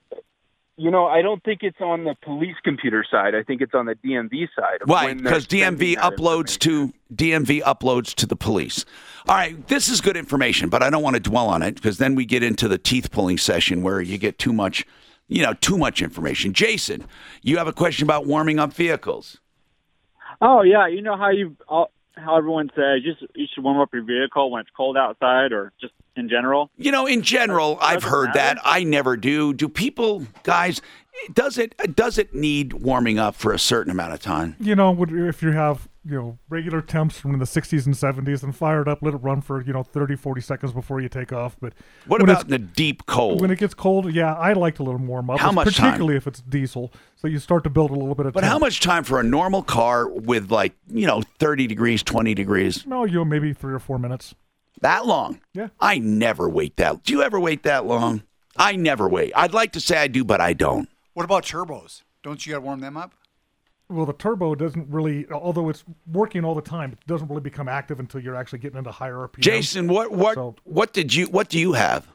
you 0.76 0.90
know, 0.90 1.06
I 1.06 1.22
don't 1.22 1.42
think 1.42 1.60
it's 1.62 1.80
on 1.80 2.04
the 2.04 2.14
police 2.22 2.56
computer 2.62 3.04
side. 3.10 3.34
I 3.34 3.42
think 3.42 3.62
it's 3.62 3.74
on 3.74 3.86
the 3.86 3.94
DMV 3.94 4.48
side. 4.54 4.82
of 4.82 4.88
Right, 4.88 5.16
because 5.16 5.46
DMV 5.46 5.96
uploads 5.96 6.58
to 6.60 6.92
DMV 7.14 7.62
uploads 7.62 8.14
to 8.16 8.26
the 8.26 8.36
police. 8.36 8.84
All 9.26 9.34
right, 9.34 9.66
this 9.68 9.88
is 9.88 10.00
good 10.02 10.16
information, 10.16 10.68
but 10.68 10.82
I 10.82 10.90
don't 10.90 11.02
want 11.02 11.14
to 11.14 11.20
dwell 11.20 11.48
on 11.48 11.62
it 11.62 11.76
because 11.76 11.96
then 11.98 12.14
we 12.14 12.26
get 12.26 12.42
into 12.42 12.68
the 12.68 12.78
teeth 12.78 13.10
pulling 13.10 13.38
session 13.38 13.82
where 13.82 14.00
you 14.02 14.18
get 14.18 14.38
too 14.38 14.52
much, 14.52 14.84
you 15.28 15.42
know, 15.42 15.54
too 15.54 15.78
much 15.78 16.02
information. 16.02 16.52
Jason, 16.52 17.06
you 17.42 17.56
have 17.56 17.66
a 17.66 17.72
question 17.72 18.04
about 18.04 18.26
warming 18.26 18.58
up 18.58 18.72
vehicles. 18.72 19.40
Oh 20.42 20.60
yeah, 20.60 20.86
you 20.86 21.00
know 21.00 21.16
how 21.16 21.30
you 21.30 21.56
how 21.68 22.36
everyone 22.36 22.70
says 22.76 23.02
just 23.02 23.22
you 23.34 23.46
should 23.52 23.64
warm 23.64 23.80
up 23.80 23.94
your 23.94 24.04
vehicle 24.04 24.50
when 24.50 24.60
it's 24.60 24.70
cold 24.76 24.98
outside, 24.98 25.52
or 25.52 25.72
just 25.80 25.94
in 26.16 26.28
general. 26.28 26.70
You 26.76 26.90
know, 26.92 27.06
in 27.06 27.22
general, 27.22 27.78
I've 27.80 28.04
heard 28.04 28.32
that. 28.34 28.58
I 28.64 28.84
never 28.84 29.16
do. 29.16 29.52
Do 29.52 29.68
people, 29.68 30.26
guys? 30.42 30.80
Does 31.32 31.56
it 31.56 31.74
does 31.96 32.18
it 32.18 32.34
need 32.34 32.74
warming 32.74 33.18
up 33.18 33.34
for 33.34 33.52
a 33.54 33.58
certain 33.58 33.90
amount 33.90 34.12
of 34.12 34.20
time? 34.20 34.54
You 34.60 34.74
know, 34.76 34.90
would- 34.90 35.10
if 35.12 35.42
you 35.42 35.52
have 35.52 35.88
you 36.04 36.14
know 36.14 36.38
regular 36.50 36.82
temps 36.82 37.18
from 37.18 37.36
the 37.38 37.46
60s 37.46 37.84
and 37.86 37.94
70s, 37.96 38.42
and 38.42 38.54
fire 38.54 38.82
it 38.82 38.86
up, 38.86 38.98
let 39.02 39.14
it 39.14 39.16
run 39.16 39.40
for 39.40 39.62
you 39.62 39.72
know 39.72 39.82
30, 39.82 40.14
40 40.14 40.40
seconds 40.42 40.72
before 40.74 41.00
you 41.00 41.08
take 41.08 41.32
off. 41.32 41.56
But 41.58 41.72
What 42.06 42.20
when 42.20 42.28
about 42.30 42.44
in 42.44 42.50
the 42.50 42.58
deep 42.58 43.06
cold? 43.06 43.40
When 43.40 43.50
it 43.50 43.58
gets 43.58 43.72
cold, 43.72 44.12
yeah, 44.12 44.34
I 44.34 44.52
like 44.52 44.74
to 44.76 44.82
let 44.82 44.92
them 44.92 45.06
warm 45.06 45.30
up. 45.30 45.40
How 45.40 45.50
much 45.50 45.74
time? 45.74 45.86
particularly 45.92 46.16
if 46.18 46.26
it's 46.26 46.42
diesel, 46.42 46.92
so 47.16 47.28
you 47.28 47.38
start 47.38 47.64
to 47.64 47.70
build 47.70 47.90
a 47.90 47.94
little 47.94 48.14
bit 48.14 48.26
of. 48.26 48.34
But 48.34 48.44
how 48.44 48.58
much 48.58 48.80
time 48.80 49.02
for 49.02 49.18
a 49.18 49.22
normal 49.24 49.62
car 49.62 50.06
with 50.08 50.50
like 50.52 50.74
you 50.88 51.06
know 51.06 51.22
thirty 51.38 51.66
degrees, 51.66 52.02
twenty 52.02 52.34
degrees? 52.34 52.86
No, 52.86 53.04
you 53.06 53.14
know, 53.14 53.24
maybe 53.24 53.54
three 53.54 53.72
or 53.72 53.78
four 53.80 53.98
minutes. 53.98 54.34
That 54.82 55.06
long? 55.06 55.40
Yeah. 55.54 55.68
I 55.80 55.98
never 55.98 56.48
wait 56.48 56.76
that. 56.76 57.02
Do 57.02 57.12
you 57.12 57.22
ever 57.22 57.40
wait 57.40 57.62
that 57.62 57.86
long? 57.86 58.22
I 58.56 58.76
never 58.76 59.08
wait. 59.08 59.32
I'd 59.36 59.54
like 59.54 59.72
to 59.72 59.80
say 59.80 59.98
I 59.98 60.08
do, 60.08 60.24
but 60.24 60.40
I 60.40 60.52
don't. 60.52 60.88
What 61.14 61.24
about 61.24 61.44
turbos? 61.44 62.02
Don't 62.22 62.44
you 62.46 62.52
got 62.52 62.58
to 62.58 62.64
warm 62.64 62.80
them 62.80 62.96
up? 62.96 63.14
Well, 63.88 64.04
the 64.04 64.12
turbo 64.14 64.54
doesn't 64.56 64.88
really, 64.90 65.26
although 65.30 65.68
it's 65.68 65.84
working 66.12 66.44
all 66.44 66.54
the 66.56 66.60
time, 66.60 66.92
it 66.92 66.98
doesn't 67.06 67.28
really 67.28 67.40
become 67.40 67.68
active 67.68 68.00
until 68.00 68.20
you're 68.20 68.34
actually 68.34 68.58
getting 68.58 68.78
into 68.78 68.90
higher 68.90 69.14
RPM. 69.14 69.38
Jason, 69.40 69.86
what 69.86 70.10
what 70.10 70.34
So- 70.34 70.56
what 70.64 70.92
did 70.92 71.14
you 71.14 71.26
what 71.26 71.48
do 71.48 71.58
you 71.60 71.74
have? 71.74 72.08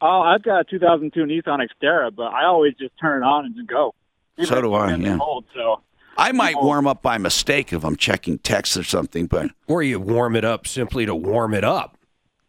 Oh, 0.00 0.20
I've 0.20 0.42
got 0.42 0.60
a 0.60 0.64
2002 0.64 1.20
Nissan 1.20 1.60
Xterra, 1.66 2.14
but 2.14 2.24
I 2.24 2.44
always 2.46 2.74
just 2.74 2.92
turn 3.00 3.22
it 3.22 3.26
on 3.26 3.46
and 3.46 3.54
just 3.54 3.68
go. 3.68 3.94
Even 4.36 4.48
So 4.48 4.60
do 4.60 4.74
I, 4.74 4.94
yeah. 4.96 5.16
Cold, 5.16 5.44
so 5.54 5.80
I 6.16 6.32
might 6.32 6.56
warm 6.56 6.86
up 6.86 7.02
by 7.02 7.18
mistake 7.18 7.72
if 7.72 7.84
I'm 7.84 7.96
checking 7.96 8.38
texts 8.38 8.76
or 8.76 8.84
something, 8.84 9.26
but 9.26 9.50
or 9.66 9.82
you 9.82 9.98
warm 10.00 10.36
it 10.36 10.44
up 10.44 10.66
simply 10.66 11.06
to 11.06 11.14
warm 11.14 11.54
it 11.54 11.64
up. 11.64 11.96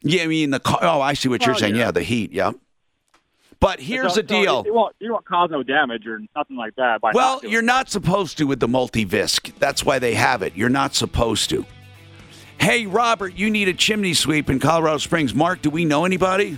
Yeah, 0.01 0.23
I 0.23 0.27
mean 0.27 0.51
the 0.51 0.59
car. 0.59 0.79
Oh, 0.81 1.01
I 1.01 1.13
see 1.13 1.29
what 1.29 1.41
you're 1.45 1.53
Well, 1.53 1.59
saying. 1.59 1.75
yeah. 1.75 1.85
Yeah, 1.85 1.91
the 1.91 2.03
heat. 2.03 2.31
Yeah. 2.31 2.51
But 3.59 3.79
here's 3.79 4.13
so, 4.13 4.21
the 4.21 4.23
deal. 4.23 4.59
It, 4.61 4.67
it 4.67 4.73
won't 4.73 4.95
you 4.99 5.11
won't 5.13 5.25
cause 5.25 5.49
no 5.49 5.63
damage 5.63 6.05
or 6.05 6.19
nothing 6.35 6.57
like 6.57 6.75
that. 6.75 7.01
By 7.01 7.11
Well, 7.13 7.39
not 7.41 7.49
you're 7.51 7.61
not 7.63 7.89
supposed 7.89 8.37
to 8.37 8.45
with 8.45 8.59
the 8.59 8.67
multi-visc. 8.67 9.53
That's 9.57 9.83
why 9.83 9.97
they 9.97 10.13
have 10.13 10.41
it. 10.41 10.55
You're 10.55 10.69
not 10.69 10.93
supposed 10.93 11.49
to. 11.51 11.65
Hey, 12.59 12.85
Robert, 12.85 13.35
you 13.35 13.49
need 13.49 13.67
a 13.67 13.73
chimney 13.73 14.13
sweep 14.13 14.49
in 14.49 14.59
Colorado 14.59 14.97
Springs. 14.97 15.33
Mark, 15.33 15.61
do 15.61 15.69
we 15.69 15.85
know 15.85 16.05
anybody? 16.05 16.57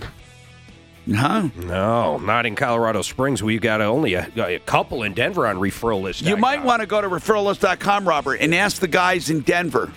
Huh? 1.14 1.48
No, 1.56 2.18
not 2.18 2.44
in 2.44 2.54
Colorado 2.54 3.02
Springs. 3.02 3.42
We've 3.42 3.60
got 3.60 3.80
only 3.80 4.14
a, 4.14 4.28
a 4.36 4.58
couple 4.60 5.02
in 5.02 5.14
Denver 5.14 5.46
on 5.46 5.56
referral 5.56 6.02
list. 6.02 6.22
You 6.22 6.36
might 6.36 6.62
want 6.62 6.80
to 6.80 6.86
go 6.86 7.00
to 7.00 7.08
referrallist.com, 7.08 8.06
Robert, 8.06 8.36
and 8.40 8.54
ask 8.54 8.80
the 8.80 8.88
guys 8.88 9.30
in 9.30 9.40
Denver 9.40 9.92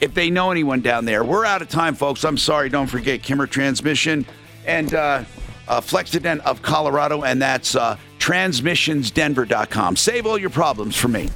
if 0.00 0.14
they 0.14 0.30
know 0.30 0.50
anyone 0.50 0.80
down 0.80 1.04
there. 1.04 1.22
We're 1.22 1.44
out 1.44 1.62
of 1.62 1.68
time, 1.68 1.94
folks. 1.94 2.24
I'm 2.24 2.38
sorry. 2.38 2.68
Don't 2.68 2.86
forget 2.86 3.22
Kimmer 3.22 3.46
Transmission 3.46 4.26
and 4.66 4.92
uh, 4.94 5.24
uh, 5.68 5.80
Flexident 5.80 6.40
of 6.40 6.62
Colorado, 6.62 7.22
and 7.22 7.40
that's 7.40 7.76
uh, 7.76 7.96
transmissionsdenver.com. 8.18 9.96
Save 9.96 10.26
all 10.26 10.38
your 10.38 10.50
problems 10.50 10.96
for 10.96 11.08
me. 11.08 11.30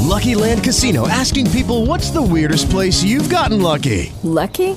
Lucky 0.00 0.34
Land 0.34 0.62
Casino 0.62 1.08
asking 1.08 1.50
people 1.50 1.84
what's 1.84 2.10
the 2.10 2.22
weirdest 2.22 2.70
place 2.70 3.02
you've 3.02 3.28
gotten 3.28 3.60
lucky? 3.60 4.12
Lucky? 4.22 4.76